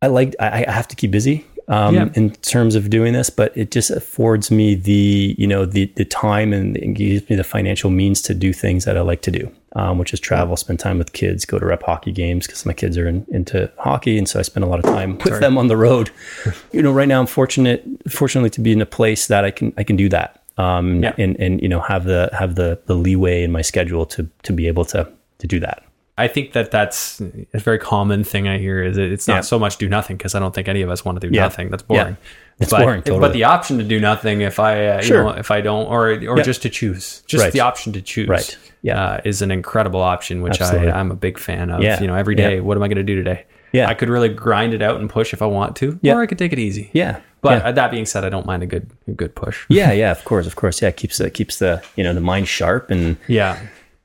I 0.00 0.06
like 0.06 0.36
I, 0.38 0.64
I 0.64 0.70
have 0.70 0.86
to 0.88 0.96
keep 0.96 1.10
busy 1.10 1.44
um, 1.66 1.94
Yeah. 1.96 2.08
in 2.14 2.30
terms 2.36 2.76
of 2.76 2.88
doing 2.88 3.14
this, 3.14 3.30
but 3.30 3.50
it 3.56 3.72
just 3.72 3.90
affords 3.90 4.52
me 4.52 4.76
the 4.76 5.34
you 5.36 5.48
know 5.48 5.66
the 5.66 5.86
the 5.96 6.04
time 6.04 6.52
and 6.52 6.76
it 6.76 6.94
gives 6.94 7.28
me 7.28 7.34
the 7.34 7.42
financial 7.42 7.90
means 7.90 8.22
to 8.22 8.32
do 8.34 8.52
things 8.52 8.84
that 8.84 8.96
I 8.96 9.00
like 9.00 9.22
to 9.22 9.32
do, 9.32 9.50
um, 9.74 9.98
which 9.98 10.12
is 10.12 10.20
travel, 10.20 10.56
spend 10.56 10.78
time 10.78 10.98
with 10.98 11.12
kids, 11.12 11.44
go 11.44 11.58
to 11.58 11.66
rep 11.66 11.82
hockey 11.82 12.12
games 12.12 12.46
because 12.46 12.64
my 12.66 12.72
kids 12.72 12.96
are 12.98 13.06
in, 13.08 13.26
into 13.30 13.70
hockey, 13.78 14.18
and 14.18 14.28
so 14.28 14.38
I 14.38 14.42
spend 14.42 14.64
a 14.64 14.66
lot 14.66 14.78
of 14.78 14.84
time 14.84 15.18
with 15.18 15.40
them 15.40 15.58
on 15.58 15.68
the 15.68 15.76
road. 15.76 16.10
you 16.72 16.82
know, 16.82 16.92
right 16.92 17.08
now 17.08 17.20
I'm 17.20 17.26
fortunate 17.26 17.84
fortunately 18.08 18.50
to 18.50 18.60
be 18.60 18.72
in 18.72 18.80
a 18.80 18.86
place 18.86 19.26
that 19.28 19.44
I 19.44 19.50
can 19.50 19.72
I 19.76 19.84
can 19.84 19.96
do 19.96 20.08
that. 20.08 20.42
Um, 20.56 21.02
Yeah. 21.04 21.14
and 21.18 21.36
and 21.38 21.60
you 21.62 21.68
know 21.68 21.80
have 21.80 22.04
the 22.04 22.30
have 22.32 22.54
the 22.56 22.78
the 22.86 22.94
leeway 22.94 23.42
in 23.44 23.52
my 23.52 23.62
schedule 23.62 24.06
to 24.06 24.28
to 24.42 24.52
be 24.52 24.66
able 24.68 24.84
to 24.86 25.08
to 25.38 25.46
do 25.46 25.60
that. 25.60 25.84
I 26.16 26.26
think 26.26 26.52
that 26.54 26.72
that's 26.72 27.20
a 27.54 27.60
very 27.60 27.78
common 27.78 28.24
thing 28.24 28.48
I 28.48 28.58
hear 28.58 28.82
is 28.82 28.98
it's 28.98 29.28
not 29.28 29.34
Yeah. 29.34 29.40
so 29.42 29.56
much 29.58 29.76
do 29.78 29.88
nothing 29.88 30.16
because 30.16 30.34
I 30.34 30.40
don't 30.40 30.52
think 30.52 30.66
any 30.66 30.82
of 30.82 30.90
us 30.90 31.04
want 31.04 31.20
to 31.20 31.28
do 31.28 31.32
Yeah. 31.32 31.42
nothing. 31.42 31.70
That's 31.70 31.84
boring. 31.84 32.16
It's 32.60 32.70
but, 32.70 32.80
boring, 32.82 33.02
totally. 33.02 33.20
But 33.20 33.32
the 33.34 33.44
option 33.44 33.78
to 33.78 33.84
do 33.84 34.00
nothing, 34.00 34.40
if 34.40 34.58
I, 34.58 34.86
uh, 34.86 35.00
Sure. 35.00 35.18
you 35.18 35.22
know, 35.24 35.38
if 35.38 35.50
I 35.50 35.60
don't, 35.60 35.86
or 35.86 36.08
or 36.10 36.14
Yeah. 36.38 36.42
just 36.42 36.62
to 36.62 36.68
choose, 36.68 37.22
just 37.26 37.44
Right. 37.44 37.52
the 37.52 37.60
option 37.60 37.92
to 37.92 38.02
choose, 38.02 38.28
Right. 38.28 38.56
Yeah. 38.82 39.00
uh, 39.02 39.20
is 39.24 39.42
an 39.42 39.50
incredible 39.50 40.00
option, 40.02 40.42
which 40.42 40.60
I, 40.60 40.64
Absolutely. 40.64 40.92
I'm 40.92 41.10
a 41.12 41.16
big 41.16 41.38
fan 41.38 41.70
of. 41.70 41.82
Yeah. 41.82 42.00
You 42.00 42.06
know, 42.08 42.14
every 42.16 42.36
Yeah. 42.36 42.60
what 42.60 42.76
am 42.76 42.82
I 42.82 42.88
going 42.88 42.96
to 42.96 43.02
do 43.04 43.14
today? 43.14 43.44
Yeah. 43.72 43.88
I 43.88 43.94
could 43.94 44.08
really 44.08 44.28
grind 44.28 44.72
it 44.74 44.82
out 44.82 44.98
and 44.98 45.08
push 45.10 45.32
if 45.32 45.40
I 45.42 45.46
want 45.46 45.76
to, 45.76 45.98
Yeah. 46.02 46.14
or 46.14 46.22
I 46.22 46.26
could 46.26 46.38
take 46.38 46.52
it 46.52 46.58
easy. 46.58 46.90
Yeah, 46.92 47.18
But 47.42 47.62
yeah. 47.62 47.68
uh, 47.68 47.72
that 47.72 47.90
being 47.90 48.06
said, 48.06 48.24
I 48.24 48.28
don't 48.30 48.46
mind 48.46 48.62
a 48.62 48.66
good 48.66 48.86
a 49.06 49.12
good 49.12 49.34
push. 49.36 49.64
yeah, 49.68 49.92
yeah, 49.92 50.10
of 50.10 50.24
course, 50.24 50.46
of 50.46 50.56
course, 50.56 50.80
yeah. 50.82 50.88
It 50.88 50.96
keeps 50.96 51.18
the 51.18 51.30
keeps 51.30 51.58
the 51.58 51.80
you 51.94 52.02
know 52.02 52.12
the 52.14 52.20
mind 52.20 52.48
sharp, 52.48 52.90
and 52.90 53.16
Yeah. 53.28 53.56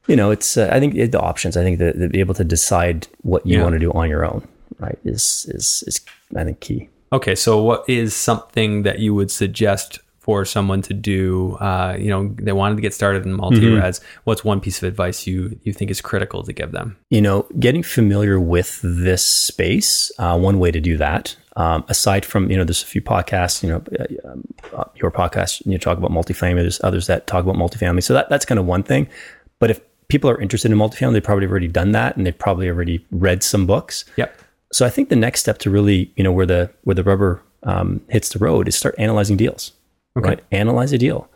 you 0.07 0.15
know 0.15 0.29
it's. 0.31 0.57
Uh, 0.57 0.69
I 0.71 0.79
think 0.79 0.93
it, 0.95 1.11
the 1.11 1.19
options. 1.19 1.55
I 1.57 1.63
think 1.63 1.79
that 1.79 1.97
to 1.97 2.09
be 2.09 2.19
able 2.19 2.33
to 2.35 2.43
decide 2.43 3.07
what 3.21 3.47
you 3.47 3.57
Yeah. 3.57 3.63
want 3.63 3.73
to 3.73 3.79
do 3.79 3.91
on 3.93 4.09
your 4.09 4.25
own, 4.25 4.43
right, 4.79 4.99
is 5.05 5.45
is 5.49 5.83
is 5.87 6.01
I 6.35 6.43
think 6.43 6.59
key. 6.59 6.89
Okay, 7.13 7.35
so 7.35 7.61
what 7.61 7.87
is 7.87 8.15
something 8.15 8.83
that 8.83 8.97
you 8.97 9.13
would 9.13 9.29
suggest 9.29 9.99
for 10.19 10.45
someone 10.45 10.81
to 10.81 10.95
do? 10.95 11.55
Uh, 11.57 11.95
you 11.99 12.09
know, 12.09 12.33
they 12.39 12.53
wanted 12.53 12.75
to 12.75 12.81
get 12.81 12.93
started 12.93 13.23
in 13.23 13.33
multi-res. 13.33 14.01
What's 14.23 14.43
one 14.43 14.59
piece 14.59 14.81
of 14.81 14.87
advice 14.87 15.27
you 15.27 15.59
you 15.63 15.73
think 15.73 15.91
is 15.91 16.01
critical 16.01 16.41
to 16.41 16.51
give 16.51 16.71
them? 16.71 16.97
You 17.11 17.21
know, 17.21 17.45
getting 17.59 17.83
familiar 17.83 18.39
with 18.39 18.79
this 18.81 19.23
space. 19.23 20.11
Uh, 20.17 20.39
one 20.39 20.57
way 20.57 20.71
to 20.71 20.81
do 20.81 20.97
that, 20.97 21.35
um, 21.55 21.85
aside 21.87 22.25
from 22.25 22.49
you 22.49 22.57
know, 22.57 22.63
there's 22.63 22.81
a 22.81 22.87
few 22.87 23.01
podcasts. 23.01 23.61
You 23.61 23.69
know, 23.69 23.83
uh, 23.99 24.31
um, 24.31 24.43
uh, 24.75 24.85
your 24.95 25.11
podcast. 25.11 25.63
You 25.67 25.77
talk 25.77 25.99
about 25.99 26.09
multifamily. 26.09 26.63
There's 26.63 26.83
others 26.83 27.05
that 27.07 27.27
talk 27.27 27.43
about 27.43 27.57
multifamily. 27.57 28.01
So 28.01 28.15
that 28.15 28.27
that's 28.29 28.45
kind 28.45 28.57
of 28.59 28.65
one 28.65 28.81
thing. 28.81 29.07
But 29.59 29.69
if 29.69 29.81
people 30.07 30.29
are 30.31 30.41
interested 30.41 30.71
in 30.71 30.77
multifamily, 30.79 31.13
they've 31.13 31.23
probably 31.23 31.45
already 31.45 31.67
done 31.67 31.91
that, 31.91 32.17
and 32.17 32.25
they've 32.25 32.37
probably 32.37 32.69
already 32.69 33.05
read 33.11 33.43
some 33.43 33.67
books. 33.67 34.05
Yep. 34.15 34.35
So 34.73 34.85
I 34.85 34.89
think 34.89 35.09
the 35.09 35.15
next 35.15 35.39
step 35.41 35.59
to 35.59 35.69
really, 35.69 36.11
you 36.15 36.23
know, 36.23 36.31
where 36.31 36.45
the 36.47 36.69
where 36.83 36.95
the 36.95 37.03
rubber 37.03 37.41
um, 37.63 38.01
hits 38.09 38.29
the 38.29 38.39
road 38.39 38.67
is 38.67 38.75
start 38.75 38.95
analyzing 38.97 39.37
deals. 39.37 39.71
Right, 40.15 40.39
analyze 40.51 40.93
a 40.93 40.97
deal, 40.99 41.27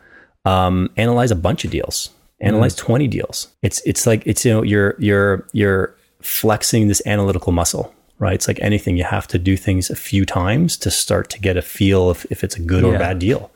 um, 0.46 0.90
analyze 0.98 1.32
a 1.32 1.36
bunch 1.36 1.66
of 1.66 1.72
deals, 1.72 2.12
analyze 2.42 2.76
twenty 2.76 3.08
deals. 3.08 3.48
It's 3.64 3.82
it's 3.86 4.06
like 4.06 4.22
it's 4.28 4.46
you 4.46 4.52
know 4.54 4.62
you're 4.64 4.96
you're 5.00 5.48
you're 5.52 5.96
flexing 6.22 6.88
this 6.88 7.02
analytical 7.06 7.52
muscle. 7.52 7.94
Right, 8.20 8.34
it's 8.34 8.48
like 8.48 8.60
anything. 8.62 8.98
You 8.98 9.04
have 9.04 9.28
to 9.30 9.40
do 9.40 9.58
things 9.58 9.90
a 9.90 9.96
few 9.96 10.26
times 10.26 10.78
to 10.78 10.92
start 10.92 11.30
to 11.32 11.40
get 11.40 11.58
a 11.58 11.62
feel 11.64 12.12
if 12.12 12.26
if 12.32 12.44
it's 12.44 12.56
a 12.56 12.60
good 12.62 12.84
or 12.84 12.94
Yeah. 12.94 13.00
bad 13.00 13.20
deal. 13.20 13.50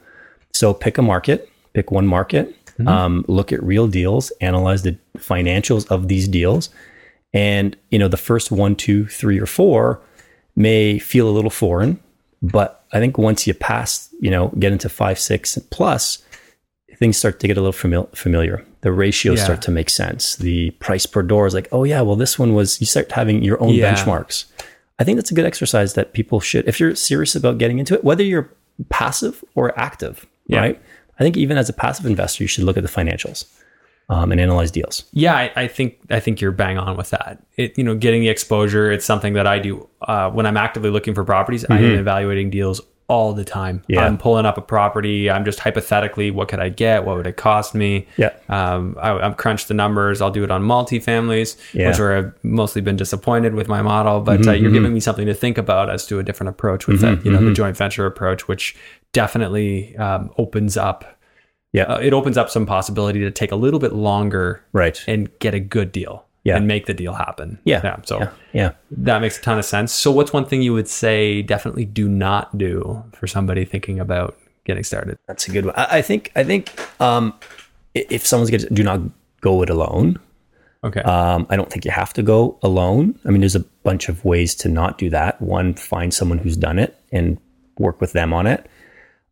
So 0.53 0.73
pick 0.73 0.97
a 0.97 1.01
market, 1.01 1.49
pick 1.73 1.91
one 1.91 2.07
market, 2.07 2.55
um, 2.88 3.23
look 3.27 3.51
at 3.51 3.61
real 3.63 3.88
deals, 3.88 4.32
analyze 4.41 4.82
the 4.84 4.97
financials 5.17 5.88
of 5.91 6.07
these 6.07 6.27
deals, 6.27 6.69
and 7.34 7.75
you 7.89 7.99
know 7.99 8.07
the 8.07 8.17
first 8.17 8.51
one, 8.51 8.75
two, 8.75 9.07
three, 9.07 9.39
or 9.39 9.45
four 9.45 10.01
may 10.55 10.99
feel 10.99 11.27
a 11.29 11.32
little 11.32 11.49
foreign, 11.49 11.99
but 12.41 12.84
I 12.91 12.99
think 12.99 13.17
once 13.17 13.47
you 13.47 13.53
pass, 13.53 14.13
you 14.19 14.29
know, 14.29 14.49
get 14.59 14.71
into 14.73 14.89
five, 14.89 15.17
six 15.19 15.57
plus, 15.69 16.23
things 16.97 17.17
start 17.17 17.39
to 17.39 17.47
get 17.47 17.57
a 17.57 17.61
little 17.61 17.71
famil- 17.73 18.13
familiar. 18.15 18.63
The 18.82 18.91
ratios 18.91 19.38
Yeah. 19.39 19.43
start 19.45 19.61
to 19.63 19.71
make 19.71 19.89
sense. 19.89 20.36
The 20.36 20.71
price 20.71 21.05
per 21.05 21.21
door 21.21 21.47
is 21.47 21.53
like, 21.53 21.67
oh 21.71 21.84
yeah, 21.84 22.01
well 22.01 22.15
this 22.17 22.38
one 22.38 22.53
was. 22.53 22.79
You 22.82 22.86
start 22.88 23.11
having 23.11 23.43
your 23.43 23.61
own 23.61 23.73
Yeah. 23.73 23.93
benchmarks. 23.93 24.45
I 24.99 25.03
think 25.03 25.17
that's 25.17 25.32
a 25.32 25.34
good 25.34 25.45
exercise 25.45 25.93
that 25.93 26.13
people 26.13 26.39
should, 26.39 26.67
if 26.67 26.79
you're 26.79 26.93
serious 26.95 27.36
about 27.36 27.57
getting 27.57 27.79
into 27.79 27.93
it, 27.95 28.03
whether 28.03 28.23
you're 28.23 28.49
passive 28.89 29.43
or 29.55 29.77
active, 29.79 30.25
Yeah. 30.47 30.59
right? 30.59 30.82
I 31.19 31.23
think 31.23 31.38
even 31.38 31.57
as 31.57 31.69
a 31.69 31.73
passive 31.73 32.05
investor, 32.05 32.43
you 32.43 32.47
should 32.47 32.63
look 32.65 32.77
at 32.77 32.84
the 32.84 32.89
financials 32.89 33.45
um, 34.10 34.32
and 34.32 34.41
analyze 34.41 34.72
deals. 34.72 35.06
Yeah, 35.14 35.36
I, 35.36 35.52
I 35.56 35.68
think 35.68 35.97
I 36.10 36.20
think 36.20 36.41
you're 36.41 36.52
bang 36.52 36.78
on 36.78 36.97
with 36.97 37.10
that. 37.12 37.43
It 37.58 37.78
you 37.78 37.84
know, 37.84 37.95
getting 37.95 38.22
the 38.22 38.30
exposure. 38.30 38.91
It's 38.91 39.06
something 39.06 39.34
that 39.34 39.47
I 39.47 39.60
do 39.60 39.88
uh, 40.02 40.30
when 40.32 40.45
I'm 40.45 40.58
actively 40.58 40.89
looking 40.89 41.14
for 41.16 41.24
properties. 41.24 41.66
I 41.70 41.78
am 41.78 41.99
evaluating 41.99 42.49
deals 42.49 42.82
all 43.08 43.34
the 43.34 43.43
time. 43.43 43.84
Yeah. 43.89 44.06
I'm 44.06 44.18
pulling 44.18 44.45
up 44.45 44.58
a 44.58 44.62
property. 44.62 45.30
I'm 45.30 45.43
just 45.43 45.60
hypothetically, 45.60 46.32
what 46.32 46.47
could 46.47 46.62
I 46.62 46.70
get? 46.70 47.04
What 47.04 47.18
would 47.18 47.28
it 47.28 47.36
cost 47.36 47.76
me? 47.76 48.08
Yeah. 48.16 48.34
Um, 48.47 48.95
I, 49.02 49.12
I've 49.12 49.36
crunched 49.36 49.68
the 49.68 49.74
numbers. 49.74 50.22
I'll 50.22 50.32
do 50.32 50.45
it 50.45 50.52
on 50.52 50.64
multifamilies, 50.64 51.58
Yeah. 51.74 51.89
which 51.89 51.99
where 51.99 52.18
I've 52.18 52.34
mostly 52.43 52.82
been 52.82 52.95
disappointed 52.95 53.54
with 53.54 53.68
my 53.68 53.82
model. 53.82 54.22
But 54.22 54.47
uh, 54.47 54.52
you're 54.54 54.72
giving 54.72 54.93
me 54.93 55.02
something 55.02 55.26
to 55.26 55.34
think 55.34 55.58
about 55.58 55.89
as 55.89 56.06
to 56.08 56.20
a 56.20 56.24
different 56.24 56.52
approach 56.52 56.88
with 56.88 57.02
that, 57.02 57.26
you 57.26 57.32
know, 57.34 57.43
the 57.43 57.52
joint 57.54 57.76
venture 57.76 58.06
approach, 58.06 58.47
which 58.47 58.78
definitely 59.12 59.95
um, 59.97 60.32
opens 60.38 60.78
up. 60.78 61.18
Yeah. 61.74 61.84
Uh, 61.84 61.99
it 61.99 62.13
opens 62.13 62.38
up 62.38 62.49
some 62.49 62.65
possibility 62.65 63.19
to 63.22 63.32
take 63.32 63.51
a 63.51 63.55
little 63.55 63.80
bit 63.80 63.93
longer 63.93 64.63
Right. 64.74 65.01
and 65.07 65.30
get 65.39 65.53
a 65.53 65.59
good 65.59 65.91
deal. 65.91 66.26
Yeah. 66.43 66.57
And 66.57 66.67
make 66.67 66.88
the 66.88 66.93
deal 66.95 67.13
happen. 67.13 67.59
Yeah. 67.65 67.82
Yeah. 67.84 67.97
So 68.03 68.19
Yeah. 68.19 68.30
Yeah. 68.51 68.72
that 68.91 69.19
makes 69.22 69.38
a 69.38 69.41
ton 69.41 69.59
of 69.59 69.65
sense. 69.65 69.91
So, 69.91 70.09
what's 70.11 70.34
one 70.34 70.43
thing 70.45 70.63
you 70.63 70.74
would 70.74 70.88
say 70.88 71.43
definitely 71.43 71.86
do 71.86 72.09
not 72.09 72.57
do 72.57 73.03
for 73.13 73.28
somebody 73.28 73.63
thinking 73.63 73.99
about 73.99 74.36
getting 74.65 74.84
started? 74.84 75.19
That's 75.28 75.47
a 75.47 75.51
good 75.51 75.65
one. 75.67 75.76
I, 75.78 75.97
I 75.99 76.01
think. 76.01 76.32
I 76.36 76.43
think 76.43 76.72
um, 76.99 77.36
if 77.93 78.26
someone's 78.26 78.49
going 78.49 78.61
to 78.61 78.74
do 78.74 78.82
not 78.84 79.01
go 79.41 79.61
it 79.61 79.69
alone. 79.69 80.19
Okay. 80.84 81.01
Um, 81.01 81.45
I 81.51 81.55
don't 81.57 81.69
think 81.72 81.86
you 81.86 81.91
have 81.91 82.11
to 82.13 82.24
go 82.24 82.57
alone. 82.63 83.19
I 83.24 83.30
mean, 83.30 83.41
there's 83.41 83.55
a 83.55 83.63
bunch 83.84 84.09
of 84.09 84.26
ways 84.26 84.55
to 84.55 84.67
not 84.69 84.97
do 84.97 85.11
that. 85.11 85.39
One, 85.43 85.76
find 85.76 86.11
someone 86.11 86.39
who's 86.39 86.57
done 86.57 86.80
it 86.80 86.97
and 87.11 87.38
work 87.78 88.01
with 88.01 88.13
them 88.13 88.34
on 88.34 88.47
it. 88.47 88.65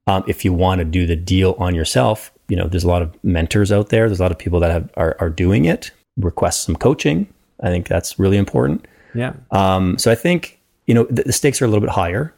Um, 0.10 0.24
if 0.28 0.44
you 0.44 0.54
want 0.54 0.80
to 0.80 0.86
do 0.86 1.06
the 1.06 1.16
deal 1.16 1.56
on 1.60 1.76
yourself, 1.76 2.32
you 2.48 2.58
know, 2.58 2.68
there's 2.68 2.84
a 2.84 2.88
lot 2.88 3.04
of 3.04 3.16
mentors 3.24 3.72
out 3.72 3.90
there. 3.90 4.08
There's 4.08 4.20
a 4.20 4.24
lot 4.24 4.32
of 4.32 4.40
people 4.40 4.60
that 4.60 4.72
have, 4.72 4.90
are, 4.98 5.16
are 5.20 5.30
doing 5.30 5.66
it. 5.66 5.92
Request 6.18 6.64
some 6.64 6.76
coaching. 6.76 7.32
I 7.62 7.68
think 7.70 7.88
that's 7.88 8.18
really 8.18 8.38
important. 8.38 8.88
yeah. 9.14 9.34
Um, 9.52 9.98
so 9.98 10.12
I 10.12 10.16
think 10.16 10.60
you 10.88 10.96
know 10.96 11.04
the, 11.12 11.24
the 11.24 11.34
stakes 11.34 11.62
are 11.62 11.66
a 11.66 11.68
little 11.68 11.82
bit 11.82 11.92
higher. 11.92 12.34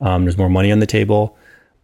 Um, 0.00 0.24
there's 0.24 0.38
more 0.38 0.48
money 0.48 0.72
on 0.72 0.78
the 0.78 0.86
table. 0.86 1.36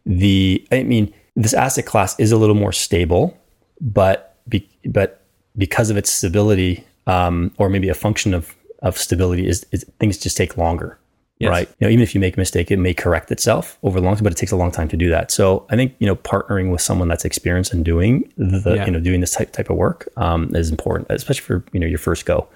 The 0.06 0.66
I 0.72 0.82
mean, 0.82 1.12
this 1.36 1.52
asset 1.52 1.84
class 1.84 2.18
is 2.18 2.32
a 2.32 2.36
little 2.36 2.54
more 2.54 2.72
stable, 2.72 3.36
but 3.80 4.36
be, 4.48 4.66
but 4.86 5.20
because 5.56 5.90
of 5.90 5.96
its 5.96 6.10
stability, 6.10 6.84
um, 7.06 7.52
or 7.58 7.68
maybe 7.68 7.90
a 7.90 7.94
function 7.94 8.32
of 8.32 8.54
of 8.80 8.96
stability, 8.96 9.46
is, 9.46 9.66
is 9.72 9.84
things 10.00 10.16
just 10.16 10.36
take 10.36 10.56
longer. 10.56 10.98
Yes. 11.38 11.50
Right. 11.50 11.68
You 11.78 11.86
know, 11.86 11.90
even 11.92 12.02
if 12.02 12.14
you 12.14 12.20
make 12.20 12.36
a 12.36 12.40
mistake, 12.40 12.70
it 12.70 12.78
may 12.78 12.92
correct 12.92 13.30
itself 13.30 13.78
over 13.84 14.00
the 14.00 14.04
long 14.04 14.16
time, 14.16 14.24
but 14.24 14.32
it 14.32 14.36
takes 14.36 14.50
a 14.50 14.56
long 14.56 14.72
time 14.72 14.88
to 14.88 14.96
do 14.96 15.08
that. 15.10 15.30
So 15.30 15.66
I 15.70 15.76
think, 15.76 15.94
you 16.00 16.06
know, 16.06 16.16
partnering 16.16 16.72
with 16.72 16.80
someone 16.80 17.06
that's 17.06 17.24
experienced 17.24 17.72
in 17.72 17.84
doing 17.84 18.32
the, 18.36 18.74
Yeah. 18.74 18.86
you 18.86 18.90
know, 18.90 18.98
doing 18.98 19.20
this 19.20 19.30
type, 19.32 19.52
type 19.52 19.70
of 19.70 19.76
work 19.76 20.08
um, 20.16 20.54
is 20.56 20.68
important, 20.68 21.06
especially 21.10 21.44
for, 21.44 21.64
you 21.72 21.78
know, 21.78 21.86
your 21.86 21.98
first 21.98 22.26
go. 22.26 22.48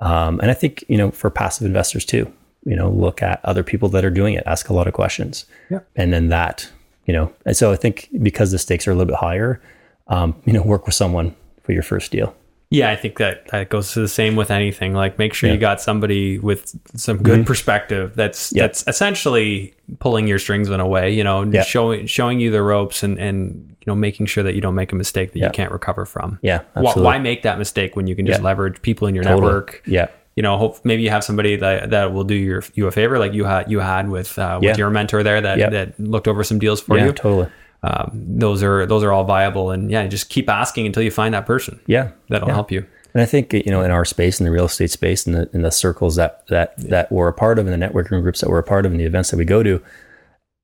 Um, 0.00 0.40
and 0.40 0.50
I 0.50 0.54
think, 0.54 0.84
you 0.88 0.98
know, 0.98 1.12
for 1.12 1.30
passive 1.30 1.64
investors 1.66 2.04
too, 2.04 2.32
you 2.64 2.74
know, 2.74 2.90
look 2.90 3.22
at 3.22 3.40
other 3.44 3.62
people 3.62 3.88
that 3.90 4.04
are 4.04 4.10
doing 4.10 4.34
it, 4.34 4.42
ask 4.46 4.68
a 4.68 4.74
lot 4.74 4.88
of 4.88 4.94
questions. 4.94 5.46
Yeah. 5.70 5.80
And 5.94 6.12
then 6.12 6.28
that, 6.30 6.68
you 7.06 7.14
know, 7.14 7.32
and 7.46 7.56
so 7.56 7.70
I 7.70 7.76
think 7.76 8.08
because 8.20 8.50
the 8.50 8.58
stakes 8.58 8.88
are 8.88 8.90
a 8.90 8.94
little 8.94 9.12
bit 9.12 9.20
higher, 9.20 9.60
um, 10.08 10.34
you 10.44 10.52
know, 10.52 10.62
work 10.62 10.86
with 10.86 10.94
someone 10.96 11.36
for 11.62 11.72
your 11.72 11.84
first 11.84 12.10
deal. 12.10 12.34
Yeah, 12.70 12.90
I 12.90 12.96
think 12.96 13.18
that 13.18 13.46
that 13.48 13.68
goes 13.68 13.92
to 13.92 14.00
the 14.00 14.08
same 14.08 14.34
with 14.34 14.50
anything. 14.50 14.94
Like, 14.94 15.18
make 15.18 15.32
sure 15.32 15.48
you 15.50 15.58
got 15.58 15.80
somebody 15.80 16.38
with 16.38 16.74
some 16.96 17.18
good 17.22 17.46
perspective. 17.46 18.12
That's 18.16 18.48
Mm-hmm. 18.48 18.56
Yeah. 18.56 18.62
that's 18.66 18.84
essentially 18.88 19.74
pulling 20.00 20.26
your 20.26 20.38
strings 20.40 20.68
in 20.70 20.80
a 20.80 20.86
way. 20.86 21.12
You 21.12 21.22
know, 21.22 21.44
Yeah. 21.44 21.62
showing 21.62 22.06
showing 22.06 22.40
you 22.40 22.50
the 22.50 22.62
ropes 22.62 23.02
and 23.02 23.18
and 23.18 23.76
you 23.80 23.86
know 23.86 23.94
making 23.94 24.26
sure 24.26 24.42
that 24.42 24.54
you 24.54 24.60
don't 24.60 24.74
make 24.74 24.92
a 24.92 24.96
mistake 24.96 25.32
that 25.32 25.38
Yeah. 25.38 25.46
you 25.46 25.52
can't 25.52 25.70
recover 25.70 26.04
from. 26.04 26.38
Yeah, 26.42 26.60
Why, 26.72 26.92
why 26.94 27.18
make 27.18 27.42
that 27.42 27.58
mistake 27.58 27.94
when 27.96 28.06
you 28.06 28.16
can 28.16 28.26
just 28.26 28.40
Yeah. 28.40 28.44
leverage 28.44 28.80
people 28.82 29.06
in 29.06 29.14
your 29.14 29.24
Totally. 29.24 29.42
network? 29.42 29.82
Yeah. 29.86 30.06
you 30.36 30.42
know, 30.42 30.56
hope 30.58 30.80
maybe 30.84 31.00
you 31.04 31.10
have 31.10 31.22
somebody 31.22 31.54
that, 31.54 31.90
that 31.90 32.12
will 32.12 32.24
do 32.24 32.34
your 32.34 32.64
you 32.74 32.88
a 32.88 32.90
favor, 32.90 33.20
like 33.20 33.32
you 33.34 33.44
had 33.44 33.70
you 33.70 33.78
had 33.78 34.08
with 34.10 34.36
uh, 34.36 34.58
with 34.60 34.70
Yeah. 34.70 34.76
your 34.76 34.90
mentor 34.90 35.22
there 35.22 35.40
that 35.40 35.58
Yeah. 35.58 35.68
that 35.70 36.00
looked 36.00 36.26
over 36.26 36.42
some 36.42 36.58
deals 36.58 36.80
for 36.80 36.96
Yeah, 36.98 37.04
you. 37.06 37.12
totally. 37.12 37.46
Um, 37.86 38.10
those 38.14 38.62
are 38.62 38.86
those 38.86 39.04
are 39.04 39.12
all 39.12 39.24
viable, 39.24 39.70
and 39.70 39.90
yeah, 39.90 40.06
just 40.06 40.30
keep 40.30 40.48
asking 40.48 40.86
until 40.86 41.02
you 41.02 41.10
find 41.10 41.34
that 41.34 41.44
person 41.46 41.78
Yeah. 41.86 42.08
that'll 42.30 42.48
Yeah. 42.48 42.54
help 42.54 42.72
you. 42.72 42.86
And 43.12 43.20
I 43.22 43.26
think 43.26 43.52
you 43.52 43.70
know, 43.70 43.82
in 43.82 43.90
our 43.90 44.04
space, 44.04 44.40
in 44.40 44.44
the 44.46 44.50
real 44.50 44.64
estate 44.64 44.90
space, 44.90 45.26
in 45.26 45.34
the 45.34 45.48
in 45.52 45.62
the 45.62 45.70
circles 45.70 46.16
that 46.16 46.46
that 46.48 46.74
that 46.78 47.12
we're 47.12 47.28
a 47.28 47.32
part 47.32 47.58
of, 47.58 47.66
in 47.68 47.78
the 47.78 47.86
networking 47.86 48.22
groups 48.22 48.40
that 48.40 48.48
we're 48.50 48.58
a 48.58 48.62
part 48.64 48.86
of, 48.86 48.92
in 48.92 48.98
the 48.98 49.04
events 49.04 49.30
that 49.30 49.36
we 49.36 49.44
go 49.44 49.62
to, 49.62 49.80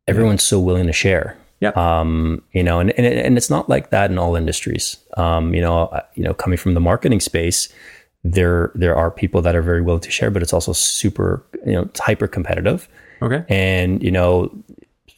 everyone's 0.09 0.43
so 0.43 0.59
willing 0.59 0.87
to 0.87 0.93
share. 0.93 1.37
Yep. 1.61 1.77
Um, 1.77 2.43
you 2.53 2.63
know, 2.63 2.81
and, 2.81 2.91
and 2.99 3.07
and 3.07 3.37
it's 3.37 3.51
not 3.51 3.69
like 3.69 3.91
that 3.91 4.11
in 4.11 4.19
all 4.19 4.35
industries. 4.35 4.97
Um, 5.19 5.53
you 5.55 5.61
know, 5.61 5.91
you 6.15 6.25
know, 6.25 6.33
coming 6.33 6.57
from 6.57 6.73
the 6.75 6.81
marketing 6.81 7.21
space, 7.21 7.69
there 8.25 8.73
there 8.75 8.97
are 8.97 9.11
people 9.11 9.43
that 9.43 9.55
are 9.55 9.63
very 9.63 9.83
willing 9.83 10.01
to 10.01 10.11
share, 10.11 10.31
but 10.31 10.43
it's 10.43 10.55
also 10.55 10.73
super, 10.73 11.45
you 11.67 11.73
know, 11.73 11.83
it's 11.83 12.01
hyper 12.01 12.27
competitive, 12.27 12.89
Okay. 13.23 13.45
and 13.49 14.03
you 14.03 14.11
know, 14.11 14.51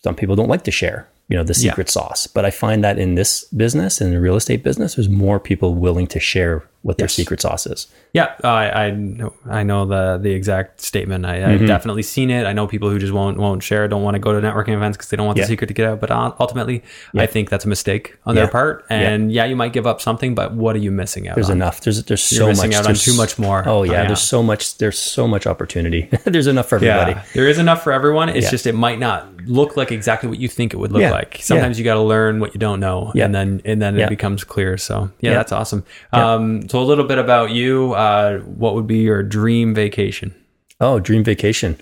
some 0.03 0.17
people 0.17 0.35
don't 0.35 0.49
like 0.49 0.65
to 0.65 0.73
share. 0.73 1.07
You 1.29 1.37
know, 1.39 1.45
the 1.45 1.55
Yeah. 1.59 1.71
secret 1.71 1.89
sauce. 1.89 2.27
But 2.27 2.45
I 2.45 2.51
find 2.51 2.85
that 2.85 2.99
in 2.99 3.15
this 3.15 3.45
business, 3.45 4.01
in 4.01 4.11
the 4.11 4.21
real 4.21 4.37
estate 4.37 4.63
business, 4.63 4.97
there's 4.97 5.09
more 5.09 5.41
people 5.41 5.75
willing 5.75 6.07
to 6.09 6.21
share 6.21 6.65
what 6.83 6.99
their 6.99 7.05
Yes. 7.05 7.15
secret 7.15 7.41
sauce 7.41 7.67
is. 7.67 7.87
Yeah, 8.13 8.35
I 8.45 8.71
I 8.87 8.91
know, 8.91 9.33
I 9.49 9.63
know 9.63 9.87
the 9.87 10.19
the 10.21 10.31
exact 10.33 10.81
statement. 10.81 11.25
I, 11.27 11.39
Mm-hmm. 11.39 11.51
I've 11.63 11.67
definitely 11.67 12.03
seen 12.03 12.31
it. 12.31 12.45
I 12.47 12.53
know 12.53 12.67
people 12.67 12.91
who 12.91 12.99
just 12.99 13.13
won't 13.13 13.39
won't 13.39 13.63
share, 13.63 13.87
don't 13.89 14.03
want 14.03 14.15
to 14.15 14.19
go 14.19 14.33
to 14.39 14.47
networking 14.47 14.75
events 14.75 14.97
because 14.97 15.11
they 15.11 15.17
don't 15.17 15.27
want 15.27 15.39
Yeah. 15.39 15.45
the 15.45 15.49
secret 15.49 15.67
to 15.69 15.75
get 15.75 15.87
out. 15.89 16.01
But 16.01 16.11
ultimately, 16.11 16.83
I 17.17 17.27
think 17.27 17.51
that's 17.51 17.65
a 17.65 17.69
mistake 17.69 18.17
on 18.27 18.35
their 18.35 18.49
part. 18.49 18.85
And 18.91 19.33
yeah. 19.33 19.45
you 19.47 19.57
might 19.57 19.73
give 19.73 19.87
up 19.87 20.01
something, 20.01 20.35
but 20.35 20.53
what 20.55 20.77
are 20.77 20.81
you 20.81 20.91
missing 20.91 21.29
out 21.29 21.35
There's 21.37 21.51
on? 21.51 21.57
enough. 21.59 21.81
There's 21.81 22.03
there's 22.05 22.31
You're 22.33 22.41
so 22.41 22.47
missing 22.49 22.71
much. 22.71 22.77
out 22.77 22.85
on 22.87 22.93
there's- 22.93 23.05
too 23.05 23.15
much 23.17 23.39
more. 23.39 23.63
Oh 23.67 23.83
yeah, 23.83 23.91
Oh, 23.91 23.95
yeah. 23.95 24.07
there's 24.07 24.21
so 24.21 24.43
much. 24.43 24.79
There's 24.79 24.99
so 24.99 25.27
much 25.29 25.47
opportunity. 25.47 26.09
there's 26.25 26.47
enough 26.47 26.69
for 26.69 26.77
everybody. 26.77 27.13
Yeah, 27.13 27.23
there 27.35 27.49
is 27.49 27.59
enough 27.59 27.83
for 27.83 27.93
everyone. 27.93 28.29
It's 28.29 28.45
Yeah. 28.47 28.51
just 28.51 28.67
it 28.67 28.75
might 28.75 28.99
not 28.99 29.29
look 29.47 29.77
like 29.77 29.91
exactly 29.93 30.29
what 30.29 30.39
you 30.39 30.49
think 30.49 30.73
it 30.75 30.77
would 30.77 30.93
look 30.93 31.03
Yeah. 31.03 31.11
like. 31.13 31.39
Sometimes 31.41 31.79
you 31.79 31.85
got 31.85 31.95
to 31.95 32.01
learn 32.03 32.39
what 32.41 32.55
you 32.55 32.61
don't 32.61 32.79
know, 32.81 33.11
Yeah. 33.15 33.25
and 33.27 33.35
then 33.35 33.61
and 33.65 33.81
then 33.83 33.97
Yeah. 33.97 34.07
it 34.07 34.11
becomes 34.11 34.45
clear. 34.45 34.77
So 34.79 35.11
yeah, 35.21 35.31
Yeah. 35.31 35.37
that's 35.39 35.53
awesome. 35.53 35.85
Um, 36.13 36.63
so 36.73 36.81
a 36.81 36.85
little 36.85 37.05
bit 37.05 37.19
about 37.19 37.51
you. 37.51 37.93
Uh, 37.93 38.39
what 38.39 38.75
would 38.75 38.87
be 38.87 39.01
your 39.01 39.23
dream 39.23 39.75
vacation? 39.75 40.35
Oh, 40.81 40.99
dream 40.99 41.23
vacation. 41.23 41.77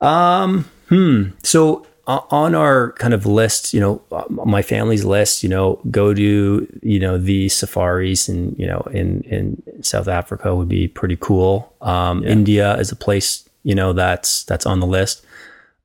Um, 0.00 0.68
hmm. 0.88 1.26
So 1.44 1.86
uh, 2.08 2.22
on 2.32 2.56
our 2.56 2.90
kind 2.94 3.14
of 3.14 3.24
list, 3.24 3.72
you 3.72 3.78
know, 3.78 4.02
uh, 4.10 4.24
my 4.28 4.62
family's 4.62 5.04
list, 5.04 5.44
you 5.44 5.48
know, 5.48 5.80
go 5.92 6.12
to 6.12 6.80
you 6.82 6.98
know 6.98 7.18
the 7.18 7.48
safaris 7.48 8.28
and 8.28 8.58
you 8.58 8.66
know 8.66 8.80
in 8.90 9.20
in 9.22 9.62
South 9.84 10.08
Africa 10.08 10.56
would 10.56 10.68
be 10.68 10.88
pretty 10.88 11.16
cool. 11.20 11.72
Um, 11.80 12.24
India 12.24 12.76
is 12.78 12.90
a 12.90 12.96
place 12.96 13.48
you 13.62 13.76
know 13.76 13.92
that's 13.92 14.42
that's 14.42 14.66
on 14.66 14.80
the 14.80 14.88
list. 14.88 15.24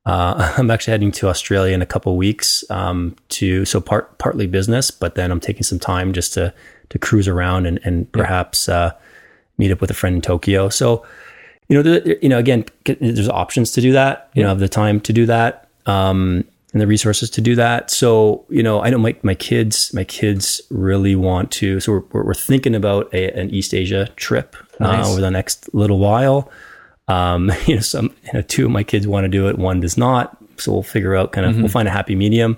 Uh, 0.03 0.51
I'm 0.57 0.71
actually 0.71 0.93
heading 0.93 1.11
to 1.11 1.27
Australia 1.27 1.75
in 1.75 1.83
a 1.83 1.85
couple 1.85 2.17
weeks 2.17 2.63
um, 2.71 3.15
to 3.29 3.65
so 3.65 3.79
part 3.79 4.17
partly 4.17 4.47
business, 4.47 4.89
but 4.89 5.13
then 5.13 5.29
I'm 5.29 5.39
taking 5.39 5.61
some 5.61 5.77
time 5.77 6.11
just 6.11 6.33
to 6.33 6.55
to 6.91 6.99
cruise 6.99 7.27
around 7.27 7.65
and 7.65 7.79
and 7.83 8.09
perhaps 8.11 8.69
uh, 8.69 8.91
meet 9.57 9.71
up 9.71 9.81
with 9.81 9.89
a 9.89 9.95
friend 9.95 10.15
in 10.15 10.21
Tokyo. 10.21 10.69
So 10.69 11.05
you 11.71 11.81
know, 11.81 11.83
there, 11.83 12.17
you 12.17 12.27
know, 12.27 12.37
again, 12.37 12.65
there's 12.83 13.29
options 13.29 13.71
to 13.71 13.81
do 13.81 13.93
that. 13.93 14.29
You 14.33 14.43
know, 14.43 14.49
have 14.49 14.59
the 14.59 14.67
time 14.67 14.99
to 15.01 15.13
do 15.13 15.25
that, 15.27 15.69
um, 15.85 16.43
and 16.73 16.81
the 16.81 16.87
resources 16.87 17.29
to 17.29 17.39
do 17.39 17.55
that. 17.55 17.89
So, 17.89 18.43
you 18.49 18.61
know, 18.61 18.81
I 18.81 18.89
know 18.89 18.97
my 18.97 19.15
my 19.23 19.35
kids, 19.35 19.93
my 19.93 20.03
kids 20.03 20.61
really 20.69 21.15
want 21.15 21.49
to. 21.51 21.79
So 21.79 22.03
we're 22.11 22.23
we're, 22.23 22.33
thinking 22.33 22.75
about 22.75 23.13
a, 23.13 23.31
an 23.39 23.49
East 23.51 23.73
Asia 23.73 24.09
trip 24.17 24.57
Nice. 24.81 25.07
uh, 25.07 25.11
over 25.11 25.21
the 25.21 25.31
next 25.31 25.73
little 25.73 25.97
while. 25.97 26.51
Um, 27.07 27.53
you 27.67 27.75
know, 27.75 27.81
some 27.81 28.13
you 28.25 28.33
know, 28.33 28.41
two 28.41 28.65
of 28.65 28.71
my 28.71 28.83
kids 28.83 29.07
want 29.07 29.23
to 29.23 29.29
do 29.29 29.47
it, 29.47 29.57
one 29.57 29.79
does 29.79 29.97
not. 29.97 30.37
So 30.57 30.73
we'll 30.73 30.83
figure 30.83 31.15
out 31.15 31.31
kind 31.31 31.47
of 31.47 31.55
we'll 31.55 31.69
find 31.69 31.87
a 31.87 31.91
happy 31.91 32.15
medium. 32.15 32.57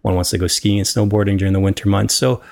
One 0.00 0.14
wants 0.14 0.30
to 0.30 0.38
go 0.38 0.46
skiing 0.46 0.78
and 0.78 0.86
snowboarding 0.86 1.36
during 1.36 1.52
the 1.52 1.60
winter 1.60 1.86
months. 1.86 2.14
So, 2.14 2.42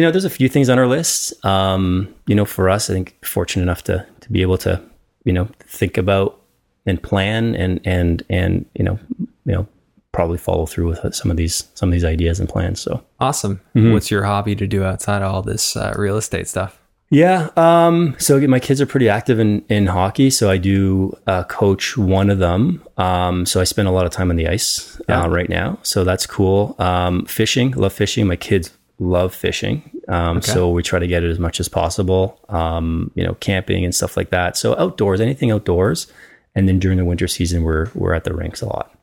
you 0.00 0.06
know, 0.06 0.10
there's 0.10 0.24
a 0.24 0.30
few 0.30 0.48
things 0.48 0.70
on 0.70 0.78
our 0.78 0.86
list. 0.86 1.44
Um, 1.44 2.08
you 2.26 2.34
know, 2.34 2.46
for 2.46 2.70
us, 2.70 2.88
I 2.88 2.94
think 2.94 3.22
fortunate 3.22 3.64
enough 3.64 3.82
to 3.84 4.06
to 4.22 4.32
be 4.32 4.40
able 4.40 4.56
to, 4.58 4.80
you 5.24 5.32
know, 5.34 5.46
think 5.66 5.98
about 5.98 6.40
and 6.86 7.02
plan 7.02 7.54
and 7.54 7.80
and 7.84 8.22
and 8.30 8.64
you 8.74 8.82
know, 8.82 8.98
you 9.44 9.52
know, 9.52 9.66
probably 10.12 10.38
follow 10.38 10.64
through 10.64 10.88
with 10.88 11.14
some 11.14 11.30
of 11.30 11.36
these 11.36 11.68
some 11.74 11.90
of 11.90 11.92
these 11.92 12.04
ideas 12.04 12.40
and 12.40 12.48
plans. 12.48 12.80
So 12.80 13.04
Awesome. 13.18 13.60
Mm-hmm. 13.76 13.92
What's 13.92 14.10
your 14.10 14.24
hobby 14.24 14.56
to 14.56 14.66
do 14.66 14.84
outside 14.84 15.20
of 15.20 15.30
all 15.34 15.42
this 15.42 15.76
uh, 15.76 15.92
real 15.98 16.16
estate 16.16 16.48
stuff? 16.48 16.78
yeah, 17.12 17.48
um, 17.56 18.14
so 18.20 18.36
again, 18.36 18.50
my 18.50 18.60
kids 18.60 18.80
are 18.80 18.86
pretty 18.86 19.08
active 19.10 19.38
in 19.38 19.62
in 19.68 19.86
hockey, 19.86 20.30
so 20.30 20.48
I 20.48 20.56
do 20.58 21.12
uh, 21.26 21.42
coach 21.44 21.98
one 21.98 22.30
of 22.30 22.38
them. 22.38 22.82
Um, 22.96 23.44
so 23.44 23.60
I 23.60 23.64
spend 23.64 23.88
a 23.88 23.90
lot 23.90 24.06
of 24.06 24.12
time 24.12 24.30
on 24.30 24.36
the 24.36 24.48
ice 24.48 24.96
Yeah. 25.08 25.24
uh, 25.24 25.28
right 25.28 25.48
now, 25.50 25.78
so 25.82 26.04
that's 26.04 26.24
cool. 26.26 26.74
Um, 26.78 27.26
fishing, 27.26 27.72
love 27.72 27.92
fishing. 27.92 28.26
My 28.28 28.36
kids 28.36 28.70
love 29.00 29.34
fishing, 29.34 29.82
um, 30.06 30.40
so 30.42 30.70
we 30.70 30.82
try 30.84 30.98
to 31.00 31.06
get 31.08 31.24
it 31.24 31.30
as 31.30 31.38
much 31.40 31.58
as 31.58 31.68
possible. 31.68 32.38
Um, 32.48 33.10
you 33.16 33.24
know, 33.24 33.34
camping 33.40 33.84
and 33.84 33.92
stuff 33.94 34.16
like 34.16 34.30
that. 34.30 34.56
So 34.56 34.76
outdoors, 34.78 35.20
anything 35.20 35.50
outdoors, 35.50 36.06
and 36.54 36.68
then 36.68 36.78
during 36.78 36.98
the 36.98 37.04
winter 37.04 37.26
season, 37.26 37.62
we're 37.64 37.88
we're 37.94 38.14
at 38.14 38.24
the 38.24 38.34
rinks 38.34 38.60
a 38.62 38.66
lot. 38.66 38.94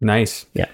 Nice. 0.00 0.46
Yeah. 0.54 0.66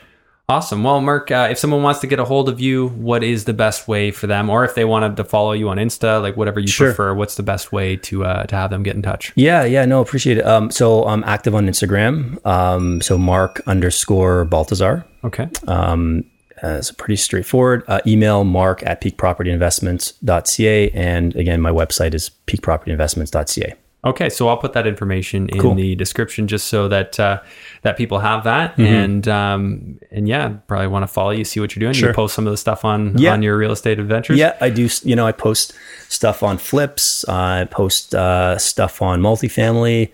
Awesome. 0.49 0.83
Well, 0.83 1.01
Mark, 1.01 1.31
uh, 1.31 1.47
if 1.49 1.59
someone 1.59 1.85
wants 1.85 2.01
to 2.01 2.09
get 2.09 2.19
a 2.19 2.25
hold 2.25 2.49
of 2.49 2.59
you, 2.59 2.89
what 2.89 3.23
is 3.23 3.45
the 3.45 3.53
best 3.53 3.87
way 3.87 4.11
for 4.11 4.27
them? 4.27 4.51
Or 4.51 4.65
if 4.65 4.75
they 4.75 4.85
wanted 4.85 5.17
to 5.19 5.23
follow 5.23 5.53
you 5.53 5.69
on 5.69 5.77
Insta, 5.77 6.21
like 6.21 6.37
whatever 6.37 6.59
you 6.59 6.67
Sure. 6.67 6.89
prefer, 6.89 7.15
what's 7.15 7.37
the 7.37 7.45
best 7.45 7.71
way 7.71 7.95
to 7.99 8.25
uh, 8.25 8.47
to 8.47 8.57
have 8.57 8.71
them 8.71 8.83
get 8.83 8.97
in 8.97 9.03
touch? 9.03 9.33
Yeah, 9.37 9.63
yeah, 9.65 9.85
no, 9.85 10.01
appreciate 10.01 10.39
it. 10.39 10.45
Um, 10.45 10.73
so 10.73 11.05
I'm 11.07 11.23
active 11.23 11.55
on 11.55 11.69
Instagram. 11.69 12.45
Um, 12.45 13.01
so 13.01 13.17
Mark 13.17 13.63
underscore 13.69 14.45
Baltazar. 14.45 15.07
Okay. 15.23 15.49
Um, 15.69 16.25
uh, 16.63 16.69
it's 16.79 16.93
pretty 16.93 17.17
straightforward. 17.17 17.83
Uh, 17.89 18.01
email 18.07 18.45
mark 18.45 18.83
at 18.87 19.01
peakpropertyinvestments.ca. 19.01 20.91
And 20.91 21.35
again, 21.37 21.61
my 21.61 21.71
website 21.71 22.15
is 22.15 22.31
peakpropertyinvestments.ca. 22.47 23.75
Okay, 24.03 24.31
so 24.31 24.49
I'll 24.49 24.57
put 24.57 24.73
that 24.73 24.87
information 24.87 25.51
in 25.51 25.59
Cool. 25.61 25.75
the 25.75 25.95
description 25.95 26.49
just 26.49 26.69
so 26.69 26.89
that 26.89 27.21
uh, 27.21 27.43
that 27.83 27.99
people 27.99 28.19
have 28.21 28.45
that, 28.45 28.73
Mm-hmm. 28.73 28.83
and 28.83 29.29
um, 29.29 29.99
and 30.11 30.27
yeah, 30.27 30.49
probably 30.69 30.87
want 30.87 31.03
to 31.03 31.07
follow 31.07 31.33
you, 31.33 31.45
see 31.45 31.61
what 31.61 31.77
you're 31.77 31.81
doing. 31.93 31.95
You 32.07 32.15
post 32.15 32.35
some 32.35 32.47
of 32.47 32.51
the 32.51 32.57
stuff 32.57 32.83
on 32.83 33.19
Yeah. 33.19 33.35
on 33.35 33.43
your 33.43 33.59
real 33.59 33.73
estate 33.73 33.99
adventures. 34.01 34.39
Yeah, 34.39 34.57
I 34.59 34.71
do. 34.71 34.89
You 35.03 35.17
know, 35.17 35.27
I 35.27 35.33
post 35.33 35.75
stuff 36.09 36.43
on 36.43 36.57
flips. 36.57 37.29
I 37.29 37.67
post 37.71 38.15
uh, 38.15 38.57
stuff 38.57 39.03
on 39.03 39.21
multifamily. 39.21 40.11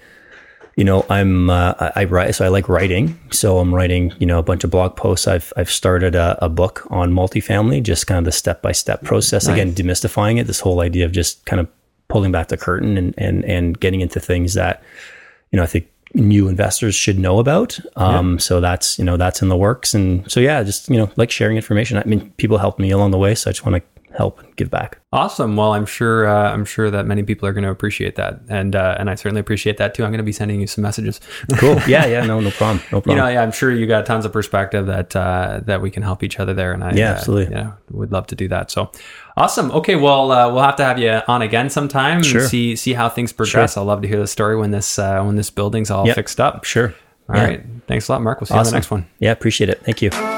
You 0.76 0.84
know, 0.84 1.06
I'm 1.08 1.48
uh, 1.48 1.90
I, 1.96 2.04
write, 2.04 2.34
so 2.34 2.44
I 2.44 2.48
like 2.48 2.68
writing. 2.68 3.18
So 3.30 3.58
I'm 3.58 3.74
writing, 3.74 4.12
you 4.18 4.26
know, 4.26 4.38
a 4.38 4.42
bunch 4.42 4.62
of 4.62 4.70
blog 4.70 4.94
posts. 4.94 5.26
I've 5.26 5.52
I've 5.56 5.70
started 5.70 6.14
a, 6.14 6.38
a 6.44 6.50
book 6.50 6.86
on 6.90 7.12
multifamily, 7.12 7.82
just 7.82 8.06
kind 8.06 8.18
of 8.18 8.24
the 8.26 8.32
step 8.32 8.60
by 8.60 8.72
step 8.72 9.02
process. 9.02 9.46
Again, 9.54 9.72
demystifying 9.72 10.38
it. 10.38 10.46
This 10.46 10.60
whole 10.60 10.82
idea 10.82 11.06
of 11.06 11.12
just 11.12 11.44
kind 11.46 11.60
of 11.60 11.68
pulling 12.08 12.30
back 12.30 12.48
the 12.48 12.58
curtain 12.58 12.98
and 12.98 13.14
and 13.16 13.42
and 13.46 13.80
getting 13.80 14.02
into 14.02 14.20
things 14.20 14.52
that 14.54 14.82
you 15.50 15.56
know 15.56 15.62
I 15.62 15.66
think 15.66 15.88
new 16.14 16.46
investors 16.48 16.94
should 16.94 17.18
know 17.18 17.38
about. 17.38 17.78
Um, 17.96 18.38
So 18.38 18.60
that's 18.60 18.98
you 18.98 19.04
know 19.04 19.16
that's 19.16 19.40
in 19.40 19.48
the 19.48 19.56
works, 19.56 19.94
and 19.94 20.30
so 20.30 20.40
yeah, 20.40 20.62
just 20.62 20.90
you 20.90 20.98
know 20.98 21.10
like 21.16 21.30
sharing 21.30 21.56
information. 21.56 21.96
I 21.96 22.04
mean, 22.04 22.32
people 22.36 22.58
helped 22.58 22.78
me 22.78 22.90
along 22.90 23.12
the 23.12 23.18
way, 23.18 23.34
so 23.34 23.50
I 23.50 23.52
just 23.52 23.64
want 23.64 23.76
to 23.76 23.95
help 24.16 24.40
and 24.40 24.54
give 24.56 24.70
back. 24.70 24.98
Awesome. 25.12 25.56
Well, 25.56 25.72
I'm 25.72 25.86
sure 25.86 26.26
uh, 26.26 26.52
I'm 26.52 26.64
sure 26.64 26.90
that 26.90 27.06
many 27.06 27.22
people 27.22 27.48
are 27.48 27.52
going 27.52 27.64
to 27.64 27.70
appreciate 27.70 28.16
that, 28.16 28.40
and 28.48 28.74
uh, 28.74 28.96
and 28.98 29.08
I 29.10 29.14
certainly 29.14 29.40
appreciate 29.40 29.76
that 29.78 29.94
too. 29.94 30.04
I'm 30.04 30.10
going 30.10 30.18
to 30.18 30.24
be 30.24 30.32
sending 30.32 30.60
you 30.60 30.66
some 30.66 30.82
messages. 30.82 31.20
Cool. 31.58 31.80
Yeah, 31.86 32.06
yeah, 32.06 32.24
no, 32.24 32.40
no 32.40 32.50
problem. 32.50 32.78
No 32.92 33.00
problem. 33.00 33.16
you 33.16 33.22
know, 33.22 33.28
yeah, 33.28 33.42
I'm 33.42 33.52
sure 33.52 33.70
you 33.72 33.86
got 33.86 34.06
tons 34.06 34.24
of 34.24 34.32
perspective 34.32 34.86
that 34.86 35.14
uh, 35.14 35.60
that 35.66 35.80
we 35.80 35.90
can 35.90 36.02
help 36.02 36.22
each 36.22 36.38
other 36.40 36.52
there, 36.54 36.72
and 36.72 36.82
I 36.82 36.92
Yeah, 36.92 37.10
uh, 37.10 37.14
absolutely. 37.14 37.54
you 37.56 37.62
know, 37.62 37.74
would 37.90 38.12
love 38.12 38.26
to 38.28 38.34
do 38.34 38.48
that. 38.48 38.70
So 38.70 38.90
awesome. 39.36 39.70
Okay, 39.70 39.96
well, 39.96 40.30
uh, 40.32 40.52
we'll 40.52 40.62
have 40.62 40.76
to 40.76 40.84
have 40.84 40.98
you 40.98 41.20
on 41.28 41.42
again 41.42 41.70
sometime 41.70 42.22
Sure. 42.22 42.40
and 42.42 42.50
see 42.50 42.76
see 42.76 42.92
how 42.94 43.08
things 43.08 43.32
progress. 43.32 43.76
I'll 43.76 43.84
love 43.84 44.02
to 44.02 44.08
hear 44.08 44.18
the 44.18 44.26
story 44.26 44.56
when 44.56 44.70
this 44.70 44.98
uh, 44.98 45.22
when 45.22 45.36
this 45.36 45.50
building's 45.50 45.90
all 45.90 46.06
Yep. 46.06 46.14
fixed 46.16 46.40
up. 46.40 46.64
sure. 46.64 46.94
All 47.28 47.34
right. 47.34 47.60
Thanks 47.88 48.08
a 48.08 48.12
lot, 48.12 48.22
Mark. 48.22 48.40
We'll 48.40 48.46
see 48.46 48.54
you 48.54 48.60
on 48.60 48.66
the 48.66 48.70
next 48.72 48.88
one. 48.90 49.06
Yeah, 49.18 49.32
appreciate 49.32 49.68
it. 49.68 49.80
Thank 49.84 50.00
you. 50.02 50.35